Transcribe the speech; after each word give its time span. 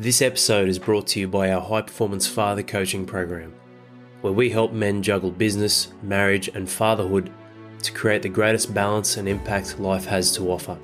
This 0.00 0.22
episode 0.22 0.68
is 0.68 0.78
brought 0.78 1.08
to 1.08 1.18
you 1.18 1.26
by 1.26 1.50
our 1.50 1.60
High 1.60 1.82
Performance 1.82 2.24
Father 2.24 2.62
Coaching 2.62 3.04
Program, 3.04 3.52
where 4.20 4.32
we 4.32 4.48
help 4.48 4.70
men 4.70 5.02
juggle 5.02 5.32
business, 5.32 5.88
marriage, 6.04 6.46
and 6.46 6.70
fatherhood 6.70 7.32
to 7.82 7.90
create 7.90 8.22
the 8.22 8.28
greatest 8.28 8.72
balance 8.72 9.16
and 9.16 9.28
impact 9.28 9.80
life 9.80 10.04
has 10.04 10.30
to 10.36 10.52
offer. 10.52 10.78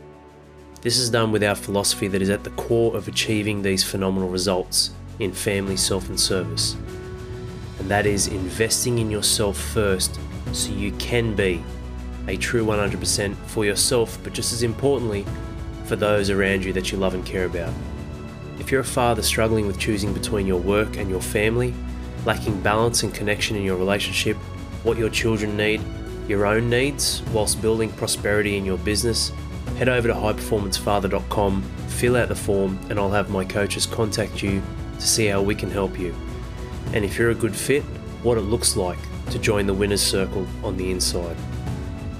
This 0.80 0.98
is 0.98 1.10
done 1.10 1.30
with 1.30 1.44
our 1.44 1.54
philosophy 1.54 2.08
that 2.08 2.22
is 2.22 2.28
at 2.28 2.42
the 2.42 2.50
core 2.50 2.96
of 2.96 3.06
achieving 3.06 3.62
these 3.62 3.84
phenomenal 3.84 4.30
results 4.30 4.90
in 5.20 5.30
family, 5.30 5.76
self, 5.76 6.08
and 6.08 6.18
service. 6.18 6.74
And 7.78 7.88
that 7.88 8.06
is 8.06 8.26
investing 8.26 8.98
in 8.98 9.12
yourself 9.12 9.56
first 9.56 10.18
so 10.50 10.72
you 10.72 10.90
can 10.98 11.36
be 11.36 11.62
a 12.26 12.36
true 12.36 12.66
100% 12.66 13.36
for 13.46 13.64
yourself, 13.64 14.18
but 14.24 14.32
just 14.32 14.52
as 14.52 14.64
importantly, 14.64 15.24
for 15.84 15.94
those 15.94 16.30
around 16.30 16.64
you 16.64 16.72
that 16.72 16.90
you 16.90 16.98
love 16.98 17.14
and 17.14 17.24
care 17.24 17.44
about. 17.44 17.72
If 18.58 18.70
you're 18.70 18.82
a 18.82 18.84
father 18.84 19.22
struggling 19.22 19.66
with 19.66 19.78
choosing 19.78 20.12
between 20.12 20.46
your 20.46 20.60
work 20.60 20.96
and 20.96 21.10
your 21.10 21.20
family, 21.20 21.74
lacking 22.24 22.60
balance 22.60 23.02
and 23.02 23.12
connection 23.12 23.56
in 23.56 23.62
your 23.62 23.76
relationship, 23.76 24.36
what 24.84 24.96
your 24.96 25.10
children 25.10 25.56
need, 25.56 25.80
your 26.28 26.46
own 26.46 26.70
needs, 26.70 27.22
whilst 27.32 27.60
building 27.60 27.90
prosperity 27.92 28.56
in 28.56 28.64
your 28.64 28.78
business, 28.78 29.32
head 29.76 29.88
over 29.88 30.08
to 30.08 30.14
highperformancefather.com, 30.14 31.62
fill 31.88 32.16
out 32.16 32.28
the 32.28 32.34
form, 32.34 32.78
and 32.88 32.98
I'll 32.98 33.10
have 33.10 33.30
my 33.30 33.44
coaches 33.44 33.86
contact 33.86 34.42
you 34.42 34.62
to 34.98 35.06
see 35.06 35.26
how 35.26 35.42
we 35.42 35.54
can 35.54 35.70
help 35.70 35.98
you. 35.98 36.14
And 36.92 37.04
if 37.04 37.18
you're 37.18 37.30
a 37.30 37.34
good 37.34 37.54
fit, 37.54 37.82
what 38.22 38.38
it 38.38 38.42
looks 38.42 38.76
like 38.76 38.98
to 39.30 39.38
join 39.38 39.66
the 39.66 39.74
winner's 39.74 40.02
circle 40.02 40.46
on 40.62 40.76
the 40.76 40.90
inside. 40.90 41.36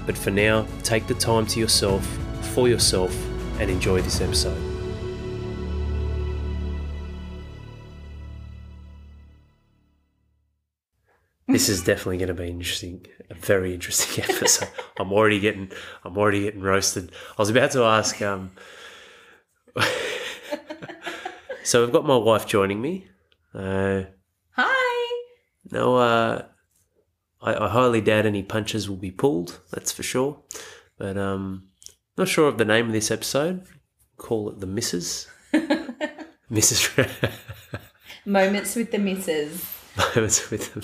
But 0.05 0.17
for 0.17 0.31
now, 0.31 0.67
take 0.83 1.07
the 1.07 1.13
time 1.15 1.47
to 1.47 1.59
yourself, 1.59 2.05
for 2.53 2.67
yourself, 2.67 3.15
and 3.59 3.71
enjoy 3.71 4.01
this 4.01 4.21
episode. 4.21 4.64
This 11.55 11.69
is 11.69 11.85
definitely 11.85 12.17
going 12.17 12.27
to 12.27 12.33
be 12.33 12.49
interesting, 12.49 13.05
a 13.29 13.33
very 13.33 13.73
interesting 13.73 14.25
episode. 14.29 14.67
I'm 14.99 15.13
already 15.13 15.39
getting, 15.39 15.71
I'm 16.03 16.17
already 16.17 16.41
getting 16.41 16.59
roasted. 16.59 17.13
I 17.29 17.41
was 17.41 17.49
about 17.49 17.71
to 17.71 17.83
ask, 17.83 18.21
um, 18.21 18.51
so 21.63 21.81
we've 21.81 21.93
got 21.93 22.05
my 22.05 22.17
wife 22.17 22.45
joining 22.45 22.81
me. 22.81 23.07
Uh, 23.53 24.03
Hi. 24.57 25.23
no, 25.71 25.95
uh, 25.95 26.43
I, 27.41 27.55
I 27.55 27.69
highly 27.69 28.01
doubt 28.01 28.25
any 28.25 28.43
punches 28.43 28.89
will 28.89 28.97
be 28.97 29.11
pulled. 29.11 29.61
That's 29.71 29.93
for 29.93 30.03
sure. 30.03 30.41
But 30.97 31.17
um, 31.17 31.69
not 32.17 32.27
sure 32.27 32.49
of 32.49 32.57
the 32.57 32.65
name 32.65 32.87
of 32.87 32.91
this 32.91 33.11
episode. 33.11 33.65
Call 34.17 34.49
it 34.49 34.59
the 34.59 34.67
Misses. 34.67 35.29
Mrs. 36.51 37.31
Moments 38.25 38.75
with 38.75 38.91
the 38.91 38.99
Misses. 38.99 39.65
Moments 39.97 40.51
with 40.51 40.73
them. 40.73 40.83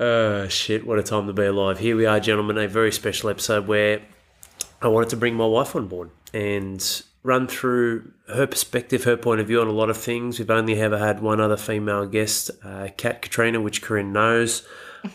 Oh 0.00 0.48
shit! 0.48 0.86
What 0.86 0.98
a 0.98 1.02
time 1.02 1.28
to 1.28 1.32
be 1.32 1.44
alive. 1.44 1.78
Here 1.78 1.96
we 1.96 2.04
are, 2.04 2.18
gentlemen. 2.18 2.58
A 2.58 2.66
very 2.66 2.90
special 2.90 3.30
episode 3.30 3.68
where 3.68 4.02
I 4.82 4.88
wanted 4.88 5.10
to 5.10 5.16
bring 5.16 5.34
my 5.34 5.46
wife 5.46 5.76
on 5.76 5.86
board 5.86 6.10
and 6.32 7.02
run 7.22 7.46
through 7.46 8.12
her 8.28 8.46
perspective, 8.46 9.04
her 9.04 9.16
point 9.16 9.40
of 9.40 9.46
view 9.46 9.60
on 9.60 9.68
a 9.68 9.72
lot 9.72 9.88
of 9.88 9.96
things. 9.96 10.38
We've 10.38 10.50
only 10.50 10.78
ever 10.80 10.98
had 10.98 11.22
one 11.22 11.40
other 11.40 11.56
female 11.56 12.06
guest, 12.06 12.50
uh, 12.62 12.88
Kat 12.96 13.22
Katrina, 13.22 13.60
which 13.60 13.82
Corinne 13.82 14.12
knows. 14.12 14.66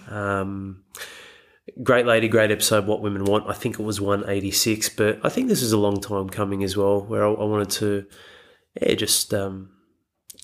Um, 0.10 0.84
great 1.84 2.06
lady, 2.06 2.28
great 2.28 2.50
episode. 2.50 2.88
What 2.88 3.02
women 3.02 3.26
want. 3.26 3.50
I 3.50 3.54
think 3.54 3.80
it 3.80 3.84
was 3.84 4.00
one 4.00 4.24
eighty 4.30 4.52
six, 4.52 4.88
but 4.90 5.20
I 5.24 5.30
think 5.30 5.50
this 5.50 5.62
is 5.62 5.74
a 5.74 5.78
long 5.78 6.00
time 6.00 6.30
coming 6.30 6.64
as 6.64 6.78
well. 6.78 7.02
Where 7.02 7.26
I, 7.26 7.30
I 7.32 7.44
wanted 7.44 7.70
to, 7.72 8.06
yeah, 8.82 8.96
just 8.96 9.34
um, 9.34 9.72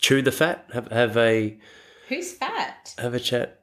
chew 0.01 0.21
the 0.21 0.31
fat, 0.31 0.65
have 0.73 0.91
have 0.91 1.15
a 1.15 1.57
Who's 2.09 2.33
fat? 2.33 2.93
have 2.97 3.13
a 3.13 3.19
chat. 3.19 3.61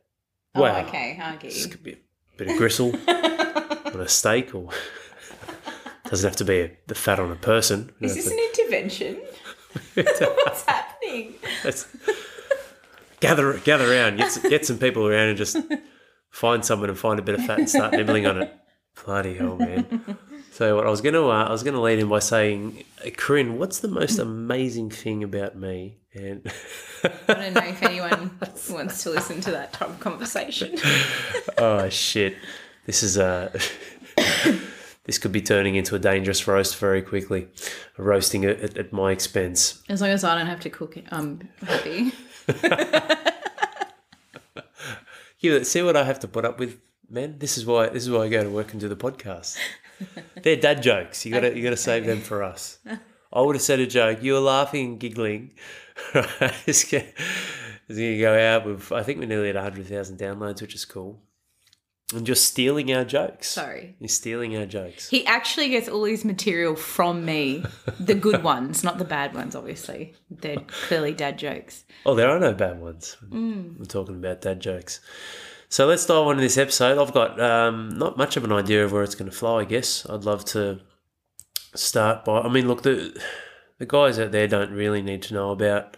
Oh, 0.55 0.63
Wow. 0.63 0.81
okay. 0.87 1.19
I 1.23 1.33
get 1.33 1.43
This 1.43 1.65
you. 1.65 1.71
could 1.71 1.83
be 1.83 1.93
a 1.93 1.97
bit 2.37 2.49
of 2.51 2.57
gristle 2.59 2.93
on 3.09 4.01
a 4.01 4.09
steak, 4.09 4.55
or 4.55 4.71
doesn't 6.11 6.29
have 6.29 6.37
to 6.37 6.45
be 6.45 6.61
a, 6.61 6.77
the 6.89 6.95
fat 6.95 7.19
on 7.21 7.31
a 7.31 7.37
person. 7.37 7.93
Is 8.01 8.15
this 8.15 8.27
an 8.27 8.39
intervention? 8.39 9.21
What's 9.95 10.63
happening? 10.67 11.35
gather 13.21 13.59
gather 13.59 13.91
around, 13.93 14.17
get 14.19 14.39
get 14.49 14.67
some 14.67 14.79
people 14.79 15.07
around, 15.07 15.29
and 15.29 15.39
just 15.39 15.57
find 16.31 16.65
someone 16.65 16.89
and 16.91 16.99
find 16.99 17.19
a 17.19 17.23
bit 17.23 17.39
of 17.39 17.45
fat 17.47 17.59
and 17.59 17.71
start 17.71 17.93
nibbling 17.93 18.27
on 18.27 18.43
it. 18.43 18.55
Bloody 19.05 19.35
hell, 19.35 19.57
man! 19.57 20.17
So 20.63 20.77
what 20.77 20.87
I 20.87 20.91
was 20.91 21.01
gonna 21.01 21.27
uh, 21.27 21.47
I 21.47 21.51
was 21.51 21.65
gonna 21.65 21.81
lead 21.81 21.99
in 21.99 22.09
by 22.09 22.21
saying, 22.21 22.85
uh, 23.05 23.11
Corinne, 23.17 23.59
what's 23.59 23.81
the 23.81 23.89
most 23.89 24.19
amazing 24.21 24.91
thing 24.91 25.25
about 25.25 25.57
me? 25.57 25.97
And 26.15 26.49
I 27.03 27.35
don't 27.35 27.55
know 27.55 27.65
if 27.65 27.83
anyone 27.83 28.39
wants 28.71 29.03
to 29.03 29.11
listen 29.11 29.41
to 29.41 29.51
that 29.51 29.73
type 29.73 29.89
of 29.89 29.99
conversation. 29.99 30.79
oh 31.59 31.89
shit, 31.89 32.37
this 32.87 33.03
is 33.03 33.19
uh 33.19 33.51
this 35.03 35.19
could 35.19 35.33
be 35.33 35.43
turning 35.43 35.75
into 35.75 35.97
a 35.97 35.99
dangerous 35.99 36.47
roast 36.47 36.77
very 36.77 37.03
quickly, 37.03 37.49
roasting 37.97 38.45
it 38.45 38.61
at, 38.61 38.79
at 38.79 38.93
my 38.93 39.11
expense. 39.11 39.83
As 39.89 40.01
long 40.01 40.11
as 40.11 40.23
I 40.23 40.39
don't 40.39 40.47
have 40.47 40.61
to 40.61 40.71
cook 40.71 40.97
it, 40.97 41.07
I'm 41.11 41.49
happy. 41.67 42.13
You 45.41 45.65
see 45.65 45.83
what 45.83 45.97
I 45.97 46.05
have 46.05 46.21
to 46.21 46.29
put 46.29 46.45
up 46.45 46.61
with, 46.61 46.79
man. 47.11 47.41
This 47.41 47.59
is 47.59 47.67
why 47.67 47.89
this 47.89 48.05
is 48.05 48.11
why 48.11 48.27
I 48.27 48.29
go 48.29 48.45
to 48.45 48.49
work 48.49 48.71
and 48.71 48.81
do 48.81 48.87
the 48.87 48.95
podcast. 48.95 49.59
They're 50.43 50.57
dad 50.57 50.83
jokes. 50.83 51.25
You 51.25 51.33
gotta 51.33 51.57
you 51.57 51.63
gotta 51.63 51.77
save 51.77 52.07
them 52.07 52.21
for 52.21 52.43
us. 52.43 52.79
I 53.33 53.41
would 53.41 53.57
have 53.57 53.63
said 53.63 53.81
a 53.81 53.87
joke. 53.87 54.23
You 54.23 54.35
were 54.35 54.41
laughing 54.41 54.87
and 54.87 55.01
giggling. 55.01 55.53
it's 56.67 56.85
gonna 56.91 58.19
go 58.19 58.39
out 58.39 58.67
with. 58.67 58.93
I 58.93 59.03
think 59.03 59.19
we're 59.19 59.27
nearly 59.27 59.51
at 59.51 59.57
hundred 59.57 59.87
thousand 59.87 60.19
downloads, 60.19 60.61
which 60.61 60.75
is 60.75 60.85
cool. 60.85 61.23
And 62.15 62.27
just 62.27 62.45
stealing 62.45 62.93
our 62.93 63.05
jokes. 63.05 63.49
Sorry. 63.49 63.97
You're 63.99 64.09
stealing 64.09 64.55
our 64.59 64.67
jokes. 64.67 65.09
He 65.09 65.25
actually 65.27 65.71
gets 65.71 65.89
all 65.89 66.05
his 66.05 66.27
material 66.27 66.77
from 66.77 67.25
me. 67.25 67.65
The 67.99 68.15
good 68.15 68.43
ones, 68.43 68.85
not 68.85 68.99
the 68.99 69.05
bad 69.07 69.35
ones, 69.35 69.57
obviously. 69.57 70.15
They're 70.31 70.59
clearly 70.67 71.15
dad 71.15 71.39
jokes. 71.39 71.85
Oh, 72.05 72.15
there 72.15 72.29
are 72.29 72.39
no 72.39 72.53
bad 72.53 72.81
ones. 72.81 73.17
Mm. 73.31 73.79
We're 73.79 73.87
talking 73.87 74.17
about 74.17 74.43
dad 74.43 74.61
jokes. 74.61 75.01
So 75.73 75.87
let's 75.87 76.05
dive 76.05 76.29
into 76.29 76.43
this 76.43 76.59
episode. 76.59 76.99
I've 76.99 77.15
got 77.15 77.41
um, 77.41 77.97
not 77.97 78.19
much 78.19 78.37
of 78.37 78.45
an 78.45 78.53
idea 78.53 78.85
of 78.85 78.93
where 78.93 79.03
it's 79.03 79.15
going 79.15 79.31
to 79.31 79.35
flow. 79.35 79.59
I 79.59 79.65
guess 79.65 80.05
I'd 80.07 80.25
love 80.25 80.45
to 80.47 80.81
start 81.75 82.27
by. 82.27 82.43
I 82.43 82.51
mean, 82.51 82.69
look, 82.69 82.83
the 82.83 83.19
the 83.79 83.87
guys 83.87 84.19
out 84.19 84.33
there 84.33 84.47
don't 84.47 84.73
really 84.73 85.01
need 85.01 85.23
to 85.23 85.33
know 85.33 85.51
about 85.51 85.97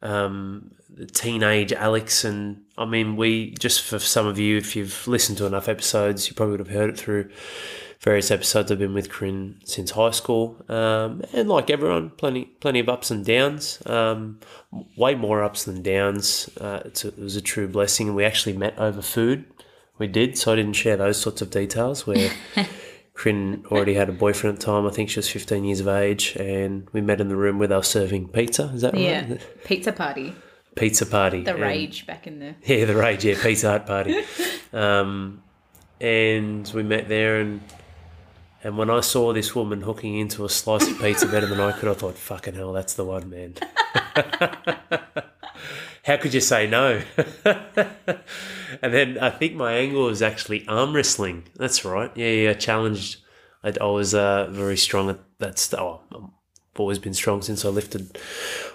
um, 0.00 0.76
the 0.88 1.06
teenage 1.06 1.72
Alex, 1.72 2.24
and 2.24 2.62
I 2.78 2.84
mean, 2.84 3.16
we 3.16 3.50
just 3.58 3.82
for 3.82 3.98
some 3.98 4.28
of 4.28 4.38
you, 4.38 4.56
if 4.56 4.76
you've 4.76 5.08
listened 5.08 5.38
to 5.38 5.46
enough 5.46 5.68
episodes, 5.68 6.28
you 6.28 6.34
probably 6.34 6.52
would 6.52 6.60
have 6.60 6.76
heard 6.76 6.90
it 6.90 6.96
through 6.96 7.30
various 8.00 8.30
episodes. 8.30 8.72
I've 8.72 8.78
been 8.78 8.94
with 8.94 9.10
Corinne 9.10 9.60
since 9.64 9.92
high 9.92 10.10
school, 10.10 10.56
um, 10.68 11.22
and 11.32 11.48
like 11.48 11.70
everyone, 11.70 12.10
plenty 12.10 12.44
plenty 12.44 12.80
of 12.80 12.88
ups 12.88 13.10
and 13.10 13.24
downs. 13.24 13.82
Um, 13.86 14.40
way 14.96 15.14
more 15.14 15.42
ups 15.42 15.64
than 15.64 15.82
downs. 15.82 16.48
Uh, 16.60 16.80
it's 16.84 17.04
a, 17.04 17.08
it 17.08 17.18
was 17.18 17.36
a 17.36 17.42
true 17.42 17.68
blessing, 17.68 18.08
and 18.08 18.16
we 18.16 18.24
actually 18.24 18.56
met 18.56 18.78
over 18.78 19.02
food. 19.02 19.44
We 19.98 20.06
did, 20.06 20.38
so 20.38 20.52
I 20.52 20.56
didn't 20.56 20.74
share 20.74 20.96
those 20.96 21.20
sorts 21.20 21.42
of 21.42 21.50
details. 21.50 22.06
Where 22.06 22.30
Corinne 23.14 23.64
already 23.70 23.94
had 23.94 24.08
a 24.08 24.12
boyfriend 24.12 24.54
at 24.54 24.60
the 24.60 24.66
time. 24.66 24.86
I 24.86 24.90
think 24.90 25.10
she 25.10 25.18
was 25.18 25.28
15 25.28 25.64
years 25.64 25.80
of 25.80 25.88
age, 25.88 26.36
and 26.36 26.88
we 26.92 27.02
met 27.02 27.20
in 27.20 27.28
the 27.28 27.36
room 27.36 27.58
where 27.58 27.68
they 27.68 27.76
were 27.76 27.82
serving 27.82 28.28
pizza. 28.28 28.70
Is 28.74 28.80
that 28.80 28.94
right? 28.94 29.02
Yeah. 29.02 29.36
Pizza 29.64 29.92
party. 29.92 30.34
Pizza 30.74 31.04
party. 31.04 31.42
The 31.42 31.52
and- 31.52 31.60
rage 31.60 32.06
back 32.06 32.26
in 32.26 32.38
the. 32.38 32.54
yeah, 32.64 32.86
the 32.86 32.96
rage. 32.96 33.24
Yeah, 33.24 33.36
Pizza 33.42 33.70
Hut 33.72 33.86
party. 33.86 34.24
Um, 34.72 35.42
and 36.00 36.70
we 36.72 36.84
met 36.84 37.08
there, 37.08 37.40
and 37.40 37.60
and 38.62 38.76
when 38.76 38.90
I 38.90 39.00
saw 39.00 39.32
this 39.32 39.54
woman 39.54 39.82
hooking 39.82 40.18
into 40.18 40.44
a 40.44 40.48
slice 40.48 40.88
of 40.88 40.98
pizza 40.98 41.26
better 41.26 41.46
than 41.46 41.60
I 41.60 41.72
could, 41.72 41.88
I 41.88 41.94
thought, 41.94 42.16
"Fucking 42.16 42.54
hell, 42.54 42.72
that's 42.72 42.94
the 42.94 43.04
one, 43.04 43.30
man." 43.30 43.54
How 46.04 46.16
could 46.16 46.34
you 46.34 46.40
say 46.40 46.66
no? 46.66 47.02
and 47.44 48.94
then 48.94 49.18
I 49.18 49.30
think 49.30 49.54
my 49.54 49.74
angle 49.74 50.06
was 50.06 50.22
actually 50.22 50.66
arm 50.66 50.94
wrestling. 50.94 51.44
That's 51.56 51.84
right. 51.84 52.10
Yeah, 52.16 52.30
yeah. 52.30 52.50
I 52.50 52.54
challenged. 52.54 53.18
I, 53.62 53.74
I 53.80 53.86
was 53.86 54.14
uh, 54.14 54.48
very 54.50 54.76
strong 54.76 55.10
at 55.10 55.20
that. 55.38 55.58
St- 55.58 55.80
oh, 55.80 56.00
I've 56.12 56.80
always 56.80 56.98
been 56.98 57.14
strong 57.14 57.42
since 57.42 57.64
I 57.64 57.68
lifted 57.68 58.18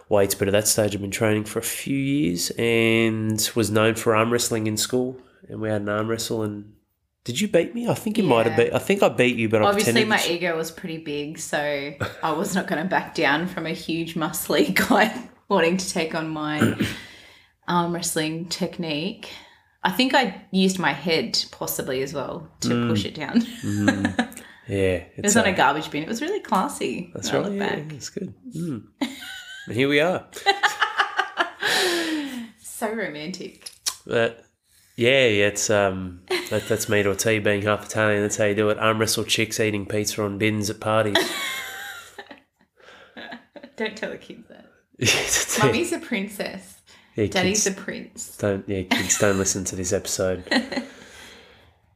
weights, 0.08 0.36
but 0.36 0.48
at 0.48 0.52
that 0.52 0.68
stage 0.68 0.94
I've 0.94 1.02
been 1.02 1.12
training 1.12 1.46
for 1.46 1.60
a 1.60 1.64
few 1.64 1.98
years 1.98 2.52
and 2.52 3.52
was 3.56 3.72
known 3.72 3.96
for 3.96 4.16
arm 4.16 4.32
wrestling 4.32 4.68
in 4.68 4.78
school. 4.78 5.18
And 5.50 5.60
we 5.60 5.70
had 5.70 5.82
an 5.82 5.90
arm 5.90 6.08
wrestle. 6.08 6.44
And 6.44 6.75
did 7.26 7.42
you 7.42 7.48
beat 7.48 7.74
me? 7.76 7.88
I 7.90 7.96
think 7.96 8.18
you 8.18 8.24
might 8.24 8.46
have 8.46 8.56
beat. 8.56 8.74
I 8.74 8.78
think 8.80 9.04
I 9.04 9.10
beat 9.10 9.36
you, 9.36 9.50
but 9.50 9.62
I 9.62 9.66
Obviously, 9.66 9.94
pretended. 10.06 10.10
my 10.10 10.34
ego 10.34 10.56
was 10.56 10.70
pretty 10.72 11.00
big, 11.00 11.40
so 11.40 11.58
I 12.24 12.32
was 12.32 12.54
not 12.56 12.68
going 12.68 12.82
to 12.82 12.88
back 12.88 13.16
down 13.16 13.48
from 13.48 13.66
a 13.66 13.72
huge, 13.72 14.14
muscly 14.14 14.74
guy 14.90 15.28
wanting 15.50 15.78
to 15.78 15.90
take 15.92 16.14
on 16.16 16.30
my 16.30 16.78
arm 17.68 17.94
wrestling 17.96 18.46
technique. 18.46 19.30
I 19.84 19.92
think 19.92 20.14
I 20.14 20.46
used 20.52 20.80
my 20.80 20.94
head 20.94 21.44
possibly 21.52 22.02
as 22.04 22.14
well 22.14 22.48
to 22.62 22.88
push 22.88 23.06
it 23.06 23.16
down. 23.16 23.42
Yeah, 24.68 25.04
It 25.18 25.24
was 25.24 25.36
uh, 25.36 25.42
on 25.42 25.48
a 25.48 25.52
garbage 25.54 25.90
bin. 25.92 26.04
It 26.04 26.10
was 26.10 26.22
really 26.22 26.40
classy. 26.40 27.12
That's 27.14 27.32
right. 27.34 27.52
Yeah, 27.52 27.60
back. 27.60 27.90
that's 27.90 28.10
good. 28.10 28.34
Mm. 28.56 28.84
and 29.02 29.12
here 29.76 29.90
we 29.90 30.00
are. 30.00 30.28
So 32.60 32.92
romantic. 32.94 33.70
But 34.06 34.45
yeah, 34.96 35.28
yeah, 35.28 35.48
it's 35.48 35.70
um, 35.70 36.22
that, 36.50 36.68
that's 36.68 36.88
me 36.90 37.04
to 37.04 37.12
a 37.12 37.16
T. 37.16 37.40
Being 37.40 37.62
half 37.64 37.86
Italian, 37.86 38.22
that's 38.22 38.38
how 38.38 38.46
you 38.46 38.56
do 38.56 38.70
it. 38.70 38.80
Arm 38.80 39.00
wrestle 39.00 39.24
chicks 39.24 39.60
eating 39.60 39.86
pizza 39.86 40.24
on 40.24 40.38
bins 40.38 40.70
at 40.70 40.80
parties. 40.80 41.18
Don't 43.78 43.98
tell 43.98 44.12
the 44.12 44.18
kids 44.18 44.48
that. 44.48 44.72
It's. 44.98 45.60
Mummy's 45.62 45.92
a 45.92 46.00
princess. 46.00 46.82
Yeah, 47.16 47.26
Daddy's 47.28 47.66
kids, 47.66 47.78
a 47.78 47.82
prince. 47.82 48.38
don't 48.38 48.68
yeah, 48.68 48.84
kids 48.84 49.18
don't 49.18 49.38
listen 49.38 49.64
to 49.66 49.76
this 49.76 49.92
episode. 49.94 50.44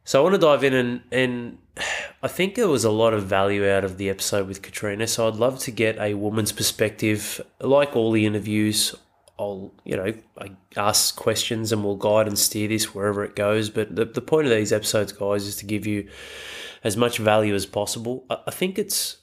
So 0.10 0.20
I 0.20 0.24
want 0.24 0.34
to 0.34 0.42
dive 0.42 0.64
in 0.64 0.74
and 0.74 1.02
and 1.12 1.58
I 2.24 2.28
think 2.28 2.56
there 2.56 2.68
was 2.68 2.84
a 2.84 2.90
lot 2.90 3.14
of 3.14 3.26
value 3.26 3.70
out 3.70 3.84
of 3.84 3.98
the 3.98 4.10
episode 4.10 4.48
with 4.48 4.64
Katrina. 4.64 5.06
So 5.06 5.28
I'd 5.28 5.36
love 5.36 5.60
to 5.60 5.72
get 5.72 6.00
a 6.00 6.16
woman's 6.16 6.52
perspective. 6.52 7.40
Like 7.62 7.96
all 7.96 8.12
the 8.12 8.26
interviews, 8.26 8.96
I'll 9.40 9.72
you 9.86 9.96
know 9.96 10.14
I 10.38 10.52
ask 10.76 11.16
questions 11.16 11.72
and 11.72 11.84
we'll 11.84 11.96
guide 11.96 12.28
and 12.28 12.38
steer 12.38 12.68
this 12.68 12.94
wherever 12.94 13.24
it 13.24 13.36
goes. 13.36 13.70
But 13.70 13.96
the 13.96 14.06
the 14.06 14.22
point 14.22 14.46
of 14.48 14.52
these 14.52 14.74
episodes, 14.74 15.14
guys, 15.14 15.46
is 15.46 15.56
to 15.58 15.66
give 15.66 15.88
you 15.88 16.10
as 16.84 16.98
much 16.98 17.18
value 17.18 17.56
as 17.56 17.66
possible. 17.66 18.26
I, 18.30 18.38
I 18.48 18.52
think 18.52 18.78
it's 18.78 19.18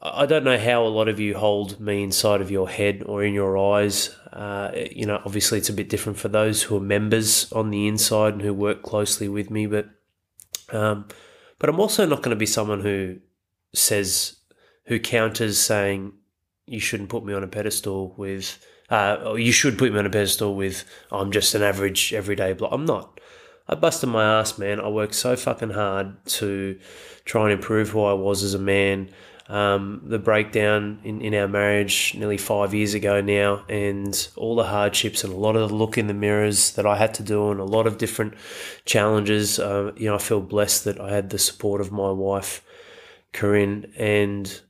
I 0.00 0.26
don't 0.26 0.44
know 0.44 0.58
how 0.58 0.84
a 0.84 0.88
lot 0.88 1.08
of 1.08 1.18
you 1.18 1.36
hold 1.36 1.80
me 1.80 2.04
inside 2.04 2.40
of 2.40 2.50
your 2.50 2.68
head 2.68 3.02
or 3.06 3.24
in 3.24 3.34
your 3.34 3.58
eyes. 3.58 4.10
Uh, 4.32 4.70
you 4.92 5.06
know, 5.06 5.20
obviously 5.24 5.58
it's 5.58 5.70
a 5.70 5.72
bit 5.72 5.88
different 5.88 6.18
for 6.18 6.28
those 6.28 6.62
who 6.62 6.76
are 6.76 6.80
members 6.80 7.50
on 7.52 7.70
the 7.70 7.88
inside 7.88 8.34
and 8.34 8.42
who 8.42 8.54
work 8.54 8.82
closely 8.82 9.28
with 9.28 9.50
me. 9.50 9.66
But, 9.66 9.88
um, 10.70 11.08
but 11.58 11.68
I'm 11.68 11.80
also 11.80 12.06
not 12.06 12.22
going 12.22 12.30
to 12.30 12.36
be 12.36 12.46
someone 12.46 12.82
who 12.82 13.18
says, 13.74 14.36
who 14.84 15.00
counters 15.00 15.58
saying, 15.58 16.12
you 16.66 16.78
shouldn't 16.78 17.08
put 17.08 17.24
me 17.24 17.34
on 17.34 17.42
a 17.42 17.48
pedestal 17.48 18.14
with, 18.16 18.64
uh, 18.90 19.34
you 19.34 19.52
should 19.52 19.78
put 19.78 19.92
me 19.92 19.98
on 19.98 20.06
a 20.06 20.10
pedestal 20.10 20.54
with, 20.54 20.84
I'm 21.10 21.30
just 21.30 21.54
an 21.54 21.62
average 21.62 22.12
everyday 22.12 22.52
bloke. 22.52 22.72
I'm 22.72 22.86
not. 22.86 23.20
I 23.68 23.74
busted 23.74 24.08
my 24.08 24.40
ass, 24.40 24.56
man. 24.58 24.80
I 24.80 24.88
worked 24.88 25.14
so 25.14 25.36
fucking 25.36 25.70
hard 25.70 26.24
to 26.26 26.78
try 27.24 27.44
and 27.44 27.52
improve 27.52 27.90
who 27.90 28.02
I 28.02 28.14
was 28.14 28.42
as 28.42 28.54
a 28.54 28.58
man 28.58 29.10
um, 29.48 30.02
the 30.04 30.18
breakdown 30.18 31.00
in, 31.04 31.22
in 31.22 31.34
our 31.34 31.48
marriage 31.48 32.14
nearly 32.14 32.36
five 32.36 32.74
years 32.74 32.94
ago 32.94 33.20
now, 33.20 33.64
and 33.68 34.28
all 34.36 34.56
the 34.56 34.64
hardships 34.64 35.24
and 35.24 35.32
a 35.32 35.36
lot 35.36 35.56
of 35.56 35.72
look 35.72 35.96
in 35.96 36.06
the 36.06 36.14
mirrors 36.14 36.72
that 36.72 36.84
I 36.84 36.96
had 36.96 37.14
to 37.14 37.22
do, 37.22 37.50
and 37.50 37.58
a 37.58 37.64
lot 37.64 37.86
of 37.86 37.98
different 37.98 38.34
challenges. 38.84 39.58
Uh, 39.58 39.92
you 39.96 40.06
know, 40.06 40.16
I 40.16 40.18
feel 40.18 40.40
blessed 40.40 40.84
that 40.84 41.00
I 41.00 41.10
had 41.10 41.30
the 41.30 41.38
support 41.38 41.80
of 41.80 41.90
my 41.90 42.10
wife, 42.10 42.62
Corinne, 43.32 43.90
and 43.96 44.60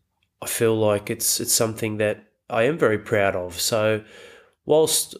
I 0.40 0.46
feel 0.46 0.76
like 0.76 1.10
it's 1.10 1.40
it's 1.40 1.52
something 1.52 1.96
that 1.96 2.27
I 2.50 2.64
am 2.64 2.78
very 2.78 2.98
proud 2.98 3.36
of. 3.36 3.60
So, 3.60 4.02
whilst 4.64 5.16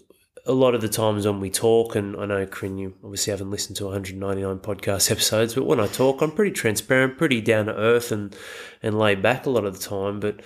a 0.47 0.53
lot 0.53 0.75
of 0.75 0.81
the 0.81 0.89
times 0.89 1.27
when 1.27 1.41
we 1.41 1.51
talk, 1.51 1.95
and 1.95 2.17
I 2.17 2.25
know, 2.25 2.47
Corinne, 2.47 2.79
you 2.79 2.95
obviously 3.05 3.33
haven't 3.33 3.51
listened 3.51 3.77
to 3.77 3.85
199 3.85 4.59
podcast 4.61 5.11
episodes, 5.11 5.55
but 5.55 5.67
when 5.67 5.81
I 5.81 5.87
talk, 5.87 6.23
I'm 6.23 6.31
pretty 6.31 6.53
transparent, 6.53 7.19
pretty 7.19 7.41
down 7.41 7.67
to 7.67 7.75
earth, 7.75 8.11
and 8.13 8.35
and 8.83 8.99
laid 8.99 9.23
back 9.23 9.47
a 9.47 9.51
lot 9.51 9.65
of 9.65 9.79
the 9.79 9.85
time. 9.85 10.21
But 10.21 10.41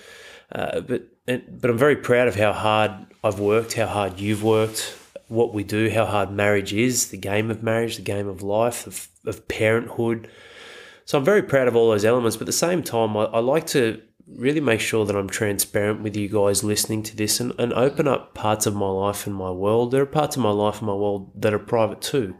uh, 0.51 0.81
but 0.81 1.07
and, 1.27 1.43
but 1.61 1.69
I'm 1.69 1.77
very 1.77 1.95
proud 1.95 2.27
of 2.27 2.35
how 2.35 2.51
hard 2.51 2.91
I've 3.23 3.39
worked, 3.39 3.73
how 3.73 3.87
hard 3.87 4.19
you've 4.19 4.43
worked, 4.43 4.97
what 5.29 5.53
we 5.53 5.63
do, 5.63 5.89
how 5.89 6.05
hard 6.05 6.31
marriage 6.31 6.73
is, 6.73 7.09
the 7.09 7.17
game 7.17 7.49
of 7.49 7.63
marriage, 7.63 7.95
the 7.95 8.01
game 8.01 8.27
of 8.27 8.41
life, 8.41 8.85
of, 8.85 9.07
of 9.25 9.47
parenthood. 9.47 10.29
So 11.05 11.17
I'm 11.17 11.25
very 11.25 11.41
proud 11.41 11.67
of 11.67 11.75
all 11.75 11.89
those 11.89 12.05
elements. 12.05 12.37
But 12.37 12.43
at 12.43 12.47
the 12.47 12.53
same 12.53 12.83
time, 12.83 13.15
I, 13.15 13.25
I 13.25 13.39
like 13.39 13.67
to 13.67 14.01
really 14.27 14.59
make 14.61 14.79
sure 14.79 15.05
that 15.05 15.15
I'm 15.15 15.29
transparent 15.29 16.01
with 16.01 16.15
you 16.15 16.29
guys 16.29 16.63
listening 16.63 17.03
to 17.03 17.15
this 17.15 17.39
and, 17.39 17.53
and 17.59 17.73
open 17.73 18.07
up 18.07 18.33
parts 18.33 18.65
of 18.65 18.75
my 18.75 18.89
life 18.89 19.27
and 19.27 19.35
my 19.35 19.51
world. 19.51 19.91
There 19.91 20.01
are 20.01 20.05
parts 20.07 20.35
of 20.35 20.41
my 20.43 20.51
life 20.51 20.79
and 20.79 20.87
my 20.87 20.93
world 20.93 21.31
that 21.41 21.53
are 21.53 21.59
private 21.59 22.01
too. 22.01 22.35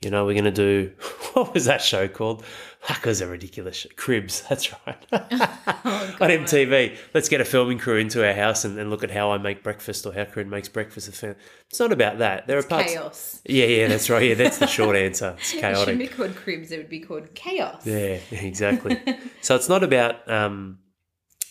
You 0.00 0.10
know, 0.10 0.24
we're 0.24 0.34
going 0.40 0.44
to 0.44 0.50
do, 0.52 0.92
what 1.32 1.52
was 1.52 1.64
that 1.64 1.82
show 1.82 2.06
called? 2.06 2.44
That 2.88 3.04
was 3.04 3.20
a 3.20 3.26
ridiculous 3.26 3.76
show. 3.78 3.88
Cribs, 3.96 4.42
that's 4.48 4.72
right. 4.86 5.06
On 5.12 6.30
MTV. 6.30 6.96
Let's 7.12 7.28
get 7.28 7.40
a 7.40 7.44
filming 7.44 7.78
crew 7.78 7.96
into 7.96 8.24
our 8.26 8.32
house 8.32 8.64
and, 8.64 8.78
and 8.78 8.90
look 8.90 9.02
at 9.02 9.10
how 9.10 9.32
I 9.32 9.38
make 9.38 9.64
breakfast 9.64 10.06
or 10.06 10.12
how 10.14 10.24
Corinne 10.24 10.48
makes 10.48 10.68
breakfast. 10.68 11.08
It's 11.08 11.80
not 11.80 11.90
about 11.92 12.18
that. 12.18 12.46
There 12.46 12.58
are 12.58 12.62
parts. 12.62 12.92
Chaos. 12.92 13.42
Yeah, 13.44 13.66
yeah, 13.66 13.88
that's 13.88 14.08
right. 14.08 14.22
Yeah, 14.22 14.34
that's 14.34 14.58
the 14.58 14.68
short 14.68 14.94
answer. 14.94 15.34
It's 15.38 15.52
It 15.52 15.60
chaotic. 15.60 15.80
shouldn't 15.80 15.98
be 15.98 16.06
called 16.06 16.36
cribs. 16.36 16.70
It 16.70 16.76
would 16.78 16.88
be 16.88 17.00
called 17.00 17.34
chaos. 17.34 17.84
Yeah, 17.84 18.20
exactly. 18.30 19.02
so 19.40 19.56
it's 19.56 19.68
not 19.68 19.82
about 19.82 20.30
um, 20.30 20.78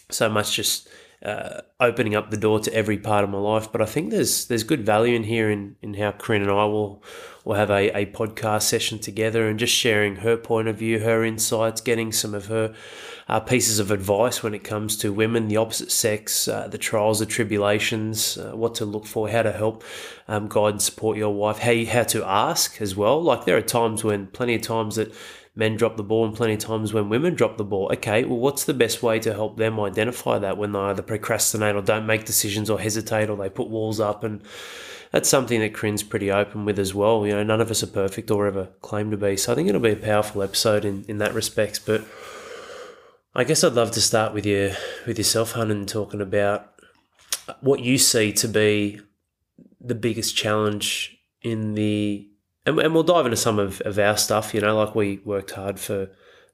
so 0.09 0.30
much 0.30 0.56
just 0.56 0.89
uh, 1.24 1.62
opening 1.80 2.15
up 2.15 2.30
the 2.30 2.38
door 2.38 2.59
to 2.59 2.74
every 2.74 2.98
part 2.98 3.24
of 3.24 3.30
my 3.30 3.39
life, 3.39 3.71
but 3.71 3.81
I 3.81 3.86
think 3.86 4.12
there's 4.12 4.45
there's 4.45 4.63
good 4.63 4.86
value 4.86 5.15
in 5.15 5.24
here 5.24 5.50
in, 5.50 5.75
in 5.81 5.95
how 5.95 6.12
Corinne 6.12 6.44
and 6.44 6.51
I 6.51 6.65
will 6.65 7.04
will 7.44 7.56
have 7.56 7.71
a, 7.71 7.89
a 7.98 8.06
podcast 8.07 8.63
session 8.63 9.00
together 9.00 9.48
and 9.48 9.57
just 9.57 9.74
sharing 9.74 10.18
her 10.18 10.38
point 10.38 10.68
of 10.68 10.77
view, 10.77 11.00
her 11.00 11.24
insights, 11.24 11.81
getting 11.81 12.12
some 12.12 12.36
of 12.36 12.48
her 12.48 12.75
uh, 13.30 13.39
pieces 13.39 13.80
of 13.80 13.89
advice 13.89 14.44
when 14.44 14.54
it 14.54 14.63
comes 14.63 14.95
to 14.98 15.12
women, 15.12 15.48
the 15.48 15.57
opposite 15.57 15.92
sex, 15.92 16.48
uh, 16.48 16.68
the 16.68 16.77
trials, 16.77 17.19
the 17.19 17.25
tribulations, 17.25 18.38
uh, 18.38 18.51
what 18.51 18.75
to 18.75 18.86
look 18.86 19.06
for, 19.06 19.30
how 19.30 19.42
to 19.42 19.51
help 19.51 19.83
um, 20.27 20.48
guide 20.48 20.74
and 20.74 20.81
support 20.81 21.18
your 21.18 21.33
wife, 21.33 21.59
how 21.59 21.71
you, 21.71 21.88
how 21.88 22.04
to 22.04 22.24
ask 22.25 22.81
as 22.81 22.95
well. 22.95 23.21
Like 23.21 23.45
there 23.45 23.57
are 23.57 23.62
times 23.62 24.04
when, 24.04 24.27
plenty 24.27 24.56
of 24.56 24.62
times 24.62 24.98
that 24.98 25.13
men 25.57 25.75
drop 25.75 25.98
the 25.98 26.04
ball 26.04 26.24
and 26.24 26.36
plenty 26.36 26.54
of 26.54 26.59
times 26.59 26.94
when 26.94 27.09
women 27.09 27.33
drop 27.33 27.57
the 27.57 27.63
ball. 27.63 27.89
Okay, 27.92 28.24
well, 28.24 28.38
what's 28.38 28.65
the 28.65 28.74
best 28.75 29.01
way 29.01 29.19
to 29.19 29.33
help 29.33 29.57
them 29.57 29.80
identify 29.80 30.38
that 30.38 30.57
when 30.57 30.71
they 30.71 30.80
either 30.80 31.01
procrastinate 31.01 31.75
or 31.75 31.81
don't 31.81 32.06
make 32.06 32.25
decisions 32.25 32.69
or 32.69 32.80
hesitate 32.80 33.30
or 33.30 33.36
they 33.36 33.50
put 33.50 33.68
walls 33.68 34.00
up? 34.00 34.24
And 34.24 34.42
that's 35.12 35.27
something 35.27 35.59
that 35.62 35.74
Corinne's 35.74 36.04
pretty 36.04 36.31
open 36.31 36.63
with 36.63 36.77
as 36.77 36.94
well. 36.94 37.25
You 37.25 37.33
know, 37.33 37.44
none 37.44 37.59
of 37.59 37.71
us 37.71 37.81
are 37.81 37.88
perfect 37.88 38.30
or 38.30 38.45
ever 38.45 38.69
claim 38.81 39.09
to 39.09 39.18
be. 39.18 39.36
So 39.36 39.51
I 39.51 39.56
think 39.56 39.68
it'll 39.68 39.81
be 39.81 39.94
a 39.94 39.95
powerful 39.95 40.44
episode 40.44 40.86
in, 40.86 41.04
in 41.07 41.18
that 41.18 41.33
respects. 41.33 41.80
But 41.80 42.06
I 43.33 43.44
guess 43.44 43.63
I'd 43.63 43.74
love 43.74 43.92
to 43.92 44.01
start 44.01 44.36
with 44.36 44.45
you 44.45 44.74
with 45.07 45.18
yourself, 45.18 45.54
Hun, 45.54 45.71
and 45.71 45.89
talking 45.89 46.21
about 46.21 46.71
what 47.62 47.80
you 47.80 47.98
see 47.98 48.31
to 48.33 48.48
be 48.48 49.01
the 49.81 49.95
biggest 49.95 50.38
challenge 50.38 51.18
in 51.42 51.74
the 51.74 52.30
and, 52.68 52.78
and 52.80 52.94
we'll 52.94 53.04
dive 53.04 53.25
into 53.25 53.38
some 53.38 53.58
of, 53.58 53.81
of 53.81 53.98
our 53.98 54.18
stuff 54.18 54.54
you 54.54 54.62
know 54.62 54.78
like 54.78 54.94
we 54.94 55.19
worked 55.25 55.52
hard 55.52 55.80
for 55.80 56.10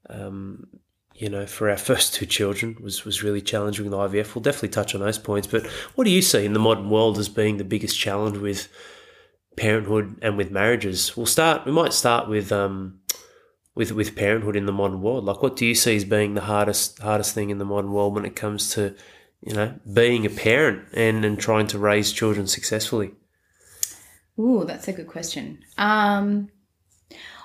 um, 0.10 0.68
you 1.16 1.30
know 1.30 1.46
for 1.46 1.70
our 1.70 1.78
first 1.90 2.14
two 2.14 2.26
children 2.26 2.78
was 2.82 3.04
was 3.04 3.24
really 3.24 3.42
challenging 3.42 3.86
with 3.86 3.94
IVF 3.94 4.36
we'll 4.36 4.44
definitely 4.44 4.70
touch 4.70 4.96
on 4.96 5.02
those 5.02 5.18
points 5.18 5.48
but 5.48 5.66
what 5.96 6.06
do 6.06 6.12
you 6.12 6.22
see 6.22 6.46
in 6.46 6.54
the 6.54 6.60
modern 6.60 6.90
world 6.90 7.18
as 7.18 7.28
being 7.28 7.58
the 7.58 7.64
biggest 7.64 8.00
challenge 8.00 8.38
with 8.38 8.70
parenthood 9.58 10.18
and 10.22 10.38
with 10.38 10.52
marriages? 10.52 11.16
We'll 11.18 11.26
start 11.26 11.66
we 11.66 11.72
might 11.72 11.94
start 11.94 12.30
with 12.30 12.52
um 12.52 13.00
with 13.76 13.92
with 13.92 14.16
parenthood 14.16 14.56
in 14.56 14.66
the 14.66 14.72
modern 14.72 15.02
world. 15.02 15.26
Like 15.26 15.42
what 15.42 15.56
do 15.56 15.66
you 15.66 15.76
see 15.76 15.96
as 15.96 16.06
being 16.06 16.34
the 16.34 16.42
hardest 16.42 17.00
hardest 17.00 17.34
thing 17.34 17.50
in 17.50 17.58
the 17.58 17.66
modern 17.66 17.92
world 17.92 18.16
when 18.16 18.26
it 18.26 18.36
comes 18.36 18.70
to 18.72 18.96
you 19.42 19.54
know 19.54 19.80
being 19.92 20.26
a 20.26 20.30
parent 20.30 20.88
and 20.94 21.26
and 21.26 21.40
trying 21.40 21.68
to 21.68 21.80
raise 21.80 22.12
children 22.12 22.48
successfully 22.48 23.14
Ooh, 24.40 24.64
that's 24.66 24.88
a 24.88 24.94
good 24.94 25.08
question. 25.08 25.64
Um, 25.78 26.50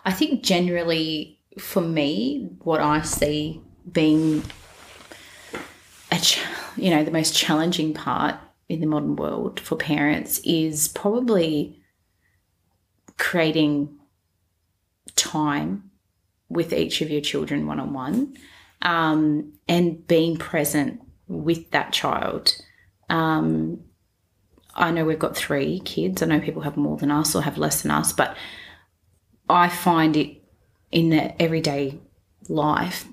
I 0.05 0.13
think 0.13 0.43
generally 0.43 1.39
for 1.59 1.81
me, 1.81 2.49
what 2.63 2.81
I 2.81 3.03
see 3.03 3.61
being 3.91 4.43
a 6.11 6.19
ch- 6.19 6.41
you 6.77 6.91
know 6.91 7.05
the 7.05 7.11
most 7.11 7.37
challenging 7.37 7.93
part 7.93 8.37
in 8.69 8.81
the 8.81 8.87
modern 8.87 9.17
world 9.17 9.61
for 9.61 9.77
parents 9.77 10.39
is 10.45 10.89
probably 10.89 11.81
creating 13.19 13.99
time 15.17 15.91
with 16.49 16.73
each 16.73 17.01
of 17.01 17.11
your 17.11 17.21
children 17.21 17.67
one 17.67 17.81
on 17.81 17.93
one 17.93 18.37
and 18.81 20.07
being 20.07 20.37
present 20.37 21.01
with 21.27 21.71
that 21.73 21.93
child. 21.93 22.55
Um, 23.11 23.81
I 24.79 24.91
know 24.93 25.05
we've 25.05 25.19
got 25.19 25.37
three 25.37 25.81
kids. 25.81 26.23
I 26.23 26.27
know 26.27 26.41
people 26.41 26.63
have 26.63 26.77
more 26.77 26.97
than 26.97 27.11
us 27.11 27.35
or 27.35 27.43
have 27.43 27.59
less 27.59 27.83
than 27.83 27.91
us, 27.91 28.13
but 28.13 28.37
I 29.49 29.69
find 29.69 30.17
it 30.17 30.43
in 30.91 31.11
the 31.11 31.41
everyday 31.43 32.01
life, 32.49 33.07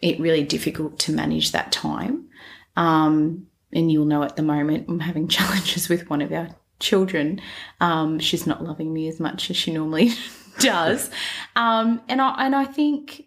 it 0.00 0.20
really 0.20 0.44
difficult 0.44 0.98
to 1.00 1.12
manage 1.12 1.52
that 1.52 1.72
time. 1.72 2.28
Um, 2.76 3.46
and 3.72 3.90
you'll 3.90 4.06
know 4.06 4.22
at 4.22 4.36
the 4.36 4.42
moment 4.42 4.88
I'm 4.88 5.00
having 5.00 5.28
challenges 5.36 5.88
with 5.88 6.08
one 6.08 6.22
of 6.22 6.32
our 6.32 6.48
children. 6.78 7.40
Um, 7.80 8.18
she's 8.18 8.46
not 8.46 8.64
loving 8.64 8.92
me 8.92 9.08
as 9.08 9.20
much 9.20 9.50
as 9.50 9.56
she 9.56 9.72
normally 9.72 10.12
does, 10.58 11.10
um, 11.56 12.00
and 12.08 12.20
I 12.20 12.46
and 12.46 12.54
I 12.54 12.64
think, 12.64 13.24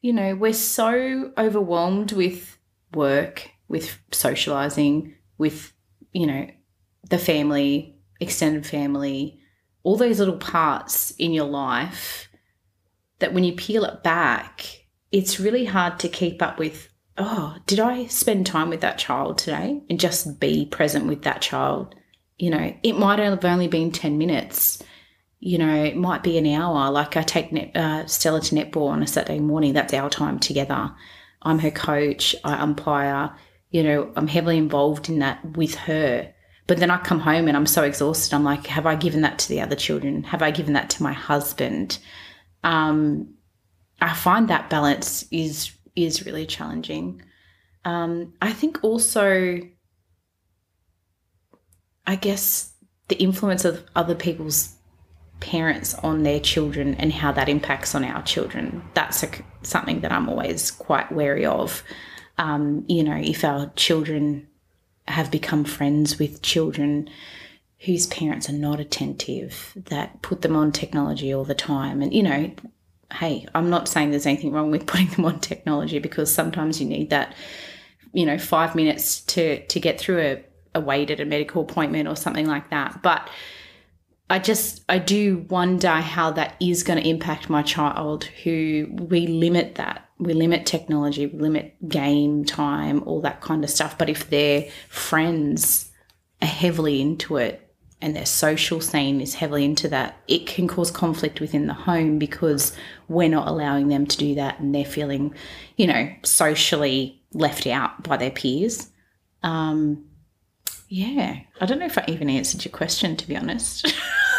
you 0.00 0.12
know, 0.12 0.34
we're 0.34 0.54
so 0.54 1.32
overwhelmed 1.36 2.12
with 2.12 2.58
work, 2.94 3.50
with 3.68 3.98
socializing, 4.12 5.14
with 5.36 5.72
you 6.12 6.26
know 6.26 6.46
the 7.10 7.18
family, 7.18 7.96
extended 8.20 8.66
family, 8.66 9.40
all 9.82 9.96
those 9.96 10.18
little 10.18 10.38
parts 10.38 11.10
in 11.12 11.32
your 11.32 11.46
life 11.46 12.28
that 13.18 13.32
when 13.32 13.44
you 13.44 13.52
peel 13.52 13.84
it 13.84 14.02
back, 14.02 14.86
it's 15.12 15.40
really 15.40 15.64
hard 15.64 15.98
to 16.00 16.08
keep 16.08 16.42
up 16.42 16.58
with 16.58 16.88
oh, 17.16 17.56
did 17.66 17.80
I 17.80 18.06
spend 18.06 18.46
time 18.46 18.70
with 18.70 18.80
that 18.80 18.98
child 18.98 19.38
today 19.38 19.82
and 19.88 20.00
just 20.00 20.40
be 20.40 20.66
present 20.66 21.06
with 21.06 21.22
that 21.22 21.40
child? 21.40 21.94
You 22.38 22.50
know, 22.50 22.74
it 22.82 22.94
might 22.94 23.20
have 23.20 23.44
only 23.44 23.68
been 23.68 23.92
10 23.92 24.18
minutes. 24.18 24.82
You 25.38 25.58
know, 25.58 25.84
it 25.84 25.96
might 25.96 26.22
be 26.22 26.38
an 26.38 26.46
hour. 26.46 26.90
Like 26.90 27.16
I 27.16 27.22
take 27.22 27.52
net, 27.52 27.76
uh, 27.76 28.06
Stella 28.06 28.40
to 28.40 28.54
netball 28.54 28.88
on 28.88 29.02
a 29.02 29.06
Saturday 29.06 29.38
morning. 29.38 29.74
That's 29.74 29.94
our 29.94 30.10
time 30.10 30.38
together. 30.38 30.92
I'm 31.42 31.60
her 31.60 31.70
coach. 31.70 32.34
I 32.42 32.54
umpire. 32.54 33.32
You 33.70 33.82
know, 33.84 34.12
I'm 34.16 34.26
heavily 34.26 34.58
involved 34.58 35.08
in 35.08 35.20
that 35.20 35.56
with 35.56 35.74
her. 35.74 36.33
But 36.66 36.78
then 36.78 36.90
I 36.90 36.96
come 36.98 37.20
home 37.20 37.46
and 37.46 37.56
I'm 37.56 37.66
so 37.66 37.82
exhausted. 37.82 38.34
I'm 38.34 38.44
like, 38.44 38.66
have 38.68 38.86
I 38.86 38.94
given 38.94 39.20
that 39.20 39.38
to 39.40 39.48
the 39.48 39.60
other 39.60 39.76
children? 39.76 40.22
Have 40.24 40.42
I 40.42 40.50
given 40.50 40.72
that 40.74 40.90
to 40.90 41.02
my 41.02 41.12
husband? 41.12 41.98
Um, 42.62 43.34
I 44.00 44.14
find 44.14 44.48
that 44.48 44.70
balance 44.70 45.26
is 45.30 45.72
is 45.94 46.26
really 46.26 46.46
challenging. 46.46 47.22
Um, 47.84 48.34
I 48.42 48.52
think 48.52 48.82
also, 48.82 49.60
I 52.06 52.16
guess, 52.16 52.72
the 53.08 53.16
influence 53.16 53.64
of 53.64 53.84
other 53.94 54.14
people's 54.14 54.74
parents 55.40 55.94
on 55.94 56.22
their 56.22 56.40
children 56.40 56.94
and 56.94 57.12
how 57.12 57.30
that 57.32 57.48
impacts 57.48 57.94
on 57.94 58.02
our 58.04 58.22
children. 58.22 58.82
That's 58.94 59.22
a, 59.22 59.28
something 59.62 60.00
that 60.00 60.10
I'm 60.10 60.28
always 60.28 60.70
quite 60.70 61.12
wary 61.12 61.44
of. 61.44 61.84
Um, 62.38 62.84
you 62.88 63.04
know, 63.04 63.16
if 63.16 63.44
our 63.44 63.70
children 63.76 64.48
have 65.06 65.30
become 65.30 65.64
friends 65.64 66.18
with 66.18 66.42
children 66.42 67.08
whose 67.80 68.06
parents 68.06 68.48
are 68.48 68.54
not 68.54 68.80
attentive, 68.80 69.72
that 69.76 70.22
put 70.22 70.42
them 70.42 70.56
on 70.56 70.72
technology 70.72 71.32
all 71.34 71.44
the 71.44 71.54
time, 71.54 72.00
and 72.00 72.14
you 72.14 72.22
know, 72.22 72.50
hey, 73.12 73.46
I'm 73.54 73.70
not 73.70 73.88
saying 73.88 74.10
there's 74.10 74.26
anything 74.26 74.52
wrong 74.52 74.70
with 74.70 74.86
putting 74.86 75.08
them 75.08 75.24
on 75.24 75.40
technology 75.40 75.98
because 75.98 76.32
sometimes 76.32 76.80
you 76.80 76.86
need 76.86 77.10
that, 77.10 77.34
you 78.12 78.26
know, 78.26 78.38
five 78.38 78.74
minutes 78.74 79.20
to 79.22 79.64
to 79.66 79.80
get 79.80 80.00
through 80.00 80.20
a, 80.20 80.44
a 80.74 80.80
wait 80.80 81.10
at 81.10 81.20
a 81.20 81.24
medical 81.24 81.62
appointment 81.62 82.08
or 82.08 82.16
something 82.16 82.46
like 82.46 82.70
that. 82.70 83.02
But 83.02 83.28
I 84.30 84.38
just 84.38 84.84
I 84.88 84.98
do 84.98 85.46
wonder 85.48 85.90
how 85.90 86.30
that 86.32 86.56
is 86.60 86.82
going 86.82 87.02
to 87.02 87.08
impact 87.08 87.50
my 87.50 87.62
child 87.62 88.24
who 88.24 88.88
we 88.90 89.26
limit 89.26 89.74
that. 89.76 90.03
We 90.18 90.32
limit 90.32 90.66
technology, 90.66 91.26
we 91.26 91.38
limit 91.38 91.88
game 91.88 92.44
time, 92.44 93.02
all 93.04 93.20
that 93.22 93.40
kind 93.40 93.64
of 93.64 93.70
stuff. 93.70 93.98
But 93.98 94.08
if 94.08 94.30
their 94.30 94.68
friends 94.88 95.90
are 96.40 96.46
heavily 96.46 97.00
into 97.00 97.36
it, 97.36 97.64
and 98.04 98.14
their 98.14 98.26
social 98.26 98.82
scene 98.82 99.22
is 99.22 99.32
heavily 99.32 99.64
into 99.64 99.88
that, 99.88 100.20
it 100.28 100.46
can 100.46 100.68
cause 100.68 100.90
conflict 100.90 101.40
within 101.40 101.66
the 101.66 101.72
home 101.72 102.18
because 102.18 102.76
we're 103.08 103.30
not 103.30 103.48
allowing 103.48 103.88
them 103.88 104.06
to 104.06 104.18
do 104.18 104.34
that 104.34 104.60
and 104.60 104.74
they're 104.74 104.84
feeling, 104.84 105.34
you 105.78 105.86
know, 105.86 106.12
socially 106.22 107.22
left 107.32 107.66
out 107.66 108.02
by 108.02 108.18
their 108.18 108.30
peers. 108.30 108.90
Um, 109.42 110.04
yeah, 110.88 111.40
I 111.62 111.64
don't 111.64 111.78
know 111.78 111.86
if 111.86 111.96
I 111.96 112.04
even 112.08 112.28
answered 112.28 112.62
your 112.66 112.72
question, 112.72 113.16
to 113.16 113.26
be 113.26 113.36
honest. 113.38 113.94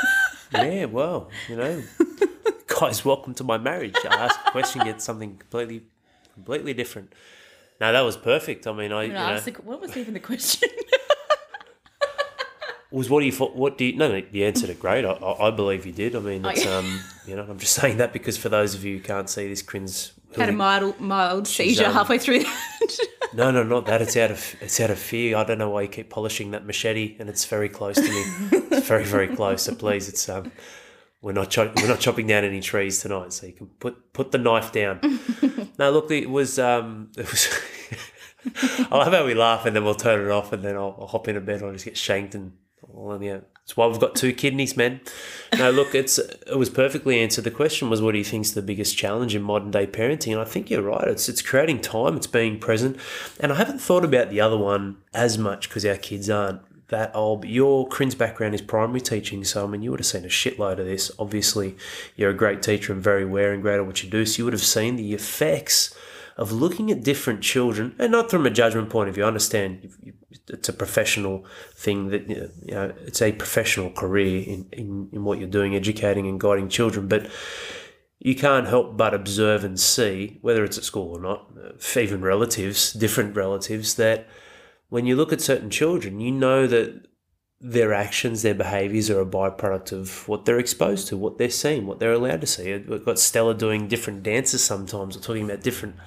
yeah, 0.53 0.86
well, 0.86 1.32
you 1.50 1.55
know, 1.55 1.84
guys, 2.79 3.05
welcome 3.05 3.34
to 3.36 3.44
my 3.44 3.58
marriage. 3.58 3.96
I 4.10 4.25
ask 4.25 4.39
a 4.46 4.51
question, 4.51 4.84
get 4.84 5.01
something 5.01 5.38
completely, 5.38 5.84
completely 6.34 6.74
different. 6.74 7.13
No, 7.79 7.91
that 7.91 8.01
was 8.01 8.17
perfect. 8.17 8.67
I 8.67 8.74
mean, 8.74 8.91
I. 8.91 9.03
You 9.03 9.13
know, 9.13 9.39
the, 9.39 9.51
what 9.63 9.82
was 9.82 9.96
even 9.98 10.13
the 10.13 10.20
question? 10.20 10.70
was 12.91 13.10
what 13.10 13.20
do 13.20 13.25
you 13.25 13.34
what 13.34 13.77
do 13.77 13.84
you 13.84 13.98
no, 13.98 14.08
no 14.08 14.22
you 14.32 14.46
answered 14.46 14.70
it 14.70 14.79
great 14.79 15.03
I, 15.03 15.12
I 15.12 15.51
believe 15.51 15.86
you 15.86 15.91
did 15.91 16.15
I 16.15 16.20
mean 16.20 16.46
it's 16.46 16.65
um 16.65 17.01
you 17.27 17.36
know 17.36 17.44
I'm 17.44 17.60
just 17.60 17.74
saying 17.74 17.98
that 17.98 18.13
because 18.13 18.38
for 18.38 18.48
those 18.48 18.74
of 18.74 18.86
you 18.86 18.98
who 18.98 19.03
can't 19.03 19.29
see 19.29 19.50
this 19.50 19.62
Crin's 19.62 20.13
had 20.38 20.48
a 20.48 20.53
mild 20.53 20.98
mild 21.01 21.46
seizure 21.46 21.88
um, 21.88 21.94
halfway 21.94 22.17
through 22.17 22.39
that 22.39 22.98
no 23.34 23.51
no 23.51 23.63
not 23.63 23.86
that 23.88 24.01
it's 24.01 24.15
out 24.15 24.32
of 24.32 24.55
it's 24.62 24.79
out 24.79 24.91
of 24.91 25.00
fear 25.00 25.36
I 25.36 25.44
don't 25.44 25.58
know 25.58 25.72
why 25.72 25.82
you 25.82 25.88
keep 25.89 26.10
polishing 26.10 26.51
that 26.51 26.65
machete 26.65 27.17
and 27.20 27.27
it's 27.27 27.44
very 27.44 27.67
close 27.67 27.96
to 27.98 28.03
me 28.03 28.24
it's 28.72 28.88
very 28.88 29.03
very 29.03 29.27
close 29.27 29.63
so 29.63 29.75
please 29.75 30.08
it's 30.08 30.29
um 30.29 30.51
we're 31.25 31.32
not 31.32 31.50
cho- 31.50 31.74
we're 31.77 31.88
not 31.88 32.00
chopping 32.00 32.27
down 32.27 32.44
any 32.44 32.62
trees 32.62 33.01
tonight 33.01 33.34
so 33.34 33.48
you 33.48 33.53
can 33.53 33.65
put 33.65 34.13
put 34.13 34.32
the 34.32 34.38
knife 34.38 34.72
down 34.72 35.00
no 35.79 35.89
look 35.89 36.12
it 36.12 36.29
was 36.29 36.60
um 36.60 37.10
it 37.17 37.29
was 37.29 37.50
I 38.91 38.98
love 38.98 39.12
how 39.12 39.25
we 39.25 39.34
laugh 39.34 39.65
and 39.65 39.75
then 39.75 39.84
we'll 39.84 39.96
turn 39.96 40.24
it 40.24 40.29
off 40.29 40.53
and 40.53 40.63
then 40.63 40.75
I'll, 40.75 40.96
I'll 41.00 41.08
hop 41.08 41.27
into 41.27 41.41
bed 41.41 41.63
I'll 41.63 41.74
just 41.74 41.86
get 41.86 41.98
shanked 41.98 42.36
and 42.36 42.53
well, 42.88 43.22
yeah, 43.22 43.39
that's 43.55 43.75
why 43.75 43.88
we've 43.88 44.00
got 44.00 44.15
two 44.15 44.32
kidneys, 44.32 44.77
men. 44.77 45.01
No, 45.58 45.72
look, 45.72 45.96
it's 45.96 46.17
it 46.17 46.58
was 46.58 46.70
perfectly 46.70 47.20
answered. 47.20 47.44
The 47.44 47.51
question 47.51 47.89
was, 47.89 48.01
what 48.01 48.12
do 48.12 48.17
you 48.17 48.24
think's 48.24 48.51
the 48.51 48.62
biggest 48.62 48.98
challenge 48.98 49.36
in 49.36 49.41
modern 49.41 49.72
day 49.72 49.88
parenting? 49.88 50.34
And 50.34 50.41
I 50.41 50.46
think 50.46 50.70
you're 50.70 50.82
right. 50.82 51.08
It's 51.08 51.27
it's 51.27 51.41
creating 51.41 51.82
time. 51.82 52.15
It's 52.15 52.27
being 52.27 52.60
present. 52.60 52.98
And 53.39 53.51
I 53.51 53.55
haven't 53.55 53.82
thought 53.82 54.05
about 54.05 54.29
the 54.29 54.39
other 54.39 54.58
one 54.58 54.98
as 55.13 55.38
much 55.38 55.67
because 55.67 55.86
our 55.86 55.98
kids 55.98 56.29
aren't 56.29 56.62
that 56.89 57.15
old. 57.15 57.46
Your 57.46 57.88
Crin's 57.88 58.15
background 58.15 58.56
is 58.56 58.62
primary 58.62 59.01
teaching, 59.01 59.44
so 59.44 59.63
I 59.63 59.68
mean, 59.68 59.82
you 59.82 59.92
would 59.92 60.00
have 60.00 60.08
seen 60.08 60.25
a 60.25 60.30
shitload 60.30 60.80
of 60.80 60.86
this. 60.86 61.12
Obviously, 61.18 61.75
you're 62.15 62.32
a 62.32 62.36
great 62.36 62.62
teacher 62.62 62.94
and 62.94 63.01
very 63.01 63.24
aware 63.24 63.54
and 63.54 63.62
great 63.62 63.77
at 63.77 63.86
what 63.86 64.04
you 64.04 64.10
do. 64.10 64.25
So 64.25 64.39
you 64.39 64.46
would 64.46 64.54
have 64.54 64.62
seen 64.62 64.96
the 64.96 65.13
effects 65.13 65.96
of 66.38 66.51
looking 66.51 66.92
at 66.92 67.04
different 67.04 67.42
children, 67.42 67.96
and 67.98 68.12
not 68.12 68.30
from 68.30 68.46
a 68.46 68.50
judgment 68.50 68.89
point 68.89 69.08
of 69.10 69.15
view. 69.15 69.24
I 69.24 69.27
understand 69.27 69.89
it's 70.48 70.70
a 70.70 70.74
professional 70.74 71.46
thing 71.74 72.10
that 72.10 72.30
you 72.30 72.51
know 72.74 72.94
it's 73.06 73.22
a 73.22 73.32
professional 73.32 73.89
career 73.89 74.44
in, 74.46 74.68
in, 74.72 75.10
in 75.13 75.24
what 75.24 75.39
you're 75.39 75.48
doing, 75.48 75.75
educating 75.75 76.27
and 76.27 76.39
guiding 76.39 76.70
children, 76.70 77.08
but 77.08 77.30
you 78.20 78.36
can't 78.36 78.68
help 78.68 78.98
but 78.98 79.13
observe 79.13 79.63
and 79.63 79.80
see, 79.80 80.39
whether 80.42 80.63
it's 80.63 80.77
at 80.77 80.84
school 80.84 81.15
or 81.15 81.22
not, 81.22 81.48
uh, 81.63 82.00
even 82.00 82.22
relatives, 82.22 82.92
different 82.94 83.36
relatives, 83.36 83.96
that 83.96 84.27
when 84.96 85.06
you 85.06 85.18
look 85.18 85.34
at 85.34 85.42
certain 85.42 85.70
children, 85.70 86.22
you 86.22 86.32
know 86.32 86.66
that 86.68 87.06
their 87.60 87.94
actions, 87.94 88.44
their 88.44 88.54
behaviours 88.56 89.10
are 89.10 89.20
a 89.20 89.25
byproduct 89.25 89.92
of 89.92 90.25
what 90.30 90.46
they're 90.46 90.58
exposed 90.58 91.10
to, 91.10 91.18
what 91.18 91.38
they're 91.38 91.50
seeing, 91.50 91.86
what 91.86 92.00
they're 92.00 92.14
allowed 92.14 92.40
to 92.40 92.48
see. 92.48 92.78
We've 92.78 93.04
got 93.04 93.20
Stella 93.20 93.54
doing 93.54 93.90
different 93.90 94.24
dances 94.24 94.64
sometimes, 94.64 95.18
or 95.18 95.20
talking 95.20 95.44
about 95.44 95.64
different 95.64 95.98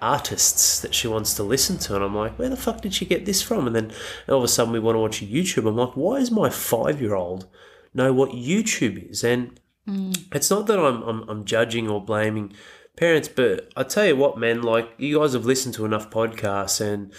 artists 0.00 0.80
that 0.80 0.94
she 0.94 1.06
wants 1.06 1.34
to 1.34 1.42
listen 1.42 1.76
to. 1.76 1.94
And 1.94 2.02
I'm 2.02 2.16
like, 2.16 2.38
where 2.38 2.48
the 2.48 2.56
fuck 2.56 2.80
did 2.80 2.94
she 2.94 3.04
get 3.04 3.26
this 3.26 3.42
from? 3.42 3.66
And 3.66 3.76
then 3.76 3.92
all 4.30 4.38
of 4.38 4.44
a 4.44 4.48
sudden 4.48 4.72
we 4.72 4.80
want 4.80 4.94
to 4.96 5.00
watch 5.00 5.20
YouTube. 5.20 5.68
I'm 5.68 5.76
like, 5.76 5.92
why 5.94 6.14
is 6.14 6.30
my 6.30 6.48
five 6.48 7.02
year 7.02 7.14
old 7.14 7.46
know 7.92 8.14
what 8.14 8.30
YouTube 8.30 9.10
is? 9.10 9.22
And 9.22 9.60
mm. 9.86 10.18
it's 10.34 10.48
not 10.48 10.66
that 10.68 10.78
I'm, 10.78 11.02
I'm, 11.02 11.28
I'm 11.28 11.44
judging 11.44 11.90
or 11.90 12.02
blaming 12.02 12.54
parents, 12.96 13.28
but 13.28 13.70
I 13.76 13.82
tell 13.82 14.06
you 14.06 14.16
what, 14.16 14.38
man, 14.38 14.62
like 14.62 14.88
you 14.96 15.18
guys 15.18 15.34
have 15.34 15.44
listened 15.44 15.74
to 15.74 15.84
enough 15.84 16.08
podcasts 16.08 16.80
and 16.80 17.12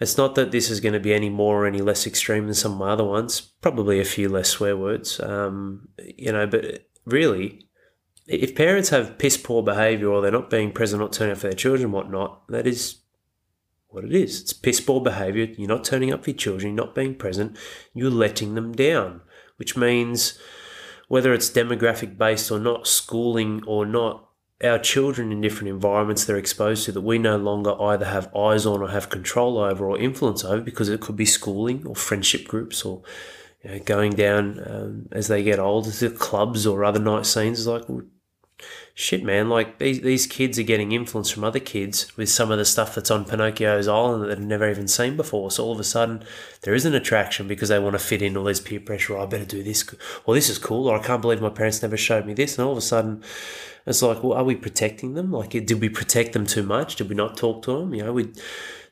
it's 0.00 0.16
not 0.16 0.34
that 0.36 0.52
this 0.52 0.70
is 0.70 0.80
going 0.80 0.92
to 0.92 1.00
be 1.00 1.12
any 1.12 1.30
more 1.30 1.64
or 1.64 1.66
any 1.66 1.80
less 1.80 2.06
extreme 2.06 2.46
than 2.46 2.54
some 2.54 2.72
of 2.72 2.78
my 2.78 2.90
other 2.90 3.04
ones. 3.04 3.40
Probably 3.40 4.00
a 4.00 4.04
few 4.04 4.28
less 4.28 4.50
swear 4.50 4.76
words, 4.76 5.18
um, 5.20 5.88
you 5.98 6.32
know. 6.32 6.46
But 6.46 6.86
really, 7.04 7.66
if 8.26 8.54
parents 8.54 8.90
have 8.90 9.18
piss 9.18 9.36
poor 9.36 9.62
behaviour 9.62 10.08
or 10.08 10.22
they're 10.22 10.30
not 10.30 10.50
being 10.50 10.70
present, 10.70 11.00
not 11.02 11.12
turning 11.12 11.32
up 11.32 11.38
for 11.38 11.48
their 11.48 11.52
children, 11.52 11.90
whatnot, 11.90 12.46
that 12.48 12.66
is 12.66 12.98
what 13.88 14.04
it 14.04 14.14
is. 14.14 14.42
It's 14.42 14.52
piss 14.52 14.80
poor 14.80 15.00
behaviour. 15.00 15.46
You're 15.56 15.68
not 15.68 15.84
turning 15.84 16.12
up 16.12 16.24
for 16.24 16.30
your 16.30 16.36
children. 16.36 16.74
You're 16.74 16.86
not 16.86 16.94
being 16.94 17.14
present. 17.16 17.56
You're 17.92 18.10
letting 18.10 18.54
them 18.54 18.72
down, 18.72 19.22
which 19.56 19.76
means 19.76 20.38
whether 21.08 21.32
it's 21.32 21.50
demographic 21.50 22.16
based 22.16 22.52
or 22.52 22.60
not, 22.60 22.86
schooling 22.86 23.62
or 23.66 23.84
not, 23.86 24.27
our 24.62 24.78
children 24.78 25.30
in 25.30 25.40
different 25.40 25.68
environments 25.68 26.24
they're 26.24 26.36
exposed 26.36 26.84
to 26.84 26.92
that 26.92 27.00
we 27.02 27.16
no 27.16 27.36
longer 27.36 27.80
either 27.80 28.06
have 28.06 28.34
eyes 28.34 28.66
on 28.66 28.82
or 28.82 28.88
have 28.88 29.08
control 29.08 29.58
over 29.58 29.88
or 29.88 29.96
influence 29.98 30.44
over 30.44 30.60
because 30.60 30.88
it 30.88 31.00
could 31.00 31.16
be 31.16 31.24
schooling 31.24 31.86
or 31.86 31.94
friendship 31.94 32.46
groups 32.48 32.84
or 32.84 33.02
you 33.62 33.70
know, 33.70 33.78
going 33.80 34.12
down 34.12 34.62
um, 34.66 35.08
as 35.12 35.28
they 35.28 35.42
get 35.42 35.58
older 35.58 35.90
to 35.90 36.10
clubs 36.10 36.66
or 36.66 36.84
other 36.84 36.98
night 37.00 37.26
scenes. 37.26 37.66
Like, 37.66 37.84
shit, 38.94 39.22
man, 39.22 39.48
like 39.48 39.78
these, 39.78 40.00
these 40.00 40.26
kids 40.26 40.58
are 40.58 40.64
getting 40.64 40.92
influence 40.92 41.30
from 41.30 41.44
other 41.44 41.60
kids 41.60 42.16
with 42.16 42.28
some 42.28 42.50
of 42.50 42.58
the 42.58 42.64
stuff 42.64 42.94
that's 42.94 43.10
on 43.10 43.24
Pinocchio's 43.24 43.88
Island 43.88 44.24
that 44.24 44.28
they've 44.28 44.46
never 44.46 44.68
even 44.68 44.88
seen 44.88 45.16
before. 45.16 45.50
So 45.50 45.64
all 45.64 45.72
of 45.72 45.80
a 45.80 45.84
sudden, 45.84 46.24
there 46.62 46.74
is 46.74 46.84
an 46.84 46.94
attraction 46.94 47.46
because 47.48 47.68
they 47.68 47.78
want 47.78 47.94
to 47.94 48.00
fit 48.00 48.22
in 48.22 48.36
all 48.36 48.44
this 48.44 48.60
peer 48.60 48.80
pressure. 48.80 49.16
Oh, 49.16 49.22
I 49.22 49.26
better 49.26 49.44
do 49.44 49.62
this. 49.62 49.84
Well, 50.26 50.34
this 50.34 50.50
is 50.50 50.58
cool. 50.58 50.88
Or 50.88 50.98
I 50.98 51.02
can't 51.02 51.22
believe 51.22 51.40
my 51.40 51.48
parents 51.48 51.82
never 51.82 51.96
showed 51.96 52.26
me 52.26 52.34
this. 52.34 52.58
And 52.58 52.66
all 52.66 52.72
of 52.72 52.78
a 52.78 52.82
sudden, 52.82 53.22
it's 53.88 54.02
like, 54.02 54.22
well, 54.22 54.38
are 54.38 54.44
we 54.44 54.54
protecting 54.54 55.14
them? 55.14 55.32
Like, 55.32 55.50
did 55.50 55.80
we 55.80 55.88
protect 55.88 56.32
them 56.32 56.46
too 56.46 56.62
much? 56.62 56.96
Did 56.96 57.08
we 57.08 57.14
not 57.14 57.36
talk 57.36 57.62
to 57.62 57.78
them? 57.78 57.94
You 57.94 58.04
know, 58.04 58.12
we 58.12 58.32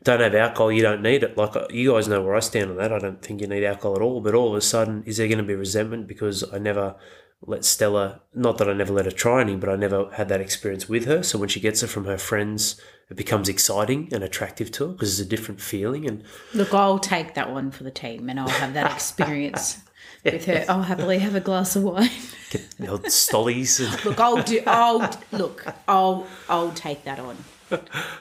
don't 0.03 0.21
have 0.21 0.35
alcohol, 0.35 0.73
you 0.73 0.83
don't 0.83 1.03
need 1.03 1.23
it. 1.23 1.37
Like, 1.37 1.55
uh, 1.57 1.67
you 1.71 1.93
guys 1.93 2.09
know 2.09 2.23
where 2.23 2.35
I 2.35 2.41
stand 2.41 2.71
on 2.71 2.77
that. 2.77 2.93
I 2.93 2.99
don't 2.99 3.21
think 3.21 3.41
you 3.41 3.47
need 3.47 3.65
alcohol 3.65 3.97
at 3.97 4.03
all. 4.03 4.21
But 4.21 4.35
all 4.35 4.51
of 4.51 4.55
a 4.55 4.61
sudden, 4.61 5.03
is 5.05 5.17
there 5.17 5.29
going 5.29 5.39
to 5.39 5.45
be 5.45 5.55
resentment 5.55 6.07
because 6.07 6.45
I 6.53 6.59
never 6.59 6.97
let 7.43 7.65
Stella, 7.65 8.23
not 8.35 8.59
that 8.59 8.69
I 8.69 8.73
never 8.73 8.93
let 8.93 9.05
her 9.05 9.11
try 9.11 9.43
any, 9.43 9.57
but 9.57 9.69
I 9.69 9.77
never 9.77 10.11
had 10.13 10.29
that 10.29 10.41
experience 10.41 10.89
with 10.89 11.05
her. 11.05 11.23
So 11.23 11.39
when 11.39 11.49
she 11.49 11.61
gets 11.61 11.83
it 11.83 11.89
from 11.89 12.07
her 12.07 12.19
friends, 12.19 12.81
it 13.11 13.17
becomes 13.17 13.49
exciting 13.49 14.09
and 14.13 14.25
attractive 14.25 14.71
to 14.73 14.87
her 14.87 14.93
because 14.93 15.21
it's 15.21 15.27
a 15.27 15.31
different 15.31 15.61
feeling. 15.61 16.07
And 16.07 16.25
look, 16.55 16.73
I'll 16.73 16.99
take 16.99 17.35
that 17.35 17.53
one 17.53 17.71
for 17.71 17.85
the 17.85 17.91
team 17.91 18.29
and 18.29 18.41
I'll 18.41 18.49
have 18.49 18.75
that 18.75 18.91
experience. 18.95 19.83
with 20.33 20.45
her. 20.47 20.65
I'll 20.69 20.83
happily 20.83 21.19
have 21.19 21.35
a 21.35 21.41
glass 21.41 21.77
of 21.77 21.83
wine. 21.83 22.11
Get 22.51 22.71
the 22.79 22.89
old 22.89 23.05
stollies. 23.05 23.81
Look, 24.05 24.21
I'll 24.21 24.43
do. 24.43 24.63
I'll 24.67 25.19
look. 25.33 25.67
I'll 25.89 26.27
I'll 26.49 26.73
take 26.73 27.05
that 27.05 27.19
on. 27.19 27.37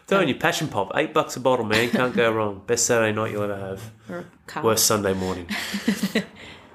telling 0.07 0.27
you, 0.27 0.35
passion 0.35 0.67
pop, 0.67 0.91
eight 0.95 1.13
bucks 1.13 1.35
a 1.35 1.39
bottle, 1.39 1.65
man. 1.65 1.89
Can't 1.91 2.15
go 2.15 2.31
wrong. 2.31 2.63
Best 2.65 2.87
Saturday 2.87 3.11
night 3.11 3.31
you'll 3.31 3.43
ever 3.43 3.57
have. 3.57 3.91
Or 4.09 4.25
a. 4.55 4.61
Worst 4.63 4.85
Sunday 4.85 5.13
morning. 5.13 5.47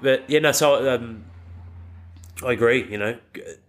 but 0.01 0.29
yeah, 0.29 0.39
no. 0.39 0.53
So 0.53 0.95
um, 0.95 1.25
I 2.43 2.53
agree. 2.53 2.89
You 2.89 2.97
know, 2.97 3.17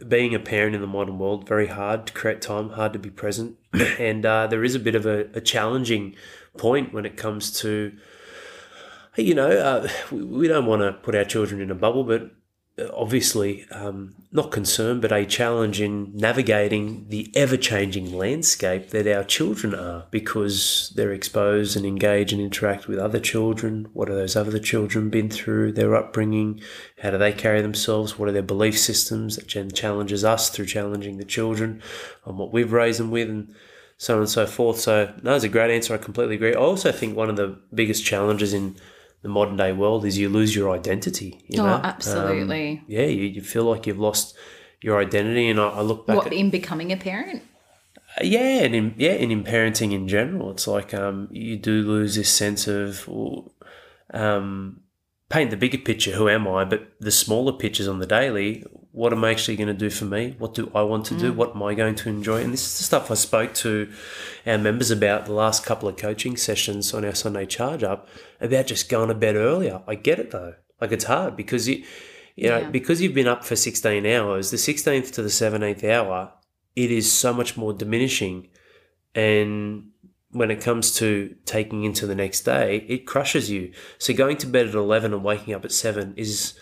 being 0.07 0.35
a 0.35 0.38
parent 0.38 0.76
in 0.76 0.81
the 0.81 0.87
modern 0.87 1.19
world 1.19 1.49
very 1.49 1.66
hard 1.66 2.07
to 2.07 2.12
create 2.12 2.40
time, 2.40 2.71
hard 2.71 2.92
to 2.92 3.00
be 3.00 3.11
present, 3.11 3.57
and 3.99 4.25
uh, 4.25 4.47
there 4.47 4.62
is 4.62 4.76
a 4.76 4.81
bit 4.81 4.95
of 4.95 5.07
a, 5.07 5.26
a 5.35 5.40
challenging 5.40 6.14
point 6.57 6.92
when 6.92 7.04
it 7.04 7.16
comes 7.16 7.50
to 7.61 7.92
you 9.16 9.35
know, 9.35 9.50
uh, 9.50 9.88
we, 10.11 10.23
we 10.23 10.49
don't 10.49 10.66
want 10.66 10.83
to 10.83 10.92
put 10.92 11.14
our 11.14 11.25
children 11.25 11.61
in 11.61 11.71
a 11.71 11.75
bubble, 11.75 12.04
but 12.04 12.31
uh, 12.78 12.88
obviously, 12.95 13.66
um, 13.71 14.14
not 14.33 14.50
concern, 14.50 14.99
but 14.99 15.12
a 15.12 15.26
challenge 15.26 15.81
in 15.81 16.16
navigating 16.16 17.07
the 17.09 17.31
ever 17.35 17.59
changing 17.59 18.16
landscape 18.16 18.88
that 18.90 19.07
our 19.07 19.25
children 19.25 19.75
are 19.75 20.07
because 20.11 20.90
they're 20.97 21.12
exposed 21.12 21.76
and 21.76 21.85
engage 21.85 22.33
and 22.33 22.40
interact 22.40 22.88
with 22.88 22.99
other 22.99 23.21
children. 23.21 23.87
What 23.92 24.09
are 24.09 24.14
those 24.14 24.37
other 24.37 24.59
children 24.59 25.11
been 25.11 25.28
through, 25.28 25.73
their 25.73 25.95
upbringing? 25.95 26.62
How 27.02 27.11
do 27.11 27.19
they 27.19 27.33
carry 27.33 27.61
themselves? 27.61 28.19
What 28.19 28.31
are 28.31 28.33
their 28.33 28.42
belief 28.42 28.78
systems 28.78 29.37
that 29.37 29.75
challenges 29.75 30.25
us 30.25 30.49
through 30.49 30.66
challenging 30.66 31.19
the 31.19 31.25
children 31.25 31.83
on 32.25 32.38
what 32.38 32.52
we've 32.52 32.73
raised 32.73 33.00
them 33.00 33.11
with? 33.11 33.28
And 33.28 33.54
so 33.99 34.14
on 34.14 34.21
and 34.21 34.31
so 34.31 34.47
forth. 34.47 34.81
So, 34.81 35.12
no, 35.23 35.35
it's 35.35 35.45
a 35.45 35.49
great 35.49 35.73
answer. 35.73 35.95
I 35.95 35.99
completely 35.99 36.35
agree. 36.35 36.54
I 36.54 36.59
also 36.59 36.90
think 36.90 37.16
one 37.16 37.31
of 37.31 37.37
the 37.37 37.61
biggest 37.73 38.04
challenges 38.04 38.52
in 38.52 38.76
the 39.23 39.29
modern 39.29 39.57
day 39.57 39.73
world 39.73 40.05
is 40.05 40.19
you 40.19 40.29
lose 40.29 40.55
your 40.55 40.75
identity. 40.75 41.45
You 41.49 41.62
Oh, 41.62 41.67
know? 41.67 41.81
absolutely. 41.83 42.79
Um, 42.79 42.85
yeah, 42.88 43.07
you, 43.07 43.25
you 43.25 43.41
feel 43.43 43.64
like 43.64 43.87
you've 43.87 43.99
lost 43.99 44.37
your 44.81 45.00
identity. 45.00 45.49
And 45.49 45.61
I, 45.61 45.69
I 45.69 45.81
look 45.83 46.07
back 46.07 46.17
What 46.17 46.26
at 46.26 46.33
in 46.33 46.50
becoming 46.50 46.93
a 46.93 46.97
parent? 46.97 47.43
yeah, 48.23 48.61
and 48.62 48.75
in, 48.75 48.95
yeah, 48.99 49.12
and 49.12 49.33
in 49.33 49.45
parenting 49.45 49.93
in 49.93 50.09
general, 50.09 50.50
it's 50.50 50.67
like 50.67 50.93
um, 50.93 51.29
you 51.31 51.57
do 51.57 51.83
lose 51.83 52.14
this 52.17 52.29
sense 52.31 52.67
of 52.67 53.09
um, 54.12 54.81
paint 55.31 55.50
the 55.50 55.57
bigger 55.57 55.79
picture. 55.79 56.12
Who 56.12 56.29
am 56.29 56.47
I? 56.49 56.64
But 56.64 56.93
the 57.00 57.11
smaller 57.11 57.52
pictures 57.52 57.88
on 57.88 58.00
the 58.00 58.07
daily. 58.07 58.64
What 58.92 59.12
am 59.14 59.25
I 59.25 59.30
actually 59.30 59.56
going 59.56 59.68
to 59.68 59.75
do 59.75 59.88
for 59.88 60.04
me? 60.04 60.34
What 60.38 60.52
do 60.54 60.70
I 60.75 60.82
want 60.82 61.06
to 61.06 61.18
do? 61.18 61.32
Mm. 61.32 61.37
What 61.37 61.56
am 61.56 61.62
I 61.62 61.72
going 61.75 61.94
to 61.94 62.11
enjoy? 62.11 62.42
And 62.42 62.52
this 62.52 62.66
is 62.66 62.76
the 62.78 62.84
stuff 62.84 63.11
I 63.11 63.14
spoke 63.14 63.54
to 63.54 63.90
our 64.46 64.58
members 64.58 64.90
about 64.90 65.25
the 65.25 65.32
last 65.32 65.64
couple 65.64 65.88
of 65.88 65.96
coaching 65.96 66.37
sessions 66.37 66.92
on 66.92 67.02
our 67.04 67.14
Sunday 67.14 67.46
charge 67.46 67.82
up 67.82 68.06
about 68.40 68.66
just 68.66 68.90
going 68.90 69.08
to 69.08 69.14
bed 69.14 69.34
earlier. 69.34 69.82
I 69.87 69.94
get 69.94 70.18
it 70.18 70.30
though. 70.30 70.54
Like 70.78 70.92
it's 70.92 71.04
hard 71.04 71.37
because 71.37 71.66
you, 71.68 71.84
you 72.37 72.50
know, 72.50 72.58
Yeah. 72.58 72.70
because 72.70 73.00
you've 73.00 73.14
been 73.14 73.28
up 73.28 73.44
for 73.44 73.56
16 73.56 74.04
hours, 74.04 74.50
the 74.50 74.58
16th 74.58 75.11
to 75.12 75.22
the 75.22 75.30
17th 75.30 75.84
hour, 75.84 76.32
it 76.76 76.90
is 76.90 77.11
so 77.11 77.32
much 77.32 77.56
more 77.56 77.72
diminishing. 77.72 78.49
And 79.14 79.88
when 80.32 80.50
it 80.50 80.61
comes 80.61 80.94
to 80.96 81.34
taking 81.46 81.84
into 81.84 82.06
the 82.06 82.14
next 82.14 82.42
day, 82.42 82.84
it 82.88 83.06
crushes 83.06 83.50
you. 83.50 83.72
So 83.99 84.12
going 84.12 84.37
to 84.38 84.46
bed 84.46 84.66
at 84.68 84.75
11 84.75 85.14
and 85.14 85.25
waking 85.25 85.54
up 85.54 85.64
at 85.64 85.72
7 85.72 86.14
is 86.16 86.54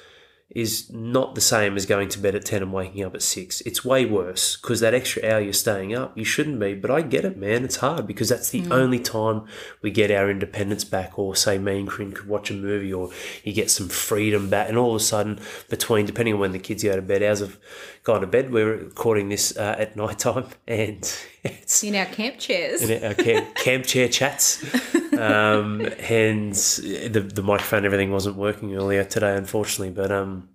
is 0.51 0.91
not 0.91 1.37
the 1.37 1.41
same 1.41 1.77
as 1.77 1.87
going 1.87 2.09
to 2.09 2.19
bed 2.19 2.35
at 2.35 2.45
10 2.45 2.63
and 2.63 2.73
waking 2.73 3.05
up 3.05 3.15
at 3.15 3.23
6. 3.23 3.61
It's 3.61 3.85
way 3.85 4.05
worse 4.05 4.57
because 4.57 4.81
that 4.81 4.95
extra 4.95 5.25
hour 5.25 5.41
you're 5.41 5.53
staying 5.53 5.95
up, 5.95 6.17
you 6.19 6.25
shouldn't 6.25 6.59
be. 6.59 6.75
But 6.75 6.91
I 6.91 7.03
get 7.03 7.25
it, 7.25 7.37
man. 7.37 7.65
It's 7.65 7.77
hard 7.77 8.07
because 8.07 8.29
that's 8.29 8.51
the 8.51 8.63
mm. 8.63 8.73
only 8.73 8.99
time 8.99 9.45
we 9.81 9.93
get 9.93 10.11
our 10.11 10.29
independence 10.29 10.83
back. 10.83 11.19
Or 11.19 11.37
say 11.37 11.59
me 11.59 11.79
and 11.79 11.89
Corinne 11.89 12.13
could 12.13 12.27
watch 12.27 12.51
a 12.51 12.55
movie 12.55 12.93
or 12.93 13.11
you 13.45 13.53
get 13.53 13.71
some 13.71 13.89
freedom 13.89 14.51
back. 14.51 14.69
And 14.69 14.77
all 14.77 14.91
of 14.91 14.97
a 14.97 15.05
sudden, 15.05 15.39
between, 15.69 16.05
depending 16.05 16.35
on 16.35 16.41
when 16.41 16.53
the 16.53 16.59
kids 16.59 16.83
go 16.83 16.97
to 16.97 17.03
bed, 17.03 17.23
hours 17.23 17.41
have 17.41 17.57
gone 18.03 18.21
to 18.23 18.27
bed, 18.27 18.53
we're 18.53 18.77
recording 18.77 19.29
this 19.29 19.57
uh, 19.57 19.77
at 19.79 19.97
night 20.03 20.19
time 20.19 20.47
and 20.67 20.99
it's 21.43 21.83
In 21.85 21.95
our 21.95 22.07
camp 22.07 22.39
chairs. 22.39 22.83
in 22.83 23.05
our 23.05 23.15
camp, 23.15 23.55
camp 23.55 23.87
chair 23.87 24.09
chats. 24.09 24.65
Um, 25.21 25.83
and 25.99 26.55
the, 26.55 27.21
the 27.35 27.43
microphone 27.43 27.85
everything 27.85 28.11
wasn't 28.11 28.37
working 28.37 28.75
earlier 28.75 29.05
today, 29.05 29.37
unfortunately. 29.37 29.91
But, 29.91 30.11
um, 30.11 30.49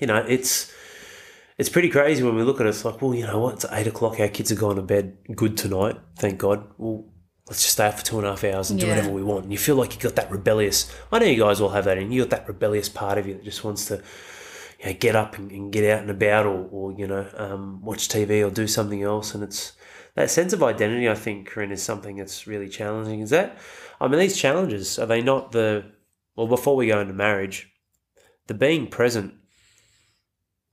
you 0.00 0.06
know, 0.06 0.24
it's 0.26 0.72
it's 1.58 1.68
pretty 1.68 1.90
crazy 1.90 2.22
when 2.22 2.34
we 2.34 2.42
look 2.42 2.58
at 2.58 2.64
it. 2.64 2.70
It's 2.70 2.86
like, 2.86 3.02
well, 3.02 3.14
you 3.14 3.26
know 3.26 3.38
what? 3.40 3.54
It's 3.54 3.66
eight 3.70 3.86
o'clock. 3.86 4.18
Our 4.18 4.28
kids 4.28 4.50
are 4.50 4.54
gone 4.54 4.76
to 4.76 4.82
bed 4.82 5.18
good 5.34 5.58
tonight. 5.58 5.98
Thank 6.16 6.38
God. 6.38 6.66
Well, 6.78 7.04
let's 7.48 7.60
just 7.60 7.74
stay 7.74 7.86
up 7.88 7.98
for 7.98 8.04
two 8.04 8.16
and 8.16 8.26
a 8.26 8.30
half 8.30 8.44
hours 8.44 8.70
and 8.70 8.80
do 8.80 8.86
whatever 8.88 9.10
we 9.10 9.22
want. 9.22 9.42
And 9.44 9.52
you 9.52 9.58
feel 9.58 9.76
like 9.76 9.94
you 9.94 10.00
got 10.00 10.16
that 10.16 10.30
rebellious. 10.30 10.90
I 11.10 11.18
know 11.18 11.26
you 11.26 11.42
guys 11.42 11.60
all 11.60 11.68
have 11.70 11.84
that 11.84 11.98
in 11.98 12.10
you. 12.12 12.22
Got 12.22 12.30
that 12.30 12.48
rebellious 12.48 12.88
part 12.88 13.18
of 13.18 13.26
you 13.26 13.34
that 13.34 13.44
just 13.44 13.62
wants 13.62 13.84
to 13.86 14.02
you 14.82 14.88
know, 14.88 14.98
get 14.98 15.16
up 15.16 15.38
and, 15.38 15.50
and 15.50 15.72
get 15.72 15.88
out 15.90 16.02
and 16.02 16.10
about 16.10 16.46
or, 16.46 16.68
or 16.70 16.92
you 16.92 17.06
know, 17.06 17.26
um, 17.36 17.82
watch 17.82 18.08
TV 18.08 18.46
or 18.46 18.50
do 18.50 18.66
something 18.66 19.02
else. 19.02 19.34
And 19.34 19.42
it's 19.44 19.72
that 20.14 20.30
sense 20.30 20.52
of 20.52 20.62
identity, 20.62 21.08
I 21.08 21.14
think, 21.14 21.46
Corinne, 21.46 21.72
is 21.72 21.82
something 21.82 22.16
that's 22.16 22.46
really 22.46 22.68
challenging. 22.68 23.20
Is 23.20 23.30
that, 23.30 23.56
I 24.00 24.08
mean, 24.08 24.18
these 24.18 24.36
challenges, 24.36 24.98
are 24.98 25.06
they 25.06 25.22
not 25.22 25.52
the, 25.52 25.84
well, 26.36 26.46
before 26.46 26.76
we 26.76 26.88
go 26.88 27.00
into 27.00 27.14
marriage, 27.14 27.70
the 28.48 28.54
being 28.54 28.88
present, 28.88 29.34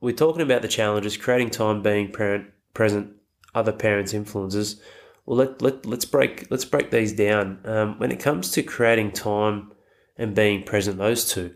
we're 0.00 0.12
talking 0.12 0.42
about 0.42 0.62
the 0.62 0.68
challenges, 0.68 1.16
creating 1.16 1.50
time, 1.50 1.82
being 1.82 2.10
parent, 2.10 2.50
present, 2.74 3.12
other 3.54 3.72
parents' 3.72 4.14
influences. 4.14 4.80
Well, 5.26 5.36
let, 5.36 5.62
let, 5.62 5.86
let's 5.86 6.04
break 6.06 6.50
let's 6.50 6.64
break 6.64 6.90
these 6.90 7.12
down. 7.12 7.60
Um, 7.64 7.98
when 7.98 8.10
it 8.10 8.18
comes 8.18 8.50
to 8.52 8.62
creating 8.62 9.12
time 9.12 9.72
and 10.16 10.34
being 10.34 10.62
present, 10.62 10.98
those 10.98 11.30
two, 11.30 11.54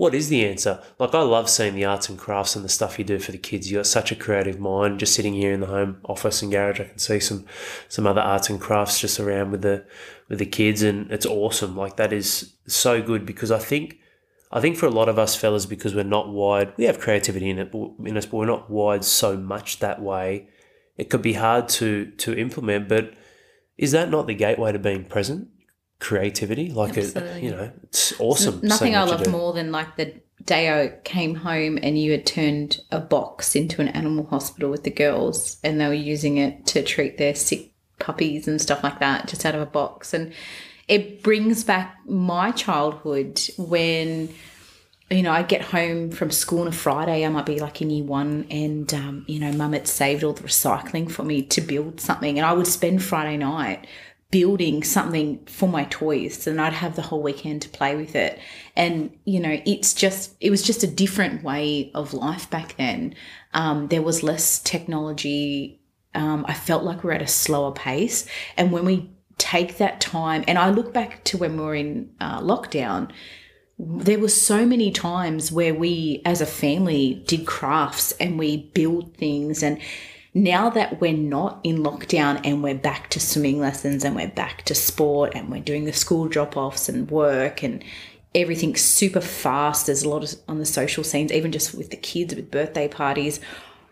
what 0.00 0.14
is 0.14 0.30
the 0.30 0.46
answer? 0.46 0.82
Like 0.98 1.14
I 1.14 1.20
love 1.20 1.50
seeing 1.50 1.74
the 1.74 1.84
arts 1.84 2.08
and 2.08 2.18
crafts 2.18 2.56
and 2.56 2.64
the 2.64 2.70
stuff 2.70 2.98
you 2.98 3.04
do 3.04 3.18
for 3.18 3.32
the 3.32 3.38
kids. 3.38 3.70
You 3.70 3.76
got 3.76 3.86
such 3.86 4.10
a 4.10 4.16
creative 4.16 4.58
mind. 4.58 4.98
Just 4.98 5.14
sitting 5.14 5.34
here 5.34 5.52
in 5.52 5.60
the 5.60 5.66
home 5.66 5.98
office 6.06 6.40
and 6.40 6.50
garage, 6.50 6.80
I 6.80 6.84
can 6.84 6.98
see 6.98 7.20
some 7.20 7.44
some 7.86 8.06
other 8.06 8.22
arts 8.22 8.48
and 8.48 8.58
crafts 8.58 8.98
just 8.98 9.20
around 9.20 9.50
with 9.50 9.60
the 9.60 9.84
with 10.30 10.38
the 10.38 10.46
kids, 10.46 10.80
and 10.80 11.12
it's 11.12 11.26
awesome. 11.26 11.76
Like 11.76 11.96
that 11.96 12.14
is 12.14 12.54
so 12.66 13.02
good 13.02 13.26
because 13.26 13.50
I 13.50 13.58
think 13.58 13.98
I 14.50 14.62
think 14.62 14.78
for 14.78 14.86
a 14.86 14.90
lot 14.90 15.10
of 15.10 15.18
us 15.18 15.36
fellas, 15.36 15.66
because 15.66 15.94
we're 15.94 16.04
not 16.04 16.30
wired, 16.30 16.72
we 16.78 16.84
have 16.84 16.98
creativity 16.98 17.50
in 17.50 17.58
it 17.58 17.70
in 18.02 18.16
us, 18.16 18.24
but 18.24 18.38
we're 18.38 18.46
not 18.46 18.70
wired 18.70 19.04
so 19.04 19.36
much 19.36 19.80
that 19.80 20.00
way. 20.00 20.48
It 20.96 21.10
could 21.10 21.20
be 21.20 21.34
hard 21.34 21.68
to 21.80 22.10
to 22.12 22.34
implement, 22.34 22.88
but 22.88 23.12
is 23.76 23.92
that 23.92 24.08
not 24.08 24.26
the 24.26 24.34
gateway 24.34 24.72
to 24.72 24.78
being 24.78 25.04
present? 25.04 25.48
Creativity, 26.00 26.70
like 26.70 26.96
a, 26.96 27.38
you 27.40 27.50
know, 27.50 27.70
it's 27.84 28.18
awesome. 28.18 28.60
Nothing 28.62 28.96
I 28.96 29.04
love 29.04 29.28
more 29.28 29.52
than 29.52 29.70
like 29.70 29.96
the 29.96 30.14
day 30.44 30.82
I 30.82 30.88
came 31.04 31.34
home 31.34 31.78
and 31.82 31.98
you 31.98 32.12
had 32.12 32.26
turned 32.26 32.80
a 32.90 32.98
box 32.98 33.54
into 33.54 33.80
an 33.80 33.88
animal 33.88 34.26
hospital 34.26 34.70
with 34.70 34.84
the 34.84 34.90
girls 34.90 35.58
and 35.62 35.80
they 35.80 35.86
were 35.86 35.94
using 35.94 36.38
it 36.38 36.66
to 36.66 36.82
treat 36.82 37.18
their 37.18 37.34
sick 37.34 37.72
puppies 37.98 38.48
and 38.48 38.60
stuff 38.60 38.82
like 38.82 38.98
that 39.00 39.28
just 39.28 39.44
out 39.44 39.54
of 39.54 39.60
a 39.60 39.66
box. 39.66 40.14
And 40.14 40.32
it 40.88 41.22
brings 41.22 41.62
back 41.62 41.98
my 42.06 42.50
childhood 42.50 43.40
when 43.58 44.30
you 45.10 45.22
know, 45.22 45.32
I 45.32 45.42
get 45.42 45.62
home 45.62 46.12
from 46.12 46.30
school 46.30 46.60
on 46.60 46.68
a 46.68 46.72
Friday, 46.72 47.26
I 47.26 47.28
might 47.30 47.44
be 47.44 47.58
like 47.58 47.82
in 47.82 47.90
year 47.90 48.04
one, 48.04 48.46
and, 48.48 48.92
um, 48.94 49.24
you 49.26 49.40
know, 49.40 49.50
mum 49.52 49.72
had 49.72 49.88
saved 49.88 50.22
all 50.22 50.32
the 50.32 50.44
recycling 50.44 51.10
for 51.10 51.24
me 51.24 51.42
to 51.42 51.60
build 51.60 52.00
something. 52.00 52.38
And 52.38 52.46
I 52.46 52.52
would 52.52 52.68
spend 52.68 53.02
Friday 53.02 53.36
night 53.36 53.88
building 54.30 54.84
something 54.84 55.44
for 55.46 55.68
my 55.68 55.84
toys, 55.84 56.46
and 56.46 56.60
I'd 56.60 56.72
have 56.72 56.96
the 56.96 57.02
whole 57.02 57.22
weekend 57.22 57.62
to 57.62 57.68
play 57.68 57.96
with 57.96 58.14
it. 58.14 58.38
And, 58.76 59.16
you 59.24 59.40
know, 59.40 59.60
it's 59.66 59.92
just, 59.92 60.36
it 60.40 60.50
was 60.50 60.62
just 60.62 60.84
a 60.84 60.86
different 60.86 61.42
way 61.42 61.90
of 61.94 62.14
life 62.14 62.48
back 62.48 62.76
then. 62.76 63.14
Um, 63.54 63.88
there 63.88 64.02
was 64.02 64.22
less 64.22 64.60
technology. 64.60 65.80
Um, 66.14 66.44
I 66.48 66.54
felt 66.54 66.84
like 66.84 67.02
we're 67.02 67.12
at 67.12 67.22
a 67.22 67.26
slower 67.26 67.72
pace. 67.72 68.26
And 68.56 68.70
when 68.70 68.84
we 68.84 69.10
take 69.38 69.78
that 69.78 70.00
time, 70.00 70.44
and 70.46 70.58
I 70.58 70.70
look 70.70 70.92
back 70.92 71.24
to 71.24 71.38
when 71.38 71.56
we 71.56 71.64
were 71.64 71.74
in 71.74 72.10
uh, 72.20 72.40
lockdown, 72.40 73.10
there 73.78 74.18
were 74.18 74.28
so 74.28 74.66
many 74.66 74.90
times 74.90 75.50
where 75.50 75.74
we 75.74 76.20
as 76.24 76.40
a 76.40 76.46
family 76.46 77.24
did 77.26 77.46
crafts 77.46 78.12
and 78.12 78.38
we 78.38 78.68
build 78.74 79.16
things 79.16 79.62
and 79.62 79.80
now 80.34 80.70
that 80.70 81.00
we're 81.00 81.12
not 81.12 81.58
in 81.64 81.78
lockdown 81.78 82.40
and 82.44 82.62
we're 82.62 82.74
back 82.74 83.10
to 83.10 83.18
swimming 83.18 83.58
lessons 83.58 84.04
and 84.04 84.14
we're 84.14 84.28
back 84.28 84.62
to 84.62 84.74
sport 84.74 85.32
and 85.34 85.50
we're 85.50 85.60
doing 85.60 85.84
the 85.84 85.92
school 85.92 86.28
drop-offs 86.28 86.88
and 86.88 87.10
work 87.10 87.62
and 87.64 87.82
everything's 88.32 88.80
super 88.80 89.20
fast 89.20 89.86
there's 89.86 90.04
a 90.04 90.08
lot 90.08 90.22
of 90.22 90.38
on 90.46 90.58
the 90.58 90.66
social 90.66 91.02
scenes 91.02 91.32
even 91.32 91.50
just 91.50 91.74
with 91.74 91.90
the 91.90 91.96
kids 91.96 92.32
with 92.32 92.48
birthday 92.48 92.86
parties 92.86 93.40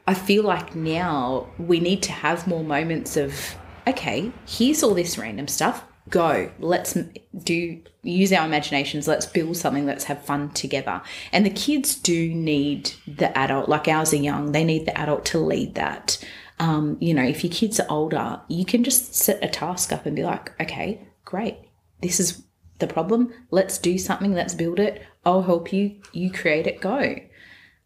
i 0.07 0.15
feel 0.15 0.45
like 0.45 0.77
now 0.77 1.45
we 1.59 1.81
need 1.81 2.01
to 2.01 2.13
have 2.13 2.47
more 2.47 2.63
moments 2.63 3.17
of 3.17 3.57
okay 3.89 4.31
here's 4.47 4.85
all 4.85 4.95
this 4.95 5.19
random 5.19 5.49
stuff 5.49 5.85
go 6.09 6.51
let's 6.59 6.97
do 7.43 7.81
use 8.03 8.33
our 8.33 8.47
imaginations 8.47 9.07
let's 9.09 9.27
build 9.27 9.57
something 9.57 9.87
let's 9.87 10.05
have 10.05 10.25
fun 10.25 10.51
together 10.51 11.03
and 11.33 11.45
the 11.45 11.51
kids 11.51 11.95
do 11.95 12.35
need 12.35 12.93
the 13.07 13.37
adult 13.37 13.69
like 13.69 13.89
ours 13.89 14.13
are 14.13 14.17
young 14.17 14.53
they 14.53 14.65
need 14.65 14.87
the 14.87 14.99
adult 14.99 15.25
to 15.25 15.39
lead 15.39 15.75
that 15.75 16.23
um, 16.61 16.97
you 17.01 17.15
know 17.15 17.23
if 17.23 17.45
your 17.45 17.53
kids 17.53 17.79
are 17.79 17.87
older 17.91 18.41
you 18.49 18.65
can 18.65 18.83
just 18.83 19.15
set 19.15 19.43
a 19.45 19.49
task 19.49 19.93
up 19.93 20.07
and 20.07 20.17
be 20.17 20.25
like 20.25 20.59
okay 20.61 21.07
great 21.25 21.57
this 22.01 22.21
is 22.21 22.43
the 22.79 22.87
problem. 22.87 23.33
Let's 23.51 23.79
do 23.79 23.99
something. 23.99 24.33
Let's 24.33 24.55
build 24.55 24.79
it. 24.79 25.03
I'll 25.25 25.43
help 25.43 25.73
you. 25.73 26.01
You 26.13 26.31
create 26.31 26.67
it. 26.67 26.81
Go. 26.81 27.17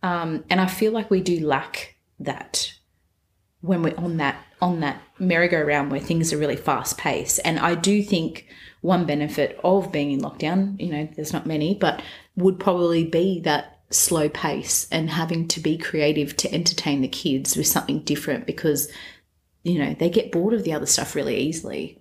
Um, 0.02 0.44
and 0.50 0.61
I 0.61 0.66
feel 0.66 0.92
like 0.92 1.11
we 1.11 1.20
do 1.20 1.46
lack 1.46 1.96
that 2.20 2.72
when 3.62 3.83
we're 3.83 3.96
on 3.96 4.18
that 4.18 4.37
on 4.61 4.81
that 4.81 5.03
merry-go-round 5.18 5.90
where 5.90 6.01
things 6.01 6.33
are 6.33 6.38
really 6.38 6.57
fast 6.57 6.96
paced. 6.98 7.40
And 7.44 7.59
I 7.59 7.75
do 7.75 8.03
think 8.03 8.46
one 8.81 9.07
benefit 9.07 9.59
of 9.64 9.90
being 9.90 10.12
in 10.12 10.20
lockdown, 10.20 10.79
you 10.81 10.92
know, 10.92 11.09
there's 11.16 11.33
not 11.33 11.46
many, 11.46 11.75
but 11.75 12.01
would 12.37 12.61
probably 12.61 13.05
be 13.05 13.40
that 13.40 13.81
slow 13.90 14.29
pace 14.29 14.87
and 14.92 15.11
having 15.11 15.48
to 15.48 15.61
be 15.61 15.77
creative 15.77 16.37
to 16.37 16.53
entertain 16.55 17.03
the 17.03 17.09
kids 17.09 17.57
with 17.57 17.66
something 17.66 18.01
different 18.01 18.46
because 18.46 18.90
you 19.64 19.79
know 19.79 19.94
they 19.98 20.09
get 20.09 20.33
bored 20.33 20.55
of 20.55 20.64
the 20.64 20.72
other 20.72 20.87
stuff 20.87 21.14
really 21.14 21.37
easily 21.37 22.01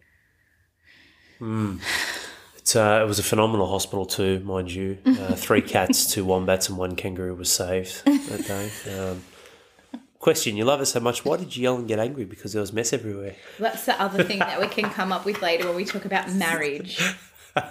It's, 2.58 2.76
uh, 2.76 3.02
it 3.04 3.08
was 3.08 3.18
a 3.18 3.24
phenomenal 3.24 3.68
hospital 3.68 4.06
too, 4.06 4.40
mind 4.42 4.72
you. 4.72 5.00
Uh, 5.04 5.34
three 5.36 5.64
cats, 5.64 6.06
two 6.06 6.24
wombats, 6.24 6.70
and 6.70 6.78
one 6.78 6.96
kangaroo 6.96 7.34
was 7.34 7.52
saved 7.52 8.06
that 8.06 8.46
day. 8.46 8.96
Um, 8.96 9.24
question: 10.22 10.56
You 10.56 10.64
love 10.64 10.80
it 10.82 10.86
so 10.86 11.02
much. 11.02 11.26
Why 11.26 11.38
did 11.38 11.56
you 11.56 11.64
yell 11.64 11.76
and 11.76 11.88
get 11.88 12.00
angry? 12.00 12.24
Because 12.26 12.54
there 12.54 12.62
was 12.62 12.72
mess 12.72 12.94
everywhere. 12.94 13.36
that's 13.60 13.86
the 13.86 14.02
other 14.02 14.24
thing 14.24 14.40
that 14.40 14.62
we 14.62 14.68
can 14.68 14.90
come 14.90 15.12
up 15.12 15.26
with 15.26 15.42
later 15.42 15.68
when 15.68 15.76
we 15.76 15.86
talk 15.86 16.06
about 16.06 16.32
marriage 16.32 17.02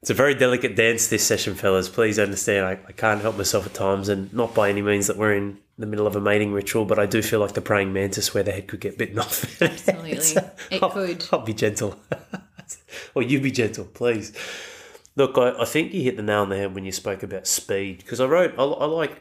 It's 0.00 0.10
a 0.10 0.14
very 0.14 0.34
delicate 0.34 0.76
dance, 0.76 1.08
this 1.08 1.26
session, 1.26 1.56
fellas. 1.56 1.88
Please 1.88 2.20
understand, 2.20 2.64
I, 2.64 2.78
I 2.86 2.92
can't 2.92 3.20
help 3.20 3.36
myself 3.36 3.66
at 3.66 3.74
times, 3.74 4.08
and 4.08 4.32
not 4.32 4.54
by 4.54 4.70
any 4.70 4.80
means 4.80 5.08
that 5.08 5.16
we're 5.16 5.34
in 5.34 5.58
the 5.76 5.86
middle 5.86 6.06
of 6.06 6.14
a 6.14 6.20
mating 6.20 6.52
ritual, 6.52 6.84
but 6.84 7.00
I 7.00 7.06
do 7.06 7.20
feel 7.20 7.40
like 7.40 7.54
the 7.54 7.60
praying 7.60 7.92
mantis 7.92 8.32
where 8.32 8.44
the 8.44 8.52
head 8.52 8.68
could 8.68 8.80
get 8.80 8.96
bitten 8.96 9.18
off. 9.18 9.60
Absolutely. 9.62 10.36
Uh, 10.36 10.50
it 10.70 10.82
I'll, 10.82 10.90
could. 10.90 11.26
I'll 11.32 11.40
be 11.40 11.52
gentle. 11.52 11.98
or 13.14 13.22
you 13.22 13.40
be 13.40 13.50
gentle, 13.50 13.86
please. 13.86 14.32
Look, 15.16 15.36
I, 15.36 15.60
I 15.60 15.64
think 15.64 15.92
you 15.92 16.02
hit 16.02 16.16
the 16.16 16.22
nail 16.22 16.42
on 16.42 16.50
the 16.50 16.56
head 16.56 16.76
when 16.76 16.84
you 16.84 16.92
spoke 16.92 17.24
about 17.24 17.48
speed, 17.48 17.98
because 17.98 18.20
I 18.20 18.26
wrote, 18.26 18.54
I, 18.56 18.62
I 18.62 18.84
like, 18.84 19.20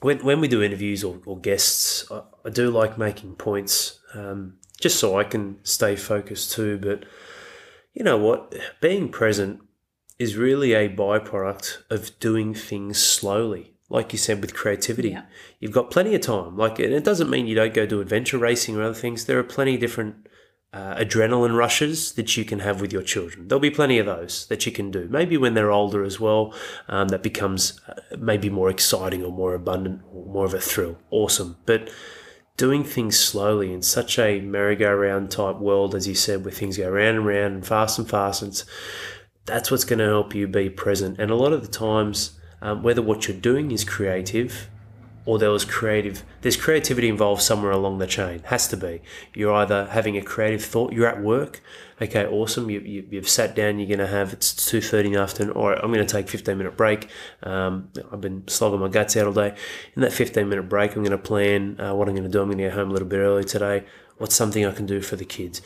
when, 0.00 0.18
when 0.24 0.40
we 0.40 0.48
do 0.48 0.62
interviews 0.62 1.04
or, 1.04 1.20
or 1.26 1.38
guests, 1.38 2.10
I, 2.10 2.22
I 2.44 2.50
do 2.50 2.70
like 2.70 2.98
making 2.98 3.34
points 3.36 4.00
um, 4.14 4.54
just 4.80 4.98
so 4.98 5.18
I 5.18 5.24
can 5.24 5.58
stay 5.62 5.96
focused 5.96 6.52
too. 6.52 6.78
But 6.78 7.04
you 7.92 8.02
know 8.04 8.16
what? 8.18 8.54
Being 8.80 9.08
present 9.10 9.60
is 10.18 10.36
really 10.36 10.72
a 10.74 10.88
byproduct 10.88 11.78
of 11.90 12.18
doing 12.18 12.54
things 12.54 13.02
slowly. 13.02 13.74
Like 13.88 14.12
you 14.12 14.18
said, 14.18 14.40
with 14.40 14.54
creativity, 14.54 15.10
Yeah. 15.10 15.22
you've 15.58 15.72
got 15.72 15.90
plenty 15.90 16.14
of 16.14 16.20
time. 16.20 16.56
Like, 16.56 16.78
and 16.78 16.92
it 16.92 17.04
doesn't 17.04 17.28
mean 17.28 17.46
you 17.48 17.56
don't 17.56 17.74
go 17.74 17.86
do 17.86 18.00
adventure 18.00 18.38
racing 18.38 18.76
or 18.76 18.82
other 18.82 18.94
things. 18.94 19.24
There 19.24 19.38
are 19.38 19.42
plenty 19.42 19.74
of 19.74 19.80
different 19.80 20.28
uh, 20.72 20.94
adrenaline 20.94 21.56
rushes 21.56 22.12
that 22.12 22.36
you 22.36 22.44
can 22.44 22.60
have 22.60 22.80
with 22.80 22.92
your 22.92 23.02
children. 23.02 23.48
There'll 23.48 23.60
be 23.60 23.70
plenty 23.70 23.98
of 23.98 24.06
those 24.06 24.46
that 24.46 24.66
you 24.66 24.72
can 24.72 24.90
do. 24.90 25.08
Maybe 25.10 25.36
when 25.36 25.54
they're 25.54 25.72
older 25.72 26.04
as 26.04 26.20
well, 26.20 26.54
um, 26.88 27.08
that 27.08 27.22
becomes 27.22 27.80
uh, 27.88 27.94
maybe 28.16 28.48
more 28.48 28.70
exciting 28.70 29.24
or 29.24 29.32
more 29.32 29.54
abundant 29.54 30.02
or 30.12 30.26
more 30.26 30.44
of 30.44 30.54
a 30.54 30.60
thrill. 30.60 30.98
Awesome. 31.10 31.56
But 31.66 31.90
doing 32.56 32.84
things 32.84 33.18
slowly 33.18 33.72
in 33.72 33.82
such 33.82 34.18
a 34.18 34.40
merry-go-round 34.40 35.30
type 35.30 35.56
world, 35.56 35.94
as 35.94 36.06
you 36.06 36.14
said, 36.14 36.44
where 36.44 36.52
things 36.52 36.76
go 36.76 36.88
round 36.88 37.16
and 37.16 37.26
round 37.26 37.54
and 37.54 37.66
fast 37.66 37.98
and 37.98 38.08
fast, 38.08 38.42
and 38.42 38.62
that's 39.46 39.70
what's 39.70 39.84
going 39.84 39.98
to 39.98 40.04
help 40.04 40.34
you 40.34 40.46
be 40.46 40.70
present. 40.70 41.18
And 41.18 41.30
a 41.30 41.36
lot 41.36 41.52
of 41.52 41.62
the 41.62 41.68
times, 41.68 42.38
um, 42.62 42.82
whether 42.82 43.02
what 43.02 43.26
you're 43.26 43.36
doing 43.36 43.72
is 43.72 43.82
creative 43.82 44.68
or 45.24 45.38
there 45.38 45.50
was 45.50 45.64
creative 45.64 46.22
there's 46.40 46.56
creativity 46.56 47.08
involved 47.08 47.42
somewhere 47.42 47.72
along 47.72 47.98
the 47.98 48.06
chain. 48.06 48.40
Has 48.46 48.68
to 48.68 48.76
be. 48.76 49.02
You're 49.34 49.54
either 49.54 49.86
having 49.86 50.16
a 50.16 50.22
creative 50.22 50.64
thought 50.64 50.92
you're 50.92 51.06
at 51.08 51.22
work 51.22 51.60
okay 52.02 52.26
awesome 52.26 52.70
you, 52.70 52.80
you, 52.80 53.06
you've 53.10 53.28
sat 53.28 53.54
down 53.54 53.78
you're 53.78 53.88
going 53.88 53.98
to 53.98 54.06
have 54.06 54.32
it's 54.32 54.52
2.30 54.52 55.06
in 55.06 55.12
the 55.12 55.20
afternoon 55.20 55.52
all 55.54 55.68
right 55.68 55.78
i'm 55.82 55.92
going 55.92 56.04
to 56.04 56.12
take 56.12 56.28
15 56.28 56.56
minute 56.56 56.76
break 56.76 57.08
um, 57.42 57.90
i've 58.12 58.20
been 58.20 58.46
slogging 58.48 58.80
my 58.80 58.88
guts 58.88 59.16
out 59.16 59.26
all 59.26 59.32
day. 59.32 59.54
In 59.94 60.02
that 60.02 60.12
15 60.12 60.48
minute 60.48 60.68
break 60.68 60.96
i'm 60.96 61.02
going 61.02 61.10
to 61.10 61.18
plan 61.18 61.80
uh, 61.80 61.94
what 61.94 62.08
i'm 62.08 62.14
going 62.14 62.24
to 62.24 62.30
do 62.30 62.40
i'm 62.40 62.48
going 62.48 62.58
to 62.58 62.64
get 62.64 62.72
home 62.72 62.90
a 62.90 62.92
little 62.92 63.08
bit 63.08 63.18
early 63.18 63.44
today 63.44 63.84
what's 64.18 64.34
something 64.34 64.64
i 64.64 64.72
can 64.72 64.86
do 64.86 65.00
for 65.00 65.16
the 65.16 65.24
kids? 65.24 65.62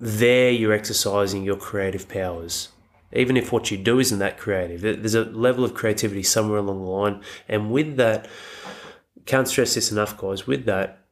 There 0.00 0.50
you're 0.50 0.72
exercising 0.72 1.42
your 1.42 1.56
creative 1.56 2.08
powers. 2.08 2.68
Even 3.12 3.36
if 3.36 3.52
what 3.52 3.70
you 3.70 3.78
do 3.78 3.98
isn't 3.98 4.18
that 4.18 4.36
creative 4.36 4.82
there's 4.82 5.14
a 5.14 5.24
level 5.24 5.64
of 5.64 5.72
creativity 5.72 6.22
somewhere 6.22 6.58
along 6.58 6.80
the 6.80 6.86
line 6.86 7.22
and 7.48 7.70
with 7.70 7.96
that 7.96 8.28
can't 9.28 9.46
stress 9.46 9.74
this 9.74 9.92
enough, 9.92 10.16
guys. 10.16 10.46
With 10.46 10.64
that 10.64 11.04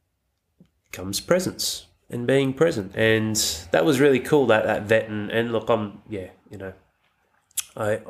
comes 0.91 1.19
presence 1.19 1.85
and 2.09 2.25
being 2.25 2.51
present, 2.51 2.95
and 2.95 3.35
that 3.71 3.85
was 3.85 3.99
really 3.99 4.19
cool. 4.19 4.47
That 4.47 4.65
that 4.65 4.83
vet 4.83 5.07
and, 5.07 5.29
and 5.29 5.51
look, 5.51 5.69
I'm 5.69 6.01
yeah, 6.09 6.29
you 6.49 6.57
know, 6.57 6.73
I 7.77 8.01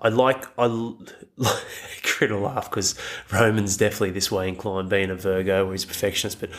I 0.00 0.08
like 0.08 0.46
I 0.58 0.94
crit 2.02 2.30
a 2.30 2.38
laugh 2.38 2.70
because 2.70 2.94
Roman's 3.30 3.76
definitely 3.76 4.12
this 4.12 4.32
way 4.32 4.48
inclined, 4.48 4.88
being 4.88 5.10
a 5.10 5.14
Virgo, 5.14 5.66
where 5.66 5.74
he's 5.74 5.84
a 5.84 5.88
perfectionist, 5.88 6.40
but. 6.40 6.50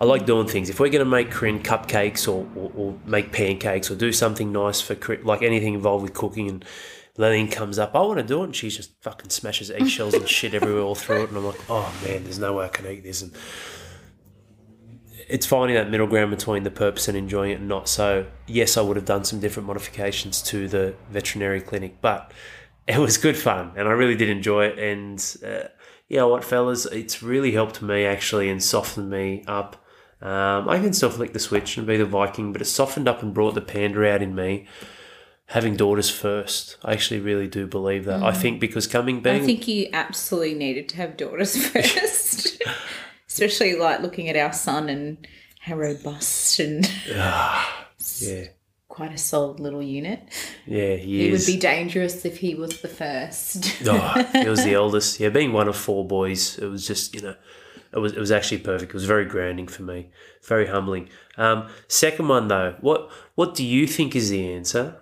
I 0.00 0.04
like 0.04 0.26
doing 0.26 0.46
things. 0.46 0.70
If 0.70 0.78
we're 0.78 0.90
going 0.90 1.04
to 1.04 1.10
make 1.10 1.32
Corinne 1.32 1.60
cupcakes 1.60 2.28
or, 2.28 2.46
or, 2.54 2.70
or 2.76 2.94
make 3.04 3.32
pancakes 3.32 3.90
or 3.90 3.96
do 3.96 4.12
something 4.12 4.52
nice 4.52 4.80
for 4.80 4.96
like 5.24 5.42
anything 5.42 5.74
involved 5.74 6.04
with 6.04 6.14
cooking 6.14 6.48
and 6.48 6.64
Lillian 7.18 7.48
comes 7.48 7.80
up, 7.80 7.94
I 7.96 8.00
want 8.00 8.18
to 8.18 8.24
do 8.24 8.42
it, 8.42 8.44
and 8.44 8.56
she 8.56 8.70
just 8.70 8.92
fucking 9.02 9.30
smashes 9.30 9.72
eggshells 9.72 10.14
and 10.14 10.26
shit 10.28 10.54
everywhere 10.54 10.82
all 10.82 10.94
through 10.94 11.24
it, 11.24 11.28
and 11.28 11.36
I'm 11.36 11.44
like, 11.44 11.60
oh 11.68 11.92
man, 12.04 12.22
there's 12.22 12.38
no 12.38 12.54
way 12.54 12.66
I 12.66 12.68
can 12.68 12.86
eat 12.86 13.02
this. 13.02 13.22
And 13.22 13.32
it's 15.28 15.44
finding 15.44 15.74
that 15.74 15.90
middle 15.90 16.06
ground 16.06 16.30
between 16.30 16.62
the 16.62 16.70
purpose 16.70 17.08
and 17.08 17.18
enjoying 17.18 17.50
it 17.50 17.58
and 17.58 17.68
not. 17.68 17.88
So 17.88 18.26
yes, 18.46 18.76
I 18.76 18.82
would 18.82 18.96
have 18.96 19.04
done 19.04 19.24
some 19.24 19.40
different 19.40 19.66
modifications 19.66 20.40
to 20.42 20.68
the 20.68 20.94
veterinary 21.10 21.60
clinic, 21.60 22.00
but 22.00 22.32
it 22.86 22.98
was 22.98 23.18
good 23.18 23.36
fun, 23.36 23.72
and 23.76 23.88
I 23.88 23.92
really 23.92 24.16
did 24.16 24.28
enjoy 24.28 24.66
it. 24.66 24.78
And 24.78 25.36
uh, 25.44 25.68
know 26.08 26.28
what, 26.28 26.44
fellas, 26.44 26.86
it's 26.86 27.20
really 27.20 27.50
helped 27.50 27.82
me 27.82 28.04
actually 28.04 28.48
and 28.48 28.62
softened 28.62 29.10
me 29.10 29.42
up. 29.48 29.84
Um, 30.22 30.68
I 30.68 30.78
can 30.78 30.92
still 30.92 31.10
flick 31.10 31.32
the 31.32 31.40
switch 31.40 31.76
and 31.76 31.86
be 31.86 31.96
the 31.96 32.04
Viking, 32.04 32.52
but 32.52 32.62
it 32.62 32.66
softened 32.66 33.08
up 33.08 33.24
and 33.24 33.34
brought 33.34 33.54
the 33.54 33.60
panda 33.60 34.08
out 34.08 34.22
in 34.22 34.36
me 34.36 34.66
having 35.48 35.76
daughters 35.76 36.10
first. 36.10 36.76
I 36.84 36.92
actually 36.92 37.20
really 37.20 37.48
do 37.48 37.66
believe 37.66 38.04
that. 38.04 38.22
I 38.22 38.32
think 38.32 38.60
because 38.60 38.86
coming 38.86 39.26
I 39.26 39.40
think 39.40 39.66
you 39.66 39.88
absolutely 39.92 40.54
needed 40.54 40.88
to 40.90 40.96
have 40.96 41.16
daughters 41.16 41.56
first, 41.68 42.62
especially 43.28 43.74
like 43.74 44.00
looking 44.00 44.28
at 44.28 44.36
our 44.36 44.52
son 44.52 44.88
and 44.88 45.26
how 45.60 45.76
robust 45.76 46.60
and 46.60 46.90
yeah, 47.08 48.44
quite 48.88 49.12
a 49.12 49.18
solid 49.18 49.58
little 49.58 49.82
unit. 49.82 50.20
yeah, 50.66 50.96
he 50.96 51.28
It 51.28 51.32
would 51.32 51.46
be 51.46 51.56
dangerous 51.56 52.24
if 52.24 52.38
he 52.38 52.54
was 52.54 52.80
the 52.80 52.88
first. 52.88 53.82
oh, 53.86 54.24
he 54.32 54.48
was 54.48 54.64
the 54.64 54.74
eldest. 54.74 55.18
Yeah, 55.18 55.30
being 55.30 55.52
one 55.52 55.68
of 55.68 55.76
four 55.76 56.06
boys, 56.06 56.58
it 56.58 56.66
was 56.66 56.86
just 56.86 57.14
you 57.14 57.22
know, 57.22 57.34
it 57.92 57.98
was 57.98 58.12
it 58.12 58.20
was 58.20 58.30
actually 58.30 58.58
perfect. 58.58 58.90
It 58.90 58.94
was 58.94 59.06
very 59.06 59.24
grounding 59.24 59.66
for 59.66 59.82
me, 59.82 60.10
very 60.42 60.66
humbling. 60.66 61.08
Um, 61.38 61.68
second 61.88 62.28
one 62.28 62.48
though, 62.48 62.76
what 62.82 63.10
what 63.34 63.54
do 63.54 63.64
you 63.64 63.86
think 63.86 64.14
is 64.14 64.28
the 64.28 64.52
answer 64.52 65.00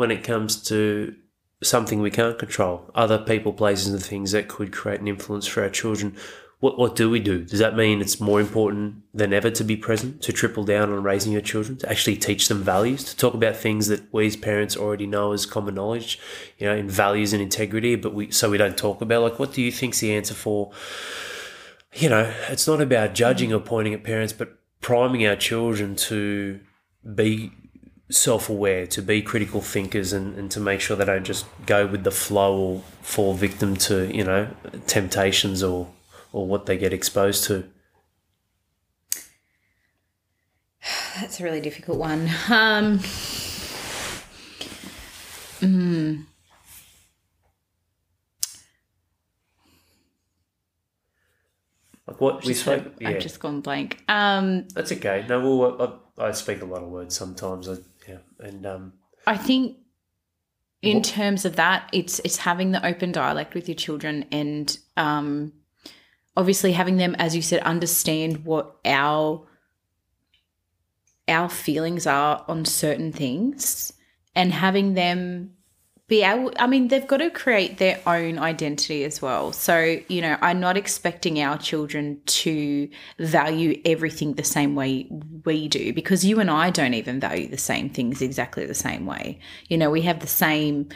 when 0.00 0.10
it 0.10 0.24
comes 0.24 0.60
to 0.64 1.14
something 1.62 2.00
we 2.00 2.10
can't 2.10 2.38
control, 2.38 2.90
other 2.94 3.18
people, 3.18 3.52
places, 3.52 3.92
and 3.92 4.02
things 4.02 4.32
that 4.32 4.48
could 4.48 4.72
create 4.72 5.00
an 5.00 5.06
influence 5.06 5.46
for 5.46 5.62
our 5.62 5.68
children? 5.68 6.16
What 6.60 6.78
what 6.78 6.96
do 6.96 7.08
we 7.08 7.20
do? 7.20 7.44
Does 7.44 7.58
that 7.60 7.76
mean 7.76 8.00
it's 8.00 8.20
more 8.20 8.40
important 8.40 9.02
than 9.14 9.32
ever 9.32 9.50
to 9.50 9.64
be 9.64 9.76
present, 9.76 10.22
to 10.22 10.32
triple 10.32 10.64
down 10.64 10.90
on 10.92 11.02
raising 11.02 11.32
your 11.32 11.40
children, 11.42 11.78
to 11.78 11.88
actually 11.88 12.16
teach 12.16 12.48
them 12.48 12.62
values, 12.62 13.04
to 13.04 13.16
talk 13.16 13.34
about 13.34 13.56
things 13.56 13.88
that 13.88 14.02
we 14.12 14.26
as 14.26 14.36
parents 14.36 14.76
already 14.76 15.06
know 15.06 15.32
as 15.32 15.46
common 15.46 15.74
knowledge, 15.74 16.18
you 16.58 16.66
know, 16.66 16.74
in 16.74 16.88
values 16.88 17.32
and 17.32 17.42
integrity, 17.42 17.94
but 17.94 18.12
we 18.12 18.30
so 18.30 18.50
we 18.50 18.58
don't 18.58 18.76
talk 18.76 19.00
about 19.00 19.22
like 19.22 19.38
what 19.38 19.52
do 19.52 19.62
you 19.62 19.70
think's 19.70 20.00
the 20.00 20.14
answer 20.14 20.34
for 20.34 20.72
you 21.94 22.08
know, 22.08 22.32
it's 22.48 22.66
not 22.66 22.80
about 22.80 23.14
judging 23.14 23.52
or 23.52 23.60
pointing 23.60 23.94
at 23.94 24.04
parents, 24.04 24.32
but 24.32 24.58
priming 24.80 25.26
our 25.26 25.36
children 25.36 25.96
to 25.96 26.60
be 27.14 27.52
self 28.10 28.48
aware, 28.50 28.86
to 28.88 29.00
be 29.02 29.22
critical 29.22 29.60
thinkers, 29.60 30.12
and, 30.12 30.36
and 30.36 30.50
to 30.50 30.60
make 30.60 30.80
sure 30.80 30.96
they 30.96 31.04
don't 31.04 31.24
just 31.24 31.46
go 31.66 31.86
with 31.86 32.04
the 32.04 32.10
flow 32.10 32.56
or 32.58 32.82
fall 33.02 33.34
victim 33.34 33.76
to, 33.76 34.14
you 34.14 34.24
know, 34.24 34.48
temptations 34.86 35.62
or, 35.62 35.88
or 36.32 36.46
what 36.46 36.66
they 36.66 36.76
get 36.76 36.92
exposed 36.92 37.44
to. 37.44 37.64
That's 41.20 41.40
a 41.40 41.44
really 41.44 41.60
difficult 41.60 41.98
one. 41.98 42.28
Um, 42.48 43.00
Like 52.06 52.20
what 52.20 52.44
we 52.44 52.54
spoke, 52.54 52.82
had- 52.82 52.92
yeah, 53.00 53.08
I've 53.10 53.20
just 53.20 53.40
gone 53.40 53.60
blank. 53.60 54.02
Um, 54.08 54.66
that's 54.74 54.90
okay. 54.92 55.24
No, 55.28 55.56
well, 55.56 56.00
I, 56.18 56.28
I 56.28 56.32
speak 56.32 56.60
a 56.62 56.64
lot 56.64 56.82
of 56.82 56.88
words 56.88 57.14
sometimes. 57.16 57.68
I, 57.68 57.76
yeah, 58.10 58.46
and 58.46 58.66
um, 58.66 58.92
I 59.26 59.36
think 59.36 59.76
in 60.82 60.98
What- 60.98 61.04
terms 61.04 61.44
of 61.44 61.56
that, 61.56 61.88
it's 61.92 62.20
it's 62.20 62.38
having 62.38 62.70
the 62.72 62.84
open 62.84 63.12
dialect 63.12 63.54
with 63.54 63.68
your 63.68 63.74
children 63.76 64.24
and 64.32 64.76
um, 64.96 65.52
obviously 66.36 66.72
having 66.72 66.96
them, 66.96 67.14
as 67.18 67.36
you 67.36 67.42
said, 67.42 67.60
understand 67.62 68.44
what 68.44 68.76
our 68.84 69.46
our 71.28 71.48
feelings 71.48 72.06
are 72.06 72.44
on 72.48 72.64
certain 72.64 73.12
things 73.12 73.92
and 74.34 74.52
having 74.52 74.94
them 74.94 75.52
be 76.10 76.24
able 76.24 76.52
i 76.58 76.66
mean 76.66 76.88
they've 76.88 77.06
got 77.06 77.18
to 77.18 77.30
create 77.30 77.78
their 77.78 77.98
own 78.04 78.36
identity 78.36 79.04
as 79.04 79.22
well. 79.22 79.52
So 79.52 79.98
you 80.08 80.20
know 80.20 80.36
i'm 80.42 80.60
not 80.60 80.76
expecting 80.76 81.40
our 81.40 81.56
children 81.56 82.20
to 82.26 82.90
value 83.18 83.80
everything 83.84 84.34
the 84.34 84.44
same 84.44 84.74
way 84.74 85.06
we 85.44 85.68
do 85.68 85.92
because 85.94 86.24
you 86.24 86.40
and 86.40 86.50
i 86.50 86.68
don't 86.68 86.94
even 86.94 87.20
value 87.20 87.48
the 87.48 87.56
same 87.56 87.88
things 87.88 88.20
exactly 88.20 88.66
the 88.66 88.74
same 88.74 89.06
way. 89.06 89.38
You 89.68 89.78
know 89.78 89.88
we 89.90 90.02
have 90.02 90.20
the 90.20 90.26
same 90.26 90.88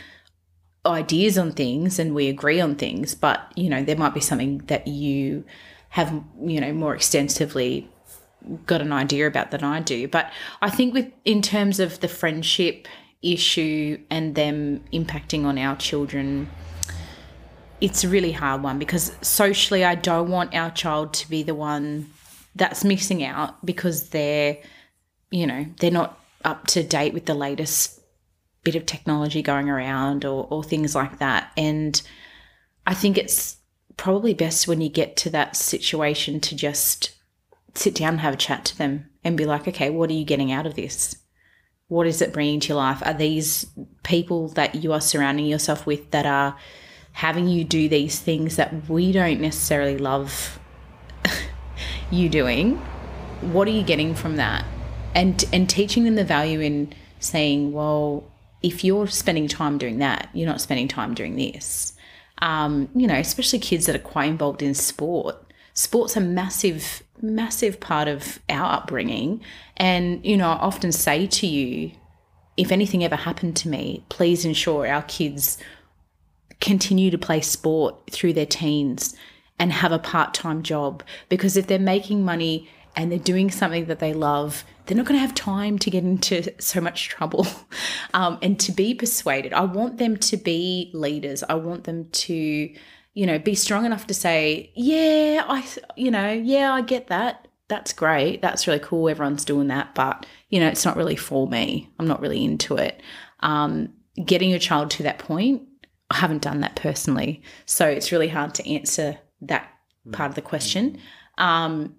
ideas 0.85 1.39
on 1.39 1.53
things 1.53 1.99
and 1.99 2.15
we 2.15 2.29
agree 2.29 2.61
on 2.61 2.75
things 2.75 3.15
but 3.15 3.41
you 3.55 3.71
know 3.71 3.83
there 3.85 3.97
might 3.97 4.15
be 4.15 4.21
something 4.21 4.59
that 4.67 4.87
you 4.89 5.45
have 5.91 6.13
you 6.43 6.61
know 6.61 6.73
more 6.73 6.95
extensively 6.95 7.89
got 8.67 8.83
an 8.83 8.93
idea 8.93 9.27
about 9.27 9.51
than 9.51 9.65
I 9.65 9.81
do. 9.81 10.07
But 10.07 10.31
I 10.61 10.69
think 10.69 10.93
with 10.93 11.11
in 11.25 11.41
terms 11.41 11.81
of 11.81 12.01
the 12.01 12.09
friendship 12.09 12.87
issue 13.33 13.99
and 14.11 14.35
them 14.35 14.83
impacting 14.93 15.45
on 15.45 15.59
our 15.59 15.77
children 15.77 16.49
it's 17.81 18.05
a 18.05 18.09
really 18.09 18.33
hard 18.33 18.63
one 18.63 18.79
because 18.79 19.13
socially 19.21 19.85
I 19.85 19.95
don't 19.95 20.31
want 20.31 20.55
our 20.55 20.71
child 20.71 21.13
to 21.15 21.29
be 21.29 21.43
the 21.43 21.55
one 21.55 22.11
that's 22.55 22.85
missing 22.85 23.25
out 23.25 23.65
because 23.65 24.11
they're 24.11 24.59
you 25.31 25.47
know 25.47 25.67
they're 25.81 25.91
not 25.91 26.19
up 26.45 26.67
to 26.69 26.83
date 26.83 27.13
with 27.13 27.27
the 27.27 27.35
latest 27.35 28.01
bit 28.63 28.75
of 28.75 28.87
technology 28.87 29.43
going 29.43 29.69
around 29.69 30.25
or, 30.25 30.47
or 30.51 30.65
things 30.65 30.95
like 30.95 31.19
that. 31.19 31.53
And 31.57 32.01
I 32.87 32.95
think 32.95 33.19
it's 33.19 33.59
probably 33.97 34.35
best 34.35 34.67
when 34.67 34.81
you 34.81 34.89
get 34.89 35.17
to 35.19 35.31
that 35.31 35.57
situation 35.57 36.41
to 36.41 36.57
just 36.57 37.15
sit 37.75 37.95
down 37.95 38.15
and 38.15 38.21
have 38.21 38.35
a 38.35 38.39
chat 38.39 38.65
to 38.65 38.79
them 38.79 39.11
and 39.23 39.37
be 39.37 39.45
like 39.45 39.67
okay 39.67 39.91
what 39.91 40.11
are 40.11 40.15
you 40.15 40.25
getting 40.25 40.53
out 40.53 40.67
of 40.67 40.75
this 40.75 41.17
what 41.89 42.07
is 42.07 42.23
it 42.23 42.33
bringing 42.33 42.61
to 42.61 42.69
your 42.69 42.77
life? 42.77 43.03
Are 43.05 43.15
these 43.15 43.67
people 44.03 44.49
that 44.51 44.77
you 44.77 44.93
are 44.93 45.01
surrounding 45.01 45.47
yourself 45.47 45.87
with 45.87 46.11
that 46.13 46.27
are 46.27 46.57
having 47.13 47.47
you 47.47 47.65
do 47.65 47.89
these 47.89 48.19
things 48.19 48.57
that 48.57 48.89
we 48.89 49.13
don't 49.13 49.41
necessarily 49.41 49.99
love 49.99 50.59
you 52.11 52.29
doing? 52.29 52.77
What 53.41 53.69
are 53.69 53.73
you 53.73 53.83
getting 53.83 54.15
from 54.15 54.37
that? 54.37 54.65
And 55.15 55.45
and 55.53 55.69
teaching 55.69 56.05
them 56.05 56.17
the 56.17 56.25
value 56.25 56.61
in 56.61 56.93
saying, 57.21 57.73
well, 57.73 58.25
if 58.63 58.83
you're 58.83 59.07
spending 59.07 59.47
time 59.47 59.79
doing 59.79 59.99
that, 59.99 60.29
you're 60.33 60.49
not 60.49 60.61
spending 60.61 60.89
time 60.89 61.15
doing 61.15 61.37
this. 61.37 61.93
Um, 62.39 62.89
you 62.95 63.07
know, 63.07 63.15
especially 63.15 63.59
kids 63.59 63.87
that 63.87 63.95
are 63.95 64.01
quite 64.01 64.29
involved 64.29 64.63
in 64.63 64.75
sport. 64.75 65.37
Sport's 65.75 66.17
a 66.17 66.21
massive 66.21 67.03
massive 67.21 67.81
part 67.81 68.09
of 68.09 68.39
our 68.49 68.73
upbringing. 68.73 69.41
And, 69.77 70.25
you 70.25 70.37
know, 70.37 70.51
I 70.51 70.57
often 70.57 70.93
say 70.93 71.27
to 71.27 71.47
you, 71.47 71.93
if 72.57 72.71
anything 72.71 73.03
ever 73.03 73.17
happened 73.17 73.57
to 73.59 73.69
me, 73.69 74.05
please 74.09 74.45
ensure 74.45 74.87
our 74.87 75.03
kids 75.03 75.59
continue 76.61 77.11
to 77.11 77.19
play 77.19 77.41
sport 77.41 77.97
through 78.11 78.33
their 78.33 78.47
teens 78.47 79.15
and 79.59 79.73
have 79.73 79.93
a 79.93 79.99
part 79.99 80.35
time 80.35 80.63
job. 80.63 81.03
Because 81.29 81.57
if 81.57 81.67
they're 81.67 81.79
making 81.79 82.25
money 82.25 82.69
and 82.97 83.11
they're 83.11 83.19
doing 83.19 83.51
something 83.51 83.87
that 83.87 83.99
they 83.99 84.13
love, 84.13 84.65
they're 84.87 84.97
not 84.97 85.07
going 85.07 85.17
to 85.17 85.27
have 85.27 85.35
time 85.35 85.79
to 85.81 85.91
get 85.91 86.05
into 86.05 86.53
so 86.63 86.81
much 86.81 87.09
trouble 87.09 87.47
um, 88.15 88.39
and 88.41 88.61
to 88.61 88.71
be 88.71 88.95
persuaded. 88.95 89.53
I 89.53 89.63
want 89.63 89.99
them 89.99 90.17
to 90.19 90.37
be 90.37 90.91
leaders. 90.95 91.43
I 91.49 91.55
want 91.55 91.85
them 91.85 92.09
to 92.11 92.73
you 93.15 93.27
know, 93.27 93.39
be 93.39 93.55
strong 93.55 93.87
enough 93.87 94.07
to 94.09 94.15
say, 94.15 94.73
yeah, 94.75 95.45
I, 95.49 95.65
you 95.97 96.11
know, 96.11 96.31
yeah, 96.31 96.73
I 96.73 96.83
get 96.83 97.07
that. 97.07 97.49
That's 97.69 97.93
great. 97.93 98.43
That's 98.43 98.67
really 98.67 98.81
cool. 98.81 99.09
Everyone's 99.09 99.45
doing 99.45 99.69
that. 99.69 99.95
But, 99.95 100.27
you 100.51 100.61
know, 100.61 100.69
it's 100.69 100.85
not 100.85 100.97
really 100.97 101.17
for 101.17 101.47
me. 101.49 101.89
I'm 101.99 102.09
not 102.09 102.21
really 102.21 102.45
into 102.45 102.77
it. 102.77 103.01
Um, 103.41 103.91
getting 104.25 104.51
your 104.51 104.59
child 104.59 104.91
to 104.93 105.05
that 105.05 105.19
point, 105.19 105.63
I 106.11 106.17
haven't 106.17 106.43
done 106.43 106.61
that 106.61 106.77
personally. 106.77 107.43
So 107.67 107.87
it's 107.87 108.13
really 108.13 108.29
hard 108.29 108.55
to 108.57 108.69
answer 108.69 109.19
that 109.43 109.71
part 110.13 110.29
of 110.29 110.35
the 110.35 110.43
question. 110.43 110.99
Um, 111.39 111.95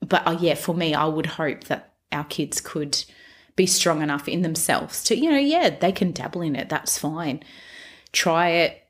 but 0.00 0.26
uh, 0.26 0.38
yeah, 0.40 0.54
for 0.54 0.74
me, 0.74 0.94
I 0.94 1.04
would 1.06 1.26
hope 1.26 1.64
that 1.64 1.94
our 2.12 2.24
kids 2.24 2.60
could 2.60 3.04
be 3.56 3.66
strong 3.66 4.00
enough 4.00 4.28
in 4.28 4.42
themselves 4.42 5.02
to, 5.04 5.16
you 5.16 5.30
know, 5.30 5.38
yeah, 5.38 5.70
they 5.70 5.92
can 5.92 6.12
dabble 6.12 6.42
in 6.42 6.56
it. 6.56 6.68
That's 6.68 6.98
fine. 6.98 7.42
Try 8.12 8.48
it, 8.50 8.85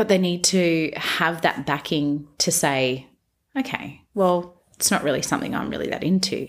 but 0.00 0.08
they 0.08 0.16
need 0.16 0.42
to 0.42 0.90
have 0.96 1.42
that 1.42 1.66
backing 1.66 2.26
to 2.38 2.50
say, 2.50 3.06
okay, 3.54 4.00
well, 4.14 4.62
it's 4.76 4.90
not 4.90 5.04
really 5.04 5.20
something 5.20 5.54
I'm 5.54 5.68
really 5.68 5.90
that 5.90 6.02
into. 6.02 6.48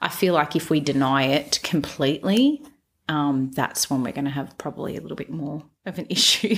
I 0.00 0.08
feel 0.08 0.32
like 0.32 0.54
if 0.54 0.70
we 0.70 0.78
deny 0.78 1.24
it 1.24 1.58
completely, 1.64 2.62
um, 3.08 3.50
that's 3.50 3.90
when 3.90 4.04
we're 4.04 4.12
going 4.12 4.26
to 4.26 4.30
have 4.30 4.56
probably 4.58 4.96
a 4.96 5.00
little 5.00 5.16
bit 5.16 5.28
more 5.28 5.64
of 5.84 5.98
an 5.98 6.06
issue. 6.08 6.56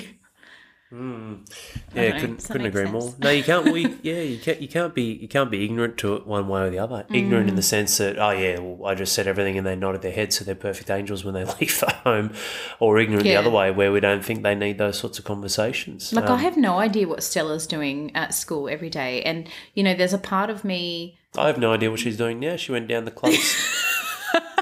Mm. 0.97 1.47
Yeah, 1.95 2.09
know, 2.09 2.21
couldn't, 2.21 2.45
couldn't 2.45 2.67
agree 2.67 2.85
sense? 2.85 2.93
more. 2.93 3.15
No, 3.19 3.31
you 3.31 3.45
can't. 3.45 3.71
We, 3.71 3.97
yeah, 4.03 4.21
you 4.21 4.39
can't. 4.39 4.63
You 4.63 4.69
can't 4.69 4.95
be. 4.95 5.03
You 5.03 5.29
can't 5.29 5.51
be 5.51 5.63
ignorant 5.65 5.99
to 5.99 6.15
it 6.15 6.27
one 6.27 6.49
way 6.49 6.63
or 6.63 6.71
the 6.71 6.79
other. 6.79 7.05
Mm. 7.11 7.17
Ignorant 7.17 7.49
in 7.51 7.57
the 7.57 7.63
sense 7.63 7.99
that, 7.99 8.19
oh 8.19 8.31
yeah, 8.31 8.59
well, 8.59 8.91
I 8.91 8.95
just 8.95 9.13
said 9.13 9.27
everything 9.27 9.59
and 9.59 9.67
they 9.67 9.77
nodded 9.77 10.01
their 10.01 10.13
heads, 10.13 10.39
so 10.39 10.45
they're 10.45 10.55
perfect 10.55 10.91
angels 10.91 11.23
when 11.23 11.35
they 11.35 11.45
leave 11.61 11.71
for 11.71 11.91
home, 12.05 12.33
or 12.81 12.99
ignorant 12.99 13.27
yeah. 13.27 13.35
the 13.35 13.41
other 13.41 13.51
way 13.55 13.71
where 13.71 13.93
we 13.93 14.01
don't 14.01 14.25
think 14.25 14.43
they 14.43 14.55
need 14.55 14.79
those 14.79 14.99
sorts 14.99 15.19
of 15.19 15.27
conversations. 15.27 16.13
Like 16.15 16.27
um, 16.27 16.33
I 16.33 16.39
have 16.39 16.57
no 16.57 16.79
idea 16.79 17.07
what 17.07 17.23
Stella's 17.23 17.67
doing 17.67 18.15
at 18.17 18.33
school 18.33 18.69
every 18.69 18.91
day, 18.91 19.23
and 19.23 19.49
you 19.75 19.83
know, 19.83 19.95
there's 19.95 20.15
a 20.15 20.19
part 20.19 20.49
of 20.49 20.65
me. 20.65 21.19
I 21.37 21.49
have 21.49 21.59
no 21.59 21.75
idea 21.75 21.91
what 21.91 22.01
she's 22.01 22.17
doing 22.17 22.41
now. 22.41 22.57
She 22.57 22.73
went 22.73 22.89
down 22.89 23.05
the 23.05 23.11
clubs. 23.11 23.55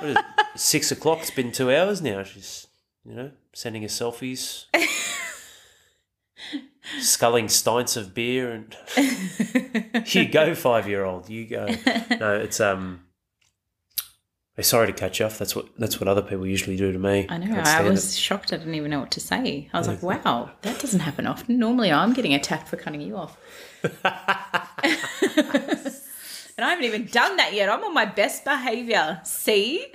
Six 0.56 0.90
o'clock. 0.90 1.20
It's 1.20 1.30
been 1.30 1.52
two 1.52 1.72
hours 1.72 2.02
now. 2.02 2.24
She's 2.24 2.66
you 3.04 3.14
know 3.14 3.30
sending 3.52 3.84
us 3.84 3.96
selfies 3.96 4.64
sculling 6.98 7.48
steins 7.48 7.96
of 7.96 8.14
beer 8.14 8.52
and 8.52 8.76
you 10.14 10.28
go 10.28 10.54
five 10.54 10.88
year 10.88 11.04
old 11.04 11.28
you 11.28 11.46
go 11.46 11.66
no 12.18 12.34
it's 12.36 12.60
um 12.60 13.00
sorry 14.60 14.86
to 14.86 14.92
cut 14.92 15.18
you 15.18 15.26
off 15.26 15.38
that's 15.38 15.56
what 15.56 15.66
that's 15.78 15.98
what 16.00 16.08
other 16.08 16.22
people 16.22 16.46
usually 16.46 16.76
do 16.76 16.92
to 16.92 16.98
me 16.98 17.26
i 17.28 17.38
know 17.38 17.60
i 17.64 17.82
was 17.82 18.14
it. 18.14 18.18
shocked 18.18 18.52
i 18.52 18.56
didn't 18.56 18.74
even 18.74 18.90
know 18.90 19.00
what 19.00 19.10
to 19.10 19.20
say 19.20 19.68
i 19.72 19.78
was 19.78 19.88
like 19.88 20.02
wow 20.02 20.50
that 20.62 20.78
doesn't 20.78 21.00
happen 21.00 21.26
often 21.26 21.58
normally 21.58 21.90
i'm 21.90 22.12
getting 22.12 22.34
attacked 22.34 22.68
for 22.68 22.76
cutting 22.76 23.00
you 23.00 23.16
off 23.16 23.36
and 26.56 26.64
I 26.64 26.70
haven't 26.70 26.84
even 26.84 27.06
done 27.06 27.36
that 27.36 27.52
yet. 27.52 27.68
I'm 27.68 27.82
on 27.84 27.94
my 27.94 28.04
best 28.04 28.44
behavior. 28.44 29.20
See 29.24 29.86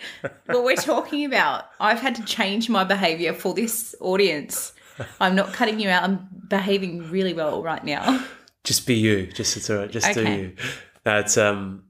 what 0.45 0.63
we're 0.63 0.75
talking 0.75 1.25
about? 1.25 1.65
I've 1.80 1.99
had 1.99 2.15
to 2.15 2.23
change 2.23 2.69
my 2.69 2.84
behavior 2.84 3.34
for 3.34 3.54
this 3.54 3.95
audience. 3.99 4.73
I'm 5.19 5.35
not 5.35 5.53
cutting 5.53 5.79
you 5.79 5.89
out. 5.89 6.03
I'm 6.03 6.27
behaving 6.47 7.09
really 7.09 7.33
well 7.33 7.62
right 7.63 7.83
now. 7.83 8.25
Just 8.63 8.85
be 8.85 8.95
you. 8.95 9.27
Just 9.27 9.55
it's 9.57 9.69
all 9.69 9.77
right. 9.77 9.91
Just 9.91 10.09
okay. 10.09 10.23
do 10.23 10.41
you. 10.41 10.55
That's 11.03 11.38
um, 11.38 11.85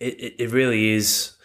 it, 0.00 0.34
it 0.38 0.50
really 0.50 0.90
is 0.90 1.36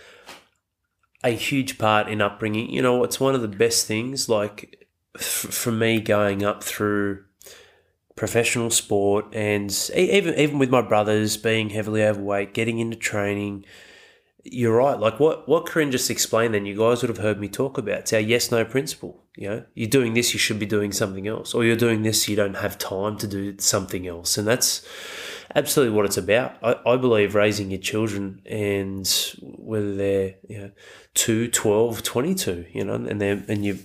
a 1.24 1.30
huge 1.30 1.78
part 1.78 2.08
in 2.08 2.22
upbringing. 2.22 2.69
You 2.69 2.82
know, 2.82 3.04
it's 3.04 3.19
one 3.19 3.36
of 3.36 3.41
the 3.41 3.48
best 3.48 3.86
things. 3.86 4.28
Like 4.28 4.88
f- 5.15 5.22
for 5.22 5.72
me, 5.72 6.02
going 6.02 6.43
up 6.43 6.63
through 6.63 7.24
professional 8.15 8.69
sport 8.69 9.26
and 9.34 9.89
even 9.96 10.36
even 10.36 10.60
with 10.60 10.69
my 10.69 10.82
brothers 10.82 11.38
being 11.38 11.69
heavily 11.69 12.04
overweight, 12.04 12.54
getting 12.54 12.80
into 12.80 12.98
training 12.98 13.65
you're 14.44 14.76
right. 14.76 15.00
Like 15.00 15.20
what 15.20 15.48
what 15.48 15.66
Corinne 15.66 15.92
just 15.92 16.10
explained, 16.10 16.54
then 16.54 16.66
you 16.66 16.78
guys 16.78 17.02
would 17.02 17.10
have 17.10 17.18
heard 17.18 17.40
me 17.40 17.48
talk 17.48 17.78
about. 17.78 18.00
It's 18.00 18.14
our 18.14 18.20
yes 18.20 18.52
no 18.52 18.66
principle. 18.66 19.24
You 19.36 19.50
know, 19.50 19.66
you're 19.74 19.90
doing 19.90 20.14
this, 20.14 20.34
you 20.34 20.40
should 20.40 20.60
be 20.60 20.66
doing 20.66 20.92
something 20.92 21.28
else, 21.28 21.54
or 21.54 21.64
you're 21.64 21.76
doing 21.76 22.04
this, 22.04 22.28
you 22.28 22.36
don't 22.36 22.56
have 22.56 22.78
time 22.78 23.18
to 23.18 23.28
do 23.28 23.58
something 23.58 24.06
else, 24.06 24.38
and 24.38 24.48
that's 24.48 24.86
absolutely 25.56 25.96
what 25.96 26.06
it's 26.06 26.18
about. 26.18 26.56
I, 26.62 26.76
I 26.86 26.98
believe 26.98 27.34
raising 27.34 27.72
your 27.72 27.80
children, 27.80 28.42
and 28.46 29.08
whether 29.42 29.96
they're 29.96 30.36
you 30.48 30.58
know, 30.60 30.72
2, 31.16 31.48
12, 31.48 32.04
22, 32.04 32.66
you 32.74 32.84
know, 32.84 32.96
and 32.96 33.20
they 33.20 33.32
and 33.32 33.66
you 33.66 33.80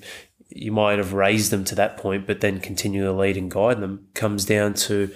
you 0.50 0.72
might 0.72 0.98
have 0.98 1.12
raised 1.12 1.50
them 1.50 1.64
to 1.64 1.74
that 1.76 1.96
point, 1.96 2.26
but 2.26 2.40
then 2.40 2.58
continue 2.60 3.04
to 3.04 3.12
lead 3.12 3.36
and 3.36 3.50
guide 3.50 3.80
them 3.80 4.08
comes 4.14 4.44
down 4.44 4.74
to 4.74 5.10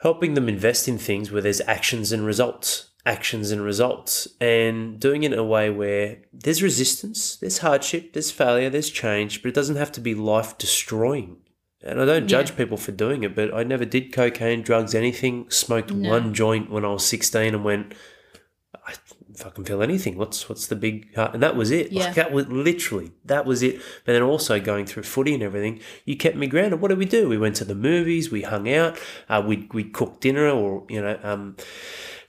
helping 0.00 0.34
them 0.34 0.48
invest 0.48 0.88
in 0.88 0.98
things 0.98 1.30
where 1.30 1.42
there's 1.42 1.60
actions 1.62 2.12
and 2.12 2.24
results 2.24 2.87
actions 3.08 3.50
and 3.50 3.62
results 3.62 4.28
and 4.38 5.00
doing 5.00 5.22
it 5.22 5.32
in 5.32 5.38
a 5.38 5.44
way 5.44 5.70
where 5.70 6.18
there's 6.30 6.62
resistance, 6.62 7.36
there's 7.36 7.58
hardship, 7.58 8.12
there's 8.12 8.30
failure, 8.30 8.68
there's 8.68 8.90
change, 8.90 9.42
but 9.42 9.48
it 9.48 9.54
doesn't 9.54 9.76
have 9.76 9.90
to 9.90 10.00
be 10.00 10.14
life 10.14 10.58
destroying. 10.58 11.38
And 11.82 12.02
I 12.02 12.04
don't 12.04 12.28
judge 12.28 12.50
yeah. 12.50 12.56
people 12.56 12.76
for 12.76 12.92
doing 12.92 13.22
it, 13.22 13.34
but 13.34 13.54
I 13.54 13.62
never 13.62 13.86
did 13.86 14.12
cocaine, 14.12 14.62
drugs, 14.62 14.94
anything. 14.94 15.48
Smoked 15.48 15.90
no. 15.90 16.10
one 16.10 16.34
joint 16.34 16.70
when 16.70 16.84
I 16.84 16.88
was 16.88 17.06
16 17.06 17.54
and 17.54 17.64
went, 17.64 17.94
I 18.86 18.94
fucking 19.36 19.64
feel 19.64 19.82
anything. 19.82 20.18
What's 20.18 20.48
what's 20.48 20.66
the 20.66 20.76
big 20.76 21.08
and 21.16 21.42
that 21.42 21.56
was 21.56 21.70
it. 21.70 21.92
Yeah. 21.92 22.06
Like 22.06 22.14
that 22.16 22.32
was 22.32 22.48
literally 22.48 23.12
that 23.24 23.46
was 23.46 23.62
it. 23.62 23.80
But 24.04 24.12
then 24.12 24.22
also 24.22 24.60
going 24.60 24.84
through 24.84 25.04
footy 25.04 25.32
and 25.32 25.42
everything, 25.42 25.80
you 26.04 26.16
kept 26.16 26.36
me 26.36 26.46
grounded. 26.46 26.80
What 26.80 26.88
did 26.88 26.98
we 26.98 27.06
do? 27.06 27.28
We 27.28 27.38
went 27.38 27.56
to 27.56 27.64
the 27.64 27.74
movies, 27.74 28.30
we 28.30 28.42
hung 28.42 28.68
out, 28.68 28.98
uh, 29.28 29.42
we 29.46 29.68
we 29.72 29.84
cooked 29.84 30.20
dinner, 30.20 30.48
or 30.50 30.84
you 30.88 31.00
know, 31.00 31.18
um, 31.22 31.56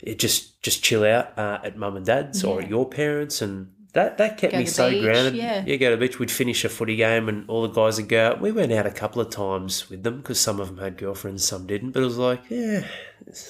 it 0.01 0.19
just 0.19 0.61
just 0.61 0.83
chill 0.83 1.03
out 1.03 1.37
uh, 1.37 1.59
at 1.63 1.77
mum 1.77 1.95
and 1.97 2.05
dad's 2.05 2.43
yeah. 2.43 2.49
or 2.49 2.61
at 2.61 2.69
your 2.69 2.87
parents 2.87 3.41
and 3.41 3.71
that 3.93 4.17
that 4.19 4.37
kept 4.37 4.53
Go 4.53 4.59
me 4.59 4.65
so 4.65 4.89
beach, 4.89 5.03
grounded. 5.03 5.35
yeah. 5.35 5.65
You 5.65 5.77
go 5.77 5.89
to 5.89 5.95
the 5.95 5.99
beach, 6.07 6.19
we'd 6.19 6.29
finish 6.29 6.63
a 6.63 6.69
footy 6.69 6.95
game, 6.95 7.27
and 7.27 7.49
all 7.49 7.63
the 7.63 7.73
guys 7.73 7.97
would 7.97 8.07
go 8.07 8.27
out. 8.27 8.41
We 8.41 8.51
went 8.51 8.71
out 8.71 8.85
a 8.85 8.91
couple 8.91 9.19
of 9.21 9.31
times 9.31 9.89
with 9.89 10.03
them 10.03 10.17
because 10.17 10.39
some 10.39 10.59
of 10.59 10.67
them 10.67 10.77
had 10.77 10.95
girlfriends, 10.97 11.43
some 11.43 11.65
didn't. 11.65 11.91
But 11.91 12.03
it 12.03 12.05
was 12.05 12.17
like, 12.19 12.43
yeah, 12.49 12.85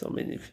I 0.06 0.10
mean, 0.10 0.32
if, 0.32 0.52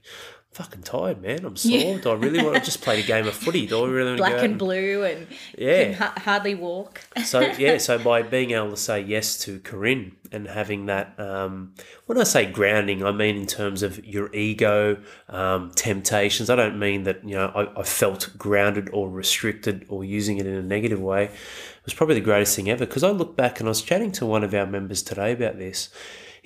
fucking 0.56 0.82
tired, 0.82 1.20
man. 1.20 1.44
I'm 1.44 1.54
sore. 1.54 1.70
Yeah. 1.72 1.98
Do 1.98 2.10
I 2.10 2.14
really 2.14 2.42
want 2.42 2.54
to 2.56 2.62
just 2.62 2.80
play 2.80 3.00
a 3.00 3.02
game 3.02 3.26
of 3.26 3.34
footy? 3.34 3.66
Do 3.66 3.84
I 3.84 3.88
really 3.88 4.08
want 4.12 4.18
to 4.18 4.22
Black 4.22 4.42
and 4.42 4.58
blue 4.58 5.04
and 5.04 5.26
Yeah. 5.56 5.84
can 5.84 5.92
ha- 5.92 6.14
hardly 6.16 6.54
walk. 6.54 7.02
so 7.24 7.40
yeah, 7.40 7.76
so 7.88 7.98
by 7.98 8.22
being 8.22 8.52
able 8.52 8.70
to 8.70 8.76
say 8.78 9.00
yes 9.02 9.36
to 9.40 9.60
Corinne 9.60 10.16
and 10.32 10.48
having 10.48 10.86
that, 10.86 11.12
um, 11.20 11.74
when 12.06 12.18
I 12.18 12.24
say 12.24 12.46
grounding, 12.50 13.04
I 13.04 13.12
mean 13.12 13.36
in 13.36 13.46
terms 13.46 13.82
of 13.82 14.02
your 14.04 14.34
ego, 14.34 14.96
um, 15.28 15.72
temptations. 15.74 16.48
I 16.48 16.56
don't 16.56 16.78
mean 16.78 17.02
that 17.02 17.22
you 17.22 17.34
know 17.34 17.52
I, 17.54 17.80
I 17.80 17.82
felt 17.82 18.30
grounded 18.38 18.88
or 18.94 19.10
restricted 19.10 19.84
or 19.90 20.04
using 20.04 20.38
it 20.38 20.46
in 20.46 20.54
a 20.54 20.62
negative 20.62 21.00
way. 21.02 21.24
It 21.24 21.84
was 21.84 21.92
probably 21.94 22.14
the 22.14 22.22
greatest 22.22 22.56
thing 22.56 22.70
ever 22.70 22.86
because 22.86 23.04
I 23.04 23.10
look 23.10 23.36
back 23.36 23.60
and 23.60 23.68
I 23.68 23.70
was 23.70 23.82
chatting 23.82 24.10
to 24.12 24.24
one 24.26 24.42
of 24.42 24.54
our 24.54 24.66
members 24.66 25.02
today 25.02 25.32
about 25.32 25.58
this. 25.58 25.90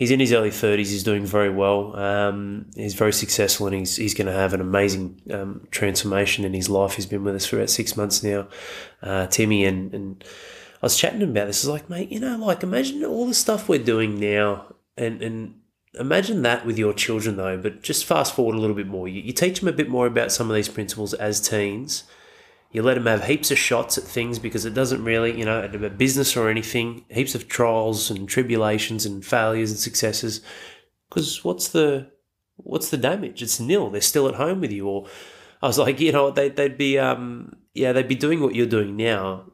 He's 0.00 0.10
in 0.10 0.18
his 0.18 0.32
early 0.32 0.50
thirties. 0.50 0.90
He's 0.90 1.04
doing 1.04 1.26
very 1.26 1.50
well. 1.50 1.94
Um, 1.94 2.70
he's 2.74 2.94
very 2.94 3.12
successful, 3.12 3.66
and 3.66 3.76
he's 3.76 3.96
he's 3.96 4.14
going 4.14 4.28
to 4.28 4.32
have 4.32 4.54
an 4.54 4.62
amazing 4.62 5.20
um, 5.30 5.68
transformation 5.70 6.46
in 6.46 6.54
his 6.54 6.70
life. 6.70 6.94
He's 6.94 7.04
been 7.04 7.22
with 7.22 7.34
us 7.34 7.44
for 7.44 7.56
about 7.56 7.68
six 7.68 7.98
months 7.98 8.22
now, 8.22 8.48
uh, 9.02 9.26
Timmy, 9.26 9.66
and 9.66 9.92
and 9.92 10.24
I 10.82 10.86
was 10.86 10.96
chatting 10.96 11.18
to 11.18 11.26
him 11.26 11.32
about 11.32 11.48
this. 11.48 11.62
I 11.62 11.68
was 11.68 11.80
like, 11.82 11.90
mate, 11.90 12.10
you 12.10 12.18
know, 12.18 12.38
like 12.38 12.62
imagine 12.62 13.04
all 13.04 13.26
the 13.26 13.34
stuff 13.34 13.68
we're 13.68 13.84
doing 13.84 14.18
now, 14.18 14.74
and 14.96 15.20
and 15.20 15.60
imagine 15.98 16.40
that 16.44 16.64
with 16.64 16.78
your 16.78 16.94
children 16.94 17.36
though. 17.36 17.58
But 17.58 17.82
just 17.82 18.06
fast 18.06 18.34
forward 18.34 18.54
a 18.54 18.58
little 18.58 18.76
bit 18.76 18.86
more. 18.86 19.06
You, 19.06 19.20
you 19.20 19.34
teach 19.34 19.60
them 19.60 19.68
a 19.68 19.72
bit 19.72 19.90
more 19.90 20.06
about 20.06 20.32
some 20.32 20.48
of 20.48 20.56
these 20.56 20.70
principles 20.70 21.12
as 21.12 21.46
teens. 21.46 22.04
You 22.72 22.83
let 22.83 22.94
them 22.94 23.06
have 23.06 23.24
heaps 23.24 23.50
of 23.50 23.59
shots 23.59 23.98
at 23.98 24.04
things 24.04 24.38
because 24.38 24.64
it 24.64 24.74
doesn't 24.74 25.02
really, 25.02 25.37
you 25.37 25.44
know, 25.44 25.62
a 25.62 25.90
business 25.90 26.37
or 26.37 26.48
anything, 26.48 27.04
heaps 27.09 27.35
of 27.35 27.48
trials 27.48 28.11
and 28.11 28.28
tribulations 28.28 29.04
and 29.04 29.24
failures 29.24 29.70
and 29.70 29.80
successes. 29.80 30.40
Because 31.09 31.44
what's 31.44 31.68
the 31.68 32.11
what's 32.56 32.90
the 32.90 32.96
damage? 32.96 33.42
It's 33.42 33.59
nil. 33.59 33.90
They're 33.90 34.00
still 34.00 34.28
at 34.28 34.37
home 34.37 34.61
with 34.61 34.70
you. 34.70 34.87
Or 34.87 35.06
I 35.62 35.66
was 35.66 35.78
like, 35.78 36.00
you 36.00 36.12
know, 36.12 36.30
they, 36.30 36.48
they'd 36.48 36.78
be, 36.78 36.98
um, 36.98 37.56
yeah, 37.74 37.92
they'd 37.92 38.09
be 38.09 38.14
doing 38.14 38.40
what 38.40 38.54
you're 38.54 38.66
doing 38.66 38.96
now, 38.96 39.49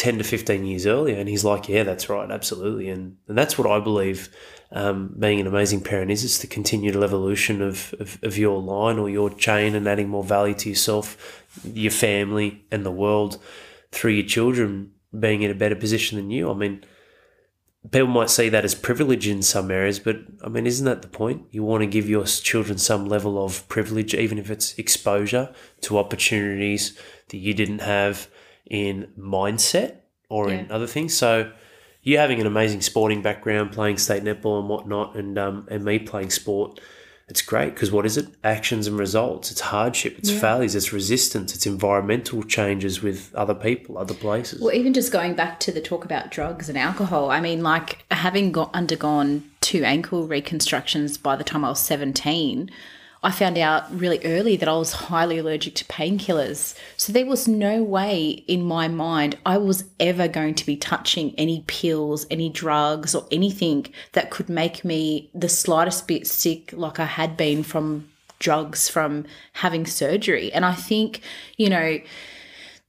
ten 0.00 0.18
to 0.18 0.24
fifteen 0.24 0.64
years 0.64 0.86
earlier. 0.86 1.18
And 1.20 1.28
he's 1.28 1.44
like, 1.44 1.68
yeah, 1.68 1.84
that's 1.84 2.08
right, 2.08 2.30
absolutely. 2.30 2.88
And 2.88 3.16
and 3.28 3.36
that's 3.38 3.58
what 3.58 3.70
I 3.70 3.78
believe. 3.80 4.28
Um, 4.72 5.16
being 5.18 5.40
an 5.40 5.48
amazing 5.48 5.82
parent 5.82 6.12
is 6.12 6.22
it's 6.24 6.38
the 6.38 6.46
continual 6.46 7.02
evolution 7.02 7.60
of, 7.60 7.92
of, 7.98 8.18
of 8.22 8.38
your 8.38 8.62
line 8.62 9.00
or 9.00 9.10
your 9.10 9.28
chain 9.28 9.74
and 9.74 9.88
adding 9.88 10.08
more 10.08 10.22
value 10.22 10.54
to 10.54 10.68
yourself, 10.68 11.42
your 11.64 11.90
family, 11.90 12.64
and 12.70 12.84
the 12.84 12.98
world 13.04 13.38
through 13.90 14.12
your 14.12 14.26
children 14.26 14.92
being 15.18 15.42
in 15.42 15.50
a 15.50 15.54
better 15.54 15.74
position 15.74 16.18
than 16.18 16.30
you. 16.30 16.48
I 16.48 16.54
mean, 16.54 16.84
people 17.90 18.06
might 18.06 18.30
see 18.30 18.48
that 18.48 18.64
as 18.64 18.76
privilege 18.76 19.26
in 19.26 19.42
some 19.42 19.72
areas, 19.72 19.98
but 19.98 20.16
I 20.44 20.48
mean, 20.48 20.66
isn't 20.66 20.86
that 20.86 21.02
the 21.02 21.08
point? 21.08 21.46
You 21.50 21.64
want 21.64 21.82
to 21.82 21.96
give 21.96 22.08
your 22.08 22.26
children 22.26 22.78
some 22.78 23.06
level 23.06 23.44
of 23.44 23.66
privilege, 23.68 24.14
even 24.14 24.38
if 24.38 24.50
it's 24.50 24.78
exposure 24.78 25.52
to 25.80 25.98
opportunities 25.98 26.96
that 27.30 27.38
you 27.38 27.54
didn't 27.54 27.80
have 27.80 28.28
in 28.66 29.12
mindset 29.18 29.96
or 30.28 30.50
in 30.50 30.70
other 30.70 30.86
things. 30.86 31.14
So, 31.16 31.52
you 32.02 32.18
having 32.18 32.40
an 32.40 32.46
amazing 32.46 32.80
sporting 32.80 33.20
background, 33.20 33.72
playing 33.72 33.98
state 33.98 34.22
netball 34.22 34.60
and 34.60 34.68
whatnot, 34.68 35.16
and 35.16 35.38
um, 35.38 35.66
and 35.70 35.84
me 35.84 35.98
playing 35.98 36.30
sport, 36.30 36.80
it's 37.30 37.42
great 37.42 37.74
because 37.74 37.92
what 37.92 38.04
is 38.04 38.16
it? 38.16 38.26
Actions 38.42 38.88
and 38.88 38.98
results. 38.98 39.50
It's 39.52 39.60
hardship. 39.60 40.18
It's 40.18 40.30
failures. 40.30 40.74
It's 40.74 40.92
resistance. 40.92 41.54
It's 41.54 41.64
environmental 41.64 42.42
changes 42.42 43.02
with 43.02 43.32
other 43.34 43.54
people, 43.54 43.98
other 43.98 44.14
places. 44.14 44.60
Well, 44.60 44.74
even 44.74 44.92
just 44.92 45.12
going 45.12 45.34
back 45.34 45.60
to 45.60 45.72
the 45.72 45.80
talk 45.80 46.04
about 46.04 46.30
drugs 46.32 46.68
and 46.68 46.76
alcohol, 46.76 47.30
I 47.30 47.40
mean, 47.40 47.62
like 47.62 48.04
having 48.10 48.50
got 48.50 48.74
undergone 48.74 49.48
two 49.60 49.84
ankle 49.84 50.26
reconstructions 50.26 51.18
by 51.18 51.36
the 51.36 51.44
time 51.44 51.64
I 51.64 51.68
was 51.68 51.80
17, 51.80 52.70
I 53.22 53.30
found 53.30 53.58
out 53.58 53.92
really 53.94 54.18
early 54.24 54.56
that 54.56 54.68
I 54.68 54.76
was 54.76 54.92
highly 54.92 55.38
allergic 55.38 55.74
to 55.76 55.84
painkillers. 55.84 56.74
So 56.96 57.12
there 57.12 57.26
was 57.26 57.46
no 57.46 57.82
way 57.82 58.28
in 58.30 58.62
my 58.62 58.88
mind 58.88 59.36
I 59.44 59.58
was 59.58 59.84
ever 59.98 60.26
going 60.26 60.54
to 60.54 60.64
be 60.64 60.76
touching 60.76 61.34
any 61.36 61.64
pills, 61.66 62.26
any 62.30 62.48
drugs, 62.48 63.14
or 63.14 63.26
anything 63.30 63.86
that 64.12 64.30
could 64.30 64.48
make 64.48 64.84
me 64.84 65.30
the 65.34 65.50
slightest 65.50 66.08
bit 66.08 66.26
sick, 66.26 66.72
like 66.72 66.98
I 66.98 67.04
had 67.04 67.36
been 67.36 67.62
from 67.62 68.08
drugs 68.38 68.88
from 68.88 69.26
having 69.52 69.86
surgery. 69.86 70.50
And 70.50 70.64
I 70.64 70.74
think, 70.74 71.20
you 71.58 71.68
know, 71.68 71.98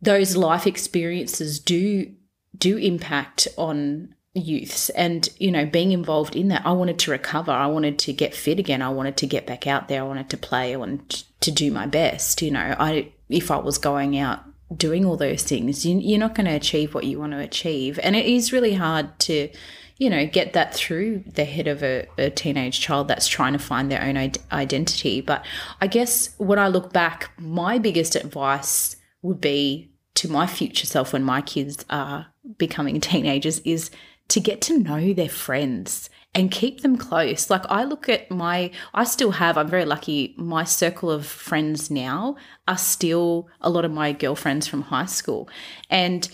those 0.01 0.37
life 0.37 0.65
experiences 0.65 1.59
do 1.59 2.11
do 2.57 2.77
impact 2.77 3.47
on 3.57 4.13
youths 4.33 4.89
and 4.91 5.27
you 5.39 5.51
know 5.51 5.65
being 5.65 5.91
involved 5.91 6.37
in 6.37 6.47
that 6.47 6.65
i 6.65 6.71
wanted 6.71 6.97
to 6.97 7.11
recover. 7.11 7.51
I 7.51 7.67
wanted 7.67 7.99
to 7.99 8.13
get 8.13 8.33
fit 8.33 8.59
again. 8.59 8.81
I 8.81 8.89
wanted 8.89 9.17
to 9.17 9.27
get 9.27 9.45
back 9.45 9.67
out 9.67 9.89
there. 9.89 10.01
I 10.01 10.07
wanted 10.07 10.29
to 10.29 10.37
play. 10.37 10.73
I 10.73 10.77
wanted 10.77 11.23
to 11.41 11.51
do 11.51 11.71
my 11.71 11.85
best 11.85 12.41
you 12.41 12.51
know. 12.51 12.75
I 12.79 13.11
if 13.29 13.51
i 13.51 13.57
was 13.57 13.77
going 13.77 14.17
out 14.17 14.41
doing 14.75 15.05
all 15.05 15.17
those 15.17 15.43
things 15.43 15.85
you, 15.85 15.99
you're 15.99 16.19
not 16.19 16.33
going 16.33 16.45
to 16.45 16.55
achieve 16.55 16.93
what 16.93 17.03
you 17.03 17.19
want 17.19 17.33
to 17.33 17.39
achieve. 17.39 17.99
And 18.01 18.15
it 18.15 18.25
is 18.25 18.53
really 18.53 18.73
hard 18.73 19.19
to 19.19 19.49
you 19.97 20.09
know 20.09 20.25
get 20.25 20.53
that 20.53 20.73
through 20.73 21.23
the 21.27 21.45
head 21.45 21.67
of 21.67 21.83
a, 21.83 22.07
a 22.17 22.29
teenage 22.29 22.79
child 22.79 23.09
that's 23.09 23.27
trying 23.27 23.53
to 23.53 23.59
find 23.59 23.91
their 23.91 24.01
own 24.01 24.15
id- 24.15 24.39
identity. 24.51 25.19
But 25.19 25.45
i 25.81 25.87
guess 25.87 26.33
when 26.37 26.57
i 26.57 26.69
look 26.69 26.93
back 26.93 27.31
my 27.37 27.77
biggest 27.77 28.15
advice 28.15 28.95
would 29.21 29.41
be 29.41 29.91
to 30.15 30.29
my 30.29 30.47
future 30.47 30.85
self 30.85 31.13
when 31.13 31.23
my 31.23 31.41
kids 31.41 31.85
are 31.89 32.27
becoming 32.57 32.99
teenagers 33.01 33.59
is 33.59 33.91
to 34.31 34.39
get 34.39 34.61
to 34.61 34.79
know 34.79 35.13
their 35.13 35.29
friends 35.29 36.09
and 36.33 36.49
keep 36.49 36.81
them 36.81 36.95
close. 36.95 37.49
Like 37.49 37.65
I 37.67 37.83
look 37.83 38.07
at 38.07 38.31
my, 38.31 38.71
I 38.93 39.03
still 39.03 39.31
have, 39.31 39.57
I'm 39.57 39.67
very 39.67 39.83
lucky, 39.83 40.33
my 40.37 40.63
circle 40.63 41.11
of 41.11 41.25
friends 41.25 41.91
now 41.91 42.37
are 42.65 42.77
still 42.77 43.49
a 43.59 43.69
lot 43.69 43.83
of 43.83 43.91
my 43.91 44.13
girlfriends 44.13 44.67
from 44.67 44.83
high 44.83 45.05
school. 45.05 45.49
And, 45.89 46.29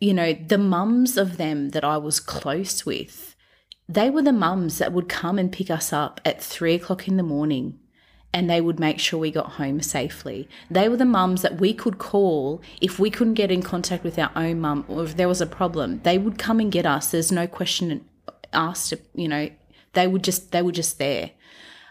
you 0.00 0.12
know, 0.12 0.32
the 0.32 0.58
mums 0.58 1.16
of 1.16 1.36
them 1.36 1.68
that 1.70 1.84
I 1.84 1.96
was 1.96 2.18
close 2.18 2.84
with, 2.84 3.36
they 3.88 4.10
were 4.10 4.22
the 4.22 4.32
mums 4.32 4.78
that 4.78 4.92
would 4.92 5.08
come 5.08 5.38
and 5.38 5.52
pick 5.52 5.70
us 5.70 5.92
up 5.92 6.20
at 6.24 6.42
three 6.42 6.74
o'clock 6.74 7.06
in 7.06 7.18
the 7.18 7.22
morning 7.22 7.78
and 8.32 8.48
they 8.48 8.60
would 8.60 8.80
make 8.80 8.98
sure 8.98 9.18
we 9.18 9.30
got 9.30 9.52
home 9.52 9.80
safely. 9.82 10.48
They 10.70 10.88
were 10.88 10.96
the 10.96 11.04
mums 11.04 11.42
that 11.42 11.60
we 11.60 11.74
could 11.74 11.98
call 11.98 12.62
if 12.80 12.98
we 12.98 13.10
couldn't 13.10 13.34
get 13.34 13.50
in 13.50 13.62
contact 13.62 14.04
with 14.04 14.18
our 14.18 14.30
own 14.34 14.60
mum 14.60 14.84
or 14.88 15.04
if 15.04 15.16
there 15.16 15.28
was 15.28 15.40
a 15.40 15.46
problem. 15.46 16.00
They 16.02 16.18
would 16.18 16.38
come 16.38 16.58
and 16.58 16.72
get 16.72 16.86
us. 16.86 17.10
There's 17.10 17.32
no 17.32 17.46
question 17.46 18.04
asked. 18.52 18.94
You 19.14 19.28
know, 19.28 19.50
they 19.92 20.06
would 20.06 20.24
just 20.24 20.52
they 20.52 20.62
were 20.62 20.72
just 20.72 20.98
there. 20.98 21.32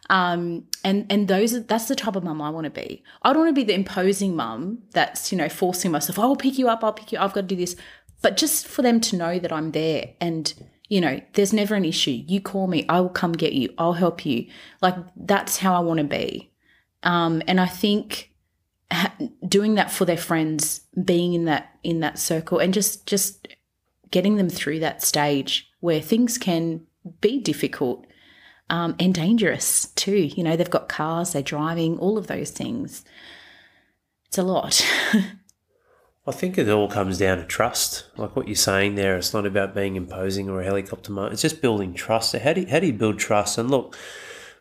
Um, 0.09 0.65
and 0.83 1.05
and 1.09 1.27
those 1.27 1.53
are, 1.53 1.61
that's 1.61 1.87
the 1.87 1.95
type 1.95 2.15
of 2.15 2.23
mum 2.23 2.41
I 2.41 2.49
want 2.49 2.65
to 2.65 2.71
be. 2.71 3.03
I 3.21 3.31
don't 3.31 3.43
want 3.43 3.55
to 3.55 3.61
be 3.61 3.65
the 3.65 3.75
imposing 3.75 4.35
mum 4.35 4.79
that's 4.91 5.31
you 5.31 5.37
know 5.37 5.47
forcing 5.47 5.91
myself. 5.91 6.17
I 6.17 6.25
will 6.25 6.35
pick 6.35 6.57
you 6.57 6.67
up. 6.67 6.83
I'll 6.83 6.93
pick 6.93 7.11
you. 7.11 7.19
I've 7.19 7.33
got 7.33 7.41
to 7.41 7.47
do 7.47 7.55
this. 7.55 7.75
But 8.21 8.37
just 8.37 8.67
for 8.67 8.81
them 8.81 8.99
to 9.01 9.15
know 9.15 9.39
that 9.39 9.51
I'm 9.51 9.71
there 9.71 10.11
and 10.19 10.53
you 10.91 10.99
know, 10.99 11.21
there's 11.35 11.53
never 11.53 11.75
an 11.75 11.85
issue. 11.85 12.21
You 12.27 12.41
call 12.41 12.67
me, 12.67 12.85
I 12.89 12.99
will 12.99 13.07
come 13.07 13.31
get 13.31 13.53
you. 13.53 13.73
I'll 13.77 13.93
help 13.93 14.25
you. 14.25 14.47
Like 14.81 14.95
that's 15.15 15.55
how 15.55 15.73
I 15.73 15.79
want 15.79 15.99
to 15.99 16.03
be. 16.03 16.51
Um, 17.01 17.41
and 17.47 17.61
I 17.61 17.65
think 17.65 18.33
ha- 18.91 19.15
doing 19.47 19.75
that 19.75 19.89
for 19.89 20.03
their 20.03 20.17
friends, 20.17 20.81
being 21.01 21.33
in 21.33 21.45
that 21.45 21.69
in 21.81 22.01
that 22.01 22.19
circle, 22.19 22.59
and 22.59 22.73
just 22.73 23.07
just 23.07 23.47
getting 24.11 24.35
them 24.35 24.49
through 24.49 24.79
that 24.79 25.01
stage 25.01 25.71
where 25.79 26.01
things 26.01 26.37
can 26.37 26.85
be 27.21 27.39
difficult 27.39 28.05
um, 28.69 28.93
and 28.99 29.13
dangerous 29.13 29.85
too. 29.95 30.17
You 30.35 30.43
know, 30.43 30.57
they've 30.57 30.69
got 30.69 30.89
cars, 30.89 31.31
they're 31.31 31.41
driving, 31.41 31.99
all 31.99 32.17
of 32.17 32.27
those 32.27 32.51
things. 32.51 33.05
It's 34.25 34.37
a 34.37 34.43
lot. 34.43 34.85
I 36.27 36.31
think 36.31 36.57
it 36.57 36.69
all 36.69 36.87
comes 36.87 37.17
down 37.17 37.39
to 37.39 37.45
trust. 37.45 38.05
Like 38.15 38.35
what 38.35 38.47
you're 38.47 38.55
saying 38.55 38.95
there, 38.95 39.17
it's 39.17 39.33
not 39.33 39.45
about 39.45 39.73
being 39.73 39.95
imposing 39.95 40.49
or 40.49 40.61
a 40.61 40.65
helicopter 40.65 41.11
mode. 41.11 41.33
It's 41.33 41.41
just 41.41 41.61
building 41.61 41.95
trust. 41.95 42.31
So 42.31 42.39
how 42.39 42.53
do 42.53 42.61
you, 42.61 42.67
how 42.67 42.79
do 42.79 42.87
you 42.87 42.93
build 42.93 43.17
trust? 43.17 43.57
And 43.57 43.71
look, 43.71 43.97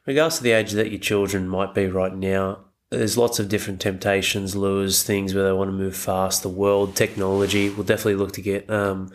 regardless 0.07 0.39
of 0.39 0.45
the 0.45 0.53
age 0.53 0.73
that 0.73 0.91
your 0.91 1.01
children 1.01 1.49
might 1.49 1.75
be 1.75 1.87
right 1.87 2.15
now, 2.15 2.65
there's 2.89 3.19
lots 3.19 3.39
of 3.39 3.49
different 3.49 3.81
temptations, 3.81 4.57
lures, 4.57 5.03
things 5.03 5.35
where 5.35 5.45
they 5.45 5.53
want 5.53 5.69
to 5.69 5.77
move 5.77 5.95
fast. 5.95 6.43
The 6.43 6.49
world, 6.49 6.97
technology. 6.97 7.69
We'll 7.69 7.85
definitely 7.85 8.17
look 8.17 8.33
to 8.33 8.43
get. 8.43 8.69
Um, 8.69 9.13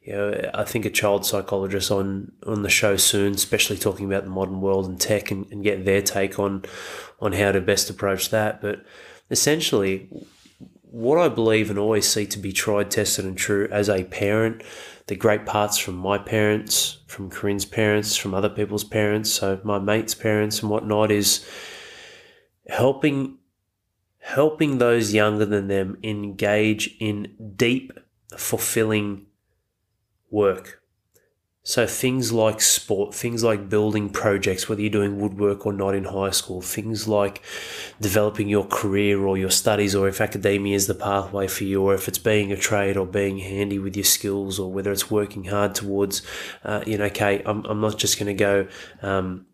you 0.00 0.14
know, 0.14 0.50
I 0.54 0.64
think 0.64 0.86
a 0.86 0.90
child 0.90 1.26
psychologist 1.26 1.90
on 1.90 2.32
on 2.46 2.62
the 2.62 2.70
show 2.70 2.96
soon, 2.96 3.34
especially 3.34 3.76
talking 3.76 4.06
about 4.06 4.24
the 4.24 4.30
modern 4.30 4.62
world 4.62 4.86
and 4.86 4.98
tech, 4.98 5.30
and, 5.30 5.46
and 5.52 5.62
get 5.62 5.84
their 5.84 6.00
take 6.00 6.38
on 6.38 6.64
on 7.20 7.32
how 7.32 7.52
to 7.52 7.60
best 7.60 7.90
approach 7.90 8.30
that. 8.30 8.62
But 8.62 8.82
essentially, 9.30 10.08
what 10.90 11.18
I 11.18 11.28
believe 11.28 11.70
and 11.70 11.78
always 11.78 12.08
see 12.08 12.26
to 12.26 12.38
be 12.38 12.52
tried, 12.52 12.90
tested, 12.90 13.24
and 13.24 13.36
true 13.36 13.68
as 13.70 13.88
a 13.88 14.04
parent, 14.04 14.62
the 15.06 15.16
great 15.16 15.46
parts 15.46 15.78
from 15.78 15.96
my 15.96 16.18
parents, 16.18 16.98
from 17.06 17.30
Corinne's 17.30 17.64
parents, 17.64 18.16
from 18.16 18.34
other 18.34 18.48
people's 18.48 18.84
parents, 18.84 19.30
so 19.30 19.60
my 19.64 19.78
mates' 19.78 20.14
parents 20.14 20.60
and 20.60 20.70
whatnot, 20.70 21.10
is 21.10 21.46
helping 22.68 23.38
helping 24.20 24.76
those 24.76 25.14
younger 25.14 25.46
than 25.46 25.68
them 25.68 25.96
engage 26.02 26.94
in 27.00 27.34
deep, 27.56 27.92
fulfilling 28.36 29.24
work. 30.30 30.77
So 31.68 31.86
things 31.86 32.32
like 32.32 32.62
sport, 32.62 33.14
things 33.14 33.44
like 33.44 33.68
building 33.68 34.08
projects, 34.08 34.70
whether 34.70 34.80
you're 34.80 34.88
doing 34.88 35.20
woodwork 35.20 35.66
or 35.66 35.72
not 35.74 35.94
in 35.94 36.04
high 36.04 36.30
school, 36.30 36.62
things 36.62 37.06
like 37.06 37.42
developing 38.00 38.48
your 38.48 38.64
career 38.64 39.22
or 39.26 39.36
your 39.36 39.50
studies, 39.50 39.94
or 39.94 40.08
if 40.08 40.18
academia 40.18 40.74
is 40.74 40.86
the 40.86 40.94
pathway 40.94 41.46
for 41.46 41.64
you, 41.64 41.82
or 41.82 41.92
if 41.92 42.08
it's 42.08 42.16
being 42.16 42.50
a 42.50 42.56
trade 42.56 42.96
or 42.96 43.04
being 43.04 43.36
handy 43.40 43.78
with 43.78 43.94
your 43.94 44.04
skills, 44.06 44.58
or 44.58 44.72
whether 44.72 44.90
it's 44.90 45.10
working 45.10 45.44
hard 45.44 45.74
towards, 45.74 46.22
uh, 46.64 46.82
you 46.86 46.96
know, 46.96 47.04
okay, 47.04 47.42
I'm, 47.44 47.62
I'm 47.66 47.82
not 47.82 47.98
just 47.98 48.18
going 48.18 48.28
to 48.28 48.32
go 48.32 48.66
um, 49.02 49.44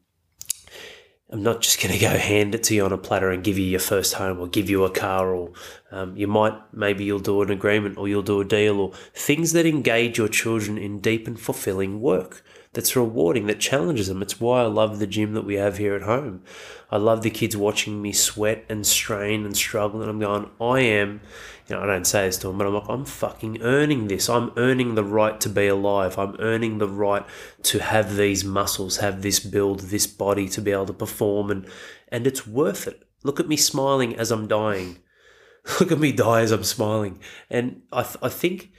I'm 1.35 1.43
not 1.43 1.63
just 1.63 1.83
going 1.83 1.93
to 1.93 1.99
go 1.99 2.17
hand 2.17 2.55
it 2.55 2.63
to 2.63 2.77
you 2.77 2.85
on 2.85 2.93
a 2.93 2.97
platter 2.97 3.33
and 3.33 3.43
give 3.43 3.59
you 3.59 3.65
your 3.65 3.81
first 3.81 4.15
home 4.15 4.39
or 4.39 4.47
give 4.47 4.71
you 4.71 4.85
a 4.85 4.91
car 4.91 5.35
or 5.35 5.51
um, 5.91 6.17
you 6.17 6.29
might, 6.29 6.55
maybe 6.73 7.03
you'll 7.03 7.19
do 7.19 7.43
an 7.43 7.51
agreement 7.51 7.99
or 7.99 8.07
you'll 8.07 8.23
do 8.23 8.41
a 8.41 8.45
deal 8.45 8.79
or 8.79 8.93
things 9.15 9.53
that 9.53 9.67
engage 9.67 10.17
your 10.17 10.29
children 10.29 10.79
in 10.79 11.01
deep 11.01 11.27
and 11.27 11.41
fulfilling 11.41 12.01
work 12.01 12.45
that's 12.73 12.95
rewarding, 12.95 13.49
that 13.49 13.59
challenges 13.59 14.07
them. 14.07 14.23
It's 14.23 14.39
why 14.39 14.63
I 14.63 14.67
love 14.67 15.01
the 15.01 15.09
gym 15.09 15.35
that 15.35 15.45
we 15.45 15.57
have 15.57 15.79
here 15.79 15.97
at 15.97 16.03
home. 16.03 16.45
I 16.89 16.99
love 16.99 17.23
the 17.23 17.31
kids 17.31 17.57
watching 17.57 18.01
me 18.01 18.13
sweat 18.13 18.65
and 18.69 18.87
strain 18.87 19.45
and 19.45 19.57
struggle 19.57 20.03
and 20.03 20.11
I'm 20.11 20.21
going, 20.21 20.51
I 20.61 20.83
am 20.83 21.21
you 21.69 21.75
know, 21.75 21.83
I 21.83 21.87
don't 21.87 22.07
say 22.07 22.27
this 22.27 22.37
to 22.39 22.49
them, 22.49 22.59
but 22.59 22.67
I'm 22.67 22.75
like, 22.75 22.89
I'm 22.89 23.07
fucking 23.07 23.63
earning 23.63 24.09
this. 24.09 24.29
I'm 24.29 24.53
earning 24.57 24.95
the 24.95 25.05
right 25.05 25.41
to 25.41 25.49
be 25.49 25.67
alive. 25.67 26.19
I'm 26.19 26.37
earning 26.39 26.79
the 26.79 26.89
right 26.89 27.25
to 27.65 27.79
have 27.79 28.17
these 28.17 28.45
muscles, 28.45 28.99
have 28.99 29.23
this 29.23 29.41
build, 29.41 29.81
this 29.81 30.07
body 30.07 30.49
to 30.51 30.61
be 30.61 30.73
able 30.73 30.87
to 30.87 30.93
perform, 30.93 31.51
and 31.51 31.67
and 32.09 32.27
it's 32.27 32.47
worth 32.47 32.87
it. 32.87 33.03
Look 33.23 33.41
at 33.41 33.49
me 33.49 33.57
smiling 33.57 34.15
as 34.17 34.31
I'm 34.31 34.47
dying. 34.47 34.99
Look 35.81 35.91
at 35.91 35.99
me 35.99 36.13
die 36.13 36.43
as 36.43 36.51
I'm 36.51 36.65
smiling, 36.65 37.19
and 37.49 37.83
I 37.91 38.03
th- 38.03 38.19
I 38.23 38.29
think 38.29 38.71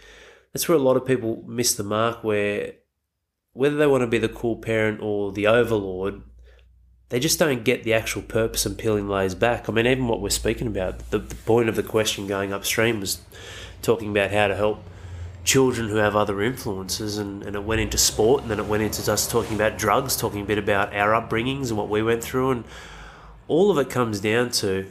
that's 0.53 0.69
where 0.69 0.77
a 0.77 0.81
lot 0.81 0.97
of 0.97 1.05
people 1.05 1.43
miss 1.47 1.73
the 1.73 1.83
mark. 1.83 2.23
Where 2.23 2.73
whether 3.53 3.77
they 3.77 3.87
want 3.87 4.01
to 4.01 4.07
be 4.07 4.19
the 4.19 4.29
cool 4.29 4.57
parent 4.57 4.99
or 5.01 5.31
the 5.31 5.47
overlord, 5.47 6.21
they 7.15 7.19
just 7.21 7.39
don't 7.39 7.63
get 7.63 7.85
the 7.85 7.93
actual 7.93 8.21
purpose 8.21 8.65
and 8.65 8.77
peeling 8.77 9.07
layers 9.07 9.35
back. 9.35 9.69
I 9.69 9.71
mean, 9.71 9.87
even 9.87 10.09
what 10.09 10.19
we're 10.19 10.29
speaking 10.29 10.67
about, 10.67 11.11
the, 11.11 11.19
the 11.19 11.35
point 11.35 11.69
of 11.69 11.77
the 11.77 11.81
question 11.81 12.27
going 12.27 12.51
upstream 12.51 12.99
was 12.99 13.21
talking 13.81 14.09
about 14.09 14.31
how 14.31 14.49
to 14.49 14.55
help 14.57 14.83
children 15.45 15.87
who 15.87 15.95
have 15.95 16.13
other 16.13 16.41
influences, 16.41 17.17
and, 17.17 17.41
and 17.43 17.55
it 17.55 17.63
went 17.63 17.79
into 17.79 17.97
sport, 17.97 18.41
and 18.41 18.51
then 18.51 18.59
it 18.59 18.65
went 18.65 18.83
into 18.83 19.09
us 19.09 19.31
talking 19.31 19.55
about 19.55 19.77
drugs, 19.77 20.17
talking 20.17 20.41
a 20.41 20.43
bit 20.43 20.57
about 20.57 20.93
our 20.93 21.11
upbringings 21.11 21.69
and 21.69 21.77
what 21.77 21.87
we 21.87 22.03
went 22.03 22.21
through, 22.21 22.51
and 22.51 22.65
all 23.47 23.71
of 23.71 23.77
it 23.77 23.89
comes 23.89 24.19
down 24.19 24.49
to 24.49 24.85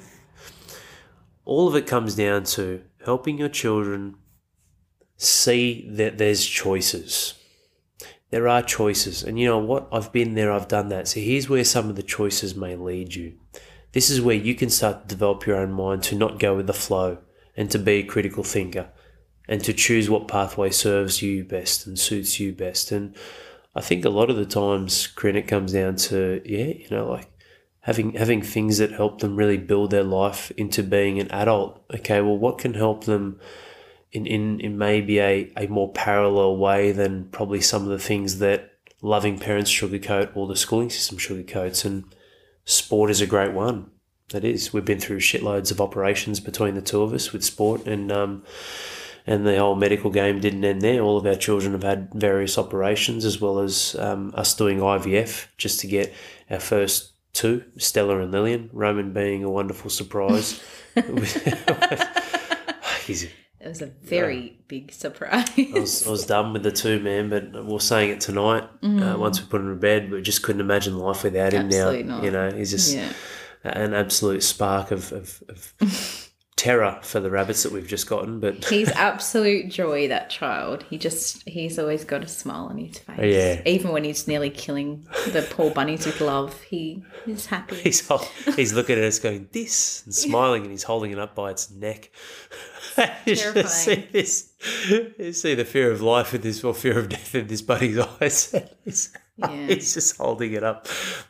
all 1.44 1.68
of 1.68 1.76
it 1.76 1.86
comes 1.86 2.14
down 2.14 2.44
to 2.44 2.82
helping 3.04 3.36
your 3.36 3.50
children 3.50 4.14
see 5.18 5.86
that 5.90 6.16
there's 6.16 6.46
choices 6.46 7.34
there 8.34 8.48
are 8.48 8.62
choices. 8.62 9.22
And 9.22 9.38
you 9.38 9.46
know 9.46 9.60
what? 9.60 9.86
I've 9.92 10.10
been 10.10 10.34
there, 10.34 10.50
I've 10.50 10.66
done 10.66 10.88
that. 10.88 11.06
So 11.06 11.20
here's 11.20 11.48
where 11.48 11.62
some 11.62 11.88
of 11.88 11.94
the 11.94 12.02
choices 12.02 12.56
may 12.56 12.74
lead 12.74 13.14
you. 13.14 13.34
This 13.92 14.10
is 14.10 14.20
where 14.20 14.34
you 14.34 14.56
can 14.56 14.70
start 14.70 15.02
to 15.02 15.14
develop 15.14 15.46
your 15.46 15.56
own 15.56 15.70
mind 15.70 16.02
to 16.04 16.16
not 16.16 16.40
go 16.40 16.56
with 16.56 16.66
the 16.66 16.72
flow 16.72 17.18
and 17.56 17.70
to 17.70 17.78
be 17.78 17.92
a 17.92 18.02
critical 18.02 18.42
thinker 18.42 18.88
and 19.46 19.62
to 19.62 19.72
choose 19.72 20.10
what 20.10 20.26
pathway 20.26 20.70
serves 20.70 21.22
you 21.22 21.44
best 21.44 21.86
and 21.86 21.96
suits 21.96 22.40
you 22.40 22.52
best. 22.52 22.90
And 22.90 23.14
I 23.72 23.80
think 23.80 24.04
a 24.04 24.10
lot 24.10 24.30
of 24.30 24.36
the 24.36 24.46
times, 24.46 25.06
Corinne, 25.06 25.36
it 25.36 25.46
comes 25.46 25.72
down 25.72 25.94
to, 25.96 26.42
yeah, 26.44 26.66
you 26.66 26.88
know, 26.90 27.08
like 27.08 27.30
having 27.82 28.14
having 28.14 28.42
things 28.42 28.78
that 28.78 28.90
help 28.90 29.20
them 29.20 29.36
really 29.36 29.58
build 29.58 29.92
their 29.92 30.02
life 30.02 30.50
into 30.56 30.82
being 30.82 31.20
an 31.20 31.30
adult. 31.30 31.84
Okay, 31.94 32.20
well, 32.20 32.36
what 32.36 32.58
can 32.58 32.74
help 32.74 33.04
them 33.04 33.38
in, 34.14 34.26
in, 34.26 34.60
in 34.60 34.78
maybe 34.78 35.18
a, 35.18 35.52
a 35.56 35.66
more 35.66 35.92
parallel 35.92 36.56
way 36.56 36.92
than 36.92 37.24
probably 37.26 37.60
some 37.60 37.82
of 37.82 37.88
the 37.88 37.98
things 37.98 38.38
that 38.38 38.70
loving 39.02 39.38
parents 39.38 39.70
sugarcoat 39.70 40.34
or 40.36 40.46
the 40.46 40.56
schooling 40.56 40.88
system 40.88 41.18
sugarcoats. 41.18 41.84
And 41.84 42.04
sport 42.64 43.10
is 43.10 43.20
a 43.20 43.26
great 43.26 43.52
one. 43.52 43.90
That 44.30 44.44
is. 44.44 44.72
We've 44.72 44.84
been 44.84 45.00
through 45.00 45.18
shitloads 45.18 45.70
of 45.70 45.80
operations 45.80 46.40
between 46.40 46.76
the 46.76 46.80
two 46.80 47.02
of 47.02 47.12
us 47.12 47.32
with 47.32 47.44
sport 47.44 47.86
and 47.86 48.10
um, 48.10 48.42
and 49.26 49.46
the 49.46 49.58
whole 49.58 49.74
medical 49.74 50.10
game 50.10 50.40
didn't 50.40 50.64
end 50.64 50.80
there. 50.80 51.02
All 51.02 51.18
of 51.18 51.26
our 51.26 51.34
children 51.34 51.72
have 51.72 51.82
had 51.82 52.14
various 52.14 52.56
operations 52.56 53.26
as 53.26 53.40
well 53.40 53.58
as 53.58 53.94
um, 53.98 54.32
us 54.34 54.54
doing 54.54 54.78
IVF 54.78 55.48
just 55.58 55.80
to 55.80 55.86
get 55.86 56.14
our 56.50 56.60
first 56.60 57.12
two, 57.34 57.64
Stella 57.76 58.20
and 58.20 58.32
Lillian, 58.32 58.70
Roman 58.72 59.12
being 59.12 59.44
a 59.44 59.50
wonderful 59.50 59.90
surprise. 59.90 60.62
He's 63.06 63.26
it 63.64 63.68
was 63.68 63.80
a 63.80 63.86
very 63.86 64.40
yeah. 64.40 64.52
big 64.68 64.92
surprise. 64.92 65.48
I 65.56 65.70
was, 65.72 66.06
I 66.06 66.10
was 66.10 66.26
done 66.26 66.52
with 66.52 66.62
the 66.62 66.70
two, 66.70 67.00
man, 67.00 67.30
but 67.30 67.64
we 67.64 67.74
are 67.74 67.80
saying 67.80 68.10
it 68.10 68.20
tonight. 68.20 68.64
Uh, 68.82 68.86
mm. 68.86 69.14
Uh, 69.14 69.18
once 69.18 69.40
we 69.40 69.46
put 69.46 69.62
him 69.62 69.68
to 69.68 69.80
bed, 69.80 70.10
we 70.10 70.20
just 70.20 70.42
couldn't 70.42 70.60
imagine 70.60 70.98
life 70.98 71.24
without 71.24 71.54
him 71.54 71.66
Absolutely 71.66 72.02
now. 72.02 72.16
Not. 72.16 72.24
You 72.24 72.30
know, 72.30 72.50
he's 72.50 72.70
just 72.70 72.94
yeah. 72.94 73.10
an 73.64 73.94
absolute 73.94 74.42
spark 74.42 74.90
of, 74.90 75.12
of, 75.12 75.42
of 75.48 75.74
terror 76.64 76.98
for 77.02 77.20
the 77.20 77.30
rabbits 77.30 77.62
that 77.62 77.72
we've 77.72 77.86
just 77.86 78.08
gotten. 78.08 78.40
But 78.40 78.64
he's 78.70 78.90
absolute 78.92 79.70
joy. 79.70 80.08
That 80.08 80.30
child. 80.30 80.84
He 80.88 80.96
just 80.96 81.46
he's 81.46 81.78
always 81.78 82.04
got 82.04 82.24
a 82.24 82.28
smile 82.28 82.66
on 82.66 82.78
his 82.78 82.98
face. 82.98 83.34
Yeah. 83.34 83.62
Even 83.66 83.92
when 83.92 84.04
he's 84.04 84.26
nearly 84.26 84.50
killing 84.50 85.06
the 85.26 85.46
poor 85.50 85.70
bunnies 85.70 86.06
with 86.06 86.20
love, 86.20 86.60
he 86.62 87.02
is 87.26 87.46
happy. 87.46 87.76
He's 87.76 88.10
he's 88.56 88.72
looking 88.72 88.96
at 88.96 89.04
us 89.04 89.18
going 89.18 89.48
this 89.52 90.02
and 90.06 90.14
smiling, 90.14 90.62
and 90.62 90.70
he's 90.70 90.84
holding 90.84 91.12
it 91.12 91.18
up 91.18 91.34
by 91.34 91.50
its 91.50 91.70
neck. 91.70 92.10
you 93.26 93.36
see 93.36 94.08
this. 94.10 94.52
You 95.18 95.32
see 95.32 95.54
the 95.54 95.64
fear 95.64 95.90
of 95.90 96.00
life 96.00 96.32
in 96.32 96.40
this, 96.40 96.64
or 96.64 96.72
fear 96.72 96.98
of 96.98 97.10
death 97.10 97.34
in 97.34 97.46
this 97.46 97.60
bunny's 97.60 97.98
eyes. 98.20 98.54
yeah. 99.38 99.66
he's 99.66 99.94
just 99.94 100.16
holding 100.16 100.52
it 100.52 100.62
up 100.62 100.86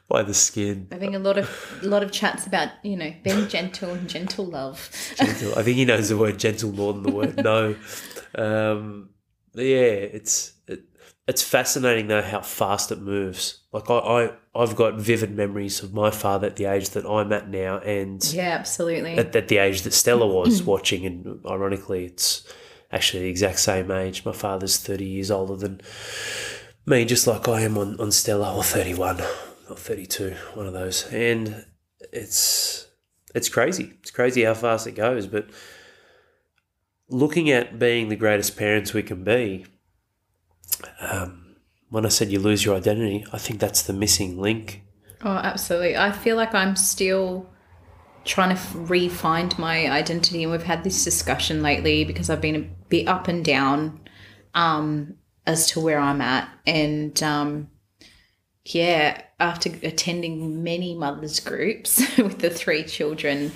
by 0.09 0.22
the 0.22 0.34
skin. 0.34 0.88
I 0.92 0.96
think 0.96 1.14
a 1.14 1.18
lot 1.18 1.38
of 1.38 1.80
a 1.82 1.86
lot 1.86 2.02
of 2.02 2.12
chats 2.12 2.46
about 2.46 2.68
you 2.82 2.96
know 2.96 3.12
being 3.22 3.48
gentle 3.48 3.92
and 3.92 4.09
gentle 4.09 4.44
love. 4.44 4.90
Gentle. 5.16 5.59
I 5.59 5.62
think 5.62 5.76
he 5.76 5.84
knows 5.84 6.11
the 6.11 6.18
word 6.18 6.38
gentle 6.38 6.72
more 6.72 6.92
than 6.92 7.02
the 7.02 7.12
word 7.12 7.36
no. 7.44 7.74
Um, 8.34 9.11
yeah, 9.55 9.64
it's 9.64 10.52
it's 11.26 11.42
fascinating 11.42 12.09
though 12.09 12.22
how 12.22 12.40
fast 12.42 12.92
it 12.92 13.00
moves. 13.00 13.61
Like 13.72 13.88
I, 13.88 13.94
I 13.94 14.32
I've 14.55 14.76
got 14.76 14.94
vivid 14.94 15.34
memories 15.34 15.82
of 15.82 15.94
my 15.94 16.11
father 16.11 16.48
at 16.48 16.57
the 16.57 16.66
age 16.66 16.90
that 16.90 17.07
I'm 17.07 17.32
at 17.32 17.48
now, 17.48 17.78
and 17.78 18.22
yeah, 18.32 18.57
absolutely 18.59 19.16
at, 19.16 19.34
at 19.34 19.48
the 19.48 19.59
age 19.59 19.82
that 19.82 19.92
Stella 19.92 20.26
was 20.40 20.62
watching. 20.62 21.07
And 21.07 21.40
ironically, 21.46 22.05
it's 22.05 22.46
actually 22.92 23.22
the 23.22 23.30
exact 23.30 23.61
same 23.61 23.90
age. 23.90 24.24
My 24.26 24.32
father's 24.32 24.76
thirty 24.76 25.07
years 25.07 25.30
older 25.30 25.57
than 25.57 25.80
me, 26.87 27.05
just 27.05 27.26
like 27.26 27.49
I 27.49 27.62
am 27.62 27.78
on 27.78 27.99
on 28.01 28.12
Stella, 28.12 28.55
or 28.55 28.62
thirty 28.62 28.95
one, 28.95 29.20
or 29.68 29.76
thirty 29.76 30.07
two, 30.07 30.35
one 30.55 30.66
of 30.66 30.72
those. 30.72 31.11
And 31.12 31.66
it's 32.12 32.87
it's 33.35 33.49
crazy. 33.49 33.95
It's 34.01 34.11
crazy 34.11 34.45
how 34.45 34.55
fast 34.55 34.87
it 34.87 34.93
goes. 34.93 35.26
But 35.26 35.49
looking 37.09 37.51
at 37.51 37.78
being 37.78 38.09
the 38.09 38.16
greatest 38.16 38.57
parents 38.57 38.95
we 38.95 39.03
can 39.03 39.24
be 39.24 39.66
um, 41.01 41.57
when 41.91 42.05
I 42.05 42.09
said 42.09 42.30
you 42.30 42.41
lose 42.41 42.64
your 42.64 42.76
identity, 42.76 43.24
I 43.32 43.39
think 43.39 43.61
that's 43.61 43.82
the 43.82 43.93
missing 43.93 44.41
link. 44.41 44.82
Oh, 45.22 45.30
absolutely. 45.30 45.97
I 45.97 46.12
feel 46.12 46.37
like 46.37 46.55
I'm 46.55 46.76
still 46.76 47.49
trying 48.24 48.57
to 48.57 48.78
re-find 48.78 49.57
my 49.59 49.91
identity, 49.91 50.43
and 50.43 50.53
we've 50.53 50.62
had 50.62 50.82
this 50.82 51.05
discussion 51.05 51.62
lately 51.62 52.05
because 52.05 52.30
I've 52.30 52.41
been 52.41 52.57
a 52.57 52.70
bit 52.89 53.07
up 53.07 53.28
and 53.28 53.45
down 53.45 54.01
um, 54.55 55.16
as 55.47 55.66
to 55.68 55.80
where 55.80 55.99
I'm 55.99 56.20
at, 56.20 56.49
and 56.66 57.20
um, 57.22 57.68
yeah, 58.64 59.20
after 59.38 59.70
attending 59.82 60.62
many 60.62 60.95
mothers 60.95 61.40
groups 61.40 61.99
with 62.18 62.38
the 62.38 62.51
three 62.51 62.84
children, 62.84 63.53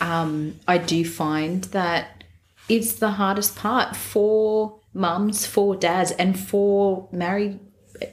um, 0.00 0.58
I 0.68 0.78
do 0.78 1.04
find 1.04 1.64
that 1.64 2.24
it's 2.68 2.94
the 2.94 3.10
hardest 3.10 3.56
part 3.56 3.96
for 3.96 4.80
mums, 4.94 5.46
for 5.46 5.76
dads, 5.76 6.12
and 6.12 6.38
for 6.38 7.08
married 7.12 7.58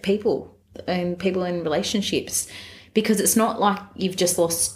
people 0.01 0.57
and 0.87 1.17
people 1.17 1.43
in 1.43 1.63
relationships. 1.63 2.47
Because 2.93 3.19
it's 3.19 3.35
not 3.35 3.59
like 3.59 3.79
you've 3.95 4.17
just 4.17 4.39
lost 4.39 4.75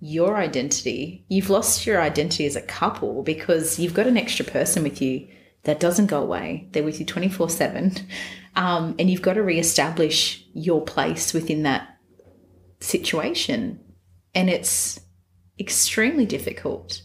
your 0.00 0.36
identity. 0.36 1.24
You've 1.28 1.48
lost 1.48 1.86
your 1.86 2.00
identity 2.00 2.44
as 2.44 2.56
a 2.56 2.62
couple 2.62 3.22
because 3.22 3.78
you've 3.78 3.94
got 3.94 4.06
an 4.06 4.18
extra 4.18 4.44
person 4.44 4.82
with 4.82 5.00
you 5.00 5.26
that 5.64 5.80
doesn't 5.80 6.06
go 6.06 6.22
away. 6.22 6.68
They're 6.72 6.82
with 6.82 7.00
you 7.00 7.06
24 7.06 7.44
um, 7.44 7.50
7. 7.50 7.92
And 8.54 9.10
you've 9.10 9.22
got 9.22 9.34
to 9.34 9.42
reestablish 9.42 10.46
your 10.52 10.82
place 10.82 11.34
within 11.34 11.62
that 11.64 11.98
situation. 12.80 13.80
And 14.34 14.50
it's 14.50 15.00
extremely 15.58 16.26
difficult 16.26 17.02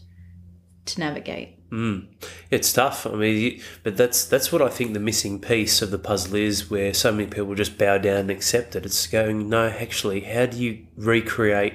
to 0.86 1.00
navigate. 1.00 1.56
Mm. 1.70 2.08
It's 2.50 2.72
tough. 2.72 3.06
I 3.06 3.12
mean, 3.12 3.62
but 3.84 3.96
that's 3.96 4.24
that's 4.24 4.50
what 4.50 4.60
I 4.60 4.68
think 4.68 4.92
the 4.92 5.00
missing 5.00 5.40
piece 5.40 5.82
of 5.82 5.92
the 5.92 5.98
puzzle 5.98 6.34
is, 6.34 6.68
where 6.68 6.92
so 6.92 7.12
many 7.12 7.28
people 7.28 7.54
just 7.54 7.78
bow 7.78 7.98
down 7.98 8.16
and 8.16 8.30
accept 8.30 8.74
it. 8.74 8.84
It's 8.84 9.06
going, 9.06 9.48
no, 9.48 9.68
actually, 9.68 10.22
how 10.22 10.46
do 10.46 10.56
you 10.58 10.86
recreate 10.96 11.74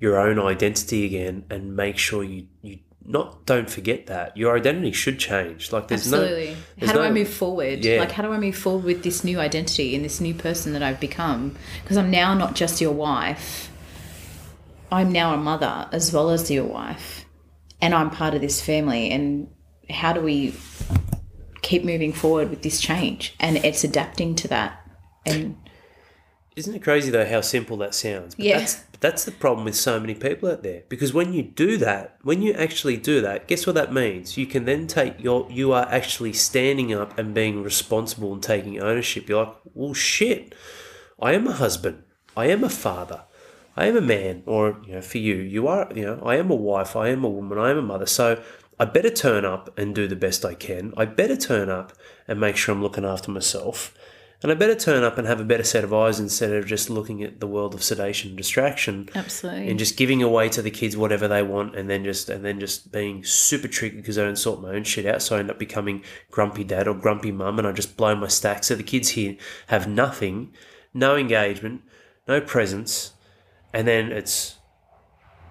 your 0.00 0.18
own 0.18 0.40
identity 0.40 1.04
again 1.04 1.44
and 1.50 1.76
make 1.76 1.98
sure 1.98 2.24
you 2.24 2.48
you 2.62 2.80
not 3.04 3.46
don't 3.46 3.68
forget 3.68 4.06
that 4.06 4.36
your 4.36 4.56
identity 4.56 4.92
should 4.92 5.18
change. 5.18 5.72
Like 5.72 5.88
there's 5.88 6.06
Absolutely. 6.12 6.50
no. 6.50 6.86
how 6.86 6.92
there's 6.92 6.92
do 6.92 7.00
I 7.00 7.10
move 7.10 7.28
forward? 7.28 7.84
Yeah. 7.84 8.00
Like, 8.00 8.12
how 8.12 8.22
do 8.22 8.32
I 8.32 8.38
move 8.38 8.56
forward 8.56 8.84
with 8.84 9.02
this 9.02 9.24
new 9.24 9.40
identity 9.40 9.94
and 9.94 10.04
this 10.04 10.20
new 10.20 10.34
person 10.34 10.72
that 10.74 10.82
I've 10.82 11.00
become? 11.00 11.56
Because 11.82 11.96
I'm 11.96 12.10
now 12.10 12.34
not 12.34 12.54
just 12.54 12.80
your 12.80 12.92
wife, 12.92 13.70
I'm 14.90 15.10
now 15.10 15.34
a 15.34 15.36
mother 15.36 15.88
as 15.90 16.12
well 16.12 16.30
as 16.30 16.50
your 16.50 16.64
wife, 16.64 17.24
and 17.80 17.94
I'm 17.94 18.10
part 18.10 18.34
of 18.34 18.40
this 18.40 18.60
family. 18.60 19.10
And 19.10 19.48
how 19.90 20.12
do 20.12 20.20
we 20.20 20.54
keep 21.62 21.84
moving 21.84 22.12
forward 22.12 22.50
with 22.50 22.62
this 22.62 22.80
change? 22.80 23.34
And 23.40 23.56
it's 23.58 23.84
adapting 23.84 24.34
to 24.36 24.48
that. 24.48 24.78
And 25.24 25.56
Isn't 26.54 26.74
it 26.74 26.82
crazy 26.82 27.10
though 27.10 27.24
how 27.24 27.40
simple 27.40 27.76
that 27.78 27.94
sounds? 27.94 28.34
But 28.34 28.44
Yeah. 28.44 28.58
That's, 28.58 28.74
that's 29.00 29.24
the 29.24 29.32
problem 29.32 29.64
with 29.64 29.74
so 29.74 29.98
many 29.98 30.14
people 30.14 30.50
out 30.50 30.62
there 30.62 30.82
because 30.88 31.12
when 31.12 31.32
you 31.32 31.42
do 31.42 31.76
that, 31.78 32.18
when 32.22 32.42
you 32.42 32.52
actually 32.52 32.96
do 32.96 33.20
that, 33.22 33.48
guess 33.48 33.66
what 33.66 33.74
that 33.74 33.92
means? 33.92 34.36
You 34.36 34.46
can 34.46 34.64
then 34.64 34.86
take 34.86 35.20
your 35.22 35.46
you 35.50 35.72
are 35.72 35.86
actually 35.90 36.32
standing 36.34 36.92
up 36.92 37.18
and 37.18 37.34
being 37.34 37.62
responsible 37.62 38.32
and 38.32 38.42
taking 38.42 38.80
ownership. 38.80 39.28
You're 39.28 39.44
like, 39.44 39.56
well, 39.74 39.94
shit, 39.94 40.54
I 41.20 41.32
am 41.32 41.46
a 41.46 41.52
husband, 41.52 42.04
I 42.36 42.46
am 42.46 42.62
a 42.62 42.68
father, 42.68 43.24
I 43.76 43.86
am 43.86 43.96
a 43.96 44.02
man, 44.02 44.42
or 44.46 44.78
you 44.86 44.94
know, 44.94 45.00
for 45.00 45.18
you, 45.18 45.36
you 45.36 45.66
are, 45.66 45.90
you 45.94 46.04
know, 46.04 46.22
I 46.24 46.36
am 46.36 46.50
a 46.50 46.54
wife, 46.54 46.94
I 46.94 47.08
am 47.08 47.24
a 47.24 47.30
woman, 47.30 47.58
I 47.58 47.70
am 47.70 47.78
a 47.78 47.82
mother. 47.82 48.06
So 48.06 48.42
I 48.78 48.84
better 48.84 49.10
turn 49.10 49.44
up 49.44 49.76
and 49.78 49.94
do 49.94 50.06
the 50.06 50.16
best 50.16 50.44
I 50.44 50.54
can. 50.54 50.92
I 50.96 51.06
better 51.06 51.36
turn 51.36 51.70
up 51.70 51.92
and 52.28 52.40
make 52.40 52.56
sure 52.56 52.74
I'm 52.74 52.82
looking 52.82 53.04
after 53.04 53.30
myself. 53.30 53.96
And 54.42 54.50
I 54.50 54.56
better 54.56 54.74
turn 54.74 55.04
up 55.04 55.18
and 55.18 55.26
have 55.26 55.40
a 55.40 55.44
better 55.44 55.62
set 55.62 55.84
of 55.84 55.94
eyes 55.94 56.18
instead 56.18 56.52
of 56.52 56.66
just 56.66 56.90
looking 56.90 57.22
at 57.22 57.38
the 57.38 57.46
world 57.46 57.74
of 57.74 57.82
sedation 57.82 58.30
and 58.30 58.36
distraction 58.36 59.08
absolutely. 59.14 59.70
and 59.70 59.78
just 59.78 59.96
giving 59.96 60.20
away 60.20 60.48
to 60.48 60.60
the 60.60 60.70
kids 60.70 60.96
whatever 60.96 61.28
they 61.28 61.44
want 61.44 61.76
and 61.76 61.88
then 61.88 62.02
just 62.02 62.28
and 62.28 62.44
then 62.44 62.58
just 62.58 62.90
being 62.90 63.22
super 63.22 63.68
tricky 63.68 63.96
because 63.96 64.18
I 64.18 64.24
don't 64.24 64.36
sort 64.36 64.60
my 64.60 64.70
own 64.70 64.82
shit 64.82 65.06
out. 65.06 65.22
So 65.22 65.36
I 65.36 65.38
end 65.38 65.50
up 65.50 65.60
becoming 65.60 66.02
grumpy 66.30 66.64
dad 66.64 66.88
or 66.88 66.94
grumpy 66.94 67.30
mum 67.30 67.58
and 67.60 67.68
I 67.68 67.72
just 67.72 67.96
blow 67.96 68.16
my 68.16 68.26
stack. 68.26 68.64
So 68.64 68.74
the 68.74 68.82
kids 68.82 69.10
here 69.10 69.36
have 69.68 69.86
nothing, 69.86 70.52
no 70.92 71.16
engagement, 71.16 71.82
no 72.26 72.40
presence, 72.40 73.12
and 73.72 73.86
then 73.86 74.10
it's 74.10 74.56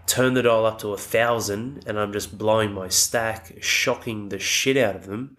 turn 0.06 0.34
the 0.34 0.44
dial 0.44 0.66
up 0.66 0.80
to 0.80 0.90
a 0.90 0.98
thousand 0.98 1.86
and 1.88 1.98
I'm 1.98 2.12
just 2.12 2.38
blowing 2.38 2.74
my 2.74 2.90
stack, 2.90 3.54
shocking 3.62 4.28
the 4.28 4.40
shit 4.40 4.76
out 4.76 4.98
of 4.98 5.06
them. 5.06 5.38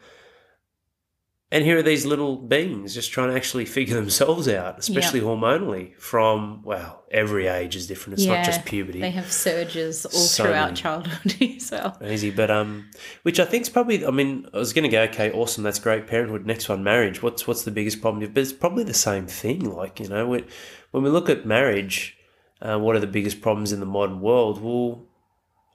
And 1.52 1.66
here 1.66 1.76
are 1.76 1.82
these 1.82 2.06
little 2.06 2.36
beings 2.36 2.94
just 2.94 3.12
trying 3.12 3.28
to 3.28 3.36
actually 3.36 3.66
figure 3.66 3.94
themselves 3.94 4.48
out, 4.48 4.78
especially 4.78 5.20
hormonally, 5.20 5.94
from, 5.98 6.62
well, 6.64 7.04
every 7.10 7.46
age 7.46 7.76
is 7.76 7.86
different. 7.86 8.18
It's 8.18 8.26
not 8.26 8.42
just 8.42 8.64
puberty. 8.64 9.00
They 9.02 9.10
have 9.10 9.30
surges 9.30 10.06
all 10.06 10.12
So 10.12 10.44
throughout 10.44 10.68
many. 10.68 10.76
childhood 10.76 11.36
as 11.56 11.70
well. 11.70 11.98
Easy, 12.02 12.30
but 12.30 12.50
um, 12.50 12.88
which 13.22 13.38
I 13.38 13.44
think 13.44 13.62
is 13.64 13.68
probably. 13.68 14.06
I 14.06 14.10
mean, 14.10 14.48
I 14.54 14.56
was 14.56 14.72
going 14.72 14.84
to 14.84 14.88
go, 14.88 15.02
okay, 15.02 15.30
awesome, 15.30 15.62
that's 15.62 15.78
great. 15.78 16.06
Parenthood, 16.06 16.46
next 16.46 16.70
one, 16.70 16.82
marriage. 16.82 17.22
What's 17.22 17.46
what's 17.46 17.64
the 17.64 17.70
biggest 17.70 18.00
problem? 18.00 18.32
But 18.32 18.40
it's 18.40 18.52
probably 18.54 18.84
the 18.84 18.94
same 18.94 19.26
thing. 19.26 19.60
Like 19.60 20.00
you 20.00 20.08
know, 20.08 20.26
when 20.28 20.46
when 20.90 21.02
we 21.02 21.10
look 21.10 21.28
at 21.28 21.44
marriage, 21.44 22.16
uh, 22.62 22.78
what 22.78 22.96
are 22.96 23.00
the 23.00 23.06
biggest 23.06 23.42
problems 23.42 23.72
in 23.72 23.80
the 23.80 23.84
modern 23.84 24.22
world? 24.22 24.62
Well, 24.62 25.04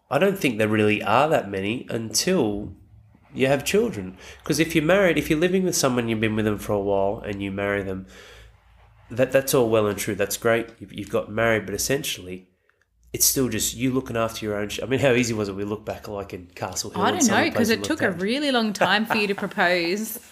I 0.09 0.17
don't 0.17 0.39
think 0.39 0.57
there 0.57 0.67
really 0.67 1.03
are 1.03 1.29
that 1.29 1.51
many 1.51 1.85
until 1.87 2.73
you 3.33 3.47
have 3.47 3.63
children. 3.65 4.17
Because 4.43 4.59
if 4.59 4.75
you're 4.75 4.83
married, 4.83 5.17
if 5.17 5.29
you're 5.29 5.39
living 5.39 5.63
with 5.63 5.75
someone, 5.75 6.07
you've 6.07 6.19
been 6.19 6.35
with 6.35 6.45
them 6.45 6.57
for 6.57 6.73
a 6.73 6.79
while, 6.79 7.21
and 7.25 7.41
you 7.41 7.51
marry 7.51 7.83
them, 7.83 8.07
that 9.11 9.31
that's 9.31 9.53
all 9.53 9.69
well 9.69 9.87
and 9.87 9.97
true. 9.97 10.15
That's 10.15 10.37
great. 10.37 10.69
You've, 10.79 10.93
you've 10.93 11.09
got 11.09 11.31
married, 11.31 11.65
but 11.65 11.75
essentially. 11.75 12.49
It's 13.13 13.25
still 13.25 13.47
just 13.47 13.73
you 13.73 13.91
looking 13.93 14.17
after 14.17 14.45
your 14.45 14.55
own. 14.57 14.67
Sh- 14.67 14.81
I 14.83 14.85
mean, 14.85 14.99
how 14.99 15.13
easy 15.13 15.33
was 15.33 15.47
it? 15.47 15.55
We 15.55 15.63
look 15.63 15.85
back 15.85 16.07
like 16.09 16.33
in 16.33 16.47
Castle 16.53 16.89
Hill. 16.91 17.01
I 17.01 17.11
don't 17.11 17.25
know 17.27 17.43
because 17.45 17.69
it 17.69 17.83
took 17.83 18.01
a 18.01 18.11
really 18.11 18.51
long 18.51 18.73
time 18.73 19.05
for 19.05 19.15
you 19.15 19.27
to 19.27 19.35
propose. 19.35 20.19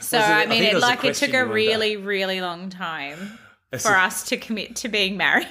So 0.00 0.18
it- 0.18 0.22
I 0.22 0.42
I 0.42 0.46
mean, 0.46 0.58
think 0.60 0.74
it 0.74 0.80
like 0.80 1.02
it 1.02 1.14
took 1.14 1.32
a 1.32 1.46
really, 1.46 1.96
really 1.96 2.42
long 2.42 2.68
time 2.68 3.38
for 3.78 3.94
a- 3.94 4.02
us 4.02 4.24
to 4.24 4.36
commit 4.36 4.76
to 4.76 4.88
being 4.88 5.16
married. 5.16 5.46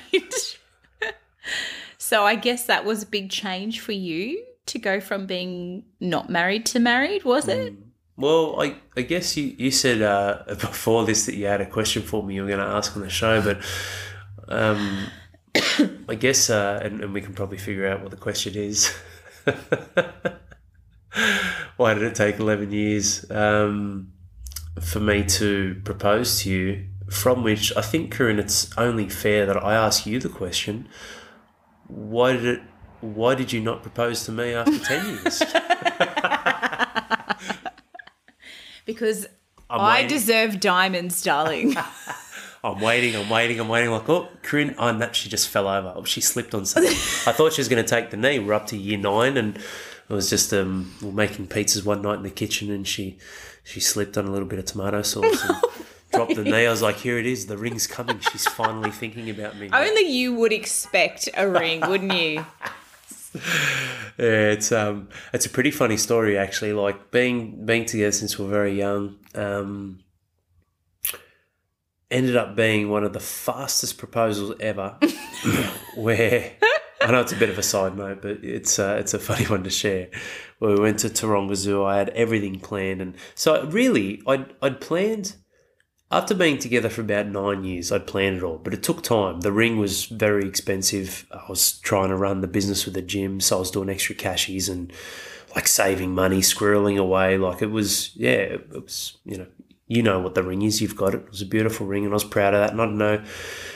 so 1.97 2.23
I 2.23 2.35
guess 2.35 2.65
that 2.67 2.85
was 2.85 3.01
a 3.03 3.05
big 3.07 3.31
change 3.31 3.79
for 3.79 3.93
you 3.93 4.43
to 4.73 4.79
go 4.79 4.99
from 4.99 5.25
being 5.25 5.85
not 5.99 6.29
married 6.29 6.65
to 6.67 6.79
married, 6.79 7.23
was 7.23 7.47
it? 7.47 7.73
Well, 8.17 8.61
I, 8.61 8.75
I 8.97 9.01
guess 9.01 9.37
you, 9.37 9.55
you 9.57 9.71
said 9.71 10.01
uh, 10.01 10.43
before 10.47 11.05
this 11.05 11.25
that 11.25 11.35
you 11.35 11.45
had 11.45 11.61
a 11.61 11.65
question 11.65 12.03
for 12.03 12.21
me 12.21 12.35
you 12.35 12.41
were 12.41 12.47
going 12.47 12.59
to 12.59 12.65
ask 12.65 12.95
on 12.95 13.01
the 13.01 13.09
show, 13.09 13.41
but 13.41 13.59
um, 14.49 15.07
I 16.09 16.15
guess, 16.15 16.49
uh, 16.49 16.79
and, 16.83 17.01
and 17.01 17.13
we 17.13 17.21
can 17.21 17.33
probably 17.33 17.57
figure 17.57 17.87
out 17.87 18.01
what 18.01 18.11
the 18.11 18.17
question 18.17 18.55
is. 18.55 18.93
Why 21.77 21.93
did 21.93 22.03
it 22.03 22.15
take 22.15 22.39
11 22.39 22.71
years 22.71 23.29
um, 23.31 24.11
for 24.81 24.99
me 24.99 25.23
to 25.23 25.79
propose 25.83 26.41
to 26.41 26.49
you? 26.49 26.87
From 27.09 27.43
which 27.43 27.75
I 27.75 27.81
think, 27.81 28.11
Corinne, 28.11 28.39
it's 28.39 28.75
only 28.77 29.09
fair 29.09 29.45
that 29.45 29.63
I 29.63 29.75
ask 29.75 30.05
you 30.05 30.19
the 30.19 30.29
question 30.29 30.87
why 31.87 32.33
did 32.33 32.45
it? 32.45 32.61
Why 33.03 33.35
did 33.35 33.51
you 33.51 33.59
not 33.59 33.81
propose 33.81 34.23
to 34.27 34.31
me 34.31 34.53
after 34.53 34.79
10 34.79 35.05
years? 35.23 35.43
Because 38.85 39.27
I'm 39.69 39.79
I 39.79 39.93
waiting. 40.01 40.09
deserve 40.09 40.59
diamonds, 40.59 41.21
darling. 41.23 41.73
I'm 42.65 42.81
waiting, 42.81 43.15
I'm 43.15 43.29
waiting, 43.29 43.59
I'm 43.61 43.69
waiting. 43.69 43.91
Like, 43.91 44.09
oh, 44.09 44.27
Corinne, 44.41 44.75
oh, 44.77 44.91
no, 44.91 45.09
she 45.13 45.29
just 45.29 45.47
fell 45.47 45.69
over. 45.69 45.93
Oh, 45.95 46.03
she 46.03 46.19
slipped 46.19 46.53
on 46.53 46.65
something. 46.65 46.91
I 46.91 47.31
thought 47.31 47.53
she 47.53 47.61
was 47.61 47.69
going 47.69 47.81
to 47.81 47.87
take 47.89 48.09
the 48.09 48.17
knee. 48.17 48.39
We're 48.39 48.53
up 48.53 48.67
to 48.67 48.77
year 48.77 48.97
nine, 48.97 49.37
and 49.37 49.55
it 49.57 49.63
was 50.13 50.29
just 50.29 50.53
um, 50.53 50.93
making 51.01 51.47
pizzas 51.47 51.85
one 51.85 52.01
night 52.01 52.15
in 52.17 52.23
the 52.23 52.29
kitchen, 52.29 52.71
and 52.71 52.85
she 52.85 53.17
she 53.63 53.79
slipped 53.79 54.17
on 54.17 54.25
a 54.25 54.31
little 54.31 54.47
bit 54.49 54.59
of 54.59 54.65
tomato 54.65 55.01
sauce 55.01 55.41
and 55.45 55.55
dropped 56.11 56.35
the 56.35 56.43
knee. 56.43 56.65
I 56.65 56.69
was 56.69 56.81
like, 56.81 56.97
here 56.97 57.17
it 57.17 57.25
is. 57.25 57.45
The 57.45 57.57
ring's 57.57 57.87
coming. 57.87 58.19
She's 58.19 58.45
finally 58.47 58.91
thinking 58.91 59.29
about 59.29 59.57
me. 59.57 59.69
Only 59.71 60.09
you 60.09 60.33
would 60.35 60.51
expect 60.51 61.29
a 61.37 61.47
ring, 61.47 61.79
wouldn't 61.87 62.11
you? 62.13 62.45
Yeah, 63.33 63.41
it's 64.17 64.71
um, 64.71 65.09
it's 65.33 65.45
a 65.45 65.49
pretty 65.49 65.71
funny 65.71 65.97
story 65.97 66.37
actually. 66.37 66.73
Like 66.73 67.11
being 67.11 67.65
being 67.65 67.85
together 67.85 68.11
since 68.11 68.37
we 68.37 68.45
we're 68.45 68.51
very 68.51 68.77
young. 68.77 69.17
Um, 69.35 70.03
ended 72.11 72.35
up 72.35 72.55
being 72.55 72.89
one 72.89 73.03
of 73.03 73.13
the 73.13 73.19
fastest 73.19 73.97
proposals 73.97 74.55
ever. 74.59 74.97
where 75.95 76.53
I 77.01 77.11
know 77.11 77.19
it's 77.19 77.33
a 77.33 77.37
bit 77.37 77.49
of 77.49 77.57
a 77.57 77.63
side 77.63 77.97
note, 77.97 78.21
but 78.21 78.43
it's 78.43 78.79
uh, 78.79 78.97
it's 78.99 79.13
a 79.13 79.19
funny 79.19 79.45
one 79.45 79.63
to 79.63 79.69
share. 79.69 80.09
Where 80.59 80.75
we 80.75 80.79
went 80.79 80.99
to 80.99 81.09
Taronga 81.09 81.55
Zoo, 81.55 81.83
I 81.83 81.97
had 81.97 82.09
everything 82.09 82.59
planned, 82.59 83.01
and 83.01 83.15
so 83.35 83.65
really, 83.65 84.21
I'd 84.27 84.53
I'd 84.61 84.79
planned. 84.79 85.35
After 86.13 86.35
being 86.35 86.59
together 86.59 86.89
for 86.89 87.01
about 87.01 87.25
nine 87.25 87.63
years, 87.63 87.91
I'd 87.91 88.05
planned 88.05 88.37
it 88.37 88.43
all, 88.43 88.59
but 88.59 88.71
it 88.71 88.83
took 88.83 89.01
time. 89.01 89.39
The 89.39 89.51
ring 89.51 89.79
was 89.79 90.05
very 90.05 90.47
expensive. 90.47 91.25
I 91.31 91.43
was 91.49 91.79
trying 91.79 92.09
to 92.09 92.15
run 92.15 92.41
the 92.41 92.47
business 92.47 92.85
with 92.85 92.93
the 92.93 93.01
gym, 93.01 93.39
so 93.39 93.55
I 93.55 93.59
was 93.61 93.71
doing 93.71 93.89
extra 93.89 94.13
cashies 94.13 94.69
and 94.69 94.93
like 95.55 95.67
saving 95.67 96.13
money, 96.13 96.41
squirreling 96.41 96.99
away. 96.99 97.39
Like 97.39 97.63
it 97.63 97.71
was, 97.71 98.15
yeah, 98.15 98.29
it 98.29 98.71
was, 98.71 99.17
you 99.25 99.39
know, 99.39 99.47
you 99.87 100.03
know 100.03 100.19
what 100.19 100.35
the 100.35 100.43
ring 100.43 100.61
is. 100.61 100.83
You've 100.83 100.95
got 100.95 101.15
it. 101.15 101.21
It 101.21 101.31
was 101.31 101.41
a 101.41 101.47
beautiful 101.47 101.87
ring, 101.87 102.03
and 102.03 102.13
I 102.13 102.13
was 102.13 102.23
proud 102.23 102.53
of 102.53 102.59
that. 102.59 102.73
And 102.73 102.79
I 102.79 102.85
don't 102.85 102.99
know, 102.99 103.23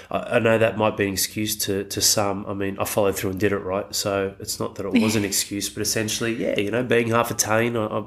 I, 0.09 0.17
I 0.17 0.39
know 0.39 0.57
that 0.57 0.77
might 0.77 0.97
be 0.97 1.07
an 1.07 1.13
excuse 1.13 1.55
to 1.65 1.83
to 1.85 2.01
some. 2.01 2.45
I 2.47 2.53
mean, 2.53 2.77
I 2.79 2.85
followed 2.85 3.15
through 3.15 3.31
and 3.31 3.39
did 3.39 3.51
it 3.51 3.59
right, 3.59 3.93
so 3.93 4.35
it's 4.39 4.59
not 4.59 4.75
that 4.75 4.85
it 4.85 5.01
was 5.01 5.15
an 5.15 5.25
excuse, 5.31 5.69
but 5.69 5.81
essentially, 5.81 6.35
yeah, 6.35 6.59
you 6.59 6.71
know, 6.71 6.83
being 6.83 7.09
half 7.09 7.31
Italian, 7.31 7.75
I, 7.77 7.85
I, 7.85 8.03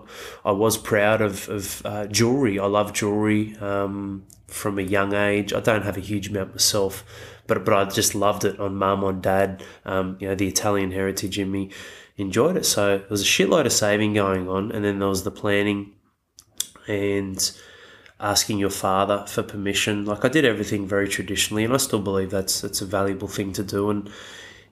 I 0.47 0.51
was 0.53 0.77
proud 0.77 1.21
of 1.21 1.49
of 1.49 1.83
uh, 1.85 2.07
jewelry. 2.07 2.59
I 2.59 2.67
love 2.67 2.93
jewelry 2.93 3.57
um, 3.59 4.25
from 4.47 4.79
a 4.79 4.83
young 4.83 5.15
age. 5.15 5.53
I 5.53 5.61
don't 5.61 5.83
have 5.83 5.97
a 5.97 6.01
huge 6.01 6.29
amount 6.29 6.51
myself, 6.51 7.05
but 7.47 7.65
but 7.65 7.75
I 7.75 7.85
just 7.85 8.15
loved 8.15 8.45
it 8.45 8.59
on 8.59 8.77
mum, 8.77 9.05
on 9.05 9.21
dad. 9.21 9.63
Um, 9.85 10.17
you 10.21 10.29
know, 10.29 10.35
the 10.35 10.49
Italian 10.49 10.93
heritage 10.93 11.39
in 11.39 11.51
me 11.51 11.71
enjoyed 12.17 12.57
it. 12.57 12.67
So 12.67 12.99
there 12.99 13.07
was 13.09 13.23
a 13.23 13.25
shitload 13.25 13.67
of 13.67 13.73
saving 13.73 14.15
going 14.15 14.49
on, 14.49 14.73
and 14.73 14.85
then 14.85 14.99
there 14.99 15.09
was 15.09 15.25
the 15.25 15.31
planning 15.31 15.95
and 16.87 17.53
asking 18.21 18.59
your 18.59 18.71
father 18.71 19.25
for 19.27 19.43
permission. 19.43 20.05
Like 20.05 20.25
I 20.25 20.29
did 20.29 20.45
everything 20.45 20.87
very 20.87 21.09
traditionally, 21.09 21.65
and 21.65 21.73
I 21.73 21.79
still 21.79 22.01
believe 22.01 22.31
that's 22.31 22.61
that's 22.61 22.81
a 22.81 22.87
valuable 22.87 23.29
thing 23.29 23.53
to 23.55 23.63
do. 23.63 23.91
And 23.91 24.11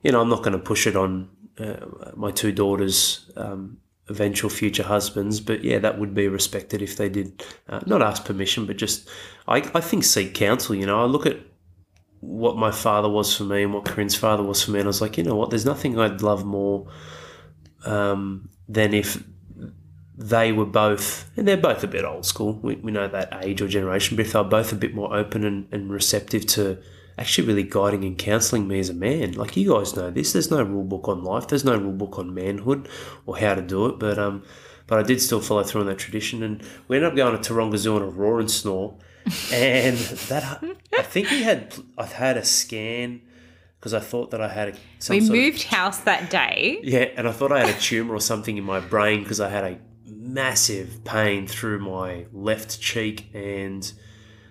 you 0.02 0.12
know, 0.12 0.20
I'm 0.20 0.28
not 0.28 0.42
going 0.42 0.52
to 0.52 0.58
push 0.58 0.86
it 0.86 0.96
on 0.96 1.28
uh, 1.58 1.86
my 2.14 2.30
two 2.30 2.52
daughters. 2.52 3.30
Um, 3.36 3.78
eventual 4.10 4.48
future 4.48 4.84
husbands 4.84 5.38
but 5.38 5.62
yeah 5.62 5.78
that 5.78 5.98
would 5.98 6.14
be 6.14 6.28
respected 6.28 6.80
if 6.80 6.96
they 6.96 7.10
did 7.10 7.44
uh, 7.68 7.80
not 7.84 8.00
ask 8.00 8.24
permission 8.24 8.64
but 8.64 8.78
just 8.78 9.06
I, 9.46 9.56
I 9.74 9.82
think 9.82 10.02
seek 10.02 10.32
counsel 10.32 10.74
you 10.74 10.86
know 10.86 11.02
I 11.02 11.04
look 11.04 11.26
at 11.26 11.36
what 12.20 12.56
my 12.56 12.70
father 12.70 13.08
was 13.08 13.36
for 13.36 13.44
me 13.44 13.64
and 13.64 13.74
what 13.74 13.84
Corinne's 13.84 14.14
father 14.14 14.42
was 14.42 14.62
for 14.62 14.70
me 14.70 14.78
and 14.78 14.86
I 14.86 14.88
was 14.88 15.02
like 15.02 15.18
you 15.18 15.24
know 15.24 15.36
what 15.36 15.50
there's 15.50 15.66
nothing 15.66 15.98
I'd 15.98 16.22
love 16.22 16.46
more 16.46 16.86
um, 17.84 18.48
than 18.66 18.94
if 18.94 19.22
they 20.20 20.50
were 20.52 20.66
both, 20.66 21.30
and 21.36 21.46
they're 21.46 21.56
both 21.56 21.84
a 21.84 21.86
bit 21.86 22.04
old 22.04 22.26
school. 22.26 22.54
We, 22.60 22.74
we 22.76 22.90
know 22.90 23.06
that 23.06 23.38
age 23.44 23.62
or 23.62 23.68
generation, 23.68 24.16
but 24.16 24.26
if 24.26 24.32
they 24.32 24.38
were 24.40 24.44
both 24.48 24.72
a 24.72 24.76
bit 24.76 24.92
more 24.94 25.14
open 25.16 25.44
and, 25.44 25.68
and 25.70 25.90
receptive 25.90 26.44
to 26.46 26.78
actually 27.16 27.46
really 27.46 27.62
guiding 27.62 28.04
and 28.04 28.18
counselling 28.18 28.66
me 28.68 28.78
as 28.80 28.88
a 28.88 28.94
man. 28.94 29.32
Like 29.32 29.56
you 29.56 29.72
guys 29.72 29.94
know 29.96 30.10
this, 30.10 30.32
there's 30.32 30.50
no 30.50 30.62
rule 30.62 30.84
book 30.84 31.08
on 31.08 31.22
life, 31.24 31.46
there's 31.48 31.64
no 31.64 31.76
rule 31.76 31.92
book 31.92 32.18
on 32.18 32.34
manhood 32.34 32.88
or 33.26 33.38
how 33.38 33.54
to 33.54 33.62
do 33.62 33.86
it, 33.86 33.98
but 34.00 34.18
um, 34.18 34.42
but 34.88 34.98
I 34.98 35.02
did 35.02 35.20
still 35.20 35.40
follow 35.40 35.62
through 35.64 35.82
on 35.82 35.86
that 35.88 35.98
tradition, 35.98 36.42
and 36.42 36.62
we 36.88 36.96
ended 36.96 37.10
up 37.12 37.16
going 37.16 37.40
to 37.40 37.52
Taronga 37.54 37.76
Zoo 37.76 37.94
on 37.96 38.02
a 38.02 38.06
roar 38.06 38.40
and 38.40 38.50
snore, 38.50 38.96
and 39.52 39.96
that 40.28 40.62
I 40.98 41.02
think 41.02 41.30
we 41.30 41.42
had 41.42 41.74
I 41.96 42.06
had 42.06 42.36
a 42.36 42.44
scan 42.44 43.20
because 43.78 43.94
I 43.94 44.00
thought 44.00 44.30
that 44.32 44.40
I 44.40 44.48
had 44.48 44.68
a, 44.70 44.74
some 44.98 45.14
We 45.14 45.20
sort 45.20 45.38
of- 45.38 45.44
moved 45.44 45.62
house 45.64 45.98
that 46.00 46.30
day. 46.30 46.80
yeah, 46.82 47.06
and 47.16 47.28
I 47.28 47.32
thought 47.32 47.52
I 47.52 47.60
had 47.64 47.76
a 47.76 47.78
tumor 47.80 48.14
or 48.14 48.20
something 48.20 48.56
in 48.56 48.64
my 48.64 48.80
brain 48.80 49.22
because 49.22 49.40
I 49.40 49.48
had 49.48 49.64
a 49.64 49.78
massive 50.28 51.04
pain 51.04 51.46
through 51.46 51.80
my 51.80 52.26
left 52.32 52.80
cheek, 52.80 53.30
and 53.34 53.92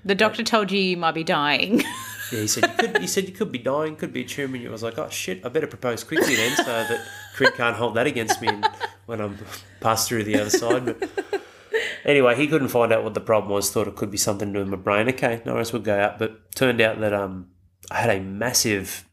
The 0.03 0.15
doctor 0.15 0.43
told 0.43 0.71
you 0.71 0.79
you 0.79 0.97
might 0.97 1.13
be 1.13 1.23
dying. 1.23 1.79
yeah, 2.31 2.41
he 2.41 2.47
said 2.47 2.63
you 2.63 2.73
could. 2.87 2.97
He 3.01 3.07
said 3.07 3.27
you 3.27 3.33
could 3.33 3.51
be 3.51 3.59
dying, 3.59 3.95
could 3.95 4.13
be 4.13 4.21
a 4.21 4.25
tumor. 4.25 4.57
And 4.57 4.67
I 4.67 4.71
was 4.71 4.83
like, 4.83 4.97
oh 4.97 5.09
shit, 5.09 5.45
I 5.45 5.49
better 5.49 5.67
propose 5.67 6.03
quickly 6.03 6.35
then, 6.35 6.55
so 6.55 6.63
that 6.63 7.07
Crit 7.35 7.55
can't 7.55 7.75
hold 7.75 7.95
that 7.95 8.07
against 8.07 8.41
me 8.41 8.49
when 9.05 9.21
I'm 9.21 9.37
passed 9.79 10.07
through 10.07 10.23
the 10.23 10.39
other 10.39 10.49
side. 10.49 10.85
But 10.85 11.09
anyway, 12.05 12.35
he 12.35 12.47
couldn't 12.47 12.69
find 12.69 12.91
out 12.91 13.03
what 13.03 13.13
the 13.13 13.21
problem 13.21 13.51
was. 13.51 13.71
Thought 13.71 13.87
it 13.87 13.95
could 13.95 14.11
be 14.11 14.17
something 14.17 14.53
to 14.53 14.53
do 14.53 14.59
with 14.59 14.69
my 14.69 14.77
brain. 14.77 15.07
Okay, 15.09 15.41
no 15.45 15.53
worries, 15.53 15.71
we'll 15.71 15.81
go 15.81 15.97
out. 15.97 16.19
But 16.19 16.51
turned 16.55 16.81
out 16.81 16.99
that 16.99 17.13
um, 17.13 17.49
I 17.91 17.97
had 17.97 18.09
a 18.09 18.19
massive 18.19 19.06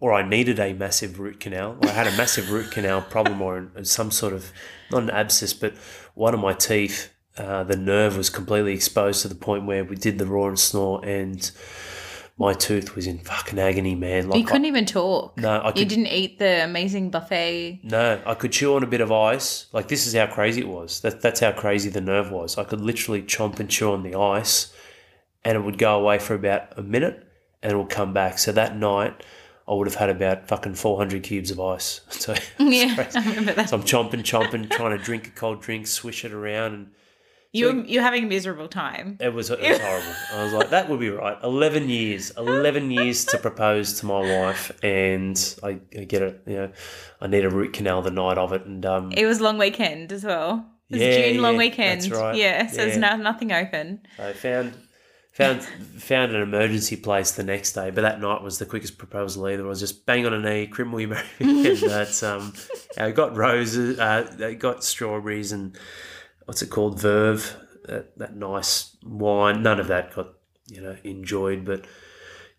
or 0.00 0.12
I 0.12 0.26
needed 0.26 0.58
a 0.60 0.72
massive 0.72 1.18
root 1.18 1.40
canal. 1.40 1.76
I 1.82 1.88
had 1.88 2.06
a 2.06 2.16
massive 2.16 2.50
root 2.50 2.70
canal 2.70 3.02
problem 3.02 3.42
or 3.42 3.68
some 3.84 4.10
sort 4.10 4.32
of, 4.32 4.52
not 4.90 5.02
an 5.02 5.10
abscess, 5.10 5.52
but 5.52 5.74
one 6.14 6.34
of 6.34 6.40
my 6.40 6.52
teeth, 6.52 7.10
uh, 7.36 7.64
the 7.64 7.76
nerve 7.76 8.16
was 8.16 8.30
completely 8.30 8.72
exposed 8.74 9.22
to 9.22 9.28
the 9.28 9.34
point 9.34 9.66
where 9.66 9.84
we 9.84 9.96
did 9.96 10.18
the 10.18 10.26
roar 10.26 10.48
and 10.48 10.58
snore 10.58 11.04
and 11.04 11.50
my 12.40 12.52
tooth 12.52 12.94
was 12.94 13.08
in 13.08 13.18
fucking 13.18 13.58
agony, 13.58 13.96
man. 13.96 14.28
Like 14.28 14.38
you 14.38 14.44
couldn't 14.46 14.66
even 14.66 14.86
talk. 14.86 15.36
No, 15.36 15.58
I 15.58 15.68
You 15.68 15.72
could- 15.74 15.88
didn't 15.88 16.06
eat 16.06 16.38
the 16.38 16.62
amazing 16.62 17.10
buffet. 17.10 17.80
No, 17.82 18.20
I 18.24 18.34
could 18.34 18.52
chew 18.52 18.76
on 18.76 18.84
a 18.84 18.86
bit 18.86 19.00
of 19.00 19.10
ice. 19.10 19.66
Like 19.72 19.88
this 19.88 20.06
is 20.06 20.14
how 20.14 20.28
crazy 20.28 20.60
it 20.60 20.68
was. 20.68 21.00
That 21.00 21.20
that's 21.20 21.40
how 21.40 21.50
crazy 21.50 21.90
the 21.90 22.00
nerve 22.00 22.30
was. 22.30 22.56
I 22.56 22.62
could 22.62 22.80
literally 22.80 23.22
chomp 23.22 23.58
and 23.58 23.68
chew 23.68 23.90
on 23.92 24.04
the 24.04 24.14
ice, 24.14 24.72
and 25.44 25.56
it 25.56 25.62
would 25.64 25.78
go 25.78 25.98
away 25.98 26.20
for 26.20 26.34
about 26.34 26.78
a 26.78 26.82
minute, 26.82 27.26
and 27.60 27.72
it 27.72 27.76
would 27.76 27.88
come 27.90 28.12
back. 28.12 28.38
So 28.38 28.52
that 28.52 28.76
night, 28.76 29.20
I 29.68 29.74
would 29.74 29.86
have 29.86 29.96
had 29.96 30.10
about 30.10 30.48
fucking 30.48 30.74
four 30.74 30.96
hundred 30.96 31.22
cubes 31.22 31.50
of 31.50 31.60
ice. 31.60 32.00
So, 32.10 32.34
Yeah, 32.58 32.94
I 33.14 33.28
remember 33.28 33.52
that. 33.54 33.68
so 33.70 33.76
I'm 33.76 33.82
chomping, 33.82 34.22
chomping, 34.22 34.70
trying 34.70 34.96
to 34.96 35.02
drink 35.02 35.26
a 35.26 35.30
cold 35.30 35.60
drink, 35.62 35.86
swish 35.86 36.24
it 36.24 36.32
around, 36.32 36.72
and 36.74 36.86
You 37.52 37.82
you're 37.84 38.02
having 38.02 38.24
a 38.24 38.26
miserable 38.26 38.68
time. 38.68 39.16
it 39.20 39.32
was 39.32 39.50
it 39.50 39.60
was 39.60 39.78
horrible. 39.78 40.14
I 40.34 40.44
was 40.44 40.52
like, 40.52 40.70
that 40.70 40.88
would 40.88 41.00
be 41.00 41.10
right. 41.10 41.36
Eleven 41.42 41.88
years, 41.88 42.30
eleven 42.36 42.90
years 42.90 43.24
to 43.26 43.38
propose 43.38 44.00
to 44.00 44.06
my 44.06 44.20
wife, 44.20 44.70
and 44.82 45.36
I, 45.62 45.80
I 45.98 46.04
get 46.04 46.22
it. 46.22 46.42
You 46.46 46.56
know, 46.56 46.72
I 47.20 47.26
need 47.26 47.44
a 47.44 47.50
root 47.50 47.72
canal 47.72 48.02
the 48.02 48.10
night 48.10 48.38
of 48.38 48.52
it, 48.52 48.64
and 48.66 48.84
um, 48.86 49.12
It 49.12 49.26
was 49.26 49.40
long 49.40 49.58
weekend 49.58 50.12
as 50.12 50.24
well. 50.24 50.64
It 50.90 50.94
was 50.94 51.02
Yeah, 51.02 51.32
June 51.32 51.42
long 51.42 51.54
yeah, 51.54 51.58
weekend. 51.58 52.00
that's 52.02 52.10
right. 52.10 52.34
Yeah, 52.36 52.66
so 52.66 52.76
there's 52.76 52.96
no, 52.96 53.16
nothing 53.16 53.52
open. 53.52 54.00
I 54.18 54.32
found 54.32 54.72
found 55.38 55.62
found 55.62 56.34
an 56.34 56.42
emergency 56.42 56.96
place 56.96 57.30
the 57.30 57.44
next 57.44 57.72
day, 57.72 57.90
but 57.90 58.02
that 58.02 58.20
night 58.20 58.42
was 58.42 58.58
the 58.58 58.66
quickest 58.66 58.98
proposal 58.98 59.48
either. 59.48 59.64
I 59.64 59.68
was 59.68 59.78
just 59.78 60.04
bang 60.04 60.26
on 60.26 60.34
a 60.34 60.40
knee, 60.40 60.66
Crim, 60.66 60.90
will 60.90 61.00
you 61.00 61.08
marry 61.08 61.24
me? 61.38 61.70
and 61.70 61.78
that's 61.78 62.24
um, 62.24 62.52
I 62.98 63.12
got 63.12 63.36
roses, 63.36 64.00
uh, 64.00 64.54
got 64.58 64.82
strawberries 64.82 65.52
and 65.52 65.78
what's 66.46 66.60
it 66.60 66.70
called, 66.70 67.00
verve, 67.00 67.56
that, 67.84 68.18
that 68.18 68.36
nice 68.36 68.96
wine. 69.04 69.62
None 69.62 69.78
of 69.78 69.86
that 69.86 70.12
got 70.12 70.34
you 70.66 70.82
know 70.82 70.96
enjoyed, 71.04 71.64
but 71.64 71.84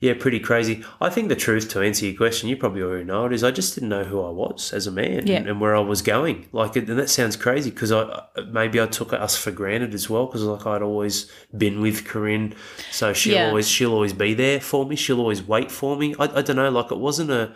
yeah, 0.01 0.13
pretty 0.17 0.39
crazy. 0.39 0.83
I 1.01 1.09
think 1.09 1.27
the 1.27 1.35
truth 1.35 1.67
to 1.69 1.81
answer 1.81 2.05
your 2.05 2.15
question, 2.15 2.47
you 2.47 2.55
probably 2.55 2.81
already 2.81 3.03
know 3.03 3.25
it, 3.25 3.33
is 3.33 3.43
I 3.43 3.51
just 3.51 3.75
didn't 3.75 3.89
know 3.89 4.05
who 4.05 4.21
I 4.21 4.29
was 4.29 4.71
as 4.71 4.87
a 4.87 4.91
man 4.91 5.27
Yeah. 5.27 5.37
and, 5.37 5.47
and 5.49 5.61
where 5.61 5.75
I 5.75 5.79
was 5.81 6.01
going. 6.01 6.47
Like, 6.53 6.75
and 6.77 6.87
that 6.87 7.09
sounds 7.09 7.35
crazy 7.35 7.69
because 7.69 7.91
I 7.91 8.23
maybe 8.49 8.79
I 8.79 8.85
took 8.87 9.11
us 9.11 9.35
for 9.35 9.51
granted 9.51 9.93
as 9.93 10.09
well 10.09 10.25
because 10.27 10.43
like 10.43 10.65
I'd 10.65 10.81
always 10.81 11.29
been 11.57 11.81
with 11.81 12.05
Corinne, 12.05 12.55
so 12.91 13.11
she'll 13.13 13.33
Yeah. 13.35 13.47
always 13.49 13.67
she'll 13.67 13.93
always 13.93 14.13
be 14.13 14.33
there 14.33 14.59
for 14.61 14.85
me. 14.85 14.95
She'll 14.95 15.19
always 15.19 15.43
wait 15.43 15.69
for 15.71 15.97
me. 15.97 16.15
I, 16.17 16.25
I 16.39 16.41
don't 16.41 16.55
know, 16.55 16.69
like 16.69 16.91
it 16.91 16.97
wasn't 16.99 17.31
a 17.31 17.53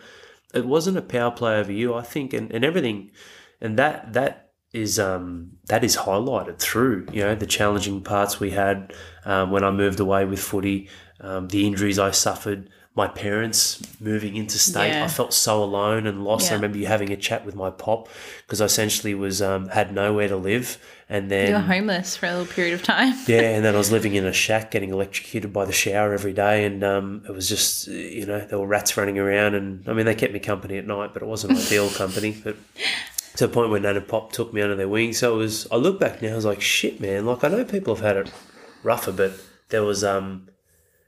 it 0.52 0.66
wasn't 0.66 0.96
a 0.98 1.02
power 1.02 1.30
play 1.30 1.56
over 1.58 1.72
you. 1.72 1.94
I 1.94 2.02
think 2.02 2.32
and, 2.32 2.50
and 2.52 2.64
everything, 2.64 3.10
and 3.60 3.78
that 3.78 4.12
that 4.12 4.40
is 4.72 4.98
um 4.98 5.52
that 5.68 5.84
is 5.84 5.96
highlighted 5.98 6.58
through 6.58 7.06
you 7.12 7.20
know 7.22 7.34
the 7.36 7.46
challenging 7.46 8.02
parts 8.02 8.40
we 8.40 8.50
had 8.50 8.92
um, 9.24 9.50
when 9.52 9.62
I 9.64 9.70
moved 9.70 10.00
away 10.00 10.24
with 10.24 10.40
footy, 10.40 10.88
um, 11.20 11.48
the 11.48 11.66
injuries 11.66 11.98
I 11.98 12.10
suffered, 12.10 12.68
my 12.96 13.08
parents 13.08 13.82
moving 14.00 14.36
interstate. 14.36 14.92
Yeah. 14.92 15.04
I 15.04 15.08
felt 15.08 15.34
so 15.34 15.62
alone 15.62 16.06
and 16.06 16.24
lost. 16.24 16.52
I 16.52 16.54
remember 16.54 16.78
you 16.78 16.86
having 16.86 17.10
a 17.10 17.16
chat 17.16 17.44
with 17.44 17.56
my 17.56 17.70
pop 17.70 18.08
because 18.46 18.60
I 18.60 18.66
essentially 18.66 19.14
was 19.14 19.42
um, 19.42 19.68
had 19.68 19.92
nowhere 19.92 20.28
to 20.28 20.36
live, 20.36 20.78
and 21.08 21.28
then 21.28 21.48
You 21.48 21.54
were 21.54 21.60
homeless 21.60 22.16
for 22.16 22.26
a 22.26 22.30
little 22.30 22.46
period 22.46 22.74
of 22.74 22.84
time. 22.84 23.14
yeah, 23.26 23.40
and 23.40 23.64
then 23.64 23.74
I 23.74 23.78
was 23.78 23.90
living 23.90 24.14
in 24.14 24.24
a 24.24 24.32
shack, 24.44 24.70
getting 24.70 24.90
electrocuted 24.90 25.52
by 25.52 25.64
the 25.64 25.72
shower 25.72 26.12
every 26.14 26.32
day, 26.32 26.64
and 26.64 26.84
um, 26.84 27.24
it 27.28 27.32
was 27.32 27.48
just 27.48 27.88
you 27.88 28.26
know 28.26 28.38
there 28.40 28.60
were 28.60 28.66
rats 28.66 28.96
running 28.96 29.18
around, 29.18 29.54
and 29.54 29.88
I 29.88 29.92
mean 29.92 30.06
they 30.06 30.14
kept 30.14 30.32
me 30.32 30.38
company 30.38 30.78
at 30.78 30.86
night, 30.86 31.12
but 31.12 31.22
it 31.22 31.26
wasn't 31.26 31.58
ideal 31.58 31.90
company. 31.96 32.36
But 32.44 32.56
to 33.36 33.48
the 33.48 33.52
point 33.52 33.70
where 33.70 33.80
Nana 33.80 34.02
Pop 34.02 34.30
took 34.30 34.52
me 34.54 34.62
under 34.62 34.76
their 34.76 34.88
wing, 34.88 35.12
so 35.14 35.34
it 35.34 35.38
was. 35.38 35.66
I 35.72 35.76
look 35.76 35.98
back 35.98 36.22
now, 36.22 36.32
I 36.32 36.36
was 36.36 36.44
like, 36.44 36.60
shit, 36.60 37.00
man. 37.00 37.26
Like 37.26 37.42
I 37.42 37.48
know 37.48 37.64
people 37.64 37.96
have 37.96 38.04
had 38.04 38.16
it 38.16 38.32
rougher, 38.84 39.10
but 39.10 39.32
there 39.70 39.82
was 39.82 40.04
um 40.04 40.48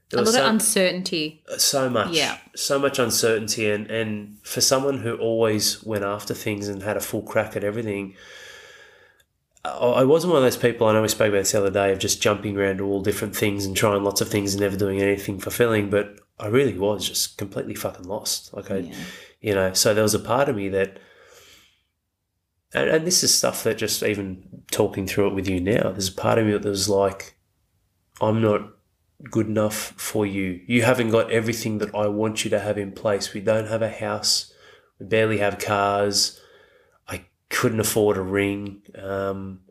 there 0.09 0.21
A 0.21 0.23
lot 0.25 0.35
of 0.35 0.45
uncertainty. 0.45 1.43
Uh, 1.51 1.57
so 1.57 1.89
much, 1.89 2.11
Yeah. 2.15 2.37
so 2.55 2.79
much 2.79 2.97
uncertainty, 2.99 3.69
and 3.69 3.89
and 3.91 4.37
for 4.43 4.61
someone 4.61 4.99
who 4.99 5.15
always 5.17 5.83
went 5.83 6.03
after 6.05 6.33
things 6.33 6.67
and 6.69 6.81
had 6.83 6.95
a 6.97 7.01
full 7.01 7.21
crack 7.21 7.55
at 7.57 7.63
everything. 7.63 8.15
I 9.65 9.69
I 9.71 10.03
wasn't 10.05 10.31
one 10.33 10.41
of 10.41 10.45
those 10.45 10.55
people. 10.61 10.87
I 10.87 10.93
know 10.93 11.01
we 11.01 11.09
spoke 11.09 11.29
about 11.29 11.39
this 11.39 11.51
the 11.51 11.59
other 11.59 11.71
day 11.71 11.91
of 11.91 11.99
just 11.99 12.21
jumping 12.21 12.57
around 12.57 12.77
to 12.77 12.85
all 12.85 13.01
different 13.01 13.35
things 13.35 13.65
and 13.65 13.75
trying 13.75 14.03
lots 14.03 14.21
of 14.21 14.29
things 14.29 14.53
and 14.53 14.61
never 14.61 14.77
doing 14.77 15.01
anything 15.01 15.39
fulfilling. 15.39 15.89
But 15.89 16.19
I 16.39 16.47
really 16.47 16.77
was 16.77 17.05
just 17.07 17.37
completely 17.37 17.75
fucking 17.75 18.07
lost. 18.07 18.53
Like 18.53 18.71
I, 18.71 18.77
Yeah. 18.77 18.93
you 19.41 19.53
know. 19.55 19.73
So 19.73 19.93
there 19.93 20.03
was 20.03 20.13
a 20.13 20.19
part 20.19 20.47
of 20.47 20.55
me 20.55 20.69
that, 20.69 20.99
and, 22.73 22.89
and 22.89 23.05
this 23.07 23.23
is 23.23 23.33
stuff 23.35 23.63
that 23.63 23.77
just 23.77 24.03
even 24.03 24.63
talking 24.71 25.05
through 25.05 25.27
it 25.27 25.33
with 25.35 25.49
you 25.49 25.59
now. 25.59 25.91
There's 25.91 26.07
a 26.09 26.13
part 26.13 26.37
of 26.39 26.45
me 26.45 26.53
that 26.53 26.63
was 26.63 26.87
like, 26.87 27.35
I'm 28.21 28.41
not 28.41 28.69
good 29.23 29.47
enough 29.47 29.93
for 29.97 30.25
you. 30.25 30.61
You 30.67 30.83
haven't 30.83 31.09
got 31.09 31.31
everything 31.31 31.79
that 31.79 31.93
I 31.95 32.07
want 32.07 32.43
you 32.43 32.49
to 32.51 32.59
have 32.59 32.77
in 32.77 32.91
place. 32.91 33.33
We 33.33 33.41
don't 33.41 33.67
have 33.67 33.81
a 33.81 33.89
house. 33.89 34.53
We 34.99 35.05
barely 35.05 35.39
have 35.39 35.59
cars. 35.59 36.39
I 37.07 37.25
couldn't 37.49 37.79
afford 37.79 38.17
a 38.17 38.21
ring. 38.21 38.81
Um, 38.95 39.61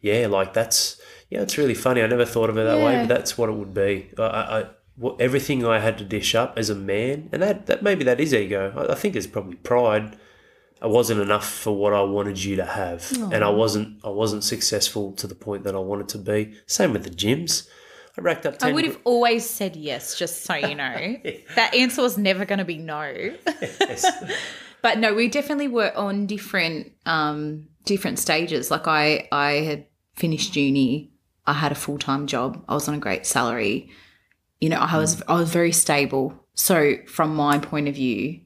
yeah, 0.00 0.26
like 0.26 0.54
that's 0.54 1.00
yeah, 1.28 1.40
it's 1.42 1.58
really 1.58 1.74
funny. 1.74 2.02
I 2.02 2.06
never 2.06 2.24
thought 2.24 2.50
of 2.50 2.58
it 2.58 2.64
that 2.64 2.84
way, 2.84 2.96
but 3.00 3.08
that's 3.08 3.36
what 3.38 3.48
it 3.48 3.54
would 3.54 3.74
be. 3.74 4.10
I, 4.18 4.22
I, 4.22 4.66
what, 4.96 5.20
everything 5.20 5.64
I 5.64 5.78
had 5.78 5.96
to 5.98 6.04
dish 6.04 6.34
up 6.34 6.58
as 6.58 6.70
a 6.70 6.74
man, 6.74 7.28
and 7.32 7.42
that, 7.42 7.66
that 7.66 7.82
maybe 7.82 8.04
that 8.04 8.20
is 8.20 8.34
ego. 8.34 8.72
I, 8.76 8.92
I 8.92 8.94
think 8.94 9.14
it's 9.16 9.26
probably 9.26 9.56
pride. 9.56 10.16
I 10.82 10.86
wasn't 10.86 11.20
enough 11.20 11.48
for 11.48 11.76
what 11.76 11.92
I 11.92 12.02
wanted 12.02 12.42
you 12.42 12.56
to 12.56 12.64
have, 12.64 13.12
and 13.32 13.44
I 13.44 13.50
wasn't. 13.50 14.02
I 14.04 14.08
wasn't 14.08 14.44
successful 14.44 15.12
to 15.12 15.26
the 15.26 15.34
point 15.34 15.64
that 15.64 15.74
I 15.74 15.78
wanted 15.78 16.08
to 16.10 16.18
be. 16.18 16.54
Same 16.66 16.92
with 16.92 17.04
the 17.04 17.10
gyms. 17.10 17.68
I 18.20 18.22
racked 18.22 18.46
up. 18.46 18.58
10 18.58 18.70
I 18.70 18.72
would 18.72 18.84
have 18.84 18.98
always 19.04 19.48
said 19.48 19.76
yes, 19.76 20.16
just 20.18 20.44
so 20.44 20.54
you 20.54 20.74
know. 20.74 21.16
That 21.54 21.74
answer 21.74 22.02
was 22.02 22.16
never 22.18 22.44
going 22.44 22.58
to 22.58 22.64
be 22.64 22.78
no. 22.78 23.34
Yes. 23.46 24.06
But 24.82 24.98
no, 24.98 25.12
we 25.12 25.28
definitely 25.28 25.68
were 25.68 25.92
on 25.94 26.26
different 26.26 26.92
um 27.04 27.66
different 27.84 28.18
stages. 28.18 28.70
Like 28.70 28.88
I 28.88 29.28
I 29.30 29.52
had 29.52 29.86
finished 30.14 30.56
uni, 30.56 31.12
I 31.46 31.52
had 31.52 31.72
a 31.72 31.74
full-time 31.74 32.26
job. 32.26 32.64
I 32.68 32.74
was 32.74 32.88
on 32.88 32.94
a 32.94 32.98
great 32.98 33.26
salary. 33.26 33.90
You 34.60 34.70
know, 34.70 34.78
I 34.78 34.96
was 34.96 35.22
I 35.28 35.34
was 35.34 35.50
very 35.50 35.72
stable. 35.72 36.32
So 36.54 36.94
from 37.06 37.34
my 37.36 37.58
point 37.58 37.88
of 37.88 37.94
view, 37.94 38.40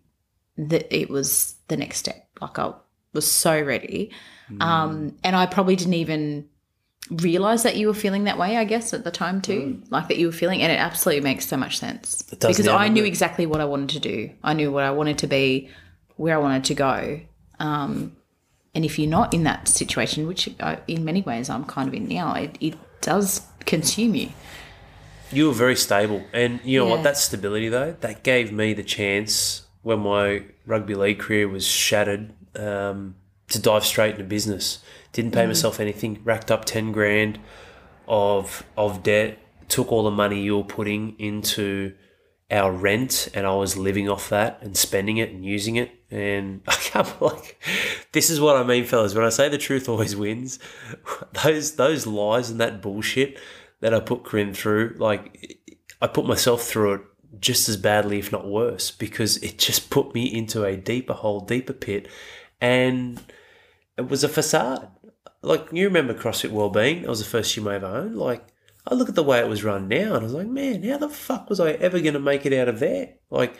that 0.56 0.92
it 0.92 1.08
was 1.08 1.54
the 1.68 1.76
next 1.76 1.98
step. 1.98 2.28
Like 2.40 2.58
I 2.58 2.72
was 3.12 3.30
so 3.30 3.60
ready. 3.60 4.10
Um 4.60 5.14
and 5.22 5.36
I 5.36 5.46
probably 5.46 5.76
didn't 5.76 5.94
even 5.94 6.48
realize 7.10 7.62
that 7.64 7.76
you 7.76 7.86
were 7.86 7.94
feeling 7.94 8.24
that 8.24 8.38
way, 8.38 8.56
I 8.56 8.64
guess, 8.64 8.92
at 8.94 9.04
the 9.04 9.10
time 9.10 9.40
too. 9.42 9.82
Like 9.90 10.08
that 10.08 10.16
you 10.16 10.26
were 10.26 10.32
feeling 10.32 10.62
and 10.62 10.72
it 10.72 10.76
absolutely 10.78 11.22
makes 11.22 11.46
so 11.46 11.56
much 11.56 11.78
sense. 11.78 12.24
It 12.32 12.40
does 12.40 12.56
Because 12.56 12.68
I 12.68 12.88
knew 12.88 13.04
exactly 13.04 13.46
what 13.46 13.60
I 13.60 13.64
wanted 13.66 13.90
to 13.90 14.00
do. 14.00 14.30
I 14.42 14.54
knew 14.54 14.72
what 14.72 14.84
I 14.84 14.90
wanted 14.90 15.18
to 15.18 15.26
be, 15.26 15.68
where 16.16 16.34
I 16.34 16.38
wanted 16.38 16.64
to 16.64 16.74
go. 16.74 17.20
Um, 17.58 18.16
and 18.74 18.84
if 18.84 18.98
you're 18.98 19.10
not 19.10 19.34
in 19.34 19.44
that 19.44 19.68
situation, 19.68 20.26
which 20.26 20.48
uh, 20.60 20.76
in 20.88 21.04
many 21.04 21.22
ways 21.22 21.48
I'm 21.50 21.64
kind 21.64 21.88
of 21.88 21.94
in 21.94 22.08
now, 22.08 22.34
it, 22.34 22.56
it 22.60 22.74
does 23.00 23.42
consume 23.66 24.14
you. 24.14 24.30
You 25.30 25.48
were 25.48 25.54
very 25.54 25.76
stable, 25.76 26.22
and 26.32 26.60
you 26.64 26.78
know 26.78 26.86
Yeah. 26.86 26.92
what? 26.92 27.02
That 27.02 27.16
stability 27.16 27.68
though, 27.68 27.96
that 28.00 28.22
gave 28.22 28.52
me 28.52 28.72
the 28.72 28.82
chance 28.84 29.62
when 29.82 30.00
my 30.00 30.42
rugby 30.66 30.94
league 30.94 31.18
career 31.18 31.48
was 31.48 31.66
shattered 31.66 32.32
um, 32.56 33.16
to 33.48 33.60
dive 33.60 33.84
straight 33.84 34.12
into 34.12 34.24
business. 34.24 34.78
Didn't 35.14 35.32
pay 35.32 35.44
mm. 35.44 35.48
myself 35.48 35.80
anything. 35.80 36.20
Racked 36.24 36.50
up 36.50 36.66
ten 36.66 36.92
grand 36.92 37.38
of 38.06 38.62
of 38.76 39.02
debt. 39.02 39.38
Took 39.68 39.90
all 39.90 40.02
the 40.02 40.10
money 40.10 40.42
you 40.42 40.58
were 40.58 40.64
putting 40.64 41.18
into 41.18 41.94
our 42.50 42.70
rent 42.70 43.28
and 43.32 43.46
I 43.46 43.54
was 43.54 43.76
living 43.78 44.08
off 44.08 44.28
that 44.28 44.58
and 44.60 44.76
spending 44.76 45.16
it 45.16 45.30
and 45.30 45.44
using 45.44 45.76
it. 45.76 45.90
And 46.10 46.60
I 46.68 46.74
can't 46.74 47.22
like 47.22 47.58
this 48.12 48.28
is 48.28 48.40
what 48.40 48.56
I 48.56 48.62
mean, 48.62 48.84
fellas. 48.84 49.14
When 49.14 49.24
I 49.24 49.30
say 49.30 49.48
the 49.48 49.56
truth 49.56 49.88
always 49.88 50.14
wins, 50.14 50.58
those 51.44 51.76
those 51.76 52.06
lies 52.06 52.50
and 52.50 52.60
that 52.60 52.82
bullshit 52.82 53.38
that 53.80 53.94
I 53.94 54.00
put 54.00 54.24
Corinne 54.24 54.52
through, 54.52 54.96
like 54.98 55.60
I 56.02 56.06
put 56.06 56.26
myself 56.26 56.62
through 56.62 56.94
it 56.94 57.00
just 57.40 57.68
as 57.68 57.76
badly, 57.76 58.18
if 58.18 58.32
not 58.32 58.46
worse, 58.46 58.90
because 58.90 59.36
it 59.38 59.58
just 59.58 59.90
put 59.90 60.14
me 60.14 60.24
into 60.24 60.64
a 60.64 60.76
deeper 60.76 61.12
hole, 61.12 61.40
deeper 61.40 61.72
pit, 61.72 62.08
and 62.60 63.22
it 63.96 64.08
was 64.08 64.24
a 64.24 64.28
facade. 64.28 64.88
Like 65.44 65.68
you 65.72 65.86
remember 65.86 66.14
CrossFit 66.14 66.50
Wellbeing? 66.50 67.02
That 67.02 67.08
was 67.08 67.18
the 67.20 67.24
first 67.24 67.54
gym 67.54 67.68
I 67.68 67.76
ever 67.76 67.86
owned. 67.86 68.16
Like 68.16 68.46
I 68.86 68.94
look 68.94 69.08
at 69.08 69.14
the 69.14 69.22
way 69.22 69.38
it 69.38 69.48
was 69.48 69.64
run 69.64 69.88
now, 69.88 70.14
and 70.14 70.16
I 70.16 70.24
was 70.24 70.34
like, 70.34 70.46
man, 70.46 70.82
how 70.82 70.98
the 70.98 71.08
fuck 71.08 71.48
was 71.48 71.60
I 71.60 71.72
ever 71.72 72.00
going 72.00 72.14
to 72.14 72.20
make 72.20 72.44
it 72.44 72.52
out 72.52 72.68
of 72.68 72.80
there? 72.80 73.14
Like, 73.30 73.56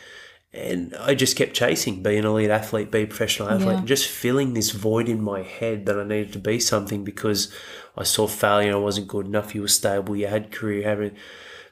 and 0.52 0.94
I 1.00 1.14
just 1.14 1.36
kept 1.36 1.54
chasing, 1.54 2.02
be 2.02 2.16
an 2.16 2.26
elite 2.26 2.50
athlete, 2.50 2.90
be 2.90 3.02
a 3.02 3.06
professional 3.06 3.48
athlete, 3.48 3.78
Yeah. 3.78 3.84
just 3.84 4.08
filling 4.08 4.54
this 4.54 4.70
void 4.70 5.08
in 5.08 5.22
my 5.22 5.42
head 5.42 5.86
that 5.86 5.98
I 5.98 6.04
needed 6.04 6.32
to 6.34 6.38
be 6.38 6.60
something 6.60 7.04
because 7.04 7.52
I 7.96 8.04
saw 8.04 8.26
failure, 8.26 8.74
I 8.74 8.76
wasn't 8.76 9.08
good 9.08 9.26
enough. 9.26 9.54
You 9.54 9.62
were 9.62 9.68
stable, 9.68 10.14
you 10.14 10.26
had 10.26 10.52
career, 10.52 10.78
you 10.78 10.84
had, 10.84 11.16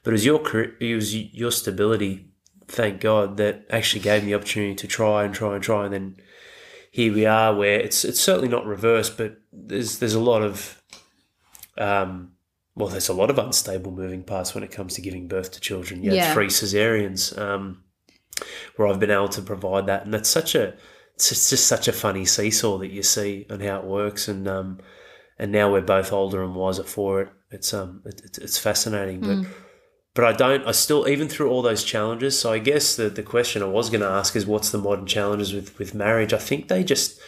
but 0.03 0.11
it 0.11 0.13
was 0.13 0.25
your 0.25 0.39
career, 0.39 0.75
it 0.81 0.95
was 0.95 1.15
your 1.15 1.53
stability. 1.53 2.29
Thank 2.67 3.01
God 3.01 3.37
that 3.37 3.67
actually 3.71 4.01
gave 4.01 4.25
me 4.25 4.31
the 4.31 4.37
opportunity 4.37 4.75
to 4.77 4.87
try 4.87 5.25
and 5.25 5.35
try 5.35 5.55
and 5.55 5.63
try, 5.63 5.85
and 5.85 5.93
then 5.95 6.17
here 6.93 7.13
we 7.13 7.25
are, 7.27 7.55
where 7.55 7.81
it's 7.81 8.05
it's 8.05 8.21
certainly 8.21 8.49
not 8.49 8.67
reversed, 8.67 9.17
but 9.17 9.39
there's 9.53 9.99
there's 9.99 10.15
a 10.15 10.21
lot 10.21 10.43
of 10.43 10.81
um, 11.79 12.33
well, 12.77 12.89
there's 12.89 13.09
a 13.09 13.15
lot 13.15 13.31
of 13.31 13.39
unstable 13.39 13.91
moving 13.91 14.23
parts 14.23 14.55
when 14.55 14.63
it 14.63 14.71
comes 14.71 14.95
to 14.95 15.01
giving 15.01 15.27
birth 15.27 15.51
to 15.53 15.61
children. 15.61 16.05
Had 16.05 16.15
Yeah. 16.15 16.35
three 16.35 16.49
cesareans, 16.49 17.37
um, 17.39 17.83
where 18.77 18.89
I've 18.89 19.01
been 19.01 19.11
able 19.11 19.29
to 19.31 19.43
provide 19.43 19.87
that, 19.87 20.05
and 20.05 20.13
that's 20.13 20.29
such 20.29 20.55
a 20.55 20.75
it's 21.15 21.29
just, 21.51 21.67
such 21.67 21.89
a 21.89 21.93
funny 21.93 22.25
seesaw 22.27 22.79
that 22.79 22.91
you 22.91 23.03
see 23.03 23.47
and 23.49 23.63
how 23.63 23.79
it 23.79 23.85
works, 23.85 24.29
and 24.29 24.47
um, 24.47 24.79
and 25.39 25.51
now 25.51 25.73
we're 25.73 25.81
both 25.81 26.13
older 26.13 26.43
and 26.43 26.55
wiser 26.55 26.85
for 26.85 27.23
it. 27.23 27.29
It's 27.51 27.73
um, 27.73 28.03
it, 28.05 28.21
it's 28.25 28.39
it's 28.39 28.59
fascinating, 28.59 29.21
but. 29.21 29.47
But 30.15 30.25
I 30.25 30.33
don't. 30.33 30.67
I 30.67 30.73
still, 30.73 31.09
even 31.09 31.29
through 31.29 31.51
all 31.51 31.63
those 31.63 31.85
challenges. 31.85 32.39
So 32.39 32.53
I 32.53 32.59
guess 32.59 32.97
the, 32.97 33.09
the 33.09 33.23
question 33.23 33.63
I 33.63 33.67
was 33.67 33.89
going 33.89 34.03
to 34.03 34.09
ask 34.09 34.37
is, 34.37 34.47
what's 34.47 34.71
the 34.71 34.79
modern 34.79 35.07
challenges 35.07 35.55
with, 35.55 35.79
with 35.79 35.95
marriage? 35.95 36.35
I 36.35 36.39
think 36.39 36.69
they 36.69 36.85
just, 36.85 37.19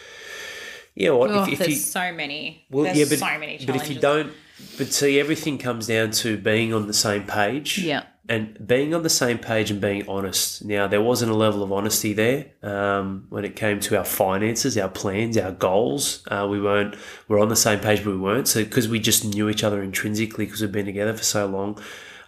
you 0.93 1.07
know 1.07 1.17
what? 1.17 1.31
Oh, 1.31 1.43
if, 1.43 1.53
if 1.53 1.59
there's 1.59 1.71
you, 1.71 1.75
so 1.77 2.13
many. 2.13 2.65
well, 2.69 2.83
there's 2.83 2.97
yeah, 2.97 3.05
but, 3.09 3.19
so 3.19 3.39
many 3.39 3.65
but 3.65 3.75
if 3.75 3.89
you 3.89 3.99
don't, 3.99 4.31
but 4.77 4.93
see, 4.93 5.19
everything 5.19 5.57
comes 5.57 5.87
down 5.87 6.11
to 6.11 6.37
being 6.37 6.73
on 6.73 6.87
the 6.87 6.93
same 6.93 7.25
page. 7.25 7.79
Yeah. 7.79 8.03
And 8.27 8.65
being 8.65 8.95
on 8.95 9.03
the 9.03 9.09
same 9.09 9.37
page 9.37 9.69
and 9.69 9.79
being 9.79 10.07
honest. 10.07 10.65
Now, 10.65 10.87
there 10.87 11.01
wasn't 11.01 11.31
a 11.31 11.35
level 11.35 11.61
of 11.61 11.71
honesty 11.71 12.11
there 12.13 12.47
um, 12.63 13.27
when 13.29 13.45
it 13.45 13.55
came 13.55 13.79
to 13.81 13.97
our 13.99 14.03
finances, 14.03 14.79
our 14.79 14.89
plans, 14.89 15.37
our 15.37 15.51
goals. 15.51 16.23
Uh, 16.27 16.47
we 16.49 16.59
weren't, 16.59 16.95
we're 17.27 17.39
on 17.39 17.49
the 17.49 17.55
same 17.55 17.79
page, 17.79 18.03
but 18.03 18.11
we 18.11 18.17
weren't. 18.17 18.47
So, 18.47 18.63
because 18.63 18.87
we 18.87 18.99
just 18.99 19.25
knew 19.25 19.47
each 19.47 19.63
other 19.63 19.83
intrinsically 19.83 20.45
because 20.45 20.61
we've 20.61 20.71
been 20.71 20.87
together 20.87 21.13
for 21.13 21.23
so 21.23 21.45
long, 21.45 21.79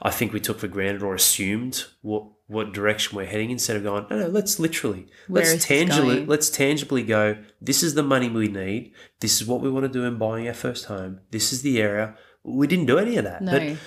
I 0.02 0.12
think 0.12 0.34
we 0.34 0.40
took 0.40 0.60
for 0.60 0.68
granted 0.68 1.04
or 1.04 1.16
assumed 1.16 1.86
what, 2.02 2.26
what 2.48 2.74
direction 2.74 3.18
we're 3.18 3.26
heading 3.26 3.52
instead 3.52 3.76
of 3.78 3.84
going, 3.84 4.06
no, 4.10 4.20
no, 4.20 4.28
let's 4.28 4.60
literally, 4.60 5.08
Where 5.28 5.44
let's 5.44 5.66
tangibly, 5.66 6.26
let's 6.26 6.50
tangibly 6.50 7.04
go, 7.04 7.38
this 7.60 7.84
is 7.84 7.96
the 7.96 8.04
money 8.04 8.30
we 8.30 8.48
need. 8.48 8.94
This 9.20 9.42
is 9.42 9.48
what 9.48 9.62
we 9.62 9.70
want 9.70 9.86
to 9.86 9.92
do 9.92 10.04
in 10.06 10.18
buying 10.18 10.48
our 10.48 10.54
first 10.54 10.86
home. 10.86 11.22
This 11.32 11.52
is 11.52 11.62
the 11.62 11.82
area. 11.82 12.16
We 12.44 12.68
didn't 12.68 12.86
do 12.86 12.98
any 12.98 13.18
of 13.18 13.24
that. 13.26 13.42
No. 13.42 13.52
But- 13.52 13.78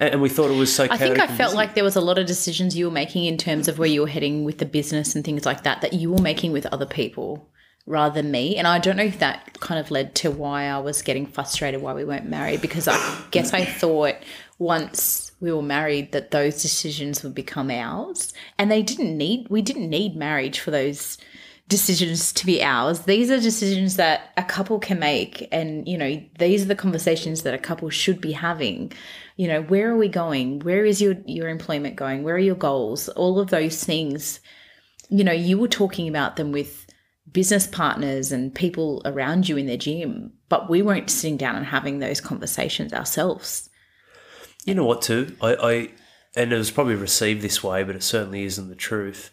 and 0.00 0.22
we 0.22 0.28
thought 0.28 0.48
it 0.48 0.56
was 0.56 0.72
so 0.72 0.86
I 0.88 0.96
think 0.96 1.18
I 1.18 1.26
felt 1.26 1.50
busy. 1.50 1.56
like 1.56 1.74
there 1.74 1.82
was 1.82 1.96
a 1.96 2.00
lot 2.00 2.18
of 2.18 2.26
decisions 2.26 2.76
you 2.76 2.84
were 2.84 2.92
making 2.92 3.24
in 3.24 3.36
terms 3.36 3.66
of 3.66 3.80
where 3.80 3.88
you 3.88 4.02
were 4.02 4.06
heading 4.06 4.44
with 4.44 4.58
the 4.58 4.64
business 4.64 5.16
and 5.16 5.24
things 5.24 5.44
like 5.44 5.64
that 5.64 5.80
that 5.80 5.92
you 5.92 6.12
were 6.12 6.22
making 6.22 6.52
with 6.52 6.66
other 6.66 6.86
people 6.86 7.50
rather 7.84 8.22
than 8.22 8.30
me. 8.30 8.56
And 8.56 8.66
I 8.66 8.78
don't 8.78 8.96
know 8.96 9.02
if 9.02 9.18
that 9.18 9.58
kind 9.60 9.80
of 9.80 9.90
led 9.90 10.14
to 10.16 10.30
why 10.30 10.66
I 10.66 10.78
was 10.78 11.02
getting 11.02 11.26
frustrated 11.26 11.82
why 11.82 11.94
we 11.94 12.04
weren't 12.04 12.28
married 12.28 12.60
because 12.60 12.86
I 12.86 13.24
guess 13.32 13.52
I 13.52 13.64
thought 13.64 14.14
once 14.58 15.27
we 15.40 15.52
were 15.52 15.62
married 15.62 16.12
that 16.12 16.30
those 16.30 16.62
decisions 16.62 17.22
would 17.22 17.34
become 17.34 17.70
ours 17.70 18.32
and 18.58 18.70
they 18.70 18.82
didn't 18.82 19.16
need 19.16 19.46
we 19.48 19.62
didn't 19.62 19.88
need 19.88 20.16
marriage 20.16 20.60
for 20.60 20.70
those 20.70 21.18
decisions 21.68 22.32
to 22.32 22.46
be 22.46 22.62
ours. 22.62 23.00
These 23.00 23.30
are 23.30 23.38
decisions 23.38 23.96
that 23.96 24.32
a 24.36 24.42
couple 24.42 24.78
can 24.78 24.98
make. 24.98 25.46
And, 25.52 25.86
you 25.86 25.98
know, 25.98 26.20
these 26.38 26.62
are 26.62 26.68
the 26.68 26.74
conversations 26.74 27.42
that 27.42 27.54
a 27.54 27.58
couple 27.58 27.90
should 27.90 28.20
be 28.20 28.32
having. 28.32 28.92
You 29.36 29.48
know, 29.48 29.62
where 29.62 29.90
are 29.90 29.96
we 29.96 30.08
going? 30.08 30.60
Where 30.60 30.84
is 30.84 31.00
your, 31.00 31.16
your 31.26 31.48
employment 31.48 31.96
going? 31.96 32.22
Where 32.22 32.34
are 32.34 32.38
your 32.38 32.54
goals? 32.54 33.08
All 33.10 33.38
of 33.38 33.50
those 33.50 33.84
things, 33.84 34.40
you 35.10 35.22
know, 35.22 35.32
you 35.32 35.58
were 35.58 35.68
talking 35.68 36.08
about 36.08 36.36
them 36.36 36.52
with 36.52 36.86
business 37.30 37.66
partners 37.66 38.32
and 38.32 38.54
people 38.54 39.02
around 39.04 39.48
you 39.48 39.58
in 39.58 39.66
their 39.66 39.76
gym, 39.76 40.32
but 40.48 40.70
we 40.70 40.80
weren't 40.80 41.10
sitting 41.10 41.36
down 41.36 41.56
and 41.56 41.66
having 41.66 41.98
those 41.98 42.22
conversations 42.22 42.94
ourselves. 42.94 43.68
You 44.68 44.74
know 44.74 44.84
what, 44.84 45.00
too? 45.02 45.34
I, 45.40 45.54
I 45.54 45.90
and 46.36 46.52
it 46.52 46.58
was 46.58 46.70
probably 46.70 46.94
received 46.94 47.40
this 47.40 47.64
way, 47.64 47.82
but 47.82 47.96
it 47.96 48.02
certainly 48.02 48.44
isn't 48.44 48.68
the 48.68 48.74
truth. 48.74 49.30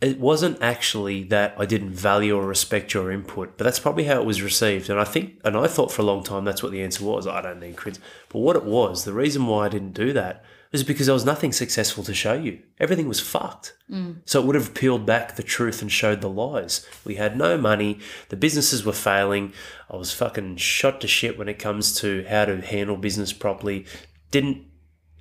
It 0.00 0.18
wasn't 0.18 0.62
actually 0.62 1.24
that 1.24 1.54
I 1.58 1.66
didn't 1.66 1.90
value 1.90 2.34
or 2.34 2.46
respect 2.46 2.94
your 2.94 3.12
input, 3.12 3.58
but 3.58 3.64
that's 3.64 3.78
probably 3.78 4.04
how 4.04 4.18
it 4.18 4.24
was 4.24 4.40
received. 4.40 4.88
And 4.88 4.98
I 4.98 5.04
think, 5.04 5.38
and 5.44 5.58
I 5.58 5.66
thought 5.66 5.92
for 5.92 6.00
a 6.00 6.06
long 6.06 6.24
time 6.24 6.46
that's 6.46 6.62
what 6.62 6.72
the 6.72 6.82
answer 6.82 7.04
was. 7.04 7.26
I 7.26 7.42
don't 7.42 7.60
need 7.60 7.76
critics. 7.76 8.02
But 8.30 8.38
what 8.38 8.56
it 8.56 8.64
was, 8.64 9.04
the 9.04 9.12
reason 9.12 9.46
why 9.46 9.66
I 9.66 9.68
didn't 9.68 9.92
do 9.92 10.14
that 10.14 10.42
was 10.72 10.84
because 10.84 11.06
there 11.06 11.14
was 11.14 11.24
nothing 11.24 11.52
successful 11.52 12.04
to 12.04 12.14
show 12.14 12.32
you. 12.32 12.60
Everything 12.78 13.08
was 13.08 13.20
fucked. 13.20 13.76
Mm. 13.90 14.18
So 14.24 14.40
it 14.40 14.46
would 14.46 14.54
have 14.54 14.72
peeled 14.72 15.04
back 15.04 15.36
the 15.36 15.42
truth 15.42 15.82
and 15.82 15.90
showed 15.90 16.20
the 16.20 16.30
lies. 16.30 16.88
We 17.04 17.16
had 17.16 17.36
no 17.36 17.58
money. 17.58 17.98
The 18.28 18.36
businesses 18.36 18.84
were 18.84 18.92
failing. 18.92 19.52
I 19.90 19.96
was 19.96 20.14
fucking 20.14 20.56
shot 20.56 21.00
to 21.00 21.08
shit 21.08 21.36
when 21.36 21.48
it 21.48 21.58
comes 21.58 21.94
to 22.00 22.24
how 22.28 22.44
to 22.46 22.60
handle 22.60 22.96
business 22.96 23.32
properly. 23.32 23.84
Didn't 24.30 24.66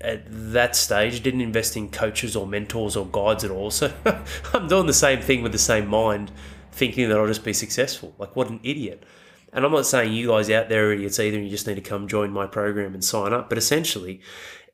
at 0.02 0.24
that 0.30 0.76
stage 0.76 1.22
didn't 1.22 1.42
invest 1.42 1.76
in 1.76 1.90
coaches 1.90 2.36
or 2.36 2.48
mentors 2.48 2.96
or 2.96 3.06
guides 3.06 3.44
at 3.44 3.52
all. 3.52 3.72
So 3.72 3.94
I'm 4.54 4.68
doing 4.68 4.88
the 4.88 4.94
same 4.94 5.22
thing 5.22 5.44
with 5.44 5.52
the 5.52 5.58
same 5.58 5.88
mind, 5.88 6.32
thinking 6.72 7.10
that 7.10 7.18
I'll 7.18 7.28
just 7.28 7.44
be 7.44 7.54
successful. 7.54 8.16
Like 8.18 8.36
what 8.36 8.50
an 8.50 8.60
idiot. 8.64 9.04
And 9.52 9.66
I'm 9.66 9.72
not 9.72 9.86
saying 9.86 10.14
you 10.14 10.28
guys 10.28 10.50
out 10.50 10.70
there 10.70 10.90
are 10.90 10.94
idiots 10.94 11.20
either, 11.20 11.36
and 11.36 11.46
you 11.46 11.52
just 11.52 11.66
need 11.66 11.76
to 11.76 11.82
come 11.82 12.08
join 12.08 12.32
my 12.32 12.46
program 12.46 12.94
and 12.94 13.04
sign 13.04 13.34
up. 13.34 13.50
But 13.50 13.58
essentially, 13.58 14.22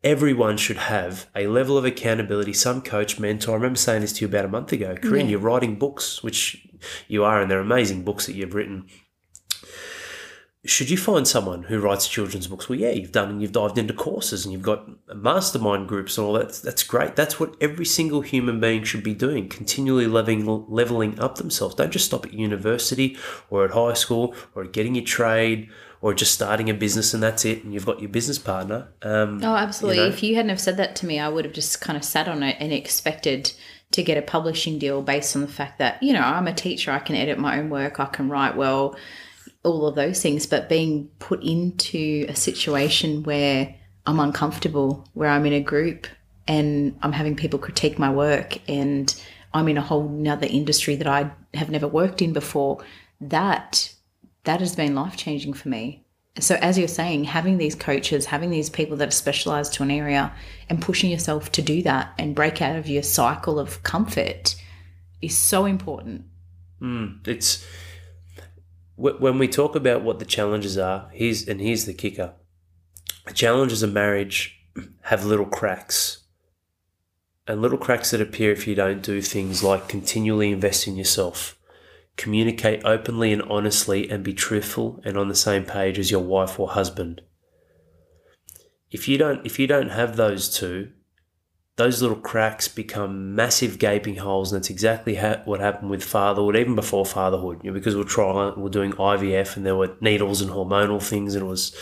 everyone 0.04 0.58
should 0.58 0.76
have 0.78 1.28
a 1.34 1.48
level 1.48 1.78
of 1.78 1.86
accountability, 1.86 2.52
some 2.52 2.82
coach, 2.82 3.18
mentor. 3.18 3.52
I 3.52 3.56
remember 3.56 3.78
saying 3.78 4.02
this 4.02 4.12
to 4.14 4.22
you 4.22 4.28
about 4.28 4.44
a 4.44 4.50
month 4.50 4.74
ago. 4.74 4.98
Corinne, 5.02 5.30
you're 5.30 5.40
writing 5.40 5.80
books, 5.80 6.22
which 6.22 6.68
you 7.08 7.24
are, 7.24 7.42
and 7.42 7.50
they're 7.50 7.62
amazing 7.62 8.04
books 8.04 8.26
that 8.26 8.36
you've 8.36 8.54
written 8.54 8.88
should 10.66 10.90
you 10.90 10.98
find 10.98 11.28
someone 11.28 11.64
who 11.64 11.80
writes 11.80 12.08
children's 12.08 12.48
books? 12.48 12.68
Well, 12.68 12.80
yeah, 12.80 12.90
you've 12.90 13.12
done 13.12 13.30
and 13.30 13.42
you've 13.42 13.52
dived 13.52 13.78
into 13.78 13.94
courses 13.94 14.46
and 14.46 14.52
you've 14.52 14.62
got 14.62 14.88
mastermind 15.16 15.88
groups 15.88 16.18
and 16.18 16.26
all 16.26 16.34
that. 16.34 16.54
That's 16.64 16.84
great. 16.84 17.16
That's 17.16 17.40
what 17.40 17.56
every 17.62 17.86
single 17.86 18.22
human 18.22 18.60
being 18.60 18.84
should 18.84 19.04
be 19.04 19.14
doing, 19.14 19.48
continually 19.48 20.08
leveling, 20.08 20.66
leveling 20.68 21.20
up 21.20 21.36
themselves. 21.36 21.76
Don't 21.76 21.92
just 21.92 22.06
stop 22.06 22.26
at 22.26 22.34
university 22.34 23.18
or 23.50 23.66
at 23.66 23.72
high 23.72 23.94
school 23.94 24.36
or 24.56 24.64
getting 24.66 24.96
your 24.96 25.06
trade 25.06 25.70
or 26.02 26.14
just 26.14 26.34
starting 26.34 26.70
a 26.70 26.74
business 26.74 27.14
and 27.14 27.22
that's 27.24 27.46
it 27.46 27.64
and 27.64 27.74
you've 27.74 27.86
got 27.86 28.00
your 28.00 28.10
business 28.10 28.38
partner. 28.38 28.90
Um, 29.02 29.42
Oh, 29.44 29.56
absolutely. 29.56 29.98
know? 29.98 30.08
If 30.08 30.24
you 30.24 30.36
hadn't 30.36 30.50
have 30.50 30.60
said 30.62 30.78
that 30.78 30.96
to 30.98 31.06
me, 31.06 31.20
I 31.20 31.30
would 31.30 31.46
have 31.46 31.54
just 31.54 31.82
kind 31.82 31.98
of 31.98 32.04
sat 32.04 32.28
on 32.28 32.44
it 32.44 32.58
and 32.60 32.72
expected 32.74 33.54
to 33.92 34.04
get 34.04 34.18
a 34.18 34.22
publishing 34.22 34.78
deal 34.80 35.02
based 35.02 35.36
on 35.36 35.42
the 35.42 35.48
fact 35.48 35.80
that, 35.80 36.02
you 36.02 36.12
know, 36.14 36.22
I'm 36.22 36.48
a 36.48 36.54
teacher, 36.54 36.92
I 36.92 37.00
can 37.00 37.16
edit 37.16 37.38
my 37.38 37.60
own 37.60 37.70
work, 37.70 38.00
I 38.00 38.06
can 38.06 38.30
write 38.30 38.56
well, 38.56 38.96
all 39.66 39.88
of 39.88 39.96
those 39.96 40.22
things. 40.22 40.46
But 40.46 40.70
being 40.70 41.10
put 41.20 41.44
into 41.44 42.26
a 42.30 42.36
situation 42.36 43.24
where 43.24 43.76
I'm 44.06 44.20
uncomfortable, 44.20 45.08
where 45.14 45.30
I'm 45.30 45.46
in 45.46 45.54
a 45.54 45.62
group 45.62 46.08
and 46.48 46.98
I'm 47.02 47.12
having 47.12 47.36
people 47.36 47.60
critique 47.60 47.98
my 47.98 48.12
work 48.12 48.58
and 48.70 49.14
I'm 49.54 49.68
in 49.68 49.78
a 49.78 49.82
whole 49.82 50.08
nother 50.08 50.48
industry 50.50 50.96
that 50.98 51.08
I 51.08 51.32
have 51.54 51.70
never 51.70 51.88
worked 51.88 52.22
in 52.22 52.34
before, 52.34 52.84
that 53.20 53.94
that 54.44 54.60
has 54.60 54.76
been 54.76 54.96
life 54.96 55.18
changing 55.18 55.54
for 55.54 55.70
me. 55.70 56.06
So, 56.40 56.56
as 56.56 56.78
you're 56.78 56.90
saying, 56.90 57.24
having 57.24 57.58
these 57.58 57.76
coaches, 57.76 58.26
having 58.26 58.50
these 58.50 58.70
people 58.70 58.98
that 58.98 59.08
are 59.08 59.12
specialized 59.12 59.74
to 59.76 59.84
an 59.84 59.92
area 59.92 60.34
and 60.70 60.82
pushing 60.82 61.10
yourself 61.10 61.52
to 61.54 61.62
do 61.62 61.82
that 61.84 62.14
and 62.18 62.36
break 62.36 62.62
out 62.62 62.76
of 62.76 62.90
your 62.90 63.04
cycle 63.04 63.58
of 63.58 63.82
comfort 63.84 64.56
is 65.22 65.38
so 65.38 65.66
important. 65.66 66.26
Hmm, 66.80 67.06
it's 67.26 67.64
wh- 67.64 67.68
when 68.96 69.38
we 69.38 69.48
talk 69.48 69.76
about 69.76 70.04
what 70.04 70.20
the 70.20 70.26
challenges 70.26 70.78
are 70.78 71.10
here's 71.12 71.48
and 71.48 71.60
here's 71.60 71.86
the 71.86 71.94
kicker. 71.94 72.34
The 73.26 73.34
challenges 73.34 73.84
of 73.84 73.92
marriage 73.92 74.58
have 75.04 75.26
little 75.26 75.46
cracks. 75.46 76.24
And 77.48 77.62
little 77.62 77.78
cracks 77.78 78.12
that 78.12 78.22
appear 78.22 78.52
if 78.52 78.68
you 78.68 78.74
don't 78.74 79.04
do 79.04 79.22
things 79.22 79.64
like 79.64 79.88
continually 79.88 80.52
invest 80.52 80.88
in 80.88 80.96
yourself. 80.96 81.58
Communicate 82.18 82.84
openly 82.86 83.34
and 83.34 83.42
honestly 83.44 84.10
and 84.10 84.24
be 84.24 84.34
truthful 84.34 85.02
and 85.04 85.18
on 85.18 85.28
the 85.28 85.36
same 85.36 85.66
page 85.66 86.00
as 86.00 86.10
your 86.10 86.24
wife 86.24 86.60
or 86.60 86.70
husband. 86.70 87.22
If 88.90 89.08
you 89.08 89.18
don't 89.18 89.46
if 89.46 89.60
you 89.60 89.68
don't 89.68 89.90
have 89.90 90.16
those 90.16 90.50
two 90.58 90.92
those 91.78 92.02
little 92.02 92.18
cracks 92.18 92.68
become 92.70 93.36
massive 93.36 93.80
gaping 93.80 94.16
holes, 94.16 94.52
and 94.52 94.62
that's 94.62 94.70
exactly 94.70 95.16
ha- 95.16 95.42
what 95.44 95.60
happened 95.60 95.90
with 95.90 96.04
fatherhood, 96.04 96.56
even 96.56 96.76
before 96.76 97.06
fatherhood. 97.06 97.60
You 97.64 97.72
know, 97.72 97.74
because 97.74 97.96
we're 97.96 98.04
trying, 98.04 98.60
we're 98.60 98.70
doing 98.70 98.94
IVF, 98.94 99.58
and 99.58 99.66
there 99.66 99.76
were 99.76 99.96
needles 100.00 100.42
and 100.42 100.52
hormonal 100.52 101.04
things, 101.04 101.36
and 101.36 101.44
it 101.44 101.48
was, 101.48 101.76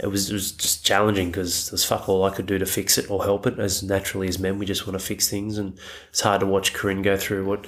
it 0.00 0.08
was, 0.08 0.28
it 0.28 0.32
was 0.32 0.50
just 0.52 0.84
challenging 0.84 1.28
because 1.28 1.70
there's 1.70 1.84
fuck 1.84 2.08
all 2.08 2.24
I 2.24 2.30
could 2.30 2.46
do 2.46 2.58
to 2.58 2.66
fix 2.66 2.98
it 2.98 3.08
or 3.10 3.22
help 3.22 3.46
it. 3.46 3.60
As 3.60 3.80
naturally 3.80 4.26
as 4.26 4.40
men, 4.40 4.58
we 4.58 4.66
just 4.66 4.88
want 4.88 4.98
to 4.98 5.06
fix 5.06 5.28
things, 5.28 5.56
and 5.56 5.78
it's 6.08 6.20
hard 6.20 6.40
to 6.40 6.46
watch 6.46 6.72
Corinne 6.72 7.02
go 7.02 7.16
through 7.16 7.46
what, 7.46 7.64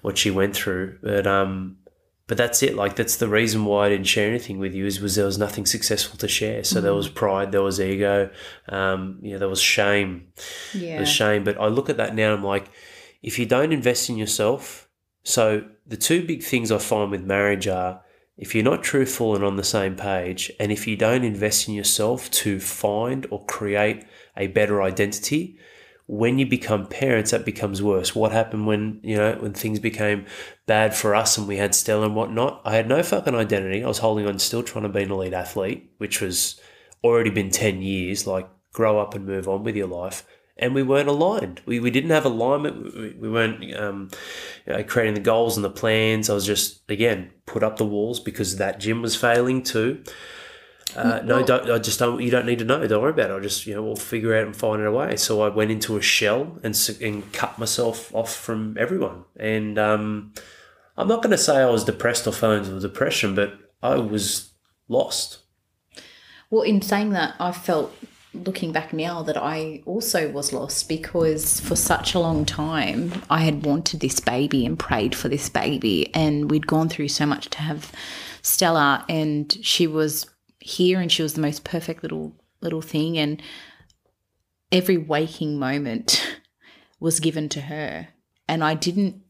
what 0.00 0.16
she 0.16 0.30
went 0.30 0.56
through. 0.56 0.98
But 1.02 1.26
um, 1.26 1.76
but 2.30 2.36
that's 2.36 2.62
it. 2.62 2.76
Like 2.76 2.94
that's 2.94 3.16
the 3.16 3.26
reason 3.26 3.64
why 3.64 3.86
I 3.86 3.88
didn't 3.88 4.06
share 4.06 4.28
anything 4.28 4.60
with 4.60 4.72
you 4.72 4.86
is 4.86 5.00
was 5.00 5.16
there 5.16 5.24
was 5.24 5.36
nothing 5.36 5.66
successful 5.66 6.16
to 6.18 6.28
share. 6.28 6.62
So 6.62 6.78
mm. 6.78 6.82
there 6.84 6.94
was 6.94 7.08
pride, 7.08 7.50
there 7.50 7.60
was 7.60 7.80
ego, 7.80 8.30
um, 8.68 9.18
you 9.20 9.32
know, 9.32 9.40
there 9.40 9.48
was 9.48 9.60
shame. 9.60 10.28
Yeah. 10.72 10.90
There 10.90 11.00
was 11.00 11.08
shame. 11.08 11.42
But 11.42 11.60
I 11.60 11.66
look 11.66 11.90
at 11.90 11.96
that 11.96 12.14
now. 12.14 12.32
I'm 12.32 12.44
like, 12.44 12.70
if 13.20 13.36
you 13.36 13.46
don't 13.46 13.72
invest 13.72 14.08
in 14.08 14.16
yourself, 14.16 14.88
so 15.24 15.64
the 15.84 15.96
two 15.96 16.24
big 16.24 16.44
things 16.44 16.70
I 16.70 16.78
find 16.78 17.10
with 17.10 17.24
marriage 17.24 17.66
are 17.66 18.00
if 18.36 18.54
you're 18.54 18.62
not 18.62 18.84
truthful 18.84 19.34
and 19.34 19.42
on 19.42 19.56
the 19.56 19.64
same 19.64 19.96
page, 19.96 20.52
and 20.60 20.70
if 20.70 20.86
you 20.86 20.94
don't 20.94 21.24
invest 21.24 21.66
in 21.66 21.74
yourself 21.74 22.30
to 22.30 22.60
find 22.60 23.26
or 23.32 23.44
create 23.46 24.04
a 24.36 24.46
better 24.46 24.84
identity, 24.84 25.58
when 26.10 26.40
you 26.40 26.46
become 26.46 26.86
parents, 26.86 27.30
that 27.30 27.44
becomes 27.44 27.80
worse. 27.80 28.16
What 28.16 28.32
happened 28.32 28.66
when, 28.66 28.98
you 29.04 29.16
know, 29.16 29.36
when 29.38 29.52
things 29.52 29.78
became 29.78 30.26
bad 30.66 30.92
for 30.92 31.14
us 31.14 31.38
and 31.38 31.46
we 31.46 31.56
had 31.56 31.72
Stella 31.72 32.06
and 32.06 32.16
whatnot? 32.16 32.62
I 32.64 32.74
had 32.74 32.88
no 32.88 33.00
fucking 33.04 33.36
identity. 33.36 33.84
I 33.84 33.86
was 33.86 33.98
holding 33.98 34.26
on, 34.26 34.40
still 34.40 34.64
trying 34.64 34.82
to 34.82 34.88
be 34.88 35.04
an 35.04 35.12
elite 35.12 35.32
athlete, 35.32 35.88
which 35.98 36.20
was 36.20 36.60
already 37.04 37.30
been 37.30 37.50
10 37.50 37.80
years, 37.80 38.26
like 38.26 38.48
grow 38.72 38.98
up 38.98 39.14
and 39.14 39.24
move 39.24 39.46
on 39.46 39.62
with 39.62 39.76
your 39.76 39.86
life. 39.86 40.26
And 40.56 40.74
we 40.74 40.82
weren't 40.82 41.08
aligned. 41.08 41.62
We, 41.64 41.78
we 41.78 41.92
didn't 41.92 42.10
have 42.10 42.24
alignment. 42.24 42.92
We, 42.92 43.10
we 43.12 43.30
weren't 43.30 43.72
um, 43.76 44.10
you 44.66 44.72
know, 44.72 44.82
creating 44.82 45.14
the 45.14 45.20
goals 45.20 45.56
and 45.56 45.64
the 45.64 45.70
plans. 45.70 46.28
I 46.28 46.34
was 46.34 46.44
just, 46.44 46.90
again, 46.90 47.30
put 47.46 47.62
up 47.62 47.76
the 47.76 47.86
walls 47.86 48.18
because 48.18 48.56
that 48.56 48.80
gym 48.80 49.00
was 49.00 49.14
failing 49.14 49.62
too. 49.62 50.02
Uh, 50.96 51.20
no, 51.24 51.44
don't, 51.44 51.70
I 51.70 51.78
just 51.78 51.98
don't. 51.98 52.20
You 52.20 52.30
don't 52.30 52.46
need 52.46 52.58
to 52.58 52.64
know. 52.64 52.86
Don't 52.86 53.02
worry 53.02 53.12
about 53.12 53.30
it. 53.30 53.34
I 53.34 53.40
just, 53.40 53.66
you 53.66 53.74
know, 53.74 53.82
we'll 53.82 53.96
figure 53.96 54.34
out 54.36 54.44
and 54.44 54.56
find 54.56 54.82
a 54.82 54.90
way. 54.90 55.16
So 55.16 55.42
I 55.42 55.48
went 55.48 55.70
into 55.70 55.96
a 55.96 56.02
shell 56.02 56.58
and 56.62 56.76
and 57.00 57.32
cut 57.32 57.58
myself 57.58 58.14
off 58.14 58.34
from 58.34 58.76
everyone. 58.78 59.24
And 59.36 59.78
um, 59.78 60.32
I'm 60.96 61.08
not 61.08 61.22
going 61.22 61.30
to 61.30 61.38
say 61.38 61.58
I 61.58 61.70
was 61.70 61.84
depressed 61.84 62.26
or 62.26 62.32
fell 62.32 62.52
into 62.52 62.78
depression, 62.80 63.34
but 63.34 63.54
I 63.82 63.96
was 63.96 64.50
lost. 64.88 65.38
Well, 66.50 66.62
in 66.62 66.82
saying 66.82 67.10
that, 67.10 67.34
I 67.38 67.52
felt 67.52 67.94
looking 68.34 68.72
back 68.72 68.92
now 68.92 69.22
that 69.22 69.36
I 69.36 69.82
also 69.86 70.30
was 70.30 70.52
lost 70.52 70.88
because 70.88 71.58
for 71.60 71.74
such 71.74 72.14
a 72.14 72.20
long 72.20 72.44
time 72.44 73.12
I 73.28 73.40
had 73.40 73.66
wanted 73.66 73.98
this 73.98 74.20
baby 74.20 74.64
and 74.64 74.78
prayed 74.78 75.14
for 75.14 75.28
this 75.28 75.48
baby, 75.48 76.14
and 76.14 76.50
we'd 76.50 76.66
gone 76.66 76.88
through 76.88 77.08
so 77.08 77.26
much 77.26 77.50
to 77.50 77.58
have 77.58 77.92
Stella, 78.42 79.04
and 79.08 79.56
she 79.62 79.86
was 79.86 80.26
here 80.70 81.00
and 81.00 81.10
she 81.10 81.22
was 81.22 81.34
the 81.34 81.40
most 81.40 81.64
perfect 81.64 82.02
little 82.02 82.32
little 82.60 82.82
thing. 82.82 83.18
And 83.18 83.42
every 84.70 84.96
waking 84.96 85.58
moment 85.58 86.26
was 87.00 87.20
given 87.20 87.48
to 87.50 87.62
her. 87.62 88.08
And 88.48 88.62
I 88.64 88.74
didn't 88.74 89.22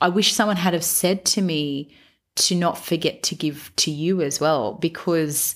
I 0.00 0.08
wish 0.08 0.32
someone 0.32 0.56
had 0.56 0.74
have 0.74 0.84
said 0.84 1.24
to 1.26 1.42
me 1.42 1.94
to 2.34 2.56
not 2.56 2.78
forget 2.78 3.22
to 3.24 3.34
give 3.34 3.70
to 3.76 3.90
you 3.90 4.20
as 4.20 4.40
well 4.40 4.74
because 4.74 5.54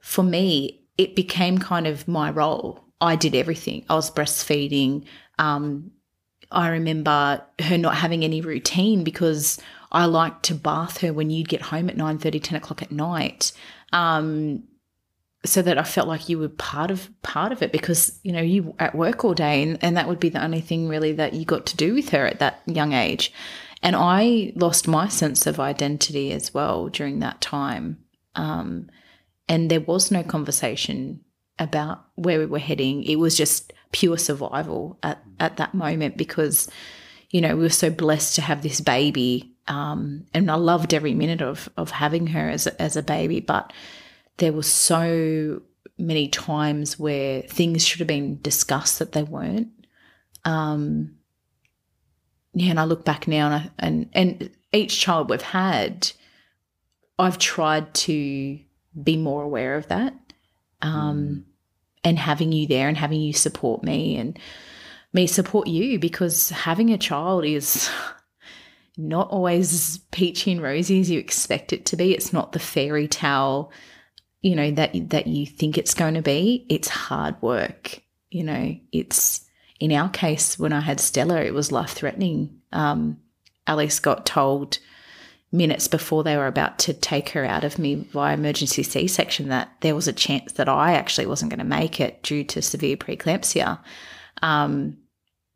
for 0.00 0.22
me 0.22 0.82
it 0.98 1.16
became 1.16 1.58
kind 1.58 1.86
of 1.86 2.06
my 2.06 2.30
role. 2.30 2.84
I 3.00 3.16
did 3.16 3.34
everything. 3.34 3.84
I 3.88 3.94
was 3.94 4.10
breastfeeding. 4.10 5.04
Um, 5.38 5.90
I 6.50 6.68
remember 6.68 7.42
her 7.60 7.78
not 7.78 7.96
having 7.96 8.24
any 8.24 8.40
routine 8.40 9.04
because 9.04 9.58
I 9.92 10.04
liked 10.06 10.44
to 10.44 10.54
bath 10.54 10.98
her 10.98 11.12
when 11.12 11.30
you'd 11.30 11.48
get 11.48 11.62
home 11.62 11.88
at 11.88 11.96
9 11.96 12.18
30, 12.18 12.40
10 12.40 12.56
o'clock 12.56 12.82
at 12.82 12.92
night 12.92 13.52
um, 13.92 14.64
so 15.44 15.62
that 15.62 15.78
I 15.78 15.84
felt 15.84 16.08
like 16.08 16.28
you 16.28 16.38
were 16.38 16.48
part 16.48 16.90
of 16.90 17.08
part 17.22 17.52
of 17.52 17.62
it 17.62 17.72
because 17.72 18.18
you 18.22 18.32
know 18.32 18.42
you 18.42 18.74
at 18.78 18.94
work 18.94 19.24
all 19.24 19.34
day 19.34 19.62
and, 19.62 19.78
and 19.80 19.96
that 19.96 20.08
would 20.08 20.20
be 20.20 20.28
the 20.28 20.42
only 20.42 20.60
thing 20.60 20.88
really 20.88 21.12
that 21.12 21.34
you 21.34 21.44
got 21.44 21.66
to 21.66 21.76
do 21.76 21.94
with 21.94 22.08
her 22.10 22.26
at 22.26 22.40
that 22.40 22.62
young 22.66 22.92
age. 22.92 23.32
And 23.82 23.94
I 23.94 24.52
lost 24.56 24.88
my 24.88 25.08
sense 25.08 25.46
of 25.46 25.60
identity 25.60 26.32
as 26.32 26.52
well 26.52 26.88
during 26.88 27.20
that 27.20 27.40
time. 27.40 27.98
Um, 28.34 28.88
and 29.48 29.70
there 29.70 29.80
was 29.80 30.10
no 30.10 30.22
conversation 30.22 31.20
about 31.58 32.04
where 32.16 32.38
we 32.38 32.46
were 32.46 32.58
heading. 32.58 33.04
It 33.04 33.16
was 33.16 33.36
just 33.36 33.72
pure 33.92 34.18
survival 34.18 34.98
at, 35.02 35.22
at 35.38 35.58
that 35.58 35.74
moment 35.74 36.16
because, 36.16 36.68
you 37.30 37.40
know, 37.40 37.54
we 37.54 37.62
were 37.62 37.68
so 37.68 37.90
blessed 37.90 38.34
to 38.36 38.42
have 38.42 38.62
this 38.62 38.80
baby 38.80 39.55
um, 39.68 40.26
and 40.32 40.50
I 40.50 40.54
loved 40.54 40.94
every 40.94 41.14
minute 41.14 41.42
of 41.42 41.68
of 41.76 41.90
having 41.90 42.28
her 42.28 42.48
as 42.48 42.66
a, 42.66 42.80
as 42.80 42.96
a 42.96 43.02
baby. 43.02 43.40
But 43.40 43.72
there 44.38 44.52
were 44.52 44.62
so 44.62 45.62
many 45.98 46.28
times 46.28 46.98
where 46.98 47.42
things 47.42 47.86
should 47.86 48.00
have 48.00 48.08
been 48.08 48.40
discussed 48.42 48.98
that 48.98 49.12
they 49.12 49.22
weren't. 49.22 49.68
Um, 50.44 51.16
yeah, 52.54 52.70
and 52.70 52.80
I 52.80 52.84
look 52.84 53.04
back 53.04 53.26
now, 53.26 53.46
and 53.46 53.54
I, 53.54 53.70
and 53.78 54.10
and 54.12 54.50
each 54.72 55.00
child 55.00 55.30
we've 55.30 55.42
had, 55.42 56.12
I've 57.18 57.38
tried 57.38 57.92
to 57.94 58.58
be 59.02 59.16
more 59.16 59.42
aware 59.42 59.76
of 59.76 59.88
that, 59.88 60.14
um, 60.80 61.18
mm. 61.18 61.42
and 62.04 62.18
having 62.18 62.52
you 62.52 62.66
there 62.66 62.88
and 62.88 62.96
having 62.96 63.20
you 63.20 63.32
support 63.32 63.82
me 63.82 64.16
and 64.16 64.38
me 65.12 65.26
support 65.26 65.66
you 65.66 65.98
because 65.98 66.50
having 66.50 66.92
a 66.92 66.98
child 66.98 67.44
is 67.44 67.90
not 68.96 69.28
always 69.28 69.72
as 69.72 69.98
peachy 70.10 70.52
and 70.52 70.62
rosy 70.62 71.00
as 71.00 71.10
you 71.10 71.18
expect 71.18 71.72
it 71.72 71.86
to 71.86 71.96
be. 71.96 72.14
It's 72.14 72.32
not 72.32 72.52
the 72.52 72.58
fairy 72.58 73.08
tale, 73.08 73.70
you 74.40 74.56
know, 74.56 74.70
that 74.72 75.10
that 75.10 75.26
you 75.26 75.46
think 75.46 75.76
it's 75.76 75.94
going 75.94 76.14
to 76.14 76.22
be. 76.22 76.66
It's 76.68 76.88
hard 76.88 77.40
work. 77.42 78.00
You 78.30 78.44
know, 78.44 78.76
it's 78.92 79.46
in 79.80 79.92
our 79.92 80.08
case 80.08 80.58
when 80.58 80.72
I 80.72 80.80
had 80.80 81.00
Stella, 81.00 81.40
it 81.42 81.54
was 81.54 81.72
life 81.72 81.90
threatening. 81.90 82.60
Um, 82.72 83.18
Alice 83.66 84.00
got 84.00 84.24
told 84.26 84.78
minutes 85.52 85.88
before 85.88 86.24
they 86.24 86.36
were 86.36 86.46
about 86.46 86.78
to 86.78 86.92
take 86.92 87.30
her 87.30 87.44
out 87.44 87.64
of 87.64 87.78
me 87.78 87.94
via 87.94 88.34
emergency 88.34 88.82
C 88.82 89.06
section 89.06 89.48
that 89.48 89.70
there 89.80 89.94
was 89.94 90.08
a 90.08 90.12
chance 90.12 90.52
that 90.52 90.68
I 90.68 90.94
actually 90.94 91.26
wasn't 91.26 91.50
going 91.50 91.58
to 91.58 91.64
make 91.64 92.00
it 92.00 92.22
due 92.22 92.44
to 92.44 92.62
severe 92.62 92.96
preeclampsia. 92.96 93.78
Um, 94.42 94.98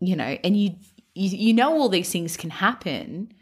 you 0.01 0.17
know, 0.17 0.39
and 0.43 0.57
you 0.57 0.77
you, 1.15 1.29
you 1.37 1.55
know 1.55 1.73
all 1.73 1.89
these 1.89 2.11
things 2.11 2.37
can 2.37 2.51
happen 2.51 3.33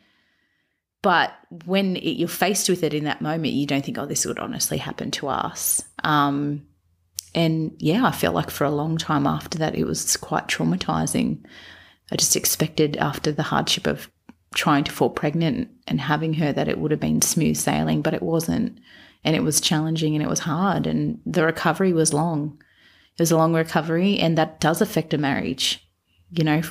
but 1.02 1.32
when 1.64 1.96
it, 1.96 2.16
you're 2.16 2.28
faced 2.28 2.68
with 2.68 2.82
it 2.82 2.94
in 2.94 3.04
that 3.04 3.22
moment 3.22 3.52
you 3.52 3.66
don't 3.66 3.84
think 3.84 3.98
oh 3.98 4.06
this 4.06 4.26
would 4.26 4.38
honestly 4.38 4.78
happen 4.78 5.10
to 5.12 5.28
us. 5.28 5.82
Um, 6.04 6.66
and 7.34 7.74
yeah 7.78 8.06
i 8.06 8.10
felt 8.10 8.34
like 8.34 8.50
for 8.50 8.64
a 8.64 8.70
long 8.70 8.96
time 8.96 9.26
after 9.26 9.58
that 9.58 9.74
it 9.74 9.84
was 9.84 10.16
quite 10.16 10.48
traumatizing. 10.48 11.44
I 12.10 12.16
just 12.16 12.36
expected 12.36 12.96
after 12.96 13.30
the 13.30 13.42
hardship 13.42 13.86
of 13.86 14.10
trying 14.54 14.82
to 14.84 14.92
fall 14.92 15.10
pregnant 15.10 15.68
and 15.86 16.00
having 16.00 16.32
her 16.34 16.52
that 16.52 16.68
it 16.68 16.78
would 16.78 16.90
have 16.90 17.00
been 17.00 17.20
smooth 17.20 17.56
sailing 17.56 18.02
but 18.02 18.14
it 18.14 18.22
wasn't. 18.22 18.78
And 19.24 19.36
it 19.36 19.42
was 19.42 19.60
challenging 19.60 20.14
and 20.14 20.22
it 20.22 20.28
was 20.28 20.38
hard 20.38 20.86
and 20.86 21.20
the 21.26 21.44
recovery 21.44 21.92
was 21.92 22.14
long. 22.14 22.62
It 23.14 23.20
was 23.20 23.30
a 23.30 23.36
long 23.36 23.52
recovery 23.52 24.18
and 24.18 24.38
that 24.38 24.60
does 24.60 24.80
affect 24.80 25.12
a 25.12 25.18
marriage 25.18 25.86
you 26.30 26.44
know 26.44 26.62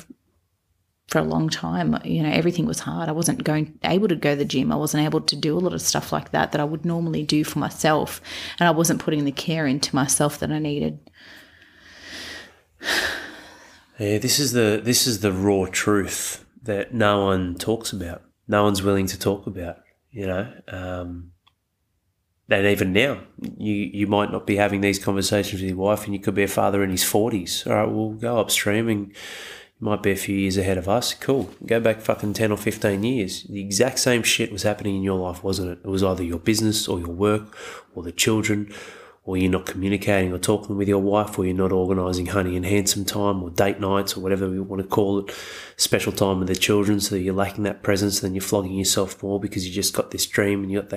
for 1.08 1.18
a 1.18 1.24
long 1.24 1.48
time. 1.48 1.98
You 2.04 2.22
know, 2.22 2.30
everything 2.30 2.66
was 2.66 2.80
hard. 2.80 3.08
I 3.08 3.12
wasn't 3.12 3.42
going 3.42 3.78
able 3.82 4.08
to 4.08 4.14
go 4.14 4.30
to 4.30 4.36
the 4.36 4.44
gym. 4.44 4.70
I 4.70 4.76
wasn't 4.76 5.04
able 5.04 5.22
to 5.22 5.36
do 5.36 5.56
a 5.56 5.60
lot 5.60 5.72
of 5.72 5.82
stuff 5.82 6.12
like 6.12 6.30
that 6.30 6.52
that 6.52 6.60
I 6.60 6.64
would 6.64 6.84
normally 6.84 7.24
do 7.24 7.42
for 7.44 7.58
myself, 7.58 8.20
and 8.60 8.68
I 8.68 8.70
wasn't 8.70 9.00
putting 9.02 9.24
the 9.24 9.32
care 9.32 9.66
into 9.66 9.96
myself 9.96 10.38
that 10.38 10.52
I 10.52 10.58
needed. 10.58 11.00
Yeah, 13.98 14.18
this 14.18 14.38
is 14.38 14.52
the 14.52 14.80
this 14.82 15.06
is 15.06 15.20
the 15.20 15.32
raw 15.32 15.66
truth 15.70 16.44
that 16.62 16.94
no 16.94 17.24
one 17.24 17.56
talks 17.56 17.92
about. 17.92 18.22
No 18.46 18.62
one's 18.62 18.82
willing 18.82 19.06
to 19.06 19.18
talk 19.18 19.46
about. 19.46 19.78
You 20.10 20.26
know, 20.26 20.52
um, 20.68 21.32
and 22.48 22.66
even 22.66 22.92
now, 22.92 23.20
you 23.56 23.74
you 23.74 24.06
might 24.06 24.30
not 24.30 24.46
be 24.46 24.56
having 24.56 24.82
these 24.82 24.98
conversations 24.98 25.60
with 25.60 25.70
your 25.70 25.78
wife, 25.78 26.04
and 26.04 26.14
you 26.14 26.20
could 26.20 26.34
be 26.34 26.44
a 26.44 26.48
father 26.48 26.82
in 26.82 26.90
his 26.90 27.04
forties. 27.04 27.66
All 27.66 27.74
right, 27.74 27.90
we'll 27.90 28.12
go 28.12 28.38
upstream 28.38 28.88
and 28.88 29.14
might 29.80 30.02
be 30.02 30.10
a 30.10 30.16
few 30.16 30.36
years 30.36 30.56
ahead 30.56 30.78
of 30.78 30.88
us. 30.88 31.14
Cool. 31.14 31.50
Go 31.64 31.78
back 31.80 32.00
fucking 32.00 32.32
10 32.32 32.50
or 32.50 32.56
15 32.56 33.04
years. 33.04 33.44
The 33.44 33.60
exact 33.60 34.00
same 34.00 34.22
shit 34.22 34.50
was 34.50 34.64
happening 34.64 34.96
in 34.96 35.02
your 35.02 35.18
life, 35.18 35.44
wasn't 35.44 35.70
it? 35.70 35.78
It 35.84 35.88
was 35.88 36.02
either 36.02 36.24
your 36.24 36.40
business 36.40 36.88
or 36.88 36.98
your 36.98 37.10
work 37.10 37.56
or 37.94 38.02
the 38.02 38.12
children 38.12 38.72
or 39.28 39.36
you're 39.36 39.50
not 39.50 39.66
communicating 39.66 40.32
or 40.32 40.38
talking 40.38 40.74
with 40.74 40.88
your 40.88 41.02
wife 41.02 41.38
or 41.38 41.44
you're 41.44 41.54
not 41.54 41.70
organising 41.70 42.24
honey 42.24 42.56
and 42.56 42.64
handsome 42.64 43.04
time 43.04 43.42
or 43.42 43.50
date 43.50 43.78
nights 43.78 44.16
or 44.16 44.20
whatever 44.20 44.48
we 44.48 44.58
want 44.58 44.80
to 44.80 44.88
call 44.88 45.18
it, 45.18 45.30
special 45.76 46.10
time 46.10 46.38
with 46.38 46.48
the 46.48 46.56
children 46.56 46.98
so 46.98 47.14
you're 47.14 47.34
lacking 47.34 47.62
that 47.62 47.82
presence 47.82 48.22
and 48.22 48.30
then 48.30 48.34
you're 48.34 48.40
flogging 48.40 48.72
yourself 48.72 49.22
more 49.22 49.38
because 49.38 49.68
you 49.68 49.74
just 49.74 49.92
got 49.92 50.12
this 50.12 50.24
dream 50.24 50.62
and 50.62 50.72
you 50.72 50.80
got 50.80 50.88
the 50.88 50.96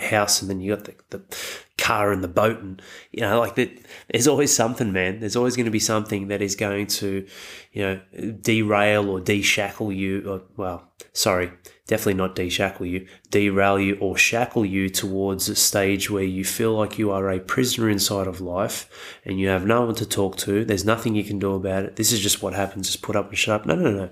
house 0.00 0.40
and 0.40 0.48
then 0.48 0.60
you 0.60 0.76
got 0.76 0.84
the, 0.84 0.94
the 1.10 1.36
car 1.76 2.12
and 2.12 2.22
the 2.22 2.28
boat 2.28 2.60
and 2.60 2.80
you 3.10 3.20
know 3.20 3.40
like 3.40 3.56
there's 3.56 4.28
always 4.28 4.54
something 4.54 4.92
man. 4.92 5.18
There's 5.18 5.34
always 5.34 5.56
going 5.56 5.64
to 5.64 5.72
be 5.72 5.80
something 5.80 6.28
that 6.28 6.40
is 6.40 6.54
going 6.54 6.86
to 6.86 7.26
you 7.72 7.82
know 7.82 8.00
derail 8.42 9.10
or 9.10 9.18
deshackle 9.18 9.94
you 9.94 10.22
or 10.30 10.42
well 10.56 10.88
sorry 11.12 11.50
definitely 11.86 12.14
not 12.14 12.36
deshackle 12.36 12.88
you 12.88 13.06
derail 13.30 13.78
you 13.78 13.96
or 13.96 14.16
shackle 14.16 14.64
you 14.64 14.88
towards 14.88 15.48
a 15.48 15.54
stage 15.56 16.08
where 16.08 16.22
you 16.22 16.44
feel 16.44 16.72
like 16.72 16.98
you 16.98 17.10
are 17.10 17.30
a 17.30 17.40
prisoner 17.40 17.90
inside 17.90 18.26
of 18.26 18.40
life 18.40 19.18
and 19.24 19.40
you 19.40 19.48
have 19.48 19.66
no 19.66 19.84
one 19.84 19.94
to 19.94 20.06
talk 20.06 20.36
to 20.36 20.64
there's 20.64 20.84
nothing 20.84 21.14
you 21.14 21.24
can 21.24 21.38
do 21.38 21.54
about 21.54 21.84
it 21.84 21.96
this 21.96 22.12
is 22.12 22.20
just 22.20 22.42
what 22.42 22.54
happens 22.54 22.86
just 22.86 23.02
put 23.02 23.16
up 23.16 23.28
and 23.28 23.38
shut 23.38 23.60
up 23.60 23.66
no 23.66 23.74
no 23.74 23.90
no 23.90 24.08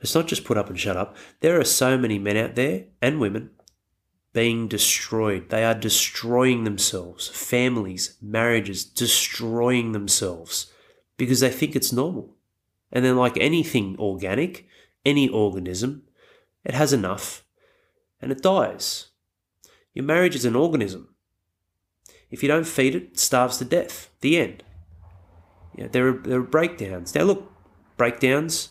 it's 0.00 0.14
not 0.14 0.26
just 0.26 0.44
put 0.44 0.58
up 0.58 0.68
and 0.68 0.78
shut 0.78 0.96
up 0.96 1.16
there 1.40 1.58
are 1.58 1.64
so 1.64 1.96
many 1.96 2.18
men 2.18 2.36
out 2.36 2.54
there 2.54 2.84
and 3.00 3.18
women 3.18 3.50
being 4.32 4.68
destroyed. 4.68 5.48
They 5.48 5.64
are 5.64 5.74
destroying 5.74 6.64
themselves, 6.64 7.28
families, 7.28 8.16
marriages, 8.22 8.84
destroying 8.84 9.92
themselves 9.92 10.72
because 11.16 11.40
they 11.40 11.50
think 11.50 11.74
it's 11.74 11.92
normal. 11.92 12.36
And 12.92 13.04
then, 13.04 13.16
like 13.16 13.36
anything 13.36 13.96
organic, 13.98 14.68
any 15.04 15.28
organism, 15.28 16.04
it 16.64 16.74
has 16.74 16.92
enough 16.92 17.44
and 18.20 18.32
it 18.32 18.42
dies. 18.42 19.08
Your 19.94 20.04
marriage 20.04 20.34
is 20.34 20.44
an 20.44 20.56
organism. 20.56 21.14
If 22.30 22.42
you 22.42 22.48
don't 22.48 22.66
feed 22.66 22.94
it, 22.94 23.02
it 23.02 23.18
starves 23.18 23.58
to 23.58 23.64
death. 23.64 24.10
The 24.20 24.38
end. 24.38 24.62
Yeah, 25.76 25.88
there, 25.88 26.08
are, 26.08 26.12
there 26.12 26.40
are 26.40 26.42
breakdowns. 26.42 27.14
Now, 27.14 27.22
look, 27.22 27.52
breakdowns, 27.96 28.70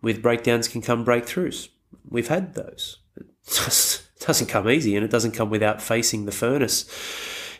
with 0.00 0.22
breakdowns 0.22 0.68
can 0.68 0.82
come 0.82 1.04
breakthroughs. 1.04 1.68
We've 2.08 2.28
had 2.28 2.54
those. 2.54 2.98
It 3.16 3.26
just 3.46 4.18
doesn't 4.26 4.48
come 4.48 4.68
easy 4.68 4.96
and 4.96 5.04
it 5.04 5.10
doesn't 5.10 5.32
come 5.32 5.50
without 5.50 5.82
facing 5.82 6.24
the 6.24 6.32
furnace 6.32 6.88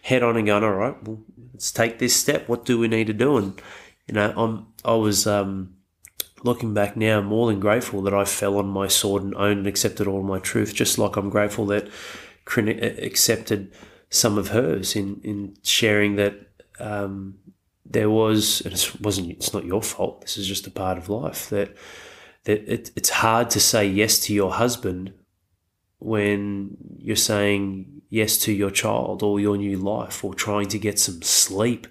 head 0.02 0.22
on 0.22 0.36
and 0.36 0.46
going, 0.46 0.64
all 0.64 0.72
right, 0.72 1.02
well, 1.04 1.20
let's 1.52 1.70
take 1.70 1.98
this 1.98 2.14
step. 2.14 2.48
What 2.48 2.64
do 2.64 2.78
we 2.78 2.88
need 2.88 3.06
to 3.06 3.12
do? 3.12 3.36
And, 3.36 3.60
you 4.06 4.14
know, 4.14 4.32
I'm, 4.36 4.66
I 4.84 4.94
was, 4.94 5.26
um, 5.26 5.76
looking 6.44 6.74
back 6.74 6.96
now, 6.96 7.20
more 7.20 7.48
than 7.48 7.60
grateful 7.60 8.02
that 8.02 8.14
I 8.14 8.24
fell 8.24 8.58
on 8.58 8.68
my 8.68 8.88
sword 8.88 9.22
and 9.22 9.34
owned 9.34 9.58
and 9.58 9.66
accepted 9.66 10.06
all 10.06 10.22
my 10.22 10.38
truth, 10.38 10.74
just 10.74 10.98
like 10.98 11.16
I'm 11.16 11.30
grateful 11.30 11.66
that 11.66 11.88
Corinne 12.44 12.82
accepted 12.98 13.72
some 14.10 14.38
of 14.38 14.48
hers 14.48 14.96
in, 14.96 15.20
in 15.22 15.56
sharing 15.62 16.16
that, 16.16 16.34
um, 16.78 17.38
there 17.84 18.10
was, 18.10 18.60
and 18.62 18.72
it 18.74 19.00
wasn't, 19.00 19.30
it's 19.30 19.52
not 19.52 19.64
your 19.64 19.82
fault. 19.82 20.22
This 20.22 20.36
is 20.36 20.46
just 20.46 20.66
a 20.66 20.70
part 20.70 20.98
of 20.98 21.08
life 21.08 21.50
that, 21.50 21.76
that 22.44 22.72
it, 22.72 22.90
it's 22.96 23.10
hard 23.10 23.50
to 23.50 23.60
say 23.60 23.86
yes 23.86 24.18
to 24.20 24.34
your 24.34 24.52
husband 24.52 25.12
when 25.98 26.76
you're 26.98 27.16
saying 27.16 28.02
yes 28.08 28.36
to 28.38 28.52
your 28.52 28.70
child 28.70 29.22
or 29.22 29.38
your 29.38 29.56
new 29.56 29.76
life 29.76 30.24
or 30.24 30.34
trying 30.34 30.66
to 30.68 30.78
get 30.78 30.98
some 30.98 31.22
sleep 31.22 31.86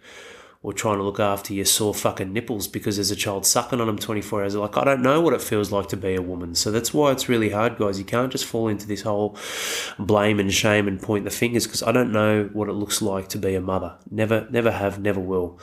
or 0.63 0.71
trying 0.73 0.97
to 0.97 1.03
look 1.03 1.19
after 1.19 1.53
your 1.53 1.65
sore 1.65 1.93
fucking 1.93 2.31
nipples 2.31 2.67
because 2.67 2.97
there's 2.97 3.09
a 3.09 3.15
child 3.15 3.45
sucking 3.45 3.81
on 3.81 3.87
them 3.87 3.97
24 3.97 4.43
hours. 4.43 4.55
Like, 4.55 4.77
I 4.77 4.83
don't 4.83 5.01
know 5.01 5.19
what 5.19 5.33
it 5.33 5.41
feels 5.41 5.71
like 5.71 5.87
to 5.89 5.97
be 5.97 6.13
a 6.13 6.21
woman. 6.21 6.53
So 6.53 6.69
that's 6.69 6.93
why 6.93 7.11
it's 7.11 7.27
really 7.27 7.49
hard, 7.49 7.77
guys. 7.77 7.97
You 7.97 8.05
can't 8.05 8.31
just 8.31 8.45
fall 8.45 8.67
into 8.67 8.85
this 8.85 9.01
whole 9.01 9.37
blame 9.97 10.39
and 10.39 10.53
shame 10.53 10.87
and 10.87 11.01
point 11.01 11.25
the 11.25 11.31
fingers 11.31 11.65
because 11.65 11.81
I 11.81 11.91
don't 11.91 12.11
know 12.11 12.49
what 12.53 12.69
it 12.69 12.73
looks 12.73 13.01
like 13.01 13.27
to 13.29 13.39
be 13.39 13.55
a 13.55 13.61
mother. 13.61 13.97
Never, 14.11 14.47
never 14.51 14.69
have, 14.69 14.99
never 14.99 15.19
will. 15.19 15.59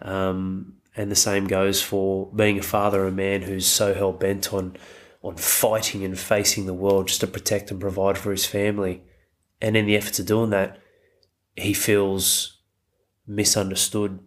Um, 0.00 0.74
and 0.96 1.10
the 1.10 1.16
same 1.16 1.46
goes 1.46 1.82
for 1.82 2.32
being 2.34 2.58
a 2.58 2.62
father, 2.62 3.06
a 3.06 3.12
man 3.12 3.42
who's 3.42 3.66
so 3.66 3.92
hell 3.94 4.12
bent 4.12 4.52
on 4.52 4.76
on 5.22 5.36
fighting 5.36 6.04
and 6.04 6.18
facing 6.18 6.66
the 6.66 6.74
world 6.74 7.08
just 7.08 7.20
to 7.20 7.26
protect 7.26 7.70
and 7.70 7.80
provide 7.80 8.16
for 8.16 8.30
his 8.30 8.46
family. 8.46 9.02
And 9.60 9.76
in 9.76 9.86
the 9.86 9.96
efforts 9.96 10.20
of 10.20 10.26
doing 10.26 10.50
that, 10.50 10.78
he 11.56 11.74
feels 11.74 12.58
misunderstood, 13.26 14.20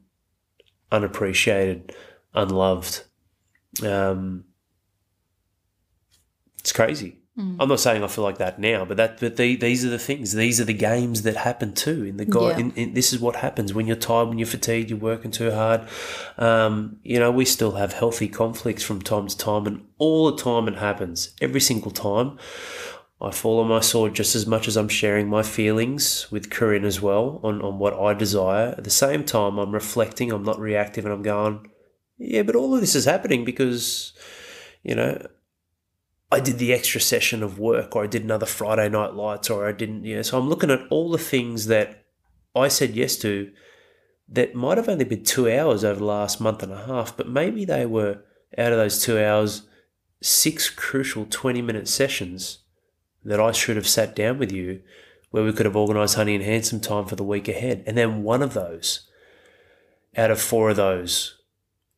unappreciated, 0.92 1.96
unloved. 2.34 3.04
Um, 3.84 4.46
it's 6.60 6.72
crazy. 6.72 7.18
Mm. 7.38 7.58
I'm 7.60 7.70
not 7.70 7.80
saying 7.80 8.04
I 8.04 8.08
feel 8.08 8.26
like 8.26 8.40
that 8.40 8.60
now, 8.60 8.84
but 8.84 8.98
that 8.98 9.20
but 9.22 9.38
the, 9.38 9.56
these 9.56 9.86
are 9.86 9.90
the 9.90 9.98
things. 9.98 10.34
These 10.34 10.60
are 10.60 10.66
the 10.66 10.74
games 10.74 11.22
that 11.22 11.38
happen 11.38 11.74
too. 11.74 12.04
In 12.04 12.18
the 12.18 12.26
God, 12.26 12.60
yeah. 12.60 12.88
this 12.94 13.14
is 13.14 13.20
what 13.20 13.38
happens 13.38 13.74
when 13.74 13.88
you're 13.88 13.96
tired, 13.96 14.28
when 14.28 14.38
you're 14.38 14.48
fatigued, 14.48 14.90
you're 14.90 15.00
working 15.00 15.32
too 15.32 15.52
hard. 15.52 15.88
Um, 16.38 16.98
you 17.04 17.20
know, 17.20 17.32
we 17.32 17.46
still 17.46 17.72
have 17.74 17.94
healthy 17.94 18.28
conflicts 18.28 18.84
from 18.84 19.02
time 19.02 19.28
to 19.28 19.38
time, 19.38 19.66
and 19.66 19.86
all 19.98 20.30
the 20.30 20.44
time 20.44 20.68
it 20.68 20.76
happens. 20.76 21.34
Every 21.40 21.62
single 21.62 21.92
time, 21.92 22.38
I 23.22 23.32
fall 23.32 23.60
on 23.60 23.68
my 23.68 23.82
sword 23.82 24.16
just 24.16 24.36
as 24.36 24.48
much 24.48 24.68
as 24.68 24.76
I'm 24.76 24.90
sharing 24.90 25.30
my 25.30 25.44
feelings 25.44 26.30
with 26.32 26.50
Corinne 26.50 26.86
as 26.86 27.02
well 27.02 27.40
on 27.44 27.62
on 27.62 27.78
what 27.80 27.94
I 27.94 28.14
desire. 28.14 28.76
At 28.78 28.84
the 28.84 28.90
same 28.90 29.24
time, 29.24 29.58
I'm 29.58 29.74
reflecting. 29.74 30.32
I'm 30.32 30.44
not 30.44 30.60
reactive, 30.60 31.06
and 31.06 31.14
I'm 31.14 31.22
going, 31.22 31.70
yeah, 32.18 32.44
but 32.44 32.56
all 32.56 32.74
of 32.74 32.82
this 32.82 32.96
is 32.96 33.06
happening 33.06 33.46
because, 33.46 34.14
you 34.84 34.96
know 34.96 35.28
I 36.32 36.40
did 36.40 36.60
the 36.60 36.72
extra 36.72 37.02
session 37.02 37.44
of 37.44 37.60
work, 37.60 37.96
or 37.96 38.06
I 38.06 38.08
did 38.08 38.24
another 38.24 38.46
Friday 38.46 38.88
night 38.88 39.14
lights, 39.14 39.50
or 39.50 39.68
I 39.68 39.74
didn't, 39.74 40.06
you 40.06 40.16
know. 40.16 40.22
So 40.22 40.40
I'm 40.40 40.48
looking 40.48 40.72
at 40.72 40.88
all 40.90 41.12
the 41.12 41.18
things 41.18 41.66
that 41.68 42.06
I 42.56 42.70
said 42.70 42.96
yes 42.96 43.18
to 43.18 43.52
that 44.30 44.56
might 44.56 44.78
have 44.78 44.88
only 44.88 45.04
been 45.04 45.26
two 45.26 45.52
hours 45.52 45.84
over 45.84 46.00
the 46.00 46.06
last 46.06 46.40
month 46.40 46.64
and 46.64 46.72
a 46.72 46.86
half, 46.86 47.18
but 47.18 47.28
maybe 47.28 47.66
they 47.66 47.86
were 47.86 48.24
out 48.58 48.72
of 48.72 48.78
those 48.78 49.04
two 49.04 49.22
hours, 49.22 49.64
six 50.22 50.70
crucial 50.70 51.26
20 51.30 51.62
minute 51.62 51.90
sessions 51.90 52.60
that 53.24 53.40
I 53.40 53.52
should 53.52 53.76
have 53.76 53.88
sat 53.88 54.16
down 54.16 54.38
with 54.40 54.52
you 54.52 54.82
where 55.32 55.44
we 55.44 55.54
could 55.54 55.66
have 55.66 55.76
organised 55.76 56.16
Honey 56.16 56.36
and 56.36 56.44
Handsome 56.44 56.82
time 56.82 57.06
for 57.06 57.16
the 57.16 57.24
week 57.24 57.48
ahead. 57.48 57.84
And 57.88 57.98
then 57.98 58.24
one 58.24 58.42
of 58.42 58.54
those, 58.54 59.08
out 60.16 60.32
of 60.32 60.42
four 60.42 60.72
of 60.72 60.76
those, 60.76 61.38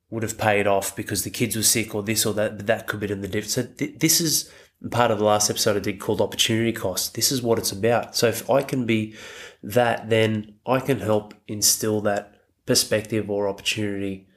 would 0.10 0.24
have 0.24 0.38
paid 0.38 0.68
off 0.68 0.96
because 0.96 1.24
the 1.24 1.32
kids 1.32 1.56
were 1.56 1.64
sick 1.64 1.96
or 1.96 2.04
this 2.04 2.26
or 2.26 2.34
that, 2.36 2.68
that 2.68 2.86
could 2.86 3.00
be 3.00 3.12
in 3.12 3.22
the 3.22 3.28
difference. 3.28 3.54
So 3.54 3.64
th- 3.64 4.00
this 4.00 4.22
is 4.22 4.52
part 4.92 5.10
of 5.10 5.18
the 5.18 5.26
last 5.26 5.50
episode 5.50 5.78
I 5.78 5.80
did 5.80 6.00
called 6.00 6.22
opportunity 6.22 6.72
cost. 6.72 7.16
This 7.16 7.32
is 7.32 7.42
what 7.42 7.58
it's 7.58 7.72
about. 7.72 8.16
So 8.16 8.28
if 8.28 8.48
I 8.48 8.62
can 8.62 8.86
be 8.86 9.16
that, 9.64 10.10
then 10.10 10.56
I 10.68 10.80
can 10.80 11.00
help 11.00 11.34
instill 11.48 12.02
that 12.02 12.36
perspective 12.68 13.30
or 13.32 13.48
opportunity 13.48 14.28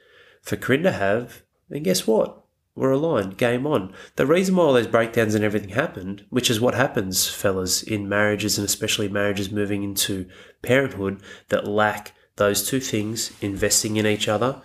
for 0.41 0.57
Corinne 0.57 0.84
to 0.84 0.93
have. 0.93 1.43
Then 1.68 1.82
guess 1.82 2.07
what? 2.07 2.45
We're 2.77 2.91
aligned. 2.91 3.39
Game 3.39 3.66
on. 3.66 3.95
The 4.16 4.27
reason 4.27 4.55
why 4.55 4.64
all 4.64 4.74
those 4.74 4.87
breakdowns 4.87 5.35
and 5.35 5.43
everything 5.43 5.70
happened, 5.70 6.27
which 6.29 6.51
is 6.51 6.61
what 6.61 6.74
happens, 6.74 7.27
fellas, 7.27 7.83
in 7.83 8.07
marriages 8.07 8.59
and 8.59 8.66
especially 8.66 9.09
marriages 9.09 9.51
moving 9.51 9.83
into 9.83 10.29
parenthood 10.62 11.22
that 11.49 11.66
lack 11.66 12.12
those 12.37 12.68
two 12.68 12.81
things, 12.81 13.33
investing 13.41 13.97
in 13.97 14.07
each 14.07 14.29
other 14.29 14.61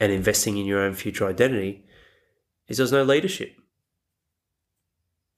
and 0.00 0.10
investing 0.10 0.58
in 0.58 0.66
your 0.66 0.80
own 0.80 0.94
future 0.94 1.24
identity 1.24 1.84
is 2.66 2.78
there's 2.78 2.90
no 2.90 3.04
leadership. 3.04 3.54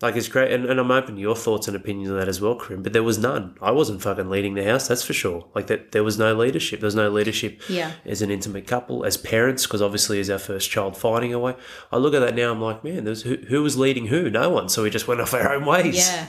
Like 0.04 0.16
it's 0.16 0.28
great, 0.28 0.52
and, 0.52 0.66
and 0.66 0.78
I'm 0.78 0.90
open 0.90 1.14
to 1.14 1.20
your 1.22 1.34
thoughts 1.34 1.66
and 1.66 1.74
opinions 1.74 2.10
on 2.10 2.18
that 2.18 2.28
as 2.28 2.38
well, 2.38 2.56
Corinne. 2.56 2.82
But 2.82 2.92
there 2.92 3.02
was 3.02 3.16
none. 3.16 3.56
I 3.62 3.70
wasn't 3.70 4.02
fucking 4.02 4.28
leading 4.28 4.52
the 4.52 4.62
house, 4.62 4.86
that's 4.86 5.02
for 5.02 5.14
sure. 5.14 5.46
Like 5.54 5.68
that, 5.68 5.92
there 5.92 6.04
was 6.04 6.18
no 6.18 6.34
leadership. 6.34 6.80
There 6.80 6.86
was 6.86 6.94
no 6.94 7.08
leadership 7.08 7.62
yeah. 7.70 7.92
as 8.04 8.20
an 8.20 8.30
intimate 8.30 8.66
couple, 8.66 9.06
as 9.06 9.16
parents, 9.16 9.62
because 9.64 9.80
obviously 9.80 10.20
as 10.20 10.28
our 10.28 10.38
first 10.38 10.70
child 10.70 10.94
finding 10.98 11.32
a 11.32 11.38
way. 11.38 11.56
I 11.90 11.96
look 11.96 12.12
at 12.12 12.20
that 12.20 12.34
now, 12.34 12.52
I'm 12.52 12.60
like, 12.60 12.84
man, 12.84 13.04
there's 13.04 13.22
who, 13.22 13.36
who 13.48 13.62
was 13.62 13.78
leading 13.78 14.08
who? 14.08 14.28
No 14.28 14.50
one. 14.50 14.68
So 14.68 14.82
we 14.82 14.90
just 14.90 15.08
went 15.08 15.22
off 15.22 15.32
our 15.32 15.54
own 15.54 15.64
ways. 15.64 15.96
Yeah, 15.96 16.26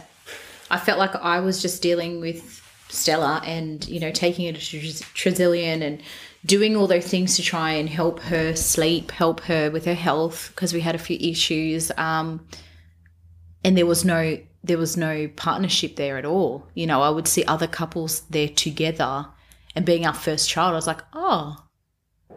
I 0.72 0.80
felt 0.80 0.98
like 0.98 1.14
I 1.14 1.42
was 1.42 1.62
just 1.62 1.82
dealing 1.82 2.22
with 2.22 2.64
Stella 2.88 3.42
and 3.44 3.86
you 3.90 4.00
know 4.00 4.12
taking 4.12 4.46
it 4.46 4.56
to 4.56 4.80
Tresillian 4.80 5.82
and 5.82 6.02
doing 6.46 6.78
all 6.78 6.88
those 6.88 7.08
things 7.08 7.36
to 7.36 7.42
try 7.42 7.72
and 7.72 7.90
help 7.90 8.22
her 8.22 8.56
sleep, 8.56 9.12
help 9.12 9.42
her 9.42 9.70
with 9.70 9.84
her 9.84 9.96
health 9.96 10.54
because 10.56 10.74
we 10.74 10.80
had 10.80 10.96
a 10.96 11.00
few 11.00 11.18
issues. 11.20 11.92
Um, 11.98 12.40
and 13.66 13.76
there 13.76 13.86
was 13.86 14.06
no 14.06 14.38
there 14.64 14.78
was 14.78 14.98
no 14.98 15.28
partnership 15.36 15.96
there 15.96 16.18
at 16.18 16.26
all. 16.26 16.68
You 16.74 16.88
know, 16.88 17.02
I 17.02 17.10
would 17.10 17.28
see 17.28 17.44
other 17.44 17.68
couples 17.68 18.22
there 18.30 18.48
together, 18.48 19.28
and 19.76 19.86
being 19.86 20.06
our 20.06 20.14
first 20.14 20.50
child, 20.50 20.72
I 20.72 20.76
was 20.76 20.88
like, 20.88 21.02
oh, 21.14 21.58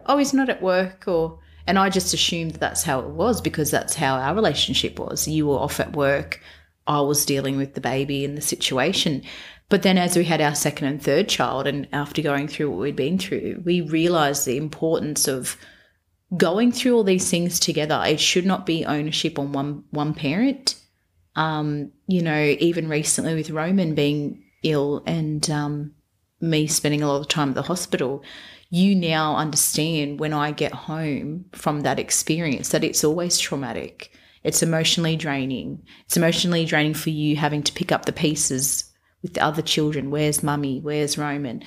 oh, 0.05 0.17
he's 0.17 0.33
not 0.33 0.49
at 0.49 0.61
work, 0.61 1.07
or 1.07 1.39
and 1.67 1.77
I 1.77 1.89
just 1.89 2.13
assumed 2.13 2.51
that 2.51 2.59
that's 2.59 2.83
how 2.83 2.99
it 2.99 3.09
was 3.09 3.41
because 3.41 3.69
that's 3.71 3.95
how 3.95 4.15
our 4.15 4.33
relationship 4.35 4.99
was. 4.99 5.27
You 5.27 5.47
were 5.47 5.57
off 5.57 5.79
at 5.79 5.95
work, 5.95 6.41
I 6.87 7.01
was 7.01 7.25
dealing 7.25 7.57
with 7.57 7.75
the 7.75 7.81
baby 7.81 8.25
and 8.25 8.35
the 8.35 8.41
situation. 8.41 9.21
But 9.69 9.83
then, 9.83 9.99
as 9.99 10.17
we 10.17 10.23
had 10.23 10.41
our 10.41 10.55
second 10.55 10.87
and 10.87 11.01
third 11.01 11.29
child, 11.29 11.67
and 11.67 11.87
after 11.93 12.23
going 12.23 12.47
through 12.47 12.71
what 12.71 12.79
we'd 12.79 12.95
been 12.95 13.19
through, 13.19 13.61
we 13.63 13.81
realized 13.81 14.45
the 14.45 14.57
importance 14.57 15.27
of 15.27 15.57
going 16.35 16.71
through 16.71 16.95
all 16.95 17.03
these 17.03 17.29
things 17.29 17.59
together. 17.59 18.01
It 18.05 18.19
should 18.19 18.47
not 18.47 18.65
be 18.65 18.85
ownership 18.85 19.37
on 19.37 19.51
one 19.51 19.83
one 19.91 20.15
parent. 20.15 20.75
Um, 21.39 21.91
you 22.07 22.21
know, 22.21 22.55
even 22.59 22.89
recently 22.89 23.33
with 23.33 23.49
Roman 23.49 23.95
being 23.95 24.43
ill 24.63 25.03
and 25.05 25.49
um, 25.49 25.93
me 26.41 26.67
spending 26.67 27.01
a 27.01 27.07
lot 27.07 27.21
of 27.21 27.27
time 27.27 27.49
at 27.49 27.55
the 27.55 27.61
hospital, 27.61 28.23
you 28.69 28.93
now 28.93 29.35
understand 29.35 30.19
when 30.19 30.33
I 30.33 30.51
get 30.51 30.73
home 30.73 31.45
from 31.53 31.81
that 31.81 31.99
experience 31.99 32.69
that 32.69 32.83
it's 32.83 33.03
always 33.03 33.37
traumatic. 33.37 34.11
It's 34.43 34.61
emotionally 34.61 35.15
draining. 35.15 35.83
It's 36.05 36.17
emotionally 36.17 36.65
draining 36.65 36.93
for 36.93 37.09
you 37.09 37.35
having 37.35 37.63
to 37.63 37.73
pick 37.73 37.91
up 37.91 38.05
the 38.05 38.13
pieces 38.13 38.91
with 39.21 39.33
the 39.33 39.43
other 39.43 39.61
children. 39.61 40.11
Where's 40.11 40.43
mummy? 40.43 40.79
Where's 40.79 41.17
Roman? 41.17 41.63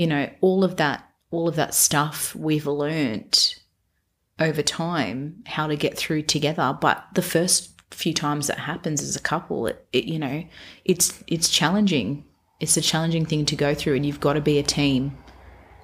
you 0.00 0.06
know, 0.06 0.30
all 0.40 0.64
of 0.64 0.76
that, 0.76 1.06
all 1.30 1.46
of 1.46 1.56
that 1.56 1.74
stuff 1.74 2.34
we've 2.34 2.66
learnt 2.66 3.62
over 4.38 4.62
time 4.62 5.42
how 5.44 5.66
to 5.66 5.76
get 5.76 5.94
through 5.94 6.22
together. 6.22 6.74
But 6.80 7.04
the 7.12 7.20
first 7.20 7.79
few 7.90 8.14
times 8.14 8.46
that 8.46 8.58
happens 8.58 9.02
as 9.02 9.16
a 9.16 9.20
couple, 9.20 9.66
it, 9.66 9.86
it 9.92 10.04
you 10.04 10.18
know, 10.18 10.44
it's 10.84 11.22
it's 11.26 11.48
challenging. 11.48 12.24
It's 12.60 12.76
a 12.76 12.82
challenging 12.82 13.24
thing 13.24 13.46
to 13.46 13.56
go 13.56 13.74
through, 13.74 13.96
and 13.96 14.04
you've 14.04 14.20
got 14.20 14.34
to 14.34 14.40
be 14.40 14.58
a 14.58 14.62
team. 14.62 15.16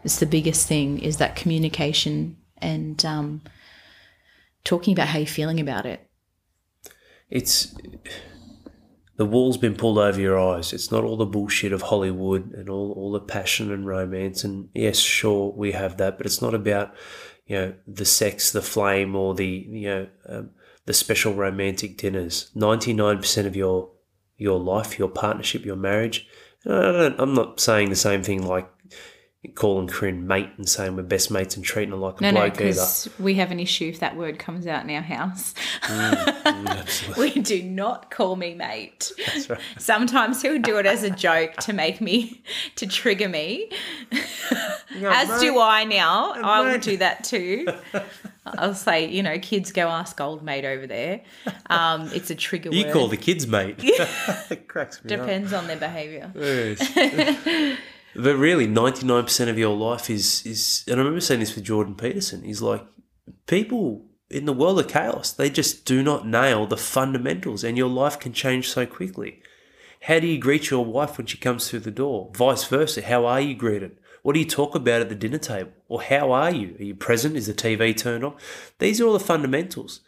It's 0.05 0.19
the 0.19 0.27
biggest 0.27 0.69
thing 0.69 0.99
is 0.99 1.17
that 1.17 1.35
communication 1.35 2.37
and 2.59 3.05
um, 3.05 3.43
talking 4.63 4.93
about 4.93 5.09
how 5.09 5.19
you're 5.19 5.27
feeling 5.27 5.59
about 5.59 5.87
it. 5.87 6.09
It's 7.29 7.75
the 9.17 9.25
wall's 9.25 9.57
been 9.57 9.75
pulled 9.75 9.99
over 9.99 10.21
your 10.21 10.39
eyes. 10.39 10.73
It's 10.73 10.93
not 10.93 11.03
all 11.03 11.17
the 11.17 11.27
bullshit 11.27 11.73
of 11.73 11.83
Hollywood 11.83 12.53
and 12.53 12.69
all, 12.69 12.93
all 12.93 13.13
the 13.13 13.21
passion 13.21 13.73
and 13.73 13.87
romance. 13.87 14.45
And 14.45 14.69
yes, 14.75 14.99
sure, 14.99 15.53
we 15.57 15.73
have 15.73 15.97
that, 15.97 16.19
but 16.19 16.27
it's 16.27 16.43
not 16.43 16.55
about, 16.55 16.95
you 17.47 17.57
know, 17.57 17.75
the 17.87 18.05
sex, 18.05 18.53
the 18.53 18.63
flame, 18.63 19.17
or 19.17 19.35
the, 19.35 19.47
you 19.47 19.89
know, 19.89 20.07
um, 20.29 20.51
the 20.87 20.93
special 20.93 21.35
romantic 21.35 21.97
dinners. 21.99 22.51
99% 22.57 23.47
of 23.47 23.55
your 23.55 23.91
your 24.39 24.59
life, 24.59 24.99
your 24.99 25.09
partnership, 25.09 25.65
your 25.65 25.77
marriage. 25.77 26.29
I'm 26.67 27.35
not 27.35 27.61
saying 27.61 27.91
the 27.91 27.97
same 27.97 28.23
thing 28.23 28.47
like 28.47 28.69
calling 29.55 29.89
Corinne 29.89 30.27
mate 30.27 30.49
and 30.57 30.69
saying 30.69 30.97
we're 30.97 31.03
best 31.03 31.31
mates 31.31 31.57
and 31.57 31.65
treating 31.65 31.93
her 31.93 31.97
like 31.99 32.21
a 32.21 32.23
No, 32.25 32.31
no, 32.31 32.41
bloke 32.41 32.55
either. 32.61 32.67
because 32.73 33.09
we 33.19 33.35
have 33.35 33.51
an 33.51 33.61
issue 33.61 33.87
if 33.89 34.01
that 34.01 34.17
word 34.17 34.39
comes 34.39 34.67
out 34.67 34.85
in 34.85 34.95
our 34.95 35.03
house. 35.03 35.55
Mm, 35.83 37.17
we 37.17 37.31
do 37.41 37.63
not 37.63 38.11
call 38.11 38.37
me 38.37 38.55
mate. 38.55 39.13
That's 39.27 39.49
right. 39.51 39.61
Sometimes 39.79 40.43
he'll 40.43 40.61
do 40.61 40.79
it 40.79 40.87
as 40.87 41.03
a 41.03 41.11
joke 41.11 41.55
to 41.59 41.73
make 41.73 42.01
me, 42.01 42.43
to 42.77 42.87
trigger 42.87 43.29
me. 43.29 43.71
as 45.05 45.41
do 45.41 45.61
I 45.61 45.85
now. 45.85 46.33
I 46.33 46.61
will 46.61 46.73
mate. 46.73 46.83
do 46.83 46.97
that 46.99 47.25
too. 47.25 47.67
I'll 48.45 48.75
say, 48.75 49.09
you 49.09 49.25
know, 49.25 49.39
kids 49.41 49.73
go 49.73 49.89
ask 49.89 50.21
old 50.21 50.43
mate 50.45 50.65
over 50.65 50.87
there. 50.87 51.23
Um, 51.69 52.09
it's 52.15 52.31
a 52.31 52.35
trigger 52.37 52.71
You 52.73 52.85
word. 52.85 52.93
call 52.93 53.09
the 53.09 53.17
kids 53.17 53.47
mate. 53.47 53.75
it 53.81 54.69
cracks 54.69 55.03
me 55.05 55.13
up. 55.15 55.21
Depends 55.21 55.53
on 55.53 55.67
their 55.67 55.77
behaviour. 55.77 56.31
But 58.19 58.37
really, 58.37 58.67
ninety 58.67 59.07
nine 59.07 59.25
percent 59.25 59.51
of 59.51 59.59
your 59.59 59.77
life 59.77 60.09
is 60.09 60.45
is, 60.47 60.85
and 60.87 60.97
I 60.97 60.99
remember 60.99 61.21
saying 61.21 61.41
this 61.41 61.55
with 61.55 61.65
Jordan 61.65 61.95
Peterson. 61.95 62.43
He's 62.43 62.63
like, 62.63 62.85
people 63.47 64.07
in 64.31 64.45
the 64.45 64.53
world 64.53 64.81
of 64.81 64.89
chaos, 64.89 65.33
they 65.33 65.51
just 65.51 65.85
do 65.85 66.03
not 66.03 66.27
nail 66.27 66.67
the 66.67 66.77
fundamentals, 66.77 67.63
and 67.63 67.77
your 67.77 67.89
life 67.89 68.19
can 68.19 68.33
change 68.33 68.69
so 68.69 68.87
quickly. 68.87 69.43
How 70.03 70.19
do 70.19 70.27
you 70.27 70.39
greet 70.39 70.71
your 70.71 70.85
wife 70.85 71.19
when 71.19 71.27
she 71.27 71.39
comes 71.39 71.69
through 71.69 71.81
the 71.81 71.91
door? 71.91 72.31
Vice 72.35 72.65
versa, 72.65 73.03
how 73.03 73.27
are 73.27 73.41
you 73.41 73.55
greeted? 73.55 73.99
What 74.23 74.35
do 74.35 74.41
you 74.41 74.47
talk 74.47 74.75
about 74.75 75.01
at 75.01 75.09
the 75.09 75.15
dinner 75.15 75.39
table? 75.39 75.73
Or 75.89 76.03
how 76.03 76.33
are 76.33 76.51
you? 76.51 76.77
Are 76.79 76.85
you 76.85 76.95
present? 76.95 77.37
Is 77.37 77.47
the 77.47 77.55
TV 77.55 77.97
turned 77.97 78.25
on? 78.25 78.35
These 78.79 79.01
are 79.01 79.07
all 79.07 79.13
the 79.13 79.21
fundamentals. 79.21 80.01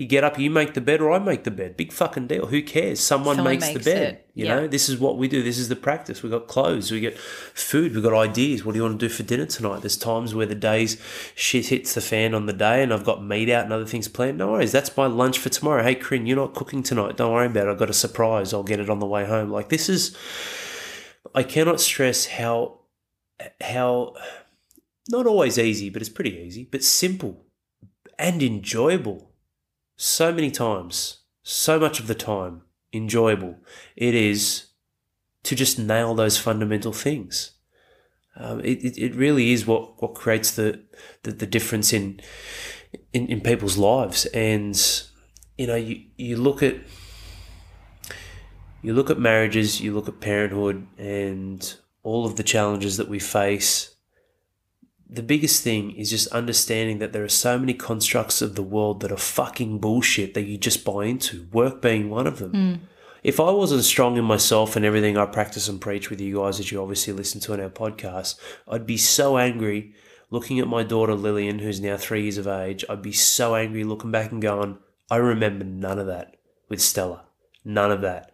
You 0.00 0.06
get 0.06 0.24
up, 0.24 0.38
you 0.38 0.48
make 0.48 0.72
the 0.72 0.80
bed, 0.80 1.02
or 1.02 1.12
I 1.12 1.18
make 1.18 1.44
the 1.44 1.50
bed. 1.50 1.76
Big 1.76 1.92
fucking 1.92 2.26
deal. 2.26 2.46
Who 2.46 2.62
cares? 2.62 3.00
Someone, 3.00 3.36
Someone 3.36 3.52
makes, 3.52 3.66
makes 3.66 3.84
the 3.84 3.90
bed. 3.92 4.02
it. 4.14 4.30
You 4.34 4.46
Yeah. 4.46 4.54
know, 4.60 4.66
this 4.66 4.88
is 4.88 4.96
what 4.98 5.18
we 5.18 5.28
do. 5.28 5.42
This 5.42 5.58
is 5.58 5.68
the 5.68 5.76
practice. 5.76 6.22
We 6.22 6.30
got 6.30 6.48
clothes, 6.48 6.90
we 6.90 7.00
get 7.00 7.18
food, 7.18 7.94
we 7.94 8.00
got 8.00 8.14
ideas. 8.14 8.64
What 8.64 8.72
do 8.72 8.78
you 8.78 8.82
want 8.84 8.98
to 8.98 9.06
do 9.08 9.12
for 9.12 9.24
dinner 9.24 9.44
tonight? 9.44 9.82
There's 9.82 9.98
times 9.98 10.34
where 10.34 10.46
the 10.46 10.54
days 10.54 10.96
shit 11.34 11.66
hits 11.66 11.92
the 11.92 12.00
fan 12.00 12.32
on 12.34 12.46
the 12.46 12.54
day, 12.54 12.82
and 12.82 12.94
I've 12.94 13.04
got 13.04 13.22
meat 13.22 13.50
out 13.50 13.64
and 13.64 13.74
other 13.74 13.84
things 13.84 14.08
planned. 14.08 14.38
No 14.38 14.52
worries, 14.52 14.72
that's 14.72 14.96
my 14.96 15.04
lunch 15.06 15.38
for 15.38 15.50
tomorrow. 15.50 15.82
Hey, 15.82 15.96
Corinne, 15.96 16.24
you're 16.24 16.38
not 16.38 16.54
cooking 16.54 16.82
tonight. 16.82 17.18
Don't 17.18 17.34
worry 17.34 17.48
about 17.48 17.66
it. 17.68 17.70
I've 17.72 17.78
got 17.78 17.90
a 17.90 17.92
surprise. 17.92 18.54
I'll 18.54 18.62
get 18.62 18.80
it 18.80 18.88
on 18.88 19.00
the 19.00 19.06
way 19.06 19.26
home. 19.26 19.50
Like 19.50 19.68
this 19.68 19.90
is, 19.90 20.16
I 21.34 21.42
cannot 21.42 21.78
stress 21.78 22.24
how, 22.24 22.78
how, 23.60 24.14
not 25.10 25.26
always 25.26 25.58
easy, 25.58 25.90
but 25.90 26.00
it's 26.00 26.08
pretty 26.08 26.38
easy, 26.38 26.64
but 26.64 26.82
simple 26.82 27.44
and 28.18 28.42
enjoyable 28.42 29.29
so 30.00 30.32
many 30.32 30.50
times, 30.50 31.18
so 31.42 31.78
much 31.78 32.00
of 32.00 32.06
the 32.06 32.14
time, 32.14 32.62
enjoyable 32.90 33.56
it 33.96 34.14
is 34.14 34.68
to 35.42 35.54
just 35.54 35.78
nail 35.78 36.14
those 36.14 36.38
fundamental 36.38 36.92
things. 36.92 37.52
Um, 38.34 38.60
it, 38.60 38.96
it, 38.96 39.14
really 39.14 39.52
is 39.52 39.66
what, 39.66 40.00
what 40.00 40.14
creates 40.14 40.52
the, 40.52 40.82
the, 41.22 41.32
the 41.32 41.46
difference 41.46 41.92
in, 41.92 42.20
in 43.12 43.26
in 43.26 43.42
people's 43.42 43.76
lives. 43.76 44.24
And 44.26 44.80
you 45.58 45.66
know, 45.66 45.76
you, 45.76 46.04
you 46.16 46.36
look 46.36 46.62
at 46.62 46.76
you 48.80 48.94
look 48.94 49.10
at 49.10 49.18
marriages, 49.18 49.82
you 49.82 49.92
look 49.92 50.08
at 50.08 50.20
parenthood, 50.20 50.86
and 50.96 51.74
all 52.02 52.24
of 52.24 52.36
the 52.36 52.42
challenges 52.42 52.96
that 52.96 53.08
we 53.08 53.18
face 53.18 53.89
the 55.12 55.22
biggest 55.22 55.64
thing 55.64 55.90
is 55.96 56.10
just 56.10 56.28
understanding 56.28 56.98
that 56.98 57.12
there 57.12 57.24
are 57.24 57.28
so 57.28 57.58
many 57.58 57.74
constructs 57.74 58.40
of 58.40 58.54
the 58.54 58.62
world 58.62 59.00
that 59.00 59.10
are 59.10 59.16
fucking 59.16 59.78
bullshit 59.78 60.34
that 60.34 60.42
you 60.42 60.56
just 60.56 60.84
buy 60.84 61.06
into, 61.06 61.48
work 61.52 61.82
being 61.82 62.08
one 62.08 62.28
of 62.28 62.38
them. 62.38 62.50
Hmm. 62.50 62.74
If 63.22 63.40
I 63.40 63.50
wasn't 63.50 63.84
strong 63.84 64.16
in 64.16 64.24
myself 64.24 64.76
and 64.76 64.84
everything 64.84 65.18
I 65.18 65.26
practice 65.26 65.68
and 65.68 65.80
preach 65.80 66.08
with 66.08 66.20
you 66.20 66.36
guys 66.36 66.58
that 66.58 66.70
you 66.70 66.80
obviously 66.80 67.12
listen 67.12 67.40
to 67.42 67.52
in 67.52 67.60
our 67.60 67.68
podcast, 67.68 68.38
I'd 68.68 68.86
be 68.86 68.96
so 68.96 69.36
angry 69.36 69.94
looking 70.30 70.60
at 70.60 70.68
my 70.68 70.84
daughter 70.84 71.14
Lillian, 71.14 71.58
who's 71.58 71.80
now 71.80 71.96
three 71.96 72.22
years 72.22 72.38
of 72.38 72.46
age. 72.46 72.84
I'd 72.88 73.02
be 73.02 73.12
so 73.12 73.56
angry 73.56 73.84
looking 73.84 74.12
back 74.12 74.30
and 74.30 74.40
going, 74.40 74.78
I 75.10 75.16
remember 75.16 75.64
none 75.64 75.98
of 75.98 76.06
that 76.06 76.36
with 76.68 76.80
Stella. 76.80 77.24
None 77.64 77.90
of 77.90 78.00
that. 78.02 78.32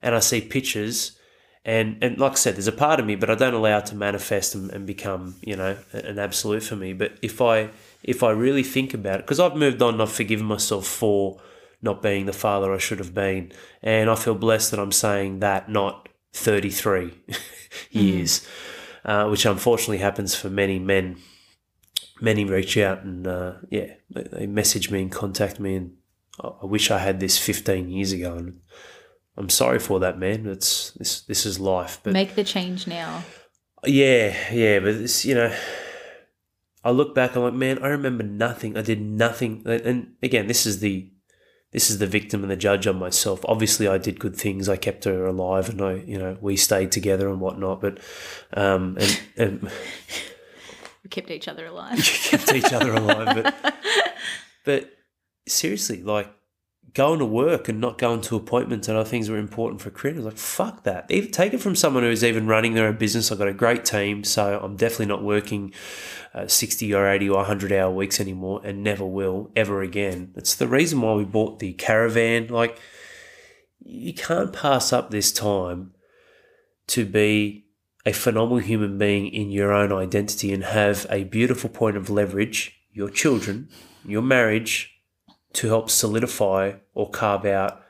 And 0.00 0.14
I 0.14 0.20
see 0.20 0.40
pictures 0.40 1.18
and 1.64 1.96
and 2.02 2.18
like 2.18 2.32
I 2.32 2.36
said, 2.36 2.56
there's 2.56 2.66
a 2.66 2.72
part 2.72 3.00
of 3.00 3.06
me, 3.06 3.16
but 3.16 3.30
I 3.30 3.34
don't 3.34 3.54
allow 3.54 3.78
it 3.78 3.86
to 3.86 3.94
manifest 3.94 4.54
and, 4.54 4.70
and 4.70 4.86
become, 4.86 5.36
you 5.40 5.56
know, 5.56 5.78
an 5.92 6.18
absolute 6.18 6.62
for 6.62 6.76
me. 6.76 6.92
But 6.92 7.18
if 7.22 7.40
I 7.40 7.70
if 8.02 8.22
I 8.22 8.30
really 8.32 8.62
think 8.62 8.92
about 8.92 9.20
it, 9.20 9.22
because 9.22 9.40
I've 9.40 9.56
moved 9.56 9.80
on, 9.80 9.94
and 9.94 10.02
I've 10.02 10.12
forgiven 10.12 10.46
myself 10.46 10.86
for 10.86 11.40
not 11.80 12.02
being 12.02 12.26
the 12.26 12.32
father 12.34 12.72
I 12.72 12.78
should 12.78 12.98
have 12.98 13.14
been, 13.14 13.50
and 13.82 14.10
I 14.10 14.14
feel 14.14 14.34
blessed 14.34 14.72
that 14.72 14.80
I'm 14.80 14.92
saying 14.92 15.40
that, 15.40 15.70
not 15.70 16.08
33 16.34 17.14
years, 17.90 18.46
uh, 19.04 19.26
which 19.28 19.46
unfortunately 19.46 19.98
happens 19.98 20.34
for 20.34 20.50
many 20.50 20.78
men. 20.78 21.16
Many 22.20 22.44
reach 22.44 22.76
out 22.76 23.02
and 23.02 23.26
uh, 23.26 23.54
yeah, 23.70 23.94
they, 24.10 24.46
message 24.46 24.90
me 24.90 25.02
and 25.02 25.10
contact 25.10 25.58
me, 25.58 25.76
and 25.76 25.96
I, 26.42 26.48
I 26.62 26.66
wish 26.66 26.90
I 26.90 26.98
had 26.98 27.20
this 27.20 27.38
15 27.38 27.88
years 27.88 28.12
ago. 28.12 28.36
And 28.36 28.60
I'm 29.36 29.48
sorry 29.50 29.78
for 29.78 30.00
that, 30.00 30.18
man. 30.18 30.46
It's 30.46 30.92
this 30.92 31.22
this 31.22 31.44
is 31.46 31.58
life, 31.58 32.00
but 32.02 32.12
Make 32.12 32.34
the 32.34 32.44
change 32.44 32.86
now. 32.86 33.22
yeah, 33.84 34.52
yeah, 34.52 34.78
but 34.80 34.94
it's 34.94 35.24
you 35.24 35.34
know, 35.34 35.52
I 36.84 36.90
look 36.90 37.14
back. 37.14 37.34
I'm 37.34 37.42
like, 37.42 37.54
man, 37.54 37.78
I 37.82 37.88
remember 37.88 38.22
nothing. 38.24 38.76
I 38.76 38.82
did 38.82 39.00
nothing. 39.00 39.62
And- 39.66 39.80
And 39.82 40.12
again, 40.22 40.46
this 40.46 40.66
is 40.66 40.80
the 40.80 41.10
this 41.72 41.90
is 41.90 41.98
the 41.98 42.06
victim 42.06 42.42
and 42.42 42.50
the 42.52 42.56
judge 42.56 42.86
on 42.86 42.96
myself. 43.00 43.40
Obviously, 43.48 43.88
I 43.88 43.98
did 43.98 44.20
good 44.20 44.36
things. 44.36 44.68
I 44.68 44.76
kept 44.76 45.02
her 45.04 45.26
alive, 45.26 45.68
and 45.68 45.82
I, 45.82 45.94
you 46.06 46.16
know, 46.18 46.36
we 46.40 46.56
stayed 46.56 46.92
together 46.92 47.28
and 47.28 47.40
whatnot. 47.40 47.80
But 47.80 47.98
um, 48.56 48.96
and 49.00 49.20
and 49.36 49.70
We 51.02 51.10
kept 51.10 51.30
each 51.30 51.48
other 51.48 51.66
alive. 51.66 51.98
kept 52.30 52.54
each 52.54 52.72
other 52.72 52.92
alive. 52.94 53.34
But 53.42 53.74
but 54.64 54.90
seriously, 55.48 56.02
like 56.02 56.32
going 56.94 57.18
to 57.18 57.24
work 57.24 57.68
and 57.68 57.80
not 57.80 57.98
going 57.98 58.20
to 58.20 58.36
appointments 58.36 58.86
and 58.86 58.96
other 58.96 59.08
things 59.08 59.28
were 59.28 59.36
important 59.36 59.82
for 59.82 59.90
was 59.90 60.24
like, 60.24 60.38
fuck 60.38 60.84
that. 60.84 61.10
Even 61.10 61.32
take 61.32 61.52
it 61.52 61.60
from 61.60 61.74
someone 61.74 62.04
who's 62.04 62.22
even 62.22 62.46
running 62.46 62.74
their 62.74 62.86
own 62.86 62.96
business. 62.96 63.32
I've 63.32 63.38
got 63.38 63.48
a 63.48 63.52
great 63.52 63.84
team, 63.84 64.22
so 64.22 64.60
I'm 64.62 64.76
definitely 64.76 65.06
not 65.06 65.24
working 65.24 65.74
uh, 66.32 66.46
60 66.46 66.94
or 66.94 67.08
80 67.08 67.30
or 67.30 67.38
100 67.38 67.72
hour 67.72 67.92
weeks 67.92 68.20
anymore 68.20 68.60
and 68.62 68.84
never 68.84 69.04
will 69.04 69.50
ever 69.56 69.82
again. 69.82 70.32
It's 70.36 70.54
the 70.54 70.68
reason 70.68 71.00
why 71.00 71.14
we 71.14 71.24
bought 71.24 71.58
the 71.58 71.72
caravan. 71.72 72.46
Like, 72.46 72.78
you 73.80 74.14
can't 74.14 74.52
pass 74.52 74.92
up 74.92 75.10
this 75.10 75.32
time 75.32 75.94
to 76.86 77.04
be 77.04 77.66
a 78.06 78.12
phenomenal 78.12 78.58
human 78.58 78.98
being 78.98 79.26
in 79.26 79.50
your 79.50 79.72
own 79.72 79.92
identity 79.92 80.52
and 80.52 80.62
have 80.62 81.06
a 81.10 81.24
beautiful 81.24 81.70
point 81.70 81.96
of 81.96 82.08
leverage, 82.08 82.78
your 82.92 83.08
children, 83.08 83.68
your 84.04 84.22
marriage, 84.22 84.93
to 85.54 85.68
help 85.68 85.90
solidify 85.90 86.74
or 86.94 87.10
carve 87.10 87.44
out 87.44 87.80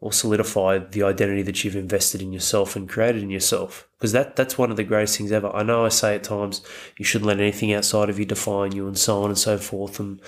or 0.00 0.12
solidify 0.12 0.78
the 0.78 1.02
identity 1.02 1.42
that 1.42 1.64
you've 1.64 1.74
invested 1.74 2.20
in 2.20 2.32
yourself 2.32 2.76
and 2.76 2.88
created 2.88 3.22
in 3.22 3.30
yourself. 3.30 3.88
Because 3.96 4.12
that 4.12 4.36
that's 4.36 4.58
one 4.58 4.70
of 4.70 4.76
the 4.76 4.84
greatest 4.84 5.16
things 5.16 5.32
ever. 5.32 5.54
I 5.54 5.62
know 5.62 5.84
I 5.84 5.88
say 5.88 6.14
at 6.14 6.22
times 6.22 6.60
you 6.98 7.04
shouldn't 7.04 7.26
let 7.26 7.40
anything 7.40 7.72
outside 7.72 8.10
of 8.10 8.18
you 8.18 8.26
define 8.26 8.72
you 8.72 8.86
and 8.86 8.98
so 8.98 9.22
on 9.22 9.30
and 9.30 9.38
so 9.38 9.56
forth 9.58 9.98
and 9.98 10.20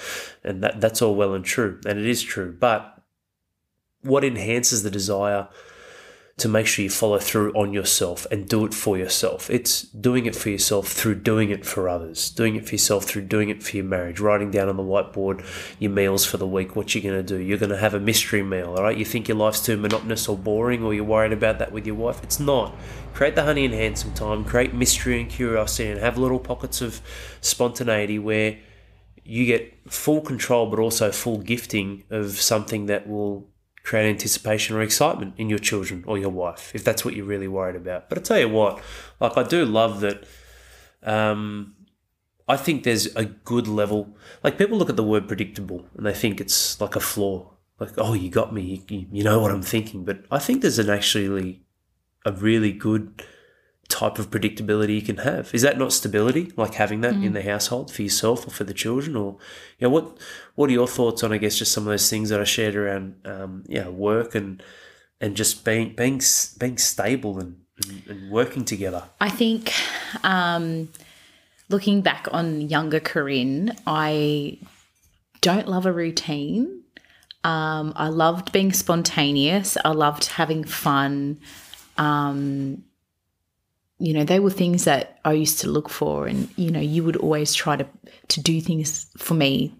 and 0.42 0.62
that 0.62 0.80
that's 0.80 1.02
all 1.02 1.14
well 1.14 1.34
and 1.34 1.44
true. 1.44 1.80
And 1.86 1.98
it 1.98 2.06
is 2.06 2.22
true. 2.22 2.56
But 2.58 3.02
what 4.02 4.24
enhances 4.24 4.82
the 4.82 4.90
desire 4.90 5.48
to 6.38 6.48
make 6.48 6.68
sure 6.68 6.84
you 6.84 6.90
follow 6.90 7.18
through 7.18 7.52
on 7.54 7.72
yourself 7.72 8.24
and 8.30 8.48
do 8.48 8.64
it 8.64 8.72
for 8.72 8.96
yourself. 8.96 9.50
It's 9.50 9.82
doing 9.82 10.24
it 10.24 10.36
for 10.36 10.50
yourself 10.50 10.86
through 10.86 11.16
doing 11.16 11.50
it 11.50 11.66
for 11.66 11.88
others, 11.88 12.30
doing 12.30 12.54
it 12.54 12.64
for 12.64 12.76
yourself 12.76 13.04
through 13.04 13.22
doing 13.22 13.48
it 13.48 13.60
for 13.60 13.76
your 13.76 13.84
marriage, 13.84 14.20
writing 14.20 14.52
down 14.52 14.68
on 14.68 14.76
the 14.76 14.82
whiteboard 14.84 15.44
your 15.80 15.90
meals 15.90 16.24
for 16.24 16.36
the 16.36 16.46
week, 16.46 16.76
what 16.76 16.94
you're 16.94 17.02
going 17.02 17.16
to 17.16 17.22
do. 17.24 17.42
You're 17.42 17.58
going 17.58 17.70
to 17.70 17.76
have 17.76 17.92
a 17.92 17.98
mystery 17.98 18.44
meal, 18.44 18.76
all 18.76 18.84
right? 18.84 18.96
You 18.96 19.04
think 19.04 19.26
your 19.26 19.36
life's 19.36 19.64
too 19.64 19.76
monotonous 19.76 20.28
or 20.28 20.38
boring 20.38 20.84
or 20.84 20.94
you're 20.94 21.02
worried 21.02 21.32
about 21.32 21.58
that 21.58 21.72
with 21.72 21.86
your 21.86 21.96
wife. 21.96 22.22
It's 22.22 22.38
not. 22.38 22.72
Create 23.14 23.34
the 23.34 23.42
honey 23.42 23.64
and 23.64 23.74
handsome 23.74 24.14
time, 24.14 24.44
create 24.44 24.72
mystery 24.72 25.20
and 25.20 25.28
curiosity, 25.28 25.90
and 25.90 26.00
have 26.00 26.16
little 26.16 26.38
pockets 26.38 26.80
of 26.80 27.00
spontaneity 27.40 28.20
where 28.20 28.58
you 29.24 29.44
get 29.44 29.74
full 29.90 30.20
control 30.20 30.70
but 30.70 30.78
also 30.78 31.10
full 31.10 31.38
gifting 31.38 32.04
of 32.10 32.40
something 32.40 32.86
that 32.86 33.08
will 33.08 33.48
create 33.88 34.06
anticipation 34.06 34.76
or 34.76 34.82
excitement 34.82 35.32
in 35.38 35.48
your 35.48 35.58
children 35.58 36.04
or 36.06 36.18
your 36.18 36.28
wife 36.28 36.72
if 36.74 36.84
that's 36.84 37.06
what 37.06 37.16
you're 37.16 37.24
really 37.24 37.48
worried 37.48 37.74
about. 37.74 38.10
But 38.10 38.18
I 38.18 38.20
tell 38.20 38.38
you 38.38 38.48
what, 38.50 38.82
like 39.18 39.38
I 39.38 39.42
do 39.42 39.64
love 39.64 40.00
that. 40.00 40.24
Um, 41.02 41.74
I 42.46 42.58
think 42.58 42.82
there's 42.82 43.06
a 43.16 43.24
good 43.24 43.66
level. 43.66 44.14
Like 44.44 44.58
people 44.58 44.76
look 44.76 44.90
at 44.90 44.96
the 44.96 45.04
word 45.04 45.26
predictable 45.26 45.86
and 45.96 46.04
they 46.04 46.12
think 46.12 46.38
it's 46.38 46.78
like 46.82 46.96
a 46.96 47.00
flaw. 47.00 47.50
Like, 47.80 47.92
oh, 47.96 48.12
you 48.12 48.28
got 48.28 48.52
me. 48.52 48.82
You, 48.88 49.06
you 49.10 49.24
know 49.24 49.38
what 49.38 49.52
I'm 49.52 49.62
thinking. 49.62 50.04
But 50.04 50.24
I 50.30 50.38
think 50.38 50.60
there's 50.60 50.78
an 50.78 50.90
actually 50.90 51.62
a 52.26 52.32
really 52.32 52.72
good 52.72 53.22
type 53.88 54.18
of 54.18 54.30
predictability 54.30 54.94
you 54.94 55.02
can 55.02 55.18
have. 55.18 55.54
Is 55.54 55.62
that 55.62 55.78
not 55.78 55.92
stability, 55.92 56.52
like 56.56 56.74
having 56.74 57.00
that 57.00 57.14
mm. 57.14 57.24
in 57.24 57.32
the 57.32 57.42
household 57.42 57.90
for 57.90 58.02
yourself 58.02 58.46
or 58.46 58.50
for 58.50 58.64
the 58.64 58.74
children? 58.74 59.16
Or, 59.16 59.36
you 59.78 59.86
know, 59.86 59.90
what 59.90 60.16
what 60.54 60.68
are 60.68 60.74
your 60.74 60.86
thoughts 60.86 61.24
on, 61.24 61.32
I 61.32 61.38
guess, 61.38 61.56
just 61.58 61.72
some 61.72 61.84
of 61.84 61.88
those 61.88 62.10
things 62.10 62.28
that 62.28 62.40
I 62.40 62.44
shared 62.44 62.76
around, 62.76 63.16
um, 63.24 63.64
yeah, 63.66 63.88
work 63.88 64.34
and 64.34 64.62
and 65.20 65.36
just 65.36 65.64
being 65.64 65.94
being 65.94 66.20
being 66.58 66.78
stable 66.78 67.38
and, 67.38 67.60
and, 67.86 68.02
and 68.08 68.30
working 68.30 68.64
together? 68.64 69.04
I 69.20 69.30
think, 69.30 69.72
um, 70.22 70.90
looking 71.70 72.02
back 72.02 72.28
on 72.30 72.60
younger 72.68 73.00
Corinne, 73.00 73.74
I 73.86 74.58
don't 75.40 75.68
love 75.68 75.86
a 75.86 75.92
routine. 75.92 76.82
Um, 77.44 77.94
I 77.96 78.08
loved 78.08 78.52
being 78.52 78.72
spontaneous. 78.72 79.78
I 79.82 79.90
loved 79.90 80.26
having 80.26 80.64
fun. 80.64 81.40
Um, 81.96 82.84
you 83.98 84.12
know 84.12 84.24
they 84.24 84.40
were 84.40 84.50
things 84.50 84.84
that 84.84 85.18
i 85.24 85.32
used 85.32 85.60
to 85.60 85.68
look 85.68 85.88
for 85.88 86.26
and 86.26 86.48
you 86.56 86.70
know 86.70 86.80
you 86.80 87.02
would 87.02 87.16
always 87.16 87.54
try 87.54 87.76
to 87.76 87.86
to 88.28 88.40
do 88.40 88.60
things 88.60 89.06
for 89.16 89.34
me 89.34 89.74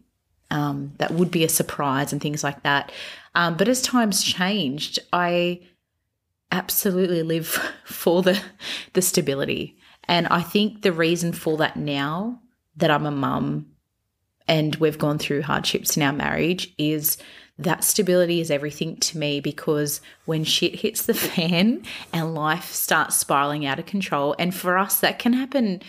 um, 0.50 0.92
that 0.96 1.10
would 1.10 1.30
be 1.30 1.44
a 1.44 1.48
surprise 1.48 2.10
and 2.10 2.22
things 2.22 2.42
like 2.42 2.62
that. 2.62 2.90
Um, 3.34 3.56
but 3.56 3.68
as 3.68 3.82
times 3.82 4.22
changed 4.22 4.98
i 5.12 5.60
absolutely 6.50 7.22
live 7.22 7.46
for 7.84 8.22
the 8.22 8.40
the 8.94 9.02
stability. 9.02 9.76
And 10.04 10.26
i 10.28 10.40
think 10.40 10.82
the 10.82 10.92
reason 10.92 11.32
for 11.32 11.58
that 11.58 11.76
now 11.76 12.40
that 12.76 12.90
i'm 12.90 13.06
a 13.06 13.10
mum 13.10 13.66
and 14.46 14.74
we've 14.76 14.98
gone 14.98 15.18
through 15.18 15.42
hardships 15.42 15.96
in 15.96 16.02
our 16.02 16.12
marriage 16.12 16.72
is 16.78 17.18
that 17.58 17.82
stability 17.82 18.40
is 18.40 18.50
everything 18.50 18.96
to 18.96 19.18
me 19.18 19.40
because 19.40 20.00
when 20.26 20.44
shit 20.44 20.76
hits 20.76 21.02
the 21.02 21.14
fan 21.14 21.82
and 22.12 22.34
life 22.34 22.72
starts 22.72 23.16
spiraling 23.16 23.66
out 23.66 23.78
of 23.78 23.86
control 23.86 24.34
and 24.38 24.54
for 24.54 24.78
us 24.78 25.00
that 25.00 25.18
can 25.18 25.32
happen 25.32 25.82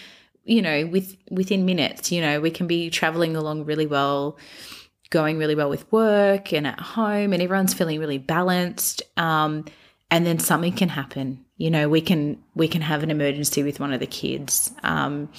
you 0.46 0.62
know 0.62 0.86
with 0.88 1.16
within 1.30 1.66
minutes 1.66 2.12
you 2.12 2.22
know 2.22 2.40
we 2.40 2.50
can 2.50 2.66
be 2.66 2.90
traveling 2.90 3.36
along 3.36 3.66
really 3.66 3.86
well 3.86 4.38
going 5.10 5.38
really 5.38 5.56
well 5.56 5.70
with 5.70 5.92
work 5.92 6.54
and 6.54 6.66
at 6.68 6.80
home 6.80 7.34
and 7.34 7.42
everyone's 7.42 7.74
feeling 7.74 8.00
really 8.00 8.18
balanced 8.18 9.02
um, 9.18 9.66
and 10.12 10.26
then 10.26 10.40
something 10.40 10.74
can 10.74 10.90
happen. 10.90 11.46
You 11.58 11.70
know 11.70 11.90
we 11.90 12.02
can 12.02 12.42
we 12.56 12.68
can 12.68 12.82
have 12.82 13.04
an 13.04 13.12
emergency 13.12 13.64
with 13.64 13.80
one 13.80 13.94
of 13.94 14.00
the 14.00 14.08
kids. 14.08 14.72
Um, 14.84 15.30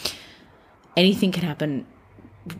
anything 0.96 1.32
can 1.32 1.44
happen 1.44 1.86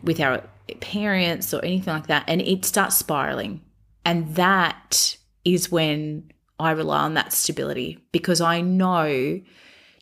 with 0.03 0.19
our 0.19 0.43
parents 0.79 1.53
or 1.53 1.63
anything 1.63 1.93
like 1.93 2.07
that 2.07 2.23
and 2.27 2.41
it 2.41 2.65
starts 2.65 2.97
spiraling. 2.97 3.61
And 4.05 4.35
that 4.35 5.17
is 5.43 5.71
when 5.71 6.31
i 6.59 6.71
rely 6.71 6.99
on 6.99 7.15
that 7.15 7.33
stability 7.33 7.97
because 8.11 8.39
i 8.39 8.61
know 8.61 9.41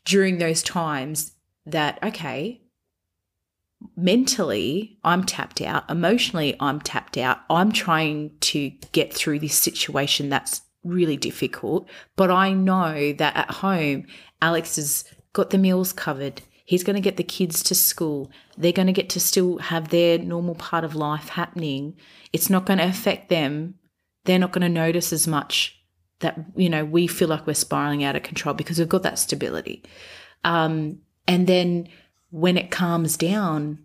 during 0.03 0.37
those 0.37 0.61
times 0.61 1.31
that 1.65 1.97
okay 2.03 2.61
mentally 3.95 4.97
i'm 5.03 5.23
tapped 5.23 5.61
out. 5.61 5.89
Emotionally 5.89 6.55
i'm 6.59 6.81
tapped 6.81 7.17
out. 7.17 7.39
I'm 7.49 7.71
trying 7.71 8.31
to 8.41 8.69
get 8.91 9.13
through 9.13 9.39
this 9.39 9.55
situation 9.55 10.29
that's 10.29 10.61
really 10.83 11.17
difficult. 11.17 11.89
But 12.17 12.31
i 12.31 12.51
know 12.51 13.13
that 13.13 13.35
at 13.35 13.51
home 13.51 14.05
alex 14.41 14.75
has 14.75 15.05
got 15.31 15.51
the 15.51 15.57
meals 15.57 15.93
covered 15.93 16.41
He's 16.69 16.83
going 16.83 16.97
to 16.97 17.01
get 17.01 17.17
the 17.17 17.23
kids 17.23 17.63
to 17.63 17.73
school. 17.73 18.29
They're 18.55 18.71
going 18.71 18.85
to 18.85 18.93
get 18.93 19.09
to 19.09 19.19
still 19.19 19.57
have 19.57 19.89
their 19.89 20.19
normal 20.19 20.53
part 20.53 20.83
of 20.83 20.93
life 20.93 21.29
happening. 21.29 21.95
It's 22.31 22.47
not 22.47 22.67
going 22.67 22.77
to 22.77 22.85
affect 22.85 23.29
them. 23.29 23.73
They're 24.25 24.37
not 24.37 24.51
going 24.51 24.61
to 24.61 24.69
notice 24.69 25.11
as 25.11 25.27
much 25.27 25.81
that, 26.19 26.37
you 26.55 26.69
know, 26.69 26.85
we 26.85 27.07
feel 27.07 27.27
like 27.27 27.47
we're 27.47 27.55
spiraling 27.55 28.03
out 28.03 28.15
of 28.15 28.21
control 28.21 28.53
because 28.53 28.77
we've 28.77 28.87
got 28.87 29.01
that 29.01 29.17
stability. 29.17 29.83
Um, 30.43 30.99
and 31.27 31.47
then 31.47 31.89
when 32.29 32.55
it 32.55 32.69
calms 32.69 33.17
down, 33.17 33.79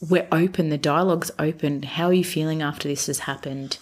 we're 0.00 0.28
open, 0.32 0.70
the 0.70 0.78
dialogue's 0.78 1.30
open. 1.38 1.82
How 1.82 2.06
are 2.06 2.14
you 2.14 2.24
feeling 2.24 2.62
after 2.62 2.88
this 2.88 3.06
has 3.08 3.18
happened? 3.18 3.76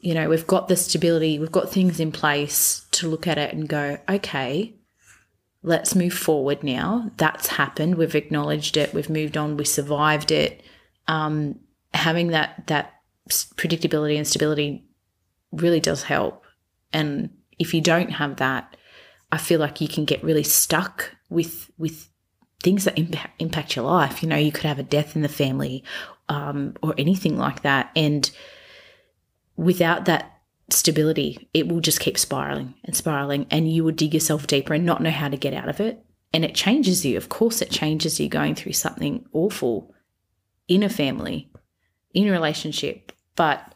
You 0.00 0.14
know, 0.14 0.28
we've 0.28 0.48
got 0.48 0.66
the 0.66 0.74
stability, 0.74 1.38
we've 1.38 1.52
got 1.52 1.70
things 1.70 2.00
in 2.00 2.10
place 2.10 2.84
to 2.90 3.08
look 3.08 3.28
at 3.28 3.38
it 3.38 3.54
and 3.54 3.68
go, 3.68 3.98
okay, 4.08 4.74
let's 5.62 5.94
move 5.94 6.14
forward 6.14 6.62
now. 6.62 7.10
That's 7.16 7.48
happened. 7.48 7.96
We've 7.96 8.14
acknowledged 8.14 8.76
it. 8.76 8.94
We've 8.94 9.10
moved 9.10 9.36
on. 9.36 9.56
We 9.56 9.64
survived 9.64 10.30
it. 10.30 10.62
Um, 11.06 11.58
having 11.94 12.28
that 12.28 12.66
that 12.66 13.00
predictability 13.28 14.16
and 14.16 14.26
stability 14.26 14.84
really 15.52 15.80
does 15.80 16.02
help. 16.02 16.44
And 16.92 17.30
if 17.58 17.74
you 17.74 17.80
don't 17.80 18.10
have 18.10 18.36
that, 18.36 18.76
I 19.32 19.38
feel 19.38 19.60
like 19.60 19.80
you 19.80 19.88
can 19.88 20.04
get 20.04 20.22
really 20.22 20.42
stuck 20.42 21.14
with 21.28 21.70
with 21.78 22.08
things 22.62 22.84
that 22.84 22.98
impact 22.98 23.40
impact 23.40 23.76
your 23.76 23.84
life. 23.84 24.22
You 24.22 24.28
know, 24.28 24.36
you 24.36 24.52
could 24.52 24.64
have 24.64 24.78
a 24.78 24.84
death 24.84 25.16
in 25.16 25.22
the 25.22 25.28
family 25.28 25.84
um, 26.28 26.74
or 26.82 26.94
anything 26.98 27.36
like 27.36 27.62
that, 27.62 27.90
and 27.96 28.30
without 29.56 30.04
that 30.06 30.37
stability, 30.70 31.48
it 31.54 31.68
will 31.68 31.80
just 31.80 32.00
keep 32.00 32.18
spiraling 32.18 32.74
and 32.84 32.94
spiraling, 32.94 33.46
and 33.50 33.70
you 33.70 33.84
will 33.84 33.92
dig 33.92 34.14
yourself 34.14 34.46
deeper 34.46 34.74
and 34.74 34.84
not 34.84 35.02
know 35.02 35.10
how 35.10 35.28
to 35.28 35.36
get 35.36 35.54
out 35.54 35.68
of 35.68 35.80
it. 35.80 36.04
And 36.32 36.44
it 36.44 36.54
changes 36.54 37.06
you. 37.06 37.16
Of 37.16 37.28
course, 37.28 37.62
it 37.62 37.70
changes 37.70 38.20
you 38.20 38.28
going 38.28 38.54
through 38.54 38.74
something 38.74 39.24
awful 39.32 39.94
in 40.66 40.82
a 40.82 40.88
family, 40.90 41.50
in 42.12 42.28
a 42.28 42.32
relationship, 42.32 43.12
but 43.34 43.74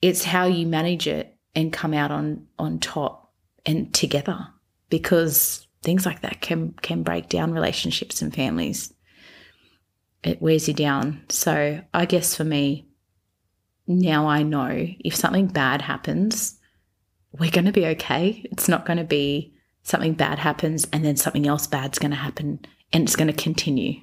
it's 0.00 0.24
how 0.24 0.46
you 0.46 0.66
manage 0.66 1.06
it 1.06 1.36
and 1.54 1.72
come 1.72 1.94
out 1.94 2.10
on 2.10 2.46
on 2.58 2.78
top 2.78 3.32
and 3.66 3.92
together 3.92 4.46
because 4.88 5.66
things 5.82 6.06
like 6.06 6.22
that 6.22 6.40
can 6.40 6.72
can 6.82 7.02
break 7.02 7.28
down 7.28 7.52
relationships 7.52 8.22
and 8.22 8.34
families 8.34 8.92
it 10.22 10.40
wears 10.40 10.68
you 10.68 10.74
down 10.74 11.22
so 11.28 11.80
i 11.92 12.04
guess 12.04 12.34
for 12.34 12.44
me 12.44 12.86
now 13.90 14.28
I 14.28 14.42
know 14.42 14.86
if 15.00 15.16
something 15.16 15.48
bad 15.48 15.82
happens, 15.82 16.58
we're 17.32 17.50
going 17.50 17.64
to 17.64 17.72
be 17.72 17.86
okay. 17.86 18.46
It's 18.52 18.68
not 18.68 18.86
going 18.86 18.98
to 18.98 19.04
be 19.04 19.54
something 19.82 20.14
bad 20.14 20.38
happens 20.38 20.86
and 20.92 21.04
then 21.04 21.16
something 21.16 21.46
else 21.46 21.66
bad's 21.66 21.98
going 21.98 22.12
to 22.12 22.16
happen 22.16 22.60
and 22.92 23.04
it's 23.04 23.16
going 23.16 23.26
to 23.26 23.42
continue. 23.42 24.00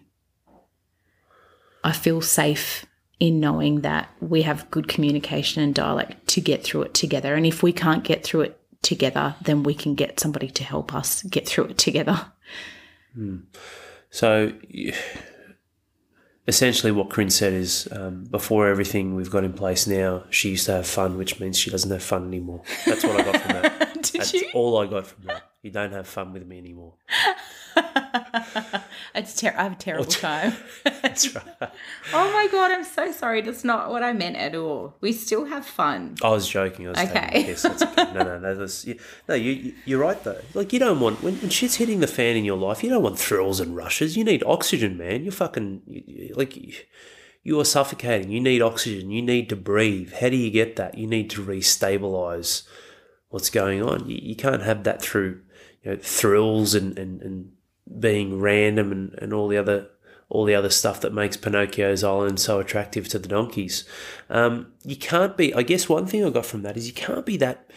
I 1.83 1.93
feel 1.93 2.21
safe 2.21 2.85
in 3.19 3.39
knowing 3.39 3.81
that 3.81 4.09
we 4.19 4.41
have 4.41 4.69
good 4.71 4.87
communication 4.87 5.63
and 5.63 5.73
dialogue 5.73 6.15
to 6.27 6.41
get 6.41 6.63
through 6.63 6.83
it 6.83 6.93
together. 6.93 7.35
And 7.35 7.45
if 7.45 7.63
we 7.63 7.71
can't 7.71 8.03
get 8.03 8.23
through 8.23 8.41
it 8.41 8.59
together, 8.81 9.35
then 9.41 9.63
we 9.63 9.73
can 9.73 9.95
get 9.95 10.19
somebody 10.19 10.49
to 10.49 10.63
help 10.63 10.93
us 10.93 11.23
get 11.23 11.47
through 11.47 11.65
it 11.65 11.77
together. 11.77 12.31
Hmm. 13.13 13.37
So, 14.09 14.51
essentially 16.47 16.91
what 16.91 17.09
Corinne 17.09 17.29
said 17.29 17.53
is 17.53 17.87
um, 17.91 18.23
before 18.25 18.67
everything 18.67 19.15
we've 19.15 19.29
got 19.29 19.43
in 19.43 19.53
place 19.53 19.85
now, 19.87 20.23
she 20.29 20.49
used 20.51 20.65
to 20.67 20.73
have 20.73 20.87
fun, 20.87 21.17
which 21.17 21.39
means 21.39 21.57
she 21.57 21.69
doesn't 21.69 21.91
have 21.91 22.03
fun 22.03 22.27
anymore. 22.27 22.61
That's 22.85 23.03
what 23.03 23.19
I 23.19 23.23
got 23.31 23.41
from 23.41 23.51
that. 23.61 23.93
Did 24.01 24.21
That's 24.21 24.33
you? 24.33 24.49
all 24.53 24.77
I 24.77 24.87
got 24.87 25.07
from 25.07 25.25
that. 25.25 25.43
You 25.61 25.71
don't 25.71 25.91
have 25.91 26.07
fun 26.07 26.33
with 26.33 26.47
me 26.47 26.57
anymore. 26.57 26.93
it's 29.17 29.39
ter- 29.39 29.53
I 29.57 29.63
have 29.63 29.73
a 29.73 29.75
terrible 29.75 30.05
time. 30.05 30.53
That's 30.83 31.33
right. 31.33 31.43
oh 32.13 32.31
my 32.31 32.47
god, 32.51 32.71
I'm 32.71 32.83
so 32.83 33.11
sorry. 33.11 33.41
That's 33.41 33.63
not 33.63 33.89
what 33.89 34.03
I 34.03 34.13
meant 34.13 34.35
at 34.35 34.55
all. 34.55 34.95
We 35.01 35.11
still 35.11 35.45
have 35.45 35.65
fun. 35.65 36.15
I 36.23 36.29
was 36.29 36.47
joking. 36.47 36.87
I 36.87 36.89
was 36.91 36.99
okay. 36.99 37.55
okay. 37.65 38.13
No, 38.13 38.23
no, 38.23 38.39
no. 38.39 38.67
no, 39.27 39.35
you, 39.35 39.73
you're 39.85 39.99
right 39.99 40.23
though. 40.23 40.41
Like 40.53 40.71
you 40.73 40.79
don't 40.79 40.99
want 40.99 41.21
when, 41.23 41.35
when 41.35 41.49
shit's 41.49 41.75
hitting 41.75 41.99
the 41.99 42.07
fan 42.07 42.35
in 42.35 42.45
your 42.45 42.57
life. 42.57 42.83
You 42.83 42.89
don't 42.89 43.03
want 43.03 43.19
thrills 43.19 43.59
and 43.59 43.75
rushes. 43.75 44.15
You 44.15 44.23
need 44.23 44.43
oxygen, 44.45 44.97
man. 44.97 45.23
You're 45.23 45.31
fucking 45.31 45.81
you, 45.87 46.33
like. 46.35 46.87
You 47.43 47.57
are 47.61 47.65
suffocating. 47.65 48.29
You 48.29 48.41
need 48.41 48.61
oxygen. 48.61 49.09
You 49.09 49.21
need 49.21 49.47
to 49.47 49.55
breathe. 49.55 50.11
How 50.19 50.27
do 50.27 50.35
you 50.35 50.51
get 50.51 50.75
that? 50.75 50.97
You 50.97 51.07
need 51.07 51.29
to 51.29 51.41
restabilize 51.41 52.67
what's 53.29 53.49
going 53.49 53.81
on. 53.81 54.09
You, 54.09 54.19
you 54.21 54.35
can't 54.35 54.63
have 54.63 54.83
that 54.83 55.01
through 55.01 55.43
you 55.81 55.91
know, 55.91 55.97
thrills 56.01 56.75
and, 56.75 56.99
and, 56.99 57.21
and 57.21 57.51
being 57.99 58.39
random 58.39 58.91
and, 58.91 59.13
and 59.19 59.33
all 59.33 59.47
the 59.47 59.57
other 59.57 59.89
all 60.29 60.43
the 60.43 60.55
other 60.55 60.69
stuff 60.69 60.99
that 61.01 61.13
makes 61.13 61.37
Pinocchio's 61.37 62.03
Island 62.03 62.39
so 62.39 62.59
attractive 62.59 63.07
to 63.09 63.19
the 63.19 63.29
donkeys. 63.29 63.85
Um, 64.29 64.73
you 64.83 64.97
can't 64.97 65.37
be. 65.37 65.53
I 65.53 65.63
guess 65.63 65.87
one 65.87 66.05
thing 66.05 66.25
I 66.25 66.29
got 66.29 66.45
from 66.45 66.63
that 66.63 66.75
is 66.75 66.87
you 66.87 66.93
can't 66.93 67.25
be 67.25 67.37
that. 67.37 67.69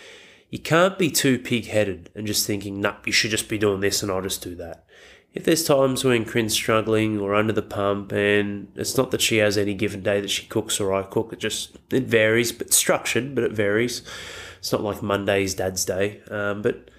You 0.51 0.59
can't 0.59 0.99
be 0.99 1.11
too 1.11 1.39
pig 1.39 1.67
headed 1.67 2.11
and 2.15 2.27
just 2.27 2.47
thinking, 2.47 2.81
nah, 2.81 2.97
you 3.07 3.13
should 3.13 3.31
just 3.31 3.49
be 3.49 3.57
doing 3.57 3.81
this 3.81 4.03
and 4.03 4.11
I'll 4.11 4.21
just 4.21 4.43
do 4.43 4.57
that. 4.57 4.85
If 5.33 5.45
there's 5.45 5.63
times 5.63 6.03
when 6.03 6.25
Corinne's 6.25 6.55
struggling 6.55 7.21
or 7.21 7.37
under 7.37 7.53
the 7.53 7.63
pump, 7.63 8.11
and 8.11 8.67
it's 8.75 8.97
not 8.97 9.13
that 9.13 9.21
she 9.21 9.37
has 9.37 9.57
any 9.57 9.75
given 9.75 10.03
day 10.03 10.21
that 10.21 10.31
she 10.31 10.47
cooks 10.47 10.81
or 10.81 10.93
I 10.93 11.05
cook, 11.05 11.33
it 11.33 11.39
just 11.39 11.77
it 11.93 12.03
varies, 12.03 12.51
but 12.51 12.73
structured, 12.73 13.37
but 13.37 13.45
it 13.45 13.53
varies. 13.53 14.03
It's 14.59 14.73
not 14.73 14.83
like 14.83 15.05
Monday's 15.05 15.55
Dad's 15.55 15.85
Day, 15.85 16.21
um, 16.33 16.63
but 16.63 16.90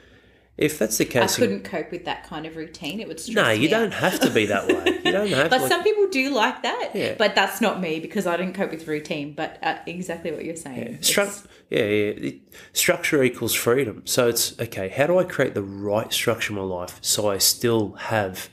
if 0.62 0.78
that's 0.78 1.00
the 1.00 1.06
case, 1.06 1.38
I 1.38 1.40
couldn't 1.40 1.64
cope 1.64 1.90
with 1.90 2.06
that 2.06 2.24
kind 2.24 2.46
of 2.46 2.56
routine. 2.56 3.00
It 3.00 3.08
would 3.08 3.20
stress 3.20 3.36
no, 3.36 3.50
you 3.50 3.68
don't 3.68 3.92
out. 3.92 4.00
have 4.00 4.20
to 4.20 4.30
be 4.30 4.46
that 4.46 4.68
way. 4.68 5.02
You 5.04 5.12
don't 5.12 5.28
have. 5.32 5.50
But 5.50 5.62
like, 5.62 5.72
some 5.72 5.82
people 5.82 6.08
do 6.08 6.30
like 6.30 6.62
that. 6.62 6.92
Yeah. 6.94 7.16
But 7.18 7.34
that's 7.34 7.62
not 7.62 7.82
me 7.82 8.00
because 8.00 8.28
I 8.28 8.38
didn't 8.38 8.54
cope 8.54 8.70
with 8.70 8.88
routine. 8.88 9.34
But 9.34 9.58
uh, 9.64 9.80
exactly 9.88 10.32
what 10.32 10.46
you're 10.46 10.56
saying. 10.56 11.00
Stru- 11.00 11.48
yeah, 11.72 11.86
yeah. 11.86 12.32
Structure 12.74 13.24
equals 13.24 13.56
freedom. 13.56 14.04
So 14.06 14.28
it's 14.28 14.58
okay. 14.60 14.90
How 14.90 15.08
do 15.08 15.18
I 15.18 15.24
create 15.24 15.56
the 15.56 15.64
right 15.64 16.14
structure 16.14 16.54
in 16.54 16.60
my 16.60 16.64
life 16.64 17.00
so 17.02 17.28
I 17.28 17.40
still 17.40 17.94
have, 17.94 18.50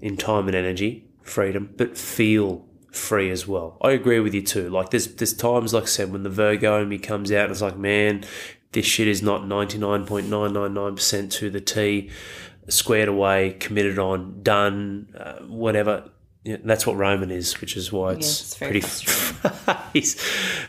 in 0.00 0.16
time 0.16 0.48
and 0.48 0.56
energy, 0.56 1.06
freedom, 1.22 1.72
but 1.76 1.96
feel 1.96 2.66
free 2.90 3.30
as 3.30 3.46
well? 3.46 3.78
I 3.82 3.92
agree 3.92 4.18
with 4.18 4.34
you 4.34 4.42
too. 4.42 4.68
Like 4.68 4.90
there's 4.90 5.06
there's 5.14 5.32
times, 5.32 5.72
like 5.72 5.84
I 5.84 5.86
said, 5.86 6.10
when 6.10 6.24
the 6.24 6.30
Virgo 6.30 6.82
in 6.82 6.88
me 6.88 6.98
comes 6.98 7.30
out, 7.30 7.44
and 7.44 7.52
it's 7.52 7.62
like, 7.62 7.78
man, 7.78 8.24
this 8.72 8.86
shit 8.86 9.08
is 9.08 9.22
not 9.22 9.46
ninety 9.46 9.78
nine 9.78 10.04
point 10.04 10.28
nine 10.28 10.52
nine 10.52 10.74
nine 10.74 10.94
percent 10.94 11.32
to 11.32 11.50
the 11.50 11.60
T, 11.60 12.10
squared 12.68 13.08
away, 13.08 13.56
committed 13.58 13.98
on, 13.98 14.42
done, 14.42 15.14
uh, 15.18 15.38
whatever. 15.44 16.10
Yeah, 16.44 16.56
that's 16.64 16.86
what 16.86 16.96
Roman 16.96 17.30
is, 17.30 17.60
which 17.60 17.76
is 17.76 17.92
why 17.92 18.12
it's, 18.12 18.40
it's 18.40 18.54
very 18.56 18.80
pretty. 18.80 19.80
he's 19.92 20.16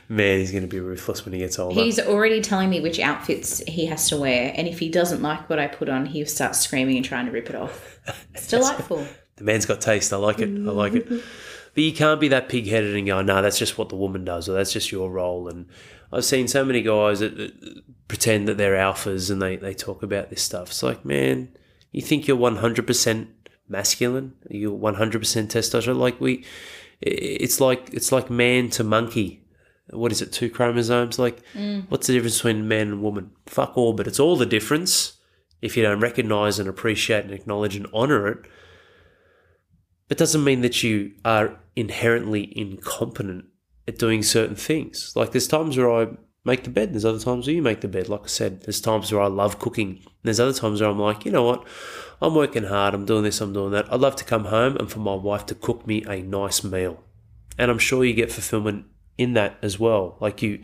man, 0.09 0.39
he's 0.39 0.51
going 0.51 0.63
to 0.63 0.67
be 0.67 0.79
ruthless 0.79 1.23
when 1.23 1.33
he 1.33 1.39
gets 1.39 1.59
older. 1.59 1.79
He's 1.79 1.99
already 1.99 2.41
telling 2.41 2.69
me 2.69 2.81
which 2.81 2.99
outfits 2.99 3.59
he 3.59 3.85
has 3.85 4.09
to 4.09 4.17
wear, 4.17 4.51
and 4.55 4.67
if 4.67 4.79
he 4.79 4.89
doesn't 4.89 5.21
like 5.21 5.49
what 5.49 5.59
I 5.59 5.67
put 5.67 5.87
on, 5.87 6.05
he 6.05 6.25
starts 6.25 6.59
screaming 6.59 6.97
and 6.97 7.05
trying 7.05 7.27
to 7.27 7.31
rip 7.31 7.49
it 7.49 7.55
off. 7.55 7.99
It's 8.33 8.47
delightful. 8.49 9.05
the 9.35 9.43
man's 9.43 9.65
got 9.65 9.79
taste. 9.79 10.11
I 10.11 10.17
like 10.17 10.39
it. 10.39 10.49
I 10.49 10.71
like 10.71 10.93
it. 10.93 11.23
But 11.75 11.83
you 11.83 11.93
can't 11.93 12.19
be 12.19 12.29
that 12.29 12.49
pig 12.49 12.67
headed 12.67 12.95
and 12.95 13.05
go, 13.05 13.21
no, 13.21 13.43
that's 13.43 13.59
just 13.59 13.77
what 13.77 13.89
the 13.89 13.95
woman 13.95 14.25
does, 14.25 14.49
or 14.49 14.53
that's 14.53 14.73
just 14.73 14.91
your 14.91 15.09
role. 15.09 15.47
And 15.47 15.67
I've 16.11 16.25
seen 16.25 16.47
so 16.47 16.65
many 16.65 16.81
guys 16.81 17.19
that, 17.19 17.37
that 17.37 17.83
pretend 18.07 18.47
that 18.47 18.57
they're 18.57 18.75
alphas 18.75 19.29
and 19.29 19.41
they, 19.41 19.55
they 19.55 19.73
talk 19.73 20.03
about 20.03 20.29
this 20.29 20.41
stuff. 20.41 20.69
It's 20.69 20.83
like, 20.83 21.05
man, 21.05 21.49
you 21.91 22.01
think 22.01 22.27
you're 22.27 22.37
100% 22.37 23.27
masculine? 23.67 24.33
You're 24.49 24.77
100% 24.77 24.95
testosterone? 24.97 25.97
Like, 25.97 26.19
we, 26.19 26.43
it's 27.01 27.59
like, 27.59 27.89
it's 27.93 28.11
like 28.11 28.29
man 28.29 28.69
to 28.71 28.83
monkey. 28.83 29.45
What 29.91 30.11
is 30.11 30.21
it, 30.21 30.31
two 30.31 30.49
chromosomes? 30.49 31.19
Like, 31.19 31.41
mm. 31.53 31.85
what's 31.89 32.07
the 32.07 32.13
difference 32.13 32.37
between 32.37 32.67
man 32.67 32.87
and 32.89 33.01
woman? 33.01 33.31
Fuck 33.45 33.77
all, 33.77 33.93
but 33.93 34.07
it's 34.07 34.19
all 34.19 34.35
the 34.35 34.45
difference 34.45 35.13
if 35.61 35.75
you 35.75 35.83
don't 35.83 35.99
recognize 35.99 36.57
and 36.59 36.69
appreciate 36.69 37.25
and 37.25 37.33
acknowledge 37.33 37.75
and 37.75 37.87
honor 37.93 38.27
it 38.27 38.45
it 40.09 40.17
doesn't 40.17 40.43
mean 40.43 40.61
that 40.61 40.83
you 40.83 41.11
are 41.23 41.59
inherently 41.75 42.51
incompetent 42.57 43.45
at 43.89 43.97
doing 43.97 44.23
certain 44.23 44.55
things. 44.55 45.11
Like 45.15 45.31
there's 45.31 45.47
times 45.47 45.77
where 45.77 45.91
I 45.91 46.07
make 46.45 46.63
the 46.63 46.69
bed, 46.69 46.93
there's 46.93 47.05
other 47.05 47.19
times 47.19 47.47
where 47.47 47.55
you 47.55 47.61
make 47.61 47.81
the 47.81 47.87
bed. 47.87 48.07
Like 48.07 48.23
I 48.23 48.27
said, 48.27 48.61
there's 48.61 48.79
times 48.79 49.11
where 49.11 49.21
I 49.21 49.27
love 49.27 49.59
cooking. 49.59 50.01
There's 50.23 50.39
other 50.39 50.53
times 50.53 50.79
where 50.79 50.89
I'm 50.89 50.99
like, 50.99 51.25
you 51.25 51.31
know 51.31 51.43
what, 51.43 51.67
I'm 52.21 52.35
working 52.35 52.63
hard, 52.63 52.93
I'm 52.93 53.05
doing 53.05 53.23
this, 53.23 53.41
I'm 53.41 53.51
doing 53.51 53.71
that. 53.71 53.91
I'd 53.91 53.99
love 53.99 54.15
to 54.17 54.23
come 54.23 54.45
home 54.45 54.77
and 54.77 54.89
for 54.89 54.99
my 54.99 55.15
wife 55.15 55.45
to 55.47 55.55
cook 55.55 55.85
me 55.85 56.03
a 56.05 56.21
nice 56.21 56.63
meal. 56.63 57.03
And 57.57 57.69
I'm 57.69 57.79
sure 57.79 58.05
you 58.05 58.13
get 58.13 58.31
fulfillment 58.31 58.85
in 59.17 59.33
that 59.33 59.57
as 59.61 59.79
well. 59.79 60.17
Like 60.21 60.41
you 60.41 60.61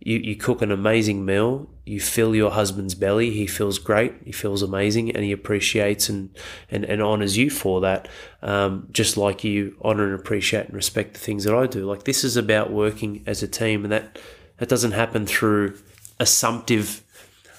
you, 0.00 0.18
you 0.18 0.36
cook 0.36 0.62
an 0.62 0.70
amazing 0.70 1.24
meal, 1.24 1.68
you 1.84 2.00
fill 2.00 2.34
your 2.34 2.52
husband's 2.52 2.94
belly, 2.94 3.30
he 3.30 3.46
feels 3.46 3.78
great, 3.78 4.14
he 4.24 4.32
feels 4.32 4.62
amazing, 4.62 5.10
and 5.14 5.24
he 5.24 5.32
appreciates 5.32 6.08
and, 6.08 6.30
and, 6.70 6.84
and 6.84 7.02
honors 7.02 7.36
you 7.36 7.50
for 7.50 7.80
that, 7.80 8.08
um, 8.42 8.88
just 8.92 9.16
like 9.16 9.42
you 9.42 9.76
honor 9.82 10.04
and 10.04 10.14
appreciate 10.14 10.66
and 10.66 10.74
respect 10.74 11.14
the 11.14 11.20
things 11.20 11.44
that 11.44 11.54
I 11.54 11.66
do. 11.66 11.84
Like 11.84 12.04
this 12.04 12.22
is 12.22 12.36
about 12.36 12.72
working 12.72 13.24
as 13.26 13.42
a 13.42 13.48
team, 13.48 13.84
and 13.84 13.92
that, 13.92 14.18
that 14.58 14.68
doesn't 14.68 14.92
happen 14.92 15.26
through 15.26 15.76
assumptive. 16.20 17.02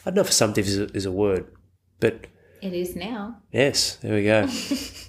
I 0.06 0.12
don't 0.12 0.16
know 0.16 0.22
if 0.22 0.30
assumptive 0.30 0.66
is 0.66 0.80
a, 0.80 0.86
is 0.96 1.06
a 1.06 1.12
word, 1.12 1.46
but 2.00 2.28
It 2.62 2.74
is 2.74 2.96
now. 2.96 3.42
Yes, 3.52 3.96
there 3.98 4.16
we 4.16 4.24
go. 4.24 4.48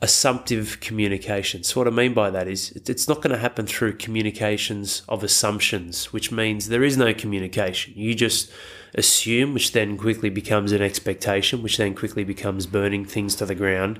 Assumptive 0.00 0.78
communication. 0.80 1.64
So, 1.64 1.80
what 1.80 1.88
I 1.88 1.90
mean 1.90 2.14
by 2.14 2.30
that 2.30 2.46
is 2.46 2.70
it's 2.70 3.08
not 3.08 3.16
going 3.16 3.32
to 3.32 3.38
happen 3.38 3.66
through 3.66 3.96
communications 3.96 5.02
of 5.08 5.24
assumptions, 5.24 6.12
which 6.12 6.30
means 6.30 6.68
there 6.68 6.84
is 6.84 6.96
no 6.96 7.12
communication. 7.12 7.94
You 7.96 8.14
just 8.14 8.50
assume, 8.94 9.54
which 9.54 9.72
then 9.72 9.98
quickly 9.98 10.30
becomes 10.30 10.70
an 10.70 10.82
expectation, 10.82 11.62
which 11.62 11.78
then 11.78 11.94
quickly 11.94 12.22
becomes 12.22 12.66
burning 12.66 13.04
things 13.04 13.34
to 13.36 13.46
the 13.46 13.56
ground 13.56 13.98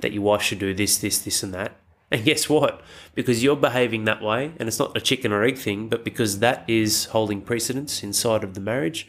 that 0.00 0.12
your 0.12 0.22
wife 0.22 0.42
should 0.42 0.60
do 0.60 0.72
this, 0.72 0.96
this, 0.98 1.18
this, 1.18 1.42
and 1.42 1.52
that. 1.52 1.76
And 2.10 2.24
guess 2.24 2.48
what? 2.48 2.80
Because 3.14 3.42
you're 3.42 3.56
behaving 3.56 4.04
that 4.04 4.22
way, 4.22 4.52
and 4.58 4.66
it's 4.66 4.78
not 4.78 4.96
a 4.96 5.00
chicken 5.00 5.32
or 5.32 5.44
egg 5.44 5.58
thing, 5.58 5.88
but 5.88 6.04
because 6.04 6.38
that 6.38 6.64
is 6.66 7.06
holding 7.06 7.42
precedence 7.42 8.02
inside 8.02 8.42
of 8.42 8.54
the 8.54 8.60
marriage, 8.60 9.06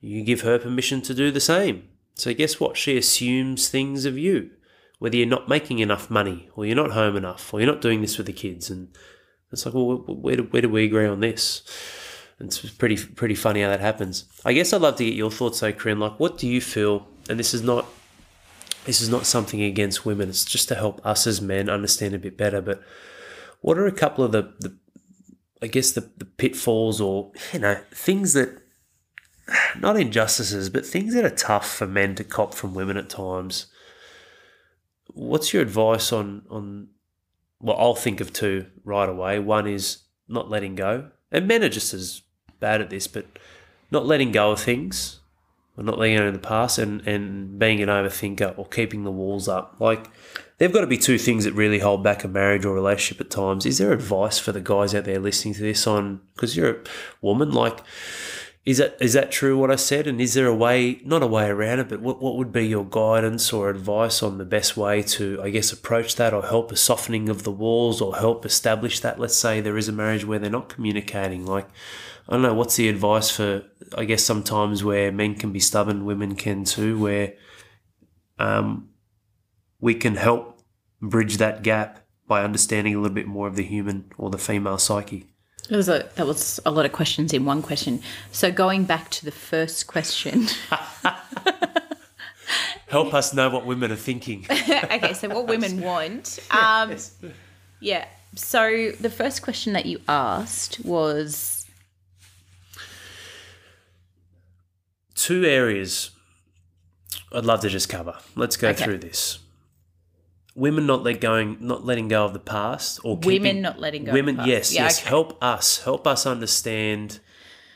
you 0.00 0.22
give 0.22 0.42
her 0.42 0.58
permission 0.58 1.02
to 1.02 1.14
do 1.14 1.32
the 1.32 1.40
same. 1.40 1.88
So 2.14 2.32
guess 2.32 2.60
what? 2.60 2.76
She 2.76 2.96
assumes 2.96 3.68
things 3.68 4.04
of 4.04 4.16
you, 4.16 4.50
whether 4.98 5.16
you're 5.16 5.26
not 5.26 5.48
making 5.48 5.78
enough 5.78 6.10
money, 6.10 6.48
or 6.54 6.64
you're 6.64 6.76
not 6.76 6.92
home 6.92 7.16
enough, 7.16 7.52
or 7.52 7.60
you're 7.60 7.72
not 7.72 7.82
doing 7.82 8.00
this 8.00 8.16
with 8.16 8.26
the 8.26 8.32
kids. 8.32 8.70
And 8.70 8.88
it's 9.52 9.66
like, 9.66 9.74
well, 9.74 9.98
where 10.06 10.36
do, 10.36 10.42
where 10.44 10.62
do 10.62 10.68
we 10.68 10.84
agree 10.84 11.06
on 11.06 11.20
this? 11.20 11.62
And 12.38 12.48
it's 12.48 12.70
pretty 12.70 12.96
pretty 12.96 13.34
funny 13.34 13.62
how 13.62 13.68
that 13.68 13.80
happens. 13.80 14.24
I 14.44 14.52
guess 14.52 14.72
I'd 14.72 14.82
love 14.82 14.96
to 14.96 15.04
get 15.04 15.14
your 15.14 15.30
thoughts, 15.30 15.60
though, 15.60 15.72
Corinne. 15.72 16.00
Like, 16.00 16.20
what 16.20 16.36
do 16.38 16.46
you 16.46 16.60
feel? 16.60 17.08
And 17.28 17.38
this 17.38 17.54
is 17.54 17.62
not 17.62 17.86
this 18.84 19.00
is 19.00 19.08
not 19.08 19.26
something 19.26 19.62
against 19.62 20.06
women. 20.06 20.28
It's 20.28 20.44
just 20.44 20.68
to 20.68 20.74
help 20.74 21.04
us 21.04 21.26
as 21.26 21.40
men 21.40 21.68
understand 21.68 22.14
a 22.14 22.18
bit 22.18 22.36
better. 22.36 22.60
But 22.60 22.82
what 23.60 23.78
are 23.78 23.86
a 23.86 23.92
couple 23.92 24.24
of 24.24 24.32
the, 24.32 24.54
the 24.60 24.76
I 25.62 25.66
guess 25.66 25.92
the, 25.92 26.08
the 26.18 26.24
pitfalls 26.24 27.00
or 27.00 27.32
you 27.52 27.58
know 27.58 27.80
things 27.90 28.32
that 28.34 28.62
not 29.80 29.98
injustices, 29.98 30.70
but 30.70 30.86
things 30.86 31.14
that 31.14 31.24
are 31.24 31.30
tough 31.30 31.68
for 31.68 31.86
men 31.86 32.14
to 32.14 32.24
cop 32.24 32.54
from 32.54 32.74
women 32.74 32.96
at 32.96 33.08
times. 33.08 33.66
What's 35.12 35.52
your 35.52 35.62
advice 35.62 36.12
on 36.12 36.42
on? 36.50 36.88
Well, 37.60 37.76
I'll 37.78 37.94
think 37.94 38.20
of 38.20 38.32
two 38.32 38.66
right 38.84 39.08
away. 39.08 39.38
One 39.38 39.66
is 39.66 39.98
not 40.28 40.50
letting 40.50 40.74
go, 40.74 41.10
and 41.32 41.48
men 41.48 41.62
are 41.64 41.68
just 41.68 41.94
as 41.94 42.22
bad 42.60 42.80
at 42.80 42.90
this, 42.90 43.06
but 43.06 43.26
not 43.90 44.06
letting 44.06 44.32
go 44.32 44.52
of 44.52 44.60
things, 44.60 45.20
or 45.76 45.84
not 45.84 45.98
letting 45.98 46.18
go 46.18 46.26
in 46.26 46.32
the 46.32 46.38
past, 46.38 46.78
and 46.78 47.06
and 47.06 47.58
being 47.58 47.80
an 47.82 47.88
overthinker 47.88 48.58
or 48.58 48.66
keeping 48.66 49.04
the 49.04 49.10
walls 49.10 49.48
up. 49.48 49.76
Like 49.78 50.10
they've 50.58 50.72
got 50.72 50.82
to 50.82 50.86
be 50.86 50.98
two 50.98 51.18
things 51.18 51.44
that 51.44 51.54
really 51.54 51.78
hold 51.78 52.02
back 52.02 52.24
a 52.24 52.28
marriage 52.28 52.64
or 52.64 52.74
relationship 52.74 53.20
at 53.20 53.30
times. 53.30 53.64
Is 53.64 53.78
there 53.78 53.92
advice 53.92 54.38
for 54.38 54.52
the 54.52 54.60
guys 54.60 54.94
out 54.94 55.04
there 55.04 55.18
listening 55.18 55.54
to 55.54 55.62
this 55.62 55.86
on 55.86 56.20
because 56.34 56.56
you're 56.56 56.70
a 56.70 56.84
woman, 57.20 57.52
like? 57.52 57.80
Is 58.66 58.78
that 58.78 58.96
is 59.00 59.12
that 59.12 59.30
true 59.30 59.56
what 59.56 59.70
I 59.70 59.76
said? 59.76 60.08
And 60.08 60.20
is 60.20 60.34
there 60.34 60.48
a 60.48 60.54
way, 60.54 61.00
not 61.04 61.22
a 61.22 61.26
way 61.28 61.46
around 61.46 61.78
it, 61.78 61.88
but 61.88 62.00
what, 62.00 62.20
what 62.20 62.36
would 62.36 62.50
be 62.50 62.66
your 62.66 62.84
guidance 62.84 63.52
or 63.52 63.70
advice 63.70 64.24
on 64.24 64.38
the 64.38 64.44
best 64.44 64.76
way 64.76 65.02
to, 65.02 65.40
I 65.40 65.50
guess, 65.50 65.72
approach 65.72 66.16
that 66.16 66.34
or 66.34 66.42
help 66.42 66.72
a 66.72 66.76
softening 66.76 67.28
of 67.28 67.44
the 67.44 67.52
walls 67.52 68.00
or 68.00 68.16
help 68.16 68.44
establish 68.44 68.98
that? 69.00 69.20
Let's 69.20 69.36
say 69.36 69.60
there 69.60 69.78
is 69.78 69.88
a 69.88 69.92
marriage 69.92 70.24
where 70.24 70.40
they're 70.40 70.50
not 70.50 70.68
communicating. 70.68 71.46
Like, 71.46 71.68
I 72.28 72.32
don't 72.32 72.42
know, 72.42 72.54
what's 72.54 72.74
the 72.74 72.88
advice 72.88 73.30
for, 73.30 73.62
I 73.96 74.04
guess, 74.04 74.24
sometimes 74.24 74.82
where 74.82 75.12
men 75.12 75.36
can 75.36 75.52
be 75.52 75.60
stubborn, 75.60 76.04
women 76.04 76.34
can 76.34 76.64
too, 76.64 76.98
where 76.98 77.34
um, 78.40 78.88
we 79.80 79.94
can 79.94 80.16
help 80.16 80.60
bridge 81.00 81.36
that 81.36 81.62
gap 81.62 82.04
by 82.26 82.42
understanding 82.42 82.96
a 82.96 83.00
little 83.00 83.14
bit 83.14 83.28
more 83.28 83.46
of 83.46 83.54
the 83.54 83.62
human 83.62 84.10
or 84.18 84.28
the 84.28 84.38
female 84.38 84.78
psyche. 84.78 85.35
That 85.68 85.76
was 85.76 85.88
a 85.88 86.08
that 86.14 86.26
was 86.26 86.60
a 86.64 86.70
lot 86.70 86.84
of 86.86 86.92
questions 86.92 87.32
in 87.32 87.44
one 87.44 87.60
question. 87.62 88.00
So 88.32 88.50
going 88.52 88.84
back 88.84 89.10
to 89.10 89.24
the 89.24 89.32
first 89.32 89.86
question. 89.86 90.46
Help 92.88 93.12
us 93.14 93.34
know 93.34 93.50
what 93.50 93.66
women 93.66 93.90
are 93.90 93.96
thinking. 93.96 94.46
okay, 94.50 95.12
so 95.12 95.28
what 95.28 95.48
women 95.48 95.80
want. 95.80 96.38
Um, 96.50 96.96
yeah. 97.80 98.06
So 98.36 98.92
the 99.00 99.10
first 99.10 99.42
question 99.42 99.72
that 99.72 99.86
you 99.86 100.00
asked 100.08 100.78
was 100.84 101.66
two 105.14 105.44
areas 105.44 106.10
I'd 107.32 107.44
love 107.44 107.60
to 107.62 107.68
just 107.68 107.88
cover. 107.88 108.16
Let's 108.36 108.56
go 108.56 108.68
Okay. 108.68 108.84
through 108.84 108.98
this. 108.98 109.40
Women 110.56 110.86
not 110.86 111.02
let 111.04 111.20
going, 111.20 111.58
not 111.60 111.84
letting 111.84 112.08
go 112.08 112.24
of 112.24 112.32
the 112.32 112.38
past, 112.38 112.98
or 113.04 113.16
Women 113.16 113.22
keeping- 113.42 113.62
not 113.62 113.78
letting 113.78 114.04
go 114.04 114.10
of 114.10 114.14
Women, 114.14 114.36
the 114.36 114.40
past. 114.40 114.48
yes, 114.48 114.74
Yeah, 114.74 114.82
yes. 114.84 115.00
okay. 115.00 115.08
Help 115.10 115.36
us, 115.44 115.82
help 115.84 116.06
us 116.06 116.24
understand 116.26 117.20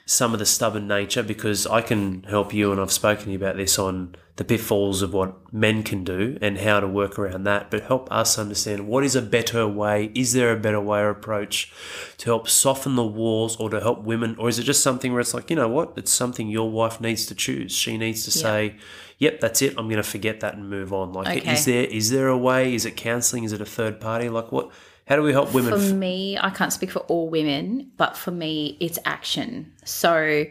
some 0.06 0.32
of 0.32 0.38
the 0.40 0.46
stubborn 0.46 0.88
nature 0.88 1.22
because 1.22 1.66
I 1.66 1.82
can 1.82 2.24
help 2.28 2.52
you, 2.54 2.72
and 2.72 2.80
I've 2.80 2.90
spoken 2.90 3.26
to 3.26 3.30
you 3.32 3.36
about 3.36 3.56
this 3.56 3.78
on 3.78 4.16
the 4.36 4.44
pitfalls 4.44 5.02
of 5.02 5.12
what 5.12 5.34
men 5.52 5.82
can 5.82 6.02
do 6.02 6.38
and 6.40 6.56
how 6.58 6.80
to 6.80 6.88
work 6.88 7.18
around 7.18 7.44
that, 7.44 7.70
but 7.70 7.82
help 7.82 8.10
us 8.10 8.38
understand 8.38 8.88
what 8.88 9.04
is 9.04 9.14
a 9.14 9.20
better 9.20 9.68
way. 9.68 10.10
Is 10.14 10.32
there 10.32 10.50
a 10.50 10.56
better 10.56 10.80
way 10.80 11.00
or 11.00 11.10
approach 11.10 11.70
to 12.16 12.24
help 12.30 12.48
soften 12.48 12.96
the 12.96 13.04
walls 13.04 13.56
or 13.60 13.68
to 13.68 13.78
help 13.80 14.02
women? 14.02 14.34
Or 14.38 14.48
is 14.48 14.58
it 14.58 14.62
just 14.62 14.82
something 14.82 15.12
where 15.12 15.20
it's 15.20 15.34
like, 15.34 15.50
you 15.50 15.56
know 15.56 15.68
what? 15.68 15.92
It's 15.96 16.10
something 16.10 16.48
your 16.48 16.70
wife 16.70 17.02
needs 17.02 17.26
to 17.26 17.34
choose. 17.34 17.72
She 17.72 17.98
needs 17.98 18.24
to 18.24 18.30
say, 18.30 18.76
yep, 19.20 19.38
that's 19.38 19.62
it. 19.62 19.74
I'm 19.78 19.86
going 19.86 20.02
to 20.02 20.02
forget 20.02 20.40
that 20.40 20.54
and 20.54 20.68
move 20.68 20.92
on. 20.92 21.12
Like, 21.12 21.38
Okay. 21.42 21.52
is 21.52 21.64
there 21.66 21.84
is 21.84 22.10
there 22.10 22.26
a 22.26 22.36
way? 22.36 22.74
Is 22.74 22.84
it 22.84 22.96
counseling? 22.96 23.44
Is 23.44 23.52
it 23.52 23.60
a 23.60 23.64
third 23.66 24.00
party? 24.00 24.28
Like, 24.28 24.50
what? 24.50 24.70
How 25.06 25.16
do 25.16 25.22
we 25.22 25.32
help 25.32 25.54
women? 25.54 25.72
For 25.72 25.94
me, 25.94 26.38
I 26.38 26.50
can't 26.50 26.72
speak 26.72 26.90
for 26.90 27.00
all 27.00 27.28
women, 27.28 27.90
but 27.96 28.16
for 28.16 28.30
me, 28.30 28.76
it's 28.80 28.98
action. 29.04 29.72
So 29.84 30.44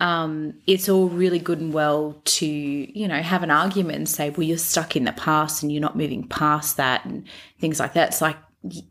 um, 0.00 0.54
it's 0.66 0.88
all 0.90 1.08
really 1.08 1.38
good 1.38 1.60
and 1.60 1.72
well 1.72 2.20
to, 2.24 2.46
you 2.46 3.08
know, 3.08 3.22
have 3.22 3.42
an 3.42 3.50
argument 3.50 3.96
and 3.96 4.08
say, 4.08 4.28
well, 4.30 4.42
you're 4.42 4.58
stuck 4.58 4.94
in 4.94 5.04
the 5.04 5.12
past 5.12 5.62
and 5.62 5.72
you're 5.72 5.80
not 5.80 5.96
moving 5.96 6.26
past 6.28 6.76
that 6.76 7.04
and 7.06 7.24
things 7.58 7.80
like 7.80 7.94
that. 7.94 8.08
It's 8.08 8.20
like, 8.20 8.36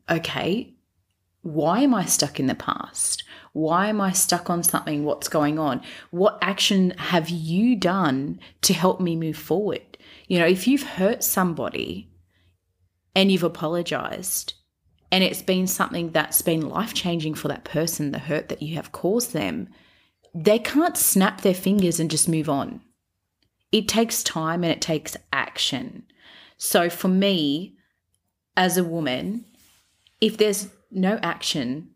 okay, 0.09 0.73
why 1.43 1.81
am 1.81 1.93
I 1.93 2.05
stuck 2.05 2.39
in 2.39 2.47
the 2.47 2.55
past? 2.55 3.23
Why 3.53 3.87
am 3.87 4.01
I 4.01 4.11
stuck 4.11 4.49
on 4.49 4.63
something? 4.63 5.05
What's 5.05 5.29
going 5.29 5.59
on? 5.59 5.81
What 6.09 6.39
action 6.41 6.91
have 6.97 7.29
you 7.29 7.75
done 7.75 8.39
to 8.63 8.73
help 8.73 8.99
me 8.99 9.15
move 9.15 9.37
forward? 9.37 9.97
You 10.27 10.39
know, 10.39 10.47
if 10.47 10.67
you've 10.67 10.83
hurt 10.83 11.23
somebody 11.23 12.09
and 13.15 13.31
you've 13.31 13.43
apologized, 13.43 14.55
and 15.11 15.23
it's 15.23 15.43
been 15.43 15.67
something 15.67 16.09
that's 16.09 16.41
been 16.41 16.67
life 16.67 16.95
changing 16.95 17.35
for 17.35 17.47
that 17.47 17.63
person, 17.63 18.11
the 18.11 18.17
hurt 18.17 18.49
that 18.49 18.63
you 18.63 18.73
have 18.75 18.91
caused 18.91 19.31
them, 19.31 19.69
they 20.33 20.57
can't 20.57 20.97
snap 20.97 21.41
their 21.41 21.53
fingers 21.53 21.99
and 21.99 22.09
just 22.09 22.27
move 22.27 22.49
on. 22.49 22.81
It 23.71 23.87
takes 23.87 24.23
time 24.23 24.63
and 24.63 24.73
it 24.73 24.81
takes 24.81 25.15
action. 25.31 26.07
So 26.57 26.89
for 26.89 27.09
me, 27.09 27.77
as 28.57 28.75
a 28.75 28.83
woman, 28.83 29.45
if 30.19 30.37
there's 30.37 30.69
no 30.89 31.19
action 31.21 31.92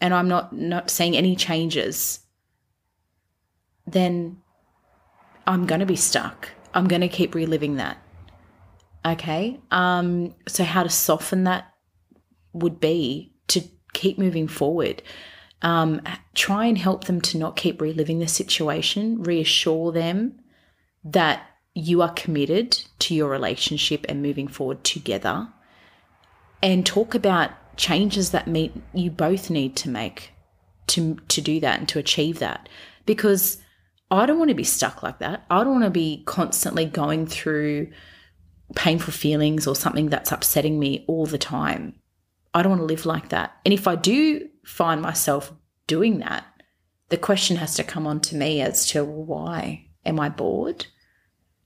and 0.00 0.14
I'm 0.14 0.28
not 0.28 0.52
not 0.52 0.90
seeing 0.90 1.16
any 1.16 1.36
changes, 1.36 2.20
then 3.86 4.38
I'm 5.46 5.66
going 5.66 5.80
to 5.80 5.86
be 5.86 5.96
stuck. 5.96 6.50
I'm 6.74 6.88
going 6.88 7.00
to 7.00 7.08
keep 7.08 7.34
reliving 7.34 7.76
that. 7.76 7.98
Okay? 9.04 9.60
Um 9.70 10.34
so 10.46 10.64
how 10.64 10.82
to 10.82 10.90
soften 10.90 11.44
that 11.44 11.72
would 12.52 12.80
be 12.80 13.32
to 13.48 13.62
keep 13.92 14.18
moving 14.18 14.48
forward. 14.48 15.02
Um, 15.62 16.00
try 16.34 16.66
and 16.66 16.78
help 16.78 17.04
them 17.04 17.20
to 17.22 17.38
not 17.38 17.56
keep 17.56 17.80
reliving 17.80 18.18
the 18.18 18.28
situation, 18.28 19.22
reassure 19.22 19.92
them 19.92 20.40
that 21.04 21.46
you 21.74 22.02
are 22.02 22.12
committed 22.12 22.82
to 23.00 23.14
your 23.14 23.28
relationship 23.28 24.06
and 24.08 24.22
moving 24.22 24.48
forward 24.48 24.82
together, 24.84 25.48
and 26.62 26.84
talk 26.84 27.14
about 27.14 27.50
changes 27.80 28.30
that 28.30 28.46
meet 28.46 28.72
you 28.92 29.10
both 29.10 29.48
need 29.48 29.74
to 29.74 29.88
make 29.88 30.32
to 30.86 31.16
to 31.28 31.40
do 31.40 31.58
that 31.60 31.78
and 31.78 31.88
to 31.88 31.98
achieve 31.98 32.38
that 32.38 32.68
because 33.06 33.56
I 34.10 34.26
don't 34.26 34.38
want 34.38 34.50
to 34.50 34.54
be 34.56 34.64
stuck 34.64 35.02
like 35.02 35.20
that. 35.20 35.46
I 35.48 35.62
don't 35.62 35.72
want 35.72 35.84
to 35.84 35.90
be 35.90 36.22
constantly 36.26 36.84
going 36.84 37.26
through 37.26 37.90
painful 38.74 39.12
feelings 39.12 39.66
or 39.66 39.74
something 39.74 40.10
that's 40.10 40.32
upsetting 40.32 40.78
me 40.78 41.04
all 41.06 41.26
the 41.26 41.38
time. 41.38 41.94
I 42.52 42.62
don't 42.62 42.70
want 42.70 42.80
to 42.80 42.86
live 42.86 43.06
like 43.06 43.28
that. 43.28 43.56
And 43.64 43.72
if 43.72 43.86
I 43.86 43.94
do 43.94 44.48
find 44.64 45.00
myself 45.00 45.52
doing 45.86 46.18
that, 46.18 46.44
the 47.08 47.16
question 47.16 47.56
has 47.56 47.76
to 47.76 47.84
come 47.84 48.06
on 48.06 48.20
to 48.20 48.36
me 48.36 48.60
as 48.60 48.86
to 48.88 49.04
why 49.04 49.86
am 50.04 50.18
I 50.18 50.28
bored? 50.28 50.86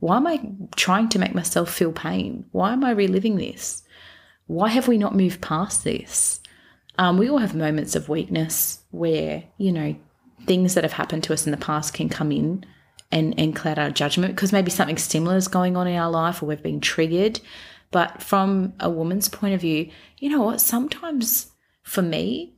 Why 0.00 0.18
am 0.18 0.26
I 0.26 0.40
trying 0.76 1.08
to 1.10 1.18
make 1.18 1.34
myself 1.34 1.72
feel 1.72 1.92
pain? 1.92 2.44
Why 2.52 2.72
am 2.74 2.84
I 2.84 2.90
reliving 2.90 3.36
this? 3.36 3.83
Why 4.46 4.68
have 4.68 4.88
we 4.88 4.98
not 4.98 5.14
moved 5.14 5.40
past 5.40 5.84
this? 5.84 6.40
Um, 6.98 7.18
we 7.18 7.28
all 7.28 7.38
have 7.38 7.54
moments 7.54 7.96
of 7.96 8.08
weakness 8.08 8.80
where, 8.90 9.44
you 9.58 9.72
know, 9.72 9.96
things 10.46 10.74
that 10.74 10.84
have 10.84 10.92
happened 10.92 11.24
to 11.24 11.32
us 11.32 11.46
in 11.46 11.50
the 11.50 11.56
past 11.56 11.94
can 11.94 12.08
come 12.08 12.30
in 12.30 12.64
and, 13.10 13.34
and 13.38 13.56
cloud 13.56 13.78
our 13.78 13.90
judgment 13.90 14.34
because 14.34 14.52
maybe 14.52 14.70
something 14.70 14.98
similar 14.98 15.36
is 15.36 15.48
going 15.48 15.76
on 15.76 15.86
in 15.86 15.96
our 15.96 16.10
life 16.10 16.42
or 16.42 16.46
we've 16.46 16.62
been 16.62 16.80
triggered. 16.80 17.40
But 17.90 18.22
from 18.22 18.74
a 18.80 18.90
woman's 18.90 19.28
point 19.28 19.54
of 19.54 19.60
view, 19.60 19.90
you 20.18 20.28
know 20.28 20.42
what? 20.42 20.60
Sometimes 20.60 21.52
for 21.82 22.02
me, 22.02 22.54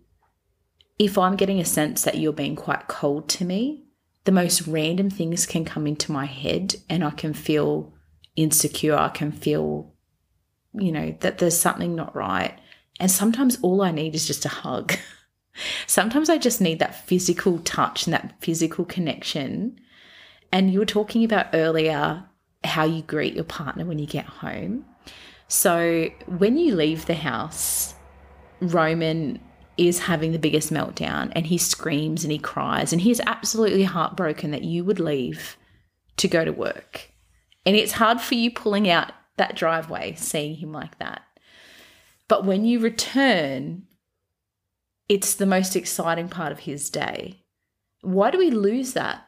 if 0.98 1.18
I'm 1.18 1.36
getting 1.36 1.60
a 1.60 1.64
sense 1.64 2.02
that 2.02 2.16
you're 2.16 2.32
being 2.32 2.56
quite 2.56 2.88
cold 2.88 3.28
to 3.30 3.44
me, 3.44 3.84
the 4.24 4.32
most 4.32 4.66
random 4.66 5.10
things 5.10 5.46
can 5.46 5.64
come 5.64 5.86
into 5.86 6.10
my 6.10 6.24
head 6.24 6.76
and 6.88 7.04
I 7.04 7.10
can 7.10 7.32
feel 7.34 7.92
insecure. 8.34 8.96
I 8.96 9.08
can 9.08 9.30
feel, 9.30 9.92
you 10.78 10.92
know, 10.92 11.16
that 11.20 11.38
there's 11.38 11.58
something 11.58 11.94
not 11.94 12.14
right. 12.14 12.58
And 13.00 13.10
sometimes 13.10 13.58
all 13.62 13.82
I 13.82 13.90
need 13.90 14.14
is 14.14 14.26
just 14.26 14.44
a 14.44 14.50
hug. 14.50 14.94
sometimes 15.86 16.30
I 16.30 16.38
just 16.38 16.60
need 16.60 16.78
that 16.78 17.06
physical 17.06 17.58
touch 17.60 18.06
and 18.06 18.14
that 18.14 18.34
physical 18.40 18.84
connection. 18.84 19.78
And 20.52 20.72
you 20.72 20.78
were 20.78 20.86
talking 20.86 21.24
about 21.24 21.48
earlier 21.52 22.24
how 22.64 22.84
you 22.84 23.02
greet 23.02 23.34
your 23.34 23.44
partner 23.44 23.84
when 23.84 23.98
you 23.98 24.06
get 24.06 24.26
home. 24.26 24.84
So 25.48 26.08
when 26.26 26.56
you 26.56 26.74
leave 26.74 27.06
the 27.06 27.14
house, 27.14 27.94
Roman 28.60 29.40
is 29.76 30.00
having 30.00 30.32
the 30.32 30.38
biggest 30.38 30.72
meltdown 30.72 31.30
and 31.32 31.46
he 31.46 31.58
screams 31.58 32.24
and 32.24 32.32
he 32.32 32.38
cries 32.38 32.92
and 32.92 33.02
he's 33.02 33.20
absolutely 33.20 33.84
heartbroken 33.84 34.50
that 34.50 34.64
you 34.64 34.84
would 34.84 34.98
leave 34.98 35.56
to 36.16 36.28
go 36.28 36.44
to 36.44 36.52
work. 36.52 37.12
And 37.66 37.76
it's 37.76 37.92
hard 37.92 38.20
for 38.20 38.34
you 38.34 38.50
pulling 38.50 38.88
out 38.88 39.12
that 39.36 39.56
driveway 39.56 40.14
seeing 40.16 40.56
him 40.56 40.72
like 40.72 40.98
that. 40.98 41.22
But 42.28 42.44
when 42.44 42.64
you 42.64 42.80
return, 42.80 43.84
it's 45.08 45.34
the 45.34 45.46
most 45.46 45.76
exciting 45.76 46.28
part 46.28 46.52
of 46.52 46.60
his 46.60 46.90
day. 46.90 47.42
Why 48.00 48.30
do 48.30 48.38
we 48.38 48.50
lose 48.50 48.92
that 48.94 49.26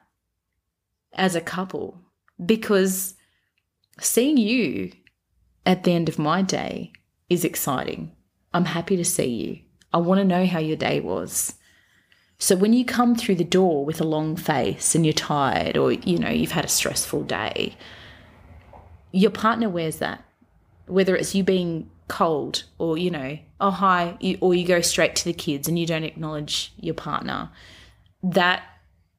as 1.15 1.35
a 1.35 1.41
couple? 1.41 2.01
Because 2.45 3.15
seeing 4.01 4.37
you 4.37 4.93
at 5.65 5.85
the 5.85 5.93
end 5.93 6.09
of 6.09 6.19
my 6.19 6.43
day 6.43 6.93
is 7.29 7.45
exciting. 7.45 8.13
I'm 8.53 8.65
happy 8.65 8.97
to 8.97 9.05
see 9.05 9.27
you. 9.27 9.59
I 9.93 9.99
want 9.99 10.19
to 10.19 10.25
know 10.25 10.47
how 10.47 10.59
your 10.59 10.77
day 10.77 11.01
was. 11.01 11.55
So 12.39 12.57
when 12.57 12.73
you 12.73 12.85
come 12.85 13.17
through 13.17 13.37
the 13.37 13.45
door 13.45 13.85
with 13.85 14.01
a 14.01 14.05
long 14.05 14.37
face 14.37 14.95
and 14.95 15.05
you're 15.05 15.13
tired 15.13 15.77
or 15.77 15.93
you 15.93 16.19
know 16.19 16.31
you've 16.31 16.53
had 16.53 16.65
a 16.65 16.69
stressful 16.69 17.25
day, 17.25 17.77
your 19.13 19.31
partner 19.31 19.69
wears 19.69 19.97
that. 19.97 20.25
Whether 20.87 21.17
it's 21.17 21.35
you 21.35 21.45
being 21.45 21.91
cold 22.09 22.65
or 22.79 22.97
you 22.97 23.11
know, 23.11 23.39
oh 23.61 23.71
hi, 23.71 24.17
you, 24.21 24.39
or 24.41 24.55
you 24.55 24.67
go 24.67 24.81
straight 24.81 25.15
to 25.17 25.25
the 25.25 25.35
kids 25.35 25.69
and 25.69 25.79
you 25.79 25.87
don't 25.87 26.05
acknowledge 26.05 26.73
your 26.79 26.95
partner. 26.95 27.51
That 28.23 28.63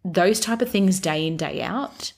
those 0.03 0.39
type 0.39 0.61
of 0.61 0.69
things 0.69 0.99
day 0.99 1.27
in 1.27 1.37
day 1.37 1.61
out 1.61 2.13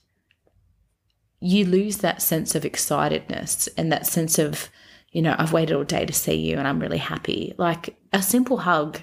you 1.41 1.65
lose 1.65 1.97
that 1.97 2.21
sense 2.21 2.55
of 2.55 2.63
excitedness 2.63 3.67
and 3.75 3.91
that 3.91 4.05
sense 4.05 4.37
of, 4.37 4.69
you 5.11 5.21
know, 5.21 5.35
I've 5.37 5.51
waited 5.51 5.75
all 5.75 5.83
day 5.83 6.05
to 6.05 6.13
see 6.13 6.35
you 6.35 6.57
and 6.57 6.67
I'm 6.67 6.79
really 6.79 6.99
happy. 6.99 7.53
Like 7.57 7.97
a 8.13 8.21
simple 8.21 8.57
hug 8.57 9.01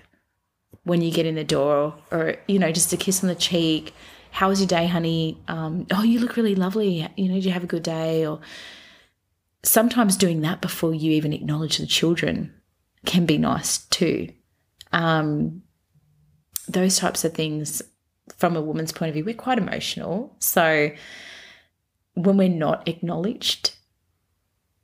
when 0.85 1.03
you 1.03 1.11
get 1.11 1.27
in 1.27 1.35
the 1.35 1.45
door 1.45 1.95
or, 2.13 2.37
you 2.47 2.61
know, 2.61 2.71
just 2.71 2.93
a 2.93 2.97
kiss 2.97 3.23
on 3.23 3.29
the 3.29 3.35
cheek. 3.35 3.93
How 4.31 4.49
was 4.49 4.61
your 4.61 4.69
day, 4.69 4.87
honey? 4.87 5.43
Um, 5.49 5.87
oh, 5.91 6.03
you 6.03 6.21
look 6.21 6.37
really 6.37 6.55
lovely. 6.55 7.09
You 7.17 7.29
know, 7.29 7.35
did 7.35 7.45
you 7.45 7.53
have 7.53 7.65
a 7.65 7.69
good 7.69 7.83
day? 7.83 8.27
Or 8.27 8.41
sometimes 9.63 10.17
doing 10.17 10.41
that 10.43 10.61
before 10.61 10.95
you 10.95 11.13
even 11.13 11.33
acknowledge 11.33 11.79
the 11.79 11.87
children 11.87 12.55
can 13.07 13.27
be 13.27 13.39
nice 13.39 13.79
too. 13.79 14.29
Um, 14.93 15.63
those 16.69 16.99
types 16.99 17.25
of 17.25 17.35
things, 17.35 17.83
from 18.37 18.57
a 18.57 18.63
woman's 18.63 18.93
point 18.93 19.09
of 19.09 19.15
view, 19.15 19.25
we're 19.25 19.35
quite 19.35 19.59
emotional. 19.59 20.37
So, 20.39 20.91
when 22.15 22.37
we're 22.37 22.49
not 22.49 22.87
acknowledged, 22.89 23.75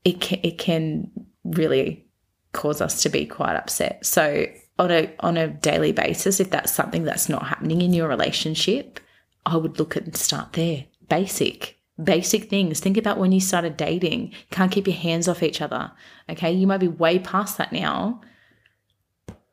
it 0.04 0.20
can, 0.20 0.38
it 0.42 0.58
can 0.58 1.10
really 1.44 2.06
cause 2.52 2.80
us 2.80 3.02
to 3.02 3.08
be 3.10 3.26
quite 3.26 3.56
upset. 3.56 4.06
So 4.06 4.46
on 4.78 4.90
a 4.90 5.12
on 5.20 5.36
a 5.36 5.48
daily 5.48 5.92
basis, 5.92 6.40
if 6.40 6.50
that's 6.50 6.72
something 6.72 7.04
that's 7.04 7.28
not 7.28 7.46
happening 7.46 7.82
in 7.82 7.92
your 7.92 8.08
relationship, 8.08 9.00
I 9.46 9.56
would 9.56 9.78
look 9.78 9.96
at 9.96 10.04
and 10.04 10.16
start 10.16 10.54
there. 10.54 10.86
Basic. 11.08 11.78
Basic 12.02 12.50
things. 12.50 12.80
Think 12.80 12.96
about 12.96 13.18
when 13.18 13.32
you 13.32 13.40
started 13.40 13.76
dating. 13.76 14.32
Can't 14.50 14.72
keep 14.72 14.86
your 14.86 14.96
hands 14.96 15.28
off 15.28 15.42
each 15.42 15.60
other. 15.60 15.92
Okay. 16.28 16.52
You 16.52 16.66
might 16.66 16.78
be 16.78 16.88
way 16.88 17.18
past 17.18 17.58
that 17.58 17.72
now, 17.72 18.20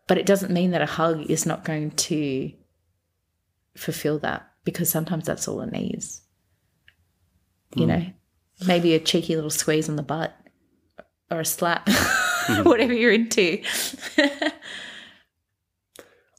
but 0.07 0.18
it 0.18 0.26
doesn't 0.26 0.53
mean 0.53 0.72
that 0.72 0.81
a 0.81 0.88
hug 0.88 1.30
is 1.30 1.45
not 1.45 1.63
going 1.63 1.91
to 1.91 2.51
fulfill 3.77 4.19
that 4.19 4.49
because 4.63 4.89
sometimes 4.89 5.26
that's 5.26 5.47
all 5.47 5.61
it 5.61 5.72
needs 5.72 6.22
you 7.76 7.84
hmm. 7.84 7.89
know, 7.89 8.05
maybe 8.65 8.93
a 8.93 8.99
cheeky 8.99 9.35
little 9.35 9.49
squeeze 9.49 9.89
on 9.89 9.95
the 9.95 10.03
butt 10.03 10.34
or 11.30 11.39
a 11.41 11.45
slap, 11.45 11.88
hmm. 11.89 12.68
whatever 12.68 12.93
you're 12.93 13.13
into. 13.13 13.61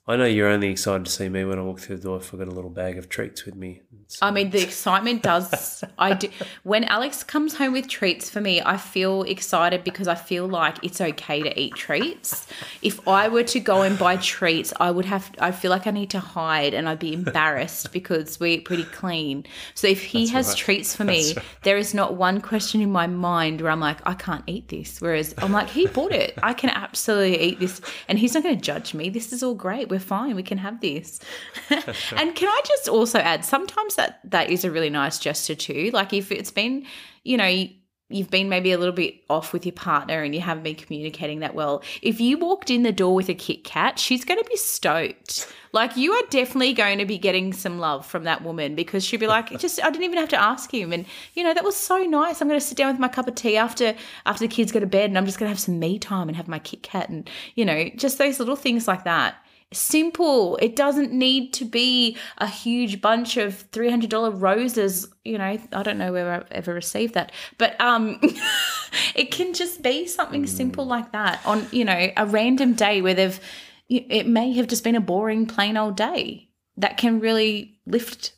I 0.04 0.16
know 0.16 0.24
you're 0.24 0.48
only 0.48 0.68
excited 0.68 1.04
to 1.04 1.12
see 1.12 1.28
me 1.28 1.44
when 1.44 1.60
I 1.60 1.62
walk 1.62 1.78
through 1.78 1.98
the 1.98 2.02
door 2.02 2.16
if 2.16 2.34
I've 2.34 2.40
got 2.40 2.48
a 2.48 2.50
little 2.50 2.70
bag 2.70 2.98
of 2.98 3.08
treats 3.08 3.44
with 3.46 3.54
me. 3.54 3.82
It's- 3.92 4.18
I 4.20 4.32
mean, 4.32 4.50
the 4.50 4.60
excitement 4.68 5.22
does. 5.22 5.84
I 5.96 6.14
do. 6.14 6.28
When 6.64 6.82
Alex 6.84 7.22
comes 7.22 7.54
home 7.54 7.72
with 7.72 7.86
treats 7.86 8.28
for 8.28 8.40
me, 8.40 8.60
I 8.60 8.78
feel 8.78 9.22
excited 9.22 9.84
because 9.84 10.08
I 10.08 10.16
feel 10.16 10.48
like 10.48 10.82
it's 10.82 11.00
okay 11.00 11.42
to 11.44 11.60
eat 11.60 11.76
treats. 11.76 12.48
If 12.82 13.06
I 13.06 13.28
were 13.28 13.44
to 13.44 13.60
go 13.60 13.82
and 13.82 13.96
buy 13.96 14.16
treats, 14.16 14.72
I 14.80 14.90
would 14.90 15.04
have. 15.04 15.30
I 15.38 15.52
feel 15.52 15.70
like 15.70 15.86
I 15.86 15.92
need 15.92 16.10
to 16.10 16.20
hide, 16.20 16.74
and 16.74 16.88
I'd 16.88 16.98
be 16.98 17.12
embarrassed 17.14 17.92
because 17.92 18.40
we 18.40 18.54
eat 18.54 18.64
pretty 18.64 18.84
clean. 18.84 19.46
So 19.74 19.86
if 19.86 20.02
he 20.02 20.26
has 20.28 20.48
right. 20.48 20.56
treats 20.56 20.96
for 20.96 21.04
me, 21.04 21.34
there 21.62 21.76
is 21.76 21.94
not 21.94 22.16
one 22.16 22.40
question 22.40 22.80
in 22.80 22.90
my 22.90 23.06
mind 23.06 23.60
where 23.60 23.70
I'm 23.70 23.80
like, 23.80 24.00
I 24.04 24.14
can't 24.14 24.42
eat 24.48 24.66
this. 24.66 25.00
Whereas 25.00 25.32
I'm 25.38 25.52
like, 25.52 25.70
he 25.70 25.86
bought 25.86 26.12
it. 26.12 26.34
I 26.42 26.54
can 26.54 26.70
absolutely 26.70 27.40
eat 27.40 27.60
this, 27.60 27.80
and 28.08 28.18
he's 28.18 28.34
not 28.34 28.42
going 28.42 28.56
to 28.56 28.60
judge 28.60 28.94
me. 28.94 29.08
This 29.08 29.32
is 29.32 29.44
all 29.44 29.54
great. 29.54 29.91
We're 29.92 30.00
fine. 30.00 30.36
We 30.36 30.42
can 30.42 30.56
have 30.56 30.80
this. 30.80 31.20
and 31.70 32.34
can 32.34 32.48
I 32.48 32.60
just 32.64 32.88
also 32.88 33.18
add, 33.18 33.44
sometimes 33.44 33.96
that 33.96 34.20
that 34.24 34.48
is 34.48 34.64
a 34.64 34.70
really 34.70 34.88
nice 34.88 35.18
gesture 35.18 35.54
too. 35.54 35.90
Like 35.92 36.14
if 36.14 36.32
it's 36.32 36.50
been, 36.50 36.86
you 37.24 37.36
know. 37.36 37.68
You've 38.08 38.28
been 38.28 38.50
maybe 38.50 38.72
a 38.72 38.78
little 38.78 38.94
bit 38.94 39.14
off 39.30 39.54
with 39.54 39.64
your 39.64 39.72
partner 39.72 40.22
and 40.22 40.34
you 40.34 40.42
haven't 40.42 40.64
been 40.64 40.74
communicating 40.74 41.40
that 41.40 41.54
well. 41.54 41.82
If 42.02 42.20
you 42.20 42.36
walked 42.36 42.68
in 42.68 42.82
the 42.82 42.92
door 42.92 43.14
with 43.14 43.30
a 43.30 43.34
Kit 43.34 43.64
Kat, 43.64 43.98
she's 43.98 44.22
going 44.22 44.38
to 44.38 44.46
be 44.50 44.56
stoked. 44.58 45.50
Like 45.72 45.96
you 45.96 46.12
are 46.12 46.22
definitely 46.28 46.74
going 46.74 46.98
to 46.98 47.06
be 47.06 47.16
getting 47.16 47.52
some 47.52 47.78
love 47.78 48.04
from 48.04 48.24
that 48.24 48.42
woman 48.42 48.74
because 48.74 49.02
she'll 49.04 49.18
be 49.18 49.26
like, 49.26 49.48
just 49.58 49.82
I 49.82 49.90
didn't 49.90 50.04
even 50.04 50.18
have 50.18 50.28
to 50.30 50.40
ask 50.40 50.72
him, 50.72 50.92
and 50.92 51.06
you 51.34 51.42
know 51.42 51.54
that 51.54 51.64
was 51.64 51.76
so 51.76 51.98
nice. 51.98 52.40
I'm 52.40 52.48
going 52.48 52.60
to 52.60 52.66
sit 52.66 52.76
down 52.76 52.92
with 52.92 53.00
my 53.00 53.08
cup 53.08 53.26
of 53.26 53.34
tea 53.34 53.56
after 53.56 53.94
after 54.26 54.46
the 54.46 54.54
kids 54.54 54.70
go 54.70 54.80
to 54.80 54.86
bed, 54.86 55.08
and 55.08 55.16
I'm 55.16 55.26
just 55.26 55.38
going 55.38 55.46
to 55.46 55.54
have 55.54 55.60
some 55.60 55.78
me 55.78 55.98
time 55.98 56.28
and 56.28 56.36
have 56.36 56.48
my 56.48 56.58
Kit 56.58 56.82
Kat, 56.82 57.08
and 57.08 57.28
you 57.54 57.64
know 57.64 57.88
just 57.96 58.18
those 58.18 58.38
little 58.38 58.56
things 58.56 58.86
like 58.86 59.04
that. 59.04 59.36
Simple. 59.72 60.56
It 60.56 60.76
doesn't 60.76 61.12
need 61.12 61.52
to 61.54 61.64
be 61.64 62.16
a 62.38 62.46
huge 62.46 63.00
bunch 63.00 63.36
of 63.36 63.56
three 63.72 63.90
hundred 63.90 64.10
dollar 64.10 64.30
roses. 64.30 65.08
You 65.24 65.38
know, 65.38 65.58
I 65.72 65.82
don't 65.82 65.98
know 65.98 66.12
where 66.12 66.32
I've 66.32 66.50
ever 66.50 66.74
received 66.74 67.14
that, 67.14 67.32
but 67.58 67.80
um, 67.80 68.20
it 69.14 69.30
can 69.30 69.54
just 69.54 69.82
be 69.82 70.06
something 70.06 70.46
simple 70.46 70.84
like 70.84 71.12
that 71.12 71.40
on 71.44 71.66
you 71.70 71.84
know 71.84 72.10
a 72.16 72.26
random 72.26 72.74
day 72.74 73.02
where 73.02 73.14
they've 73.14 73.40
it 73.88 74.26
may 74.26 74.52
have 74.54 74.68
just 74.68 74.84
been 74.84 74.94
a 74.96 75.00
boring 75.00 75.46
plain 75.46 75.76
old 75.76 75.96
day 75.96 76.48
that 76.76 76.96
can 76.96 77.20
really 77.20 77.78
lift 77.86 78.32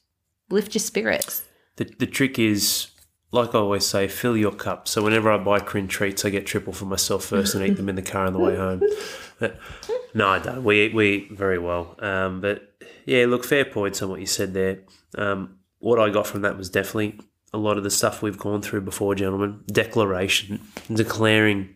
lift 0.51 0.75
your 0.75 0.81
spirits 0.81 1.43
The, 1.77 1.85
the 1.99 2.07
trick 2.07 2.39
is, 2.39 2.89
like 3.35 3.55
I 3.55 3.59
always 3.59 3.85
say, 3.85 4.07
fill 4.07 4.37
your 4.37 4.53
cup. 4.53 4.87
So 4.87 5.03
whenever 5.03 5.31
I 5.31 5.39
buy 5.39 5.59
Corinne 5.59 5.89
treats, 5.89 6.25
I 6.25 6.31
get 6.31 6.47
triple 6.47 6.73
for 6.73 6.85
myself 6.85 7.25
first 7.25 7.55
and 7.55 7.67
eat 7.67 7.77
them 7.77 7.89
in 7.89 7.97
the 7.97 8.03
car 8.03 8.27
on 8.27 8.33
the 8.33 8.39
way 8.39 8.57
home. 8.57 8.83
No, 10.15 10.29
I 10.29 10.39
don't. 10.39 10.63
We 10.63 10.87
eat, 10.87 10.95
we 10.95 11.11
eat 11.11 11.33
very 11.33 11.59
well. 11.59 11.97
Um, 11.99 12.41
but 12.41 12.77
yeah, 13.05 13.27
look, 13.27 13.45
fair 13.45 13.65
points 13.65 14.01
on 14.01 14.09
what 14.09 14.21
you 14.21 14.27
said 14.27 14.55
there. 14.55 14.79
Um, 15.19 15.59
what 15.81 15.99
I 15.99 16.11
got 16.11 16.29
from 16.29 16.43
that 16.43 16.57
was 16.57 16.71
definitely 16.71 17.19
a 17.53 17.59
lot 17.59 17.77
of 17.77 17.83
the 17.83 17.91
stuff 17.91 18.23
we've 18.23 18.39
gone 18.39 18.63
through 18.63 18.83
before, 18.83 19.17
gentlemen. 19.17 19.65
Declaration, 19.67 20.61
declaring 20.93 21.75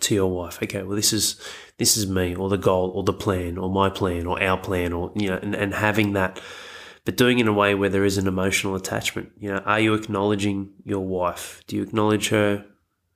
to 0.00 0.14
your 0.14 0.30
wife, 0.30 0.62
okay, 0.62 0.82
well, 0.82 0.96
this 0.96 1.12
is 1.14 1.40
this 1.78 1.96
is 1.96 2.06
me, 2.06 2.34
or 2.34 2.50
the 2.50 2.58
goal, 2.58 2.90
or 2.90 3.02
the 3.02 3.12
plan, 3.12 3.56
or 3.56 3.70
my 3.70 3.88
plan, 3.88 4.26
or 4.26 4.42
our 4.42 4.58
plan, 4.58 4.92
or 4.92 5.12
you 5.16 5.28
know, 5.28 5.38
and, 5.40 5.54
and 5.54 5.72
having 5.72 6.12
that 6.12 6.38
but 7.04 7.16
doing 7.16 7.38
it 7.38 7.42
in 7.42 7.48
a 7.48 7.52
way 7.52 7.74
where 7.74 7.88
there 7.88 8.04
is 8.04 8.18
an 8.18 8.26
emotional 8.26 8.74
attachment. 8.74 9.32
You 9.38 9.52
know, 9.52 9.58
are 9.58 9.80
you 9.80 9.94
acknowledging 9.94 10.70
your 10.84 11.00
wife? 11.00 11.62
Do 11.66 11.76
you 11.76 11.82
acknowledge 11.82 12.28
her 12.28 12.64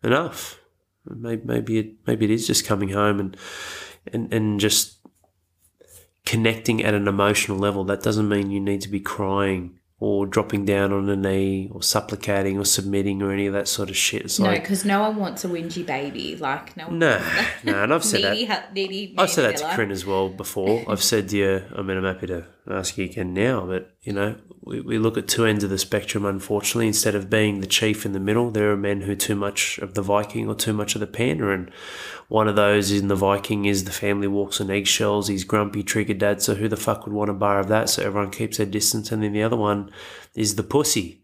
enough? 0.02 0.60
Maybe 1.04 1.42
maybe 1.44 1.78
it 1.78 1.94
maybe 2.06 2.24
it 2.24 2.30
is 2.30 2.46
just 2.46 2.66
coming 2.66 2.88
home 2.88 3.20
and 3.20 3.36
and 4.12 4.32
and 4.32 4.58
just 4.58 4.98
connecting 6.24 6.82
at 6.82 6.94
an 6.94 7.06
emotional 7.06 7.58
level. 7.58 7.84
That 7.84 8.02
doesn't 8.02 8.28
mean 8.28 8.50
you 8.50 8.60
need 8.60 8.80
to 8.80 8.88
be 8.88 9.00
crying 9.00 9.75
or 9.98 10.26
dropping 10.26 10.66
down 10.66 10.92
on 10.92 11.08
a 11.08 11.16
knee 11.16 11.70
or 11.72 11.82
supplicating 11.82 12.58
or 12.58 12.64
submitting 12.64 13.22
or 13.22 13.32
any 13.32 13.46
of 13.46 13.54
that 13.54 13.66
sort 13.66 13.88
of 13.88 13.96
shit. 13.96 14.22
It's 14.22 14.38
no 14.38 14.46
like 14.46 14.62
because 14.62 14.84
no 14.84 15.00
one 15.00 15.16
wants 15.16 15.44
a 15.44 15.48
whingy 15.48 15.86
baby 15.86 16.36
like 16.36 16.76
no 16.76 16.88
one 16.88 16.98
no, 16.98 17.18
no, 17.64 17.82
and 17.82 17.94
I've 17.94 18.04
said 18.04 18.22
that. 18.48 18.74
needy, 18.74 18.88
needy 18.88 19.14
I've 19.16 19.30
said 19.30 19.44
that 19.50 19.56
to. 19.58 19.74
Corinne 19.74 19.90
as 19.90 20.04
well 20.04 20.28
before. 20.28 20.84
I've 20.88 21.02
said 21.02 21.30
to 21.30 21.36
you, 21.36 21.62
I 21.74 21.80
mean, 21.80 21.96
I'm 21.96 22.04
happy 22.04 22.26
to 22.26 22.46
ask 22.68 22.98
you 22.98 23.04
again 23.06 23.32
now, 23.32 23.64
but 23.64 23.96
you 24.02 24.12
know, 24.12 24.36
we, 24.62 24.80
we 24.80 24.98
look 24.98 25.16
at 25.16 25.28
two 25.28 25.46
ends 25.46 25.64
of 25.64 25.70
the 25.70 25.78
spectrum, 25.78 26.24
unfortunately. 26.26 26.88
Instead 26.88 27.14
of 27.14 27.30
being 27.30 27.60
the 27.60 27.66
chief 27.66 28.04
in 28.04 28.12
the 28.12 28.20
middle, 28.20 28.50
there 28.50 28.70
are 28.72 28.76
men 28.76 29.02
who 29.02 29.12
are 29.12 29.16
too 29.16 29.36
much 29.36 29.78
of 29.78 29.94
the 29.94 30.02
Viking 30.02 30.48
or 30.48 30.54
too 30.54 30.72
much 30.72 30.94
of 30.94 31.00
the 31.00 31.06
panda. 31.06 31.50
And 31.50 31.70
one 32.28 32.48
of 32.48 32.56
those 32.56 32.90
in 32.90 33.08
the 33.08 33.14
Viking 33.14 33.66
is 33.66 33.84
the 33.84 33.92
family 33.92 34.26
walks 34.26 34.60
on 34.60 34.70
eggshells. 34.70 35.28
He's 35.28 35.44
grumpy, 35.44 35.82
trigger 35.82 36.14
dad. 36.14 36.42
So 36.42 36.54
who 36.54 36.68
the 36.68 36.76
fuck 36.76 37.06
would 37.06 37.14
want 37.14 37.30
a 37.30 37.34
bar 37.34 37.60
of 37.60 37.68
that? 37.68 37.88
So 37.88 38.02
everyone 38.02 38.30
keeps 38.30 38.56
their 38.56 38.66
distance. 38.66 39.12
And 39.12 39.22
then 39.22 39.32
the 39.32 39.42
other 39.42 39.56
one 39.56 39.90
is 40.34 40.56
the 40.56 40.62
pussy. 40.62 41.22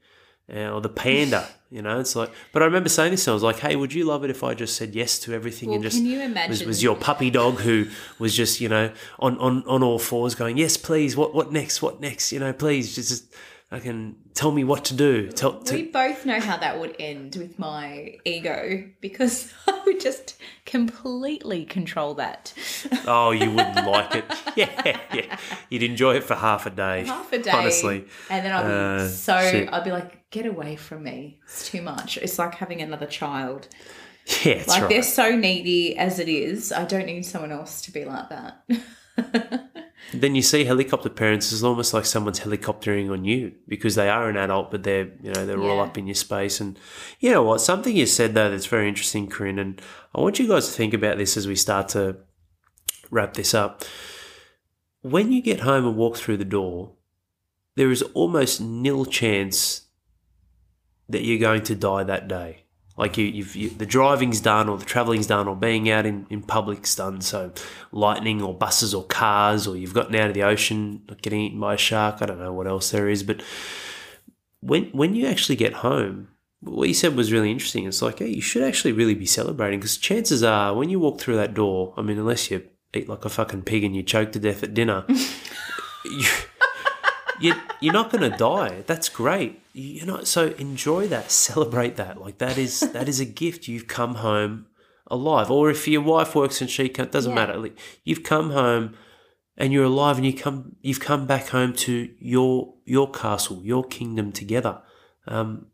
uh, 0.52 0.70
or 0.70 0.80
the 0.80 0.88
panda, 0.88 1.48
you 1.70 1.80
know, 1.80 2.00
it's 2.00 2.14
like. 2.14 2.30
But 2.52 2.62
I 2.62 2.66
remember 2.66 2.88
saying 2.88 3.12
this, 3.12 3.26
and 3.26 3.32
I 3.32 3.34
was 3.34 3.42
like, 3.42 3.60
"Hey, 3.60 3.76
would 3.76 3.94
you 3.94 4.04
love 4.04 4.24
it 4.24 4.30
if 4.30 4.42
I 4.42 4.54
just 4.54 4.76
said 4.76 4.94
yes 4.94 5.18
to 5.20 5.32
everything 5.32 5.70
Well, 5.70 5.76
and 5.76 5.82
just 5.84 5.96
can 5.96 6.06
you 6.06 6.20
was, 6.48 6.64
was 6.64 6.82
your 6.82 6.96
puppy 6.96 7.30
dog 7.30 7.60
who 7.60 7.86
was 8.18 8.36
just 8.36 8.60
you 8.60 8.68
know 8.68 8.92
on, 9.18 9.38
on, 9.38 9.62
on 9.66 9.82
all 9.82 9.98
fours 9.98 10.34
going 10.34 10.58
yes 10.58 10.76
please 10.76 11.16
what 11.16 11.34
what 11.34 11.52
next 11.52 11.80
what 11.80 12.00
next 12.00 12.32
you 12.32 12.40
know 12.40 12.52
please 12.52 12.94
just, 12.94 13.08
just 13.08 13.34
I 13.72 13.78
can 13.80 14.16
tell 14.34 14.52
me 14.52 14.64
what 14.64 14.84
to 14.86 14.94
do 14.94 15.28
tell 15.32 15.58
to, 15.60 15.74
We 15.74 15.84
both 15.84 16.26
know 16.26 16.38
how 16.38 16.58
that 16.58 16.78
would 16.78 16.94
end 17.00 17.36
with 17.36 17.58
my 17.58 18.18
ego 18.26 18.84
because 19.00 19.52
I 19.66 19.80
would 19.86 19.98
just 19.98 20.36
completely 20.66 21.64
control 21.64 22.14
that. 22.14 22.52
oh 23.06 23.30
you 23.30 23.50
wouldn't 23.50 23.86
like 23.96 24.14
it 24.14 24.24
yeah 24.56 24.98
yeah 25.14 25.38
you'd 25.70 25.82
enjoy 25.82 26.16
it 26.16 26.24
for 26.24 26.34
half 26.34 26.66
a 26.66 26.70
day 26.70 27.04
Half 27.06 27.32
a 27.32 27.38
day. 27.38 27.50
honestly 27.50 28.04
And 28.28 28.44
then 28.44 28.52
I'd 28.52 28.66
be 28.66 29.04
Uh, 29.04 29.08
so, 29.08 29.40
shit. 29.50 29.72
I'd 29.72 29.84
be 29.84 29.90
like, 29.92 30.28
get 30.30 30.44
away 30.46 30.76
from 30.76 31.02
me. 31.04 31.38
It's 31.44 31.68
too 31.70 31.80
much. 31.82 32.18
It's 32.18 32.38
like 32.38 32.54
having 32.56 32.82
another 32.82 33.06
child. 33.06 33.68
yeah 34.44 34.62
Like 34.68 34.82
right 34.82 34.88
they're 34.90 35.02
so 35.02 35.34
needy 35.34 35.96
as 35.96 36.18
it 36.18 36.28
is. 36.28 36.72
I 36.72 36.84
don't 36.84 37.06
need 37.06 37.22
someone 37.24 37.52
else 37.52 37.80
to 37.82 37.90
be 37.90 38.04
like 38.04 38.28
that. 38.28 38.64
then 40.12 40.34
you 40.34 40.42
see 40.42 40.64
helicopter 40.64 41.08
parents 41.08 41.52
it's 41.52 41.62
almost 41.62 41.94
like 41.94 42.04
someone's 42.04 42.40
helicoptering 42.40 43.10
on 43.10 43.24
you 43.24 43.54
because 43.66 43.94
they 43.94 44.08
are 44.08 44.28
an 44.28 44.36
adult 44.36 44.70
but 44.70 44.82
they're 44.82 45.10
you 45.22 45.32
know 45.32 45.46
they're 45.46 45.62
all 45.62 45.80
up 45.80 45.96
in 45.96 46.06
your 46.06 46.14
space. 46.14 46.60
And 46.60 46.78
you 47.20 47.30
know 47.30 47.42
what? 47.42 47.60
Something 47.60 47.96
you 47.96 48.06
said 48.06 48.34
though 48.34 48.50
that's 48.50 48.66
very 48.66 48.88
interesting 48.88 49.28
corinne 49.28 49.58
and 49.58 49.80
i 50.14 50.20
want 50.20 50.38
you 50.38 50.48
guys 50.48 50.66
to 50.66 50.72
think 50.72 50.92
about 50.94 51.16
this 51.18 51.36
as 51.36 51.46
we 51.46 51.56
start 51.56 51.88
to 51.90 52.16
wrap 53.10 53.34
this 53.34 53.54
up. 53.54 53.84
When 55.02 55.32
you 55.32 55.42
get 55.42 55.60
home 55.60 55.86
and 55.86 55.96
walk 55.96 56.16
through 56.16 56.36
the 56.36 56.44
door 56.44 56.92
there 57.74 57.90
is 57.90 58.02
almost 58.14 58.60
nil 58.60 59.04
chance 59.06 59.82
that 61.08 61.22
you're 61.22 61.38
going 61.38 61.62
to 61.62 61.74
die 61.74 62.04
that 62.04 62.28
day 62.28 62.61
like 63.02 63.18
you, 63.18 63.26
you've 63.26 63.56
you, 63.56 63.68
the 63.68 63.84
driving's 63.84 64.40
done 64.40 64.68
or 64.68 64.78
the 64.78 64.84
traveling's 64.84 65.26
done 65.26 65.48
or 65.48 65.56
being 65.56 65.90
out 65.90 66.06
in, 66.06 66.24
in 66.30 66.40
public's 66.40 66.94
done. 66.94 67.20
So 67.20 67.52
lightning 67.90 68.40
or 68.40 68.54
buses 68.54 68.94
or 68.94 69.02
cars 69.02 69.66
or 69.66 69.76
you've 69.76 69.92
gotten 69.92 70.14
out 70.14 70.28
of 70.28 70.34
the 70.34 70.44
ocean 70.44 71.02
getting 71.20 71.40
eaten 71.40 71.58
by 71.58 71.74
a 71.74 71.76
shark 71.76 72.22
i 72.22 72.26
don't 72.26 72.38
know 72.38 72.52
what 72.52 72.68
else 72.68 72.92
there 72.92 73.08
is. 73.08 73.24
But 73.24 73.42
when 74.60 74.84
when 74.92 75.16
you 75.16 75.26
actually 75.26 75.56
get 75.56 75.72
home 75.72 76.28
what 76.60 76.86
you 76.86 76.94
said 76.94 77.16
was 77.16 77.32
really 77.32 77.50
interesting. 77.50 77.86
It's 77.86 78.02
like 78.02 78.20
hey 78.20 78.28
you 78.28 78.40
should 78.40 78.62
actually 78.62 78.92
really 78.92 79.16
be 79.16 79.26
celebrating 79.26 79.80
because 79.80 79.96
chances 79.96 80.44
are 80.44 80.72
when 80.72 80.88
you 80.88 81.00
walk 81.00 81.20
through 81.20 81.36
that 81.36 81.54
door 81.54 81.94
i 81.96 82.02
mean 82.02 82.18
unless 82.18 82.52
you 82.52 82.62
eat 82.94 83.08
like 83.08 83.24
a 83.24 83.28
fucking 83.28 83.62
pig 83.62 83.82
and 83.82 83.96
you 83.96 84.04
choke 84.04 84.30
to 84.30 84.38
death 84.38 84.62
at 84.62 84.74
dinner 84.74 85.04
you, 86.04 86.28
you, 87.42 87.54
you're 87.80 87.92
not 87.92 88.10
going 88.10 88.28
to 88.30 88.36
die. 88.36 88.82
That's 88.86 89.08
great. 89.08 89.60
You 89.74 90.06
know, 90.06 90.22
so 90.24 90.48
enjoy 90.58 91.08
that, 91.08 91.30
celebrate 91.48 91.96
that. 91.96 92.20
Like 92.20 92.38
that 92.38 92.56
is 92.58 92.80
that 92.92 93.08
is 93.08 93.20
a 93.20 93.24
gift. 93.24 93.68
You've 93.68 93.88
come 93.88 94.16
home 94.16 94.66
alive. 95.08 95.50
Or 95.50 95.70
if 95.70 95.86
your 95.88 96.02
wife 96.02 96.34
works 96.34 96.60
and 96.60 96.70
she 96.70 96.88
can't, 96.88 97.10
doesn't 97.12 97.30
Yeah. 97.32 97.34
matter. 97.36 97.56
Like, 97.58 97.78
You've 98.04 98.22
come 98.22 98.50
home 98.50 98.94
and 99.56 99.72
you're 99.72 99.84
alive, 99.84 100.16
and 100.16 100.24
you 100.26 100.32
come 100.34 100.76
you've 100.80 101.00
come 101.00 101.26
back 101.26 101.48
home 101.48 101.72
to 101.74 102.08
your 102.18 102.74
your 102.84 103.10
castle, 103.10 103.60
your 103.62 103.84
kingdom 103.84 104.32
together. 104.32 104.80
Um, 105.26 105.66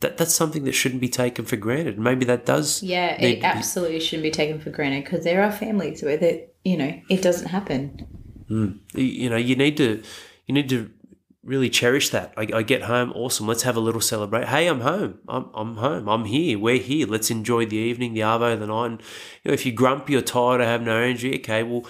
that 0.00 0.16
that's 0.18 0.34
something 0.34 0.64
that 0.64 0.72
shouldn't 0.72 1.00
be 1.00 1.08
taken 1.08 1.44
for 1.44 1.56
granted. 1.56 1.98
Maybe 1.98 2.24
that 2.26 2.44
does. 2.46 2.82
Yeah, 2.82 3.12
it 3.20 3.36
be- 3.40 3.44
absolutely 3.44 4.00
shouldn't 4.00 4.22
be 4.24 4.30
taken 4.30 4.60
for 4.60 4.70
granted 4.70 5.04
because 5.04 5.24
there 5.24 5.42
are 5.42 5.50
families 5.52 6.02
where 6.02 6.16
that 6.18 6.54
you 6.64 6.76
know 6.76 6.92
it 7.08 7.22
doesn't 7.22 7.48
happen. 7.48 8.06
you- 8.48 8.78
you 8.94 9.28
know 9.30 9.36
you 9.36 9.54
need 9.56 9.76
to 9.76 10.02
you 10.46 10.54
need 10.54 10.68
to 10.70 10.90
really 11.44 11.70
cherish 11.70 12.10
that 12.10 12.32
I, 12.36 12.48
I 12.52 12.62
get 12.62 12.82
home 12.82 13.12
awesome 13.14 13.46
let's 13.46 13.62
have 13.62 13.76
a 13.76 13.80
little 13.80 14.00
celebrate 14.00 14.48
hey 14.48 14.66
i'm 14.66 14.80
home 14.80 15.20
I'm, 15.28 15.50
I'm 15.54 15.76
home 15.76 16.08
i'm 16.08 16.24
here 16.24 16.58
we're 16.58 16.78
here 16.78 17.06
let's 17.06 17.30
enjoy 17.30 17.64
the 17.64 17.76
evening 17.76 18.12
the 18.12 18.20
arvo 18.20 18.58
the 18.58 18.66
night 18.66 18.86
and, 18.86 19.02
you 19.42 19.50
know 19.50 19.54
if 19.54 19.64
you're 19.64 19.74
grumpy 19.74 20.16
or 20.16 20.20
tired 20.20 20.60
or 20.60 20.64
have 20.64 20.82
no 20.82 20.96
energy 20.96 21.36
okay 21.36 21.62
well 21.62 21.86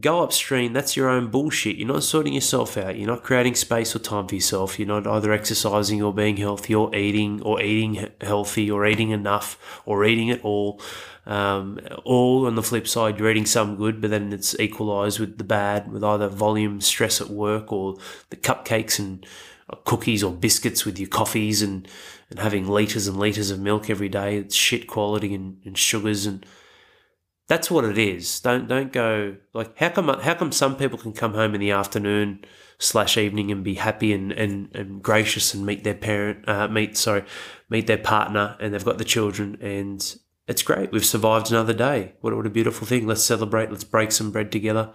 go 0.00 0.22
upstream. 0.22 0.72
That's 0.72 0.96
your 0.96 1.08
own 1.08 1.28
bullshit. 1.28 1.76
You're 1.76 1.88
not 1.88 2.02
sorting 2.02 2.32
yourself 2.32 2.76
out. 2.76 2.96
You're 2.96 3.08
not 3.08 3.22
creating 3.22 3.54
space 3.54 3.94
or 3.94 3.98
time 3.98 4.26
for 4.26 4.34
yourself. 4.34 4.78
You're 4.78 4.88
not 4.88 5.06
either 5.06 5.32
exercising 5.32 6.02
or 6.02 6.14
being 6.14 6.38
healthy 6.38 6.74
or 6.74 6.94
eating 6.94 7.42
or 7.42 7.60
eating 7.60 8.08
healthy 8.20 8.70
or 8.70 8.86
eating 8.86 9.10
enough 9.10 9.82
or 9.84 10.04
eating 10.04 10.30
at 10.30 10.42
all. 10.42 10.80
Um, 11.24 11.78
all 12.04 12.46
on 12.46 12.56
the 12.56 12.62
flip 12.62 12.88
side, 12.88 13.18
you're 13.18 13.30
eating 13.30 13.46
some 13.46 13.76
good, 13.76 14.00
but 14.00 14.10
then 14.10 14.32
it's 14.32 14.58
equalized 14.58 15.20
with 15.20 15.38
the 15.38 15.44
bad, 15.44 15.90
with 15.92 16.02
either 16.02 16.28
volume, 16.28 16.80
stress 16.80 17.20
at 17.20 17.30
work, 17.30 17.72
or 17.72 17.96
the 18.30 18.36
cupcakes 18.36 18.98
and 18.98 19.24
cookies 19.84 20.22
or 20.22 20.32
biscuits 20.32 20.84
with 20.84 20.98
your 20.98 21.08
coffees 21.08 21.62
and, 21.62 21.88
and 22.30 22.38
having 22.38 22.66
litres 22.66 23.06
and 23.06 23.18
litres 23.18 23.50
of 23.50 23.60
milk 23.60 23.88
every 23.88 24.08
day. 24.08 24.36
It's 24.36 24.54
shit 24.54 24.86
quality 24.86 25.34
and, 25.34 25.58
and 25.64 25.78
sugars 25.78 26.26
and 26.26 26.44
that's 27.48 27.70
what 27.70 27.84
it 27.84 27.98
is. 27.98 28.40
Don't 28.40 28.68
don't 28.68 28.92
go 28.92 29.36
like 29.52 29.76
how 29.76 29.90
come 29.90 30.08
how 30.08 30.34
come 30.34 30.52
some 30.52 30.76
people 30.76 30.98
can 30.98 31.12
come 31.12 31.34
home 31.34 31.54
in 31.54 31.60
the 31.60 31.70
afternoon 31.70 32.44
slash 32.78 33.16
evening 33.16 33.50
and 33.52 33.62
be 33.62 33.74
happy 33.74 34.12
and, 34.12 34.32
and, 34.32 34.74
and 34.74 35.02
gracious 35.02 35.54
and 35.54 35.64
meet 35.64 35.84
their 35.84 35.94
parent 35.94 36.48
uh, 36.48 36.66
meet 36.66 36.96
sorry 36.96 37.24
meet 37.68 37.86
their 37.86 37.98
partner 37.98 38.56
and 38.58 38.72
they've 38.72 38.84
got 38.84 38.98
the 38.98 39.04
children 39.04 39.56
and 39.60 40.16
it's 40.48 40.62
great. 40.62 40.90
We've 40.90 41.04
survived 41.04 41.50
another 41.50 41.72
day. 41.72 42.14
What, 42.20 42.34
what 42.36 42.46
a 42.46 42.50
beautiful 42.50 42.86
thing. 42.86 43.06
Let's 43.06 43.22
celebrate. 43.22 43.70
Let's 43.70 43.84
break 43.84 44.12
some 44.12 44.32
bread 44.32 44.50
together 44.50 44.92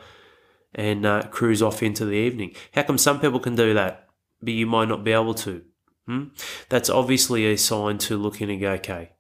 and 0.76 1.06
uh, 1.06 1.24
cruise 1.30 1.62
off 1.62 1.82
into 1.82 2.06
the 2.06 2.14
evening. 2.14 2.54
How 2.74 2.84
come 2.84 2.98
some 2.98 3.20
people 3.20 3.40
can 3.40 3.56
do 3.56 3.74
that, 3.74 4.10
but 4.42 4.54
you 4.54 4.66
might 4.66 4.90
not 4.90 5.04
be 5.04 5.14
able 5.14 5.34
to? 5.36 5.64
Hmm? 6.06 6.24
That's 6.70 6.90
obviously 6.90 7.46
a 7.46 7.58
sign 7.58 7.98
to 8.00 8.18
look 8.18 8.42
in 8.42 8.50
and 8.50 8.60
go, 8.60 8.72
okay, 8.74 9.12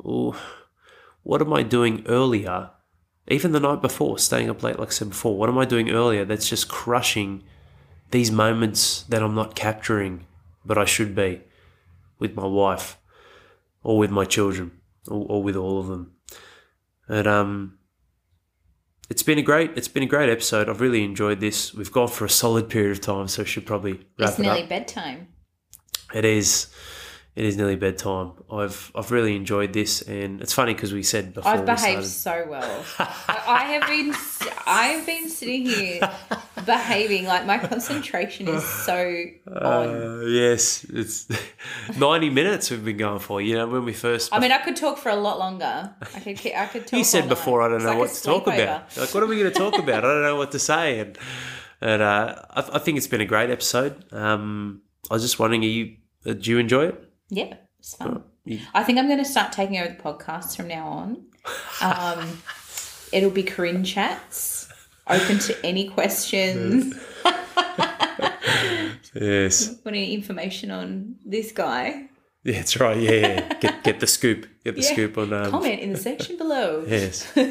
ooh, 0.00 0.34
what 1.22 1.42
am 1.42 1.52
I 1.52 1.62
doing 1.62 2.04
earlier, 2.06 2.70
even 3.26 3.52
the 3.52 3.60
night 3.60 3.82
before, 3.82 4.18
staying 4.18 4.48
up 4.48 4.62
late, 4.62 4.78
like 4.78 4.88
I 4.88 4.92
said 4.92 5.10
before? 5.10 5.36
What 5.36 5.48
am 5.48 5.58
I 5.58 5.64
doing 5.64 5.90
earlier 5.90 6.24
that's 6.24 6.48
just 6.48 6.68
crushing 6.68 7.42
these 8.10 8.30
moments 8.30 9.02
that 9.02 9.22
I'm 9.22 9.34
not 9.34 9.54
capturing, 9.54 10.26
but 10.64 10.78
I 10.78 10.84
should 10.84 11.14
be 11.14 11.42
with 12.18 12.34
my 12.34 12.46
wife 12.46 12.96
or 13.82 13.98
with 13.98 14.10
my 14.10 14.24
children 14.24 14.77
or, 15.08 15.26
or 15.28 15.42
with 15.42 15.56
all 15.56 15.80
of 15.80 15.86
them? 15.88 16.12
And 17.08 17.26
um, 17.26 17.78
it's 19.10 19.22
been 19.22 19.38
a 19.38 19.42
great 19.42 19.72
it's 19.76 19.88
been 19.88 20.02
a 20.02 20.06
great 20.06 20.28
episode. 20.28 20.68
I've 20.68 20.80
really 20.80 21.02
enjoyed 21.04 21.40
this. 21.40 21.72
We've 21.74 21.90
gone 21.92 22.08
for 22.08 22.24
a 22.24 22.30
solid 22.30 22.68
period 22.68 22.92
of 22.92 23.00
time, 23.00 23.28
so 23.28 23.44
should 23.44 23.66
probably 23.66 23.94
wrap 24.18 24.30
It's 24.30 24.38
it 24.38 24.42
nearly 24.42 24.62
up. 24.64 24.68
bedtime. 24.68 25.28
It 26.14 26.24
is. 26.24 26.68
It 27.38 27.44
is 27.44 27.56
nearly 27.56 27.76
bedtime. 27.76 28.32
I've 28.50 28.90
I've 28.96 29.12
really 29.12 29.36
enjoyed 29.36 29.72
this, 29.72 30.02
and 30.02 30.40
it's 30.40 30.52
funny 30.52 30.74
because 30.74 30.92
we 30.92 31.04
said 31.04 31.34
before 31.34 31.52
I've 31.52 31.64
behaved 31.64 32.04
started. 32.04 32.44
so 32.44 32.50
well. 32.50 32.84
I 32.98 33.42
I 33.46 33.64
have 33.74 33.86
been 33.86 34.12
I 34.66 34.86
have 34.88 35.06
been 35.06 35.28
sitting 35.28 35.64
here 35.64 36.00
behaving 36.66 37.26
like 37.26 37.46
my 37.46 37.58
concentration 37.58 38.48
is 38.48 38.64
so 38.64 39.24
on. 39.46 39.54
Uh, 39.54 40.20
yes, 40.26 40.84
it's 40.92 41.28
ninety 41.96 42.28
minutes 42.28 42.72
we've 42.72 42.84
been 42.84 42.96
going 42.96 43.20
for. 43.20 43.40
You 43.40 43.54
know, 43.54 43.68
when 43.68 43.84
we 43.84 43.92
first. 43.92 44.34
I 44.34 44.40
mean, 44.40 44.50
I 44.50 44.58
could 44.58 44.74
talk 44.74 44.98
for 44.98 45.10
a 45.10 45.14
lot 45.14 45.38
longer. 45.38 45.94
I 46.16 46.18
could 46.18 46.44
I 46.44 46.66
could 46.66 46.88
talk. 46.88 46.98
you 46.98 47.04
said 47.04 47.20
night. 47.20 47.28
before, 47.28 47.62
I 47.62 47.68
don't 47.68 47.84
know 47.84 47.90
like 47.90 47.98
what 47.98 48.10
to 48.10 48.20
talk 48.20 48.46
sleepover. 48.46 48.64
about. 48.64 48.96
Like, 48.96 49.14
what 49.14 49.22
are 49.22 49.26
we 49.26 49.38
going 49.38 49.52
to 49.52 49.56
talk 49.56 49.78
about? 49.78 50.04
I 50.04 50.08
don't 50.08 50.22
know 50.22 50.34
what 50.34 50.50
to 50.50 50.58
say, 50.58 50.98
and 50.98 51.16
and 51.80 52.02
uh, 52.02 52.34
I, 52.50 52.68
I 52.72 52.78
think 52.80 52.96
it's 52.98 53.06
been 53.06 53.20
a 53.20 53.26
great 53.26 53.50
episode. 53.50 54.12
Um, 54.12 54.82
I 55.08 55.14
was 55.14 55.22
just 55.22 55.38
wondering, 55.38 55.62
are 55.62 55.68
you 55.68 55.98
uh, 56.26 56.32
do 56.32 56.50
you 56.50 56.58
enjoy 56.58 56.86
it? 56.86 57.04
Yeah, 57.30 57.54
it's 57.78 57.94
fun. 57.94 58.24
I 58.74 58.82
think 58.84 58.98
I'm 58.98 59.06
going 59.06 59.18
to 59.18 59.24
start 59.24 59.52
taking 59.52 59.78
over 59.78 59.88
the 59.90 60.02
podcast 60.02 60.56
from 60.56 60.68
now 60.68 60.88
on. 60.88 61.26
Um, 61.82 62.42
it'll 63.12 63.30
be 63.30 63.42
Corinne 63.42 63.84
chats, 63.84 64.72
open 65.06 65.38
to 65.40 65.66
any 65.66 65.88
questions. 65.88 66.94
Yes, 69.14 69.68
Want 69.84 69.96
any 69.96 70.14
information 70.14 70.70
on 70.70 71.16
this 71.24 71.50
guy? 71.52 72.08
yeah, 72.44 72.56
that's 72.56 72.78
right. 72.78 72.96
Yeah, 72.98 73.10
yeah. 73.12 73.54
get 73.54 73.82
get 73.82 74.00
the 74.00 74.06
scoop. 74.06 74.46
Get 74.64 74.76
the 74.76 74.82
Yeah. 74.82 74.92
scoop 74.92 75.18
on. 75.18 75.32
Um, 75.32 75.50
Comment 75.50 75.80
in 75.80 75.92
the 75.92 75.98
section 75.98 76.36
below. 76.36 76.84
Yes, 76.86 77.26
no, 77.36 77.42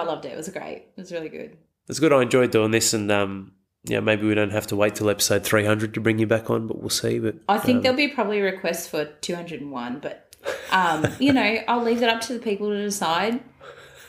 I 0.00 0.02
loved 0.04 0.24
it. 0.24 0.32
It 0.32 0.36
was 0.36 0.48
great. 0.48 0.86
It 0.96 1.00
was 1.00 1.12
really 1.12 1.28
good. 1.28 1.56
it's 1.88 1.98
good. 1.98 2.12
I 2.12 2.22
enjoyed 2.22 2.50
doing 2.50 2.70
this, 2.70 2.94
and 2.94 3.10
um, 3.10 3.52
yeah, 3.84 4.00
maybe 4.00 4.26
we 4.26 4.34
don't 4.34 4.50
have 4.52 4.66
to 4.68 4.76
wait 4.76 4.94
till 4.96 5.10
episode 5.10 5.44
three 5.44 5.64
hundred 5.64 5.94
to 5.94 6.00
bring 6.00 6.18
you 6.18 6.26
back 6.26 6.50
on, 6.50 6.66
but 6.66 6.78
we'll 6.80 6.90
see. 6.90 7.18
But 7.18 7.36
I 7.48 7.58
think 7.58 7.76
um, 7.78 7.82
there'll 7.82 7.96
be 7.96 8.08
probably 8.08 8.40
requests 8.40 8.86
for 8.86 9.06
201, 9.06 10.00
but 10.00 10.34
um, 10.70 11.06
you 11.18 11.32
know, 11.32 11.58
I'll 11.68 11.82
leave 11.82 12.02
it 12.02 12.08
up 12.08 12.20
to 12.22 12.34
the 12.34 12.40
people 12.40 12.68
to 12.68 12.82
decide. 12.82 13.40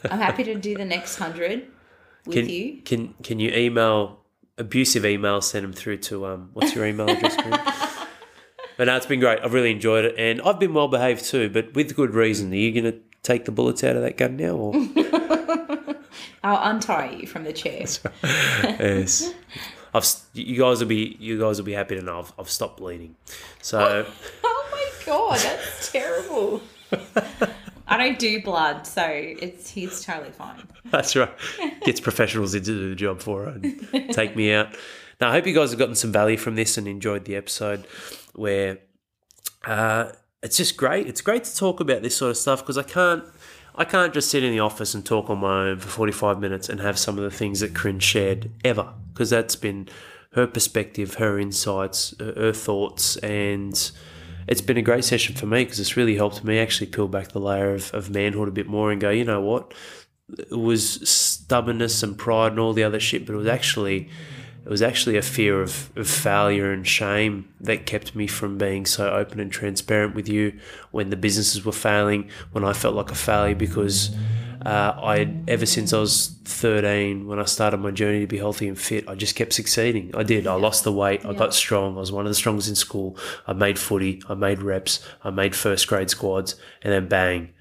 I'm 0.09 0.19
happy 0.19 0.43
to 0.45 0.55
do 0.55 0.75
the 0.75 0.85
next 0.85 1.17
hundred 1.17 1.67
with 2.25 2.35
can 2.35 2.49
you. 2.49 2.81
can 2.83 3.13
can 3.23 3.39
you 3.39 3.51
email 3.51 4.19
abusive 4.57 5.03
emails? 5.03 5.43
Send 5.43 5.63
them 5.63 5.73
through 5.73 5.97
to 5.97 6.25
um. 6.25 6.49
What's 6.53 6.75
your 6.75 6.85
email 6.85 7.09
address? 7.09 7.37
But 8.77 8.85
no, 8.85 8.95
it's 8.95 9.05
been 9.05 9.19
great. 9.19 9.37
I've 9.43 9.53
really 9.53 9.69
enjoyed 9.69 10.05
it, 10.05 10.15
and 10.17 10.41
I've 10.41 10.59
been 10.59 10.73
well 10.73 10.87
behaved 10.87 11.23
too, 11.23 11.51
but 11.51 11.75
with 11.75 11.95
good 11.95 12.15
reason. 12.15 12.51
Are 12.51 12.55
you 12.55 12.71
going 12.71 12.91
to 12.91 12.99
take 13.21 13.45
the 13.45 13.51
bullets 13.51 13.83
out 13.83 13.95
of 13.95 14.01
that 14.01 14.17
gun 14.17 14.37
now, 14.37 14.55
or 14.55 14.73
I'll 16.43 16.71
untie 16.71 17.11
you 17.11 17.27
from 17.27 17.43
the 17.43 17.53
chair. 17.53 17.85
yes? 18.23 19.33
I've 19.93 20.05
you 20.33 20.57
guys 20.57 20.79
will 20.79 20.87
be 20.87 21.17
you 21.19 21.39
guys 21.39 21.57
will 21.57 21.65
be 21.65 21.73
happy 21.73 21.95
to 21.95 22.01
know 22.01 22.19
I've, 22.19 22.33
I've 22.39 22.49
stopped 22.49 22.77
bleeding. 22.77 23.15
So 23.61 24.05
Oh 24.43 24.69
my 24.71 25.05
god, 25.05 25.39
that's 25.39 25.91
terrible. 25.91 26.61
I 27.87 27.97
don't 27.97 28.17
do 28.17 28.41
blood, 28.41 28.87
so 28.87 29.03
it's 29.05 29.69
he's 29.69 30.03
totally 30.03 30.31
fine. 30.31 30.65
that's 30.91 31.15
right. 31.15 31.31
Gets 31.83 31.99
professionals 31.99 32.53
in 32.55 32.63
to 32.63 32.65
do 32.65 32.89
the 32.89 32.95
job 32.95 33.21
for 33.21 33.43
her 33.45 33.49
and 33.49 34.13
take 34.13 34.35
me 34.35 34.53
out. 34.53 34.69
Now 35.19 35.29
I 35.29 35.33
hope 35.33 35.45
you 35.45 35.53
guys 35.53 35.71
have 35.71 35.79
gotten 35.79 35.95
some 35.95 36.11
value 36.11 36.37
from 36.37 36.55
this 36.55 36.77
and 36.77 36.87
enjoyed 36.87 37.25
the 37.25 37.35
episode 37.35 37.85
where 38.33 38.79
uh, 39.65 40.11
it's 40.41 40.55
just 40.57 40.77
great. 40.77 41.07
It's 41.07 41.21
great 41.21 41.43
to 41.43 41.55
talk 41.55 41.81
about 41.81 42.01
this 42.01 42.15
sort 42.15 42.31
of 42.31 42.37
stuff 42.37 42.61
because 42.61 42.77
I 42.77 42.83
can't 42.83 43.25
I 43.75 43.85
can't 43.85 44.13
just 44.13 44.29
sit 44.29 44.43
in 44.43 44.51
the 44.51 44.59
office 44.59 44.93
and 44.93 45.05
talk 45.05 45.29
on 45.29 45.39
my 45.39 45.69
own 45.69 45.79
for 45.79 45.87
45 45.87 46.39
minutes 46.39 46.69
and 46.69 46.79
have 46.81 46.99
some 46.99 47.17
of 47.17 47.23
the 47.23 47.31
things 47.31 47.61
that 47.61 47.73
Corinne 47.73 47.99
shared 47.99 48.51
ever 48.65 48.93
because 49.13 49.29
that's 49.29 49.55
been 49.55 49.87
her 50.33 50.47
perspective, 50.47 51.15
her 51.15 51.39
insights, 51.39 52.13
her 52.19 52.53
thoughts, 52.53 53.17
and 53.17 53.91
it's 54.47 54.61
been 54.61 54.77
a 54.77 54.81
great 54.81 55.03
session 55.03 55.35
for 55.35 55.45
me 55.45 55.63
because 55.63 55.79
it's 55.79 55.97
really 55.97 56.15
helped 56.15 56.43
me 56.43 56.59
actually 56.59 56.87
peel 56.87 57.07
back 57.07 57.29
the 57.29 57.39
layer 57.39 57.73
of, 57.73 57.93
of 57.93 58.09
manhood 58.09 58.47
a 58.47 58.51
bit 58.51 58.67
more 58.67 58.91
and 58.91 58.99
go, 58.99 59.09
you 59.09 59.25
know 59.25 59.41
what? 59.41 59.73
It 60.37 60.57
was 60.57 61.07
stubbornness 61.09 62.03
and 62.03 62.17
pride 62.17 62.53
and 62.53 62.59
all 62.59 62.73
the 62.73 62.83
other 62.83 62.99
shit, 62.99 63.25
but 63.25 63.33
it 63.33 63.37
was 63.37 63.47
actually 63.47 64.09
it 64.63 64.69
was 64.69 64.81
actually 64.81 65.17
a 65.17 65.21
fear 65.21 65.61
of, 65.61 65.91
of 65.95 66.07
failure 66.07 66.71
and 66.71 66.87
shame 66.87 67.51
that 67.59 67.85
kept 67.85 68.15
me 68.15 68.27
from 68.27 68.57
being 68.57 68.85
so 68.85 69.09
open 69.09 69.39
and 69.39 69.51
transparent 69.51 70.13
with 70.13 70.29
you 70.29 70.59
when 70.91 71.09
the 71.09 71.15
businesses 71.15 71.65
were 71.65 71.71
failing, 71.71 72.29
when 72.51 72.63
I 72.63 72.73
felt 72.73 72.95
like 72.95 73.11
a 73.11 73.15
failure 73.15 73.55
because 73.55 74.15
uh, 74.65 74.93
I 75.01 75.33
ever 75.47 75.65
since 75.65 75.93
I 75.93 75.99
was 75.99 76.35
13, 76.45 77.27
when 77.27 77.39
I 77.39 77.45
started 77.45 77.77
my 77.77 77.89
journey 77.89 78.19
to 78.19 78.27
be 78.27 78.37
healthy 78.37 78.67
and 78.67 78.77
fit, 78.77 79.09
I 79.09 79.15
just 79.15 79.35
kept 79.35 79.53
succeeding. 79.53 80.11
I 80.13 80.21
did. 80.21 80.45
I 80.45 80.53
lost 80.53 80.83
the 80.83 80.91
weight. 80.91 81.25
I 81.25 81.33
got 81.33 81.55
strong. 81.55 81.97
I 81.97 81.99
was 81.99 82.11
one 82.11 82.25
of 82.25 82.29
the 82.29 82.35
strongest 82.35 82.69
in 82.69 82.75
school. 82.75 83.17
I 83.47 83.53
made 83.53 83.79
footy. 83.79 84.21
I 84.29 84.35
made 84.35 84.61
reps. 84.61 85.03
I 85.23 85.31
made 85.31 85.55
first 85.55 85.87
grade 85.87 86.11
squads, 86.11 86.55
and 86.83 86.93
then 86.93 87.07
bang, 87.07 87.53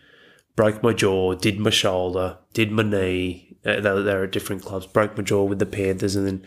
broke 0.56 0.82
my 0.82 0.92
jaw, 0.92 1.34
did 1.34 1.58
my 1.58 1.70
shoulder, 1.70 2.38
did 2.52 2.70
my 2.70 2.82
knee. 2.82 3.56
Uh, 3.64 3.74
they, 3.74 3.80
they 3.80 4.14
were 4.14 4.24
at 4.24 4.32
different 4.32 4.64
clubs. 4.64 4.86
Broke 4.86 5.16
my 5.16 5.22
jaw 5.22 5.44
with 5.44 5.58
the 5.58 5.66
Panthers, 5.66 6.16
and 6.16 6.26
then 6.26 6.46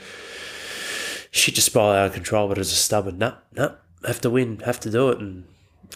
shit 1.31 1.55
just 1.55 1.67
spiraled 1.67 1.95
out 1.95 2.07
of 2.07 2.13
control. 2.13 2.47
But 2.47 2.57
as 2.57 2.71
a 2.71 2.75
stubborn, 2.75 3.17
nah, 3.17 3.35
nah, 3.53 3.73
have 4.05 4.21
to 4.21 4.29
win, 4.29 4.59
have 4.59 4.79
to 4.81 4.89
do 4.89 5.09
it, 5.09 5.19
and 5.19 5.45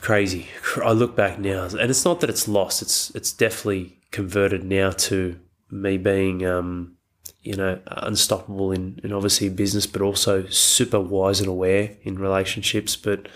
crazy. 0.02 0.48
I 0.84 0.92
look 0.92 1.16
back 1.16 1.40
now, 1.40 1.66
and 1.66 1.90
it's 1.90 2.06
not 2.06 2.20
that 2.22 2.30
it's 2.30 2.48
lost. 2.48 2.82
It's 2.82 3.10
it's 3.16 3.32
definitely 3.32 4.00
converted 4.12 4.64
now 4.64 4.92
to 4.92 5.40
me 5.70 5.98
being, 5.98 6.46
um, 6.46 6.96
you 7.42 7.56
know, 7.56 7.80
unstoppable 7.88 8.72
in, 8.72 9.00
in 9.04 9.12
obviously 9.12 9.50
business, 9.50 9.86
but 9.86 10.02
also 10.02 10.46
super 10.48 11.00
wise 11.00 11.40
and 11.40 11.50
aware 11.50 11.98
in 12.04 12.18
relationships. 12.18 12.96
But 12.96 13.28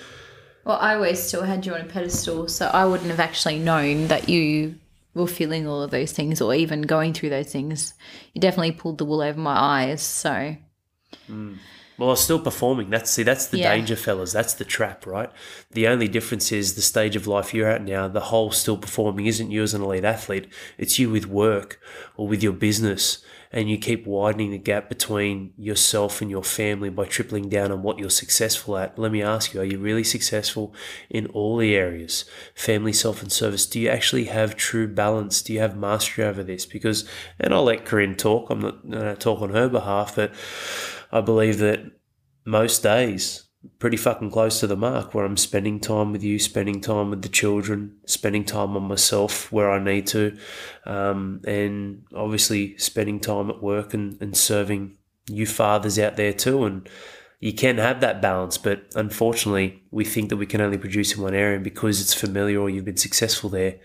Well, 0.63 0.77
I 0.79 0.95
always 0.95 1.21
still 1.21 1.43
had 1.43 1.65
you 1.65 1.73
on 1.73 1.81
a 1.81 1.85
pedestal, 1.85 2.47
so 2.47 2.67
I 2.67 2.85
wouldn't 2.85 3.09
have 3.09 3.19
actually 3.19 3.59
known 3.59 4.07
that 4.07 4.29
you 4.29 4.75
were 5.13 5.27
feeling 5.27 5.67
all 5.67 5.81
of 5.81 5.91
those 5.91 6.11
things 6.11 6.41
or 6.41 6.53
even 6.53 6.83
going 6.83 7.13
through 7.13 7.29
those 7.29 7.51
things. 7.51 7.93
You 8.33 8.41
definitely 8.41 8.71
pulled 8.71 8.97
the 8.97 9.05
wool 9.05 9.21
over 9.21 9.39
my 9.39 9.57
eyes. 9.57 10.01
So 10.01 10.55
mm. 11.29 11.57
well, 11.97 12.07
Well, 12.07 12.15
still 12.15 12.39
performing. 12.39 12.89
That's 12.89 13.11
see, 13.11 13.23
that's 13.23 13.47
the 13.47 13.57
Yeah. 13.57 13.73
danger, 13.73 13.95
fellas. 13.95 14.31
That's 14.31 14.53
the 14.53 14.63
trap, 14.63 15.05
right? 15.05 15.29
The 15.71 15.87
only 15.87 16.07
difference 16.07 16.51
is 16.51 16.75
the 16.75 16.81
stage 16.81 17.15
of 17.15 17.27
life 17.27 17.53
you're 17.53 17.67
at 17.67 17.83
now. 17.83 18.07
The 18.07 18.21
whole 18.21 18.51
still 18.51 18.77
performing 18.77 19.25
isn't 19.25 19.51
you 19.51 19.63
as 19.63 19.73
an 19.73 19.81
elite 19.81 20.05
athlete. 20.05 20.47
It's 20.77 20.97
you 20.97 21.09
with 21.09 21.25
work 21.27 21.79
or 22.15 22.27
with 22.27 22.41
your 22.41 22.53
business, 22.53 23.23
and 23.53 23.69
you 23.69 23.77
keep 23.77 24.07
widening 24.07 24.51
the 24.51 24.57
gap 24.57 24.87
between 24.87 25.53
yourself 25.57 26.21
and 26.21 26.31
your 26.31 26.43
family 26.43 26.89
by 26.89 27.05
tripling 27.05 27.49
down 27.49 27.71
on 27.71 27.83
what 27.83 27.99
you're 27.99 28.09
successful 28.09 28.77
at. 28.77 28.97
Let 28.97 29.11
me 29.11 29.21
ask 29.21 29.53
you: 29.53 29.61
Are 29.61 29.65
you 29.65 29.79
really 29.79 30.03
successful 30.03 30.73
in 31.09 31.27
all 31.27 31.57
the 31.57 31.75
areas? 31.75 32.25
Family, 32.55 32.93
self, 32.93 33.21
and 33.21 33.31
service. 33.31 33.65
Do 33.65 33.79
you 33.79 33.89
actually 33.89 34.25
have 34.25 34.55
true 34.55 34.87
balance? 34.87 35.41
Do 35.41 35.53
you 35.53 35.59
have 35.59 35.75
mastery 35.77 36.23
over 36.23 36.43
this? 36.43 36.65
Because, 36.65 37.07
and 37.39 37.53
I'll 37.53 37.63
let 37.63 37.85
Corinne 37.85 38.15
talk. 38.15 38.49
I'm 38.49 38.61
not 38.61 38.89
going 38.89 39.03
to 39.03 39.15
talk 39.15 39.41
on 39.41 39.51
her 39.51 39.67
behalf, 39.67 40.15
but 40.15 40.33
I 41.11 41.21
believe 41.21 41.59
that 41.59 41.81
most 42.45 42.83
days 42.83 43.43
pretty 43.79 43.97
fucking 43.97 44.31
close 44.31 44.59
to 44.59 44.67
the 44.67 44.75
mark 44.75 45.13
where 45.13 45.25
I'm 45.25 45.37
spending 45.37 45.79
time 45.79 46.11
with 46.11 46.23
you, 46.23 46.39
spending 46.39 46.81
time 46.81 47.09
with 47.09 47.21
the 47.21 47.29
children, 47.29 47.97
spending 48.05 48.43
time 48.43 48.75
on 48.75 48.83
myself 48.83 49.51
where 49.51 49.71
I 49.71 49.83
need 49.83 50.07
to, 50.07 50.37
um, 50.85 51.41
and 51.45 52.03
obviously 52.15 52.77
spending 52.77 53.19
time 53.19 53.49
at 53.49 53.61
work 53.61 53.93
and, 53.93 54.19
and 54.21 54.35
serving 54.35 54.97
you 55.27 55.45
fathers 55.45 55.99
out 55.99 56.15
there 56.15 56.33
too. 56.33 56.63
And 56.65 56.89
you 57.39 57.53
can 57.53 57.77
have 57.77 58.01
that 58.01 58.21
balance, 58.21 58.57
but 58.57 58.83
unfortunately, 58.95 59.81
we 59.89 60.05
think 60.05 60.29
that 60.29 60.37
we 60.37 60.45
can 60.45 60.61
only 60.61 60.77
produce 60.77 61.15
in 61.15 61.23
one 61.23 61.33
area 61.33 61.55
and 61.55 61.63
because 61.63 61.99
it's 61.99 62.13
familiar 62.13 62.59
or 62.59 62.69
you've 62.69 62.85
been 62.85 62.97
successful 62.97 63.49
there. 63.49 63.79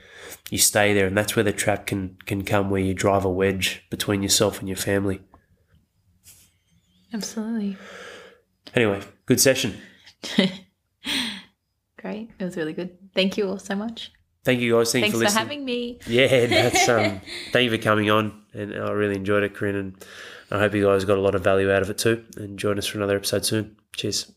You 0.51 0.59
stay 0.59 0.93
there, 0.93 1.07
and 1.07 1.17
that's 1.17 1.35
where 1.35 1.43
the 1.43 1.53
trap 1.53 1.87
can 1.87 2.19
can 2.27 2.45
come, 2.45 2.71
where 2.71 2.81
you 2.81 2.95
drive 2.95 3.25
a 3.25 3.31
wedge 3.31 3.85
between 3.91 4.23
yourself 4.23 4.61
and 4.61 4.69
your 4.69 4.77
family. 4.77 5.23
Absolutely. 7.13 7.77
Anyway, 8.75 9.01
good 9.27 9.41
session. 9.41 9.77
Great. 11.99 12.31
It 12.39 12.45
was 12.45 12.57
really 12.57 12.73
good. 12.73 12.97
Thank 13.15 13.37
you 13.37 13.49
all 13.49 13.59
so 13.59 13.75
much. 13.75 14.13
Thank 14.45 14.61
you 14.61 14.77
guys. 14.77 14.93
Thank 14.93 15.05
Thanks 15.05 15.15
you 15.15 15.19
for, 15.19 15.25
for 15.25 15.25
listening. 15.25 15.45
having 15.45 15.65
me. 15.65 15.99
Yeah, 16.07 16.47
that's 16.47 16.89
um. 16.89 17.21
thank 17.53 17.65
you 17.65 17.77
for 17.77 17.83
coming 17.83 18.11
on, 18.11 18.43
and 18.55 18.75
I 18.75 18.91
really 18.93 19.17
enjoyed 19.17 19.43
it, 19.43 19.55
Corinne, 19.55 19.75
and 19.75 20.07
I 20.53 20.61
hope 20.61 20.73
you 20.75 20.85
guys 20.85 21.05
got 21.05 21.19
a 21.19 21.21
lot 21.21 21.35
of 21.35 21.43
value 21.43 21.71
out 21.71 21.83
of 21.83 21.91
it 21.91 21.99
too. 21.99 22.25
And 22.37 22.57
join 22.57 22.79
us 22.79 22.87
for 22.87 22.99
another 22.99 23.17
episode 23.17 23.45
soon. 23.45 23.77
Cheers. 23.97 24.33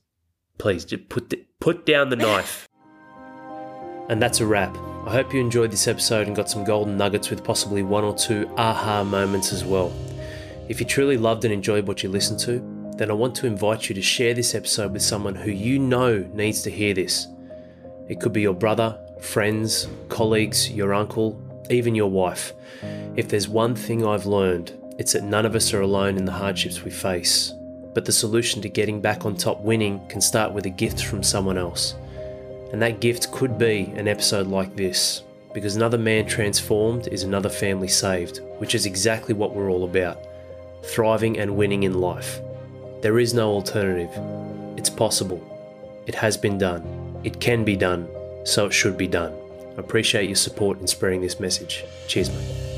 Please 0.57 0.83
just 0.83 1.09
put 1.09 1.29
the, 1.29 1.45
put 1.59 1.85
down 1.85 2.09
the 2.09 2.15
knife. 2.15 2.67
and 4.09 4.19
that's 4.19 4.39
a 4.39 4.45
wrap. 4.45 4.75
I 5.05 5.11
hope 5.11 5.33
you 5.33 5.39
enjoyed 5.39 5.71
this 5.71 5.87
episode 5.87 6.25
and 6.25 6.35
got 6.35 6.49
some 6.49 6.63
golden 6.63 6.97
nuggets 6.97 7.29
with 7.29 7.43
possibly 7.43 7.83
one 7.83 8.03
or 8.03 8.15
two 8.15 8.51
aha 8.57 9.03
moments 9.03 9.53
as 9.53 9.63
well. 9.63 9.93
If 10.67 10.79
you 10.79 10.85
truly 10.85 11.17
loved 11.17 11.45
and 11.45 11.53
enjoyed 11.53 11.87
what 11.87 12.03
you 12.03 12.09
listened 12.09 12.39
to, 12.41 12.59
then 12.99 13.09
I 13.09 13.13
want 13.13 13.33
to 13.35 13.47
invite 13.47 13.87
you 13.87 13.95
to 13.95 14.01
share 14.01 14.33
this 14.33 14.53
episode 14.53 14.91
with 14.91 15.01
someone 15.01 15.33
who 15.33 15.51
you 15.51 15.79
know 15.79 16.17
needs 16.33 16.61
to 16.63 16.69
hear 16.69 16.93
this. 16.93 17.27
It 18.09 18.19
could 18.19 18.33
be 18.33 18.41
your 18.41 18.53
brother, 18.53 18.99
friends, 19.21 19.87
colleagues, 20.09 20.69
your 20.69 20.93
uncle, 20.93 21.41
even 21.69 21.95
your 21.95 22.11
wife. 22.11 22.51
If 23.15 23.29
there's 23.29 23.47
one 23.47 23.73
thing 23.73 24.05
I've 24.05 24.25
learned, 24.25 24.73
it's 24.97 25.13
that 25.13 25.23
none 25.23 25.45
of 25.45 25.55
us 25.55 25.73
are 25.73 25.79
alone 25.79 26.17
in 26.17 26.25
the 26.25 26.33
hardships 26.33 26.83
we 26.83 26.91
face. 26.91 27.53
But 27.93 28.03
the 28.03 28.11
solution 28.11 28.61
to 28.63 28.69
getting 28.69 28.99
back 28.99 29.25
on 29.25 29.37
top 29.37 29.61
winning 29.61 30.05
can 30.09 30.19
start 30.19 30.51
with 30.51 30.65
a 30.65 30.69
gift 30.69 31.05
from 31.05 31.23
someone 31.23 31.57
else. 31.57 31.95
And 32.73 32.81
that 32.81 32.99
gift 32.99 33.31
could 33.31 33.57
be 33.57 33.93
an 33.95 34.09
episode 34.09 34.47
like 34.47 34.75
this, 34.75 35.23
because 35.53 35.77
another 35.77 35.97
man 35.97 36.27
transformed 36.27 37.07
is 37.07 37.23
another 37.23 37.49
family 37.49 37.87
saved, 37.87 38.41
which 38.57 38.75
is 38.75 38.85
exactly 38.85 39.33
what 39.33 39.55
we're 39.55 39.71
all 39.71 39.85
about 39.85 40.25
thriving 40.83 41.39
and 41.39 41.55
winning 41.55 41.83
in 41.83 41.99
life. 41.99 42.41
There 43.01 43.17
is 43.17 43.33
no 43.33 43.51
alternative. 43.51 44.11
It's 44.77 44.89
possible. 44.89 45.41
It 46.05 46.15
has 46.15 46.35
been 46.35 46.57
done. 46.57 46.83
It 47.23 47.39
can 47.39 47.63
be 47.63 47.77
done. 47.77 48.09
So 48.43 48.65
it 48.65 48.73
should 48.73 48.97
be 48.97 49.07
done. 49.07 49.33
I 49.77 49.79
appreciate 49.79 50.27
your 50.27 50.35
support 50.35 50.81
in 50.81 50.87
spreading 50.87 51.21
this 51.21 51.39
message. 51.39 51.85
Cheers, 52.07 52.29
mate. 52.29 52.68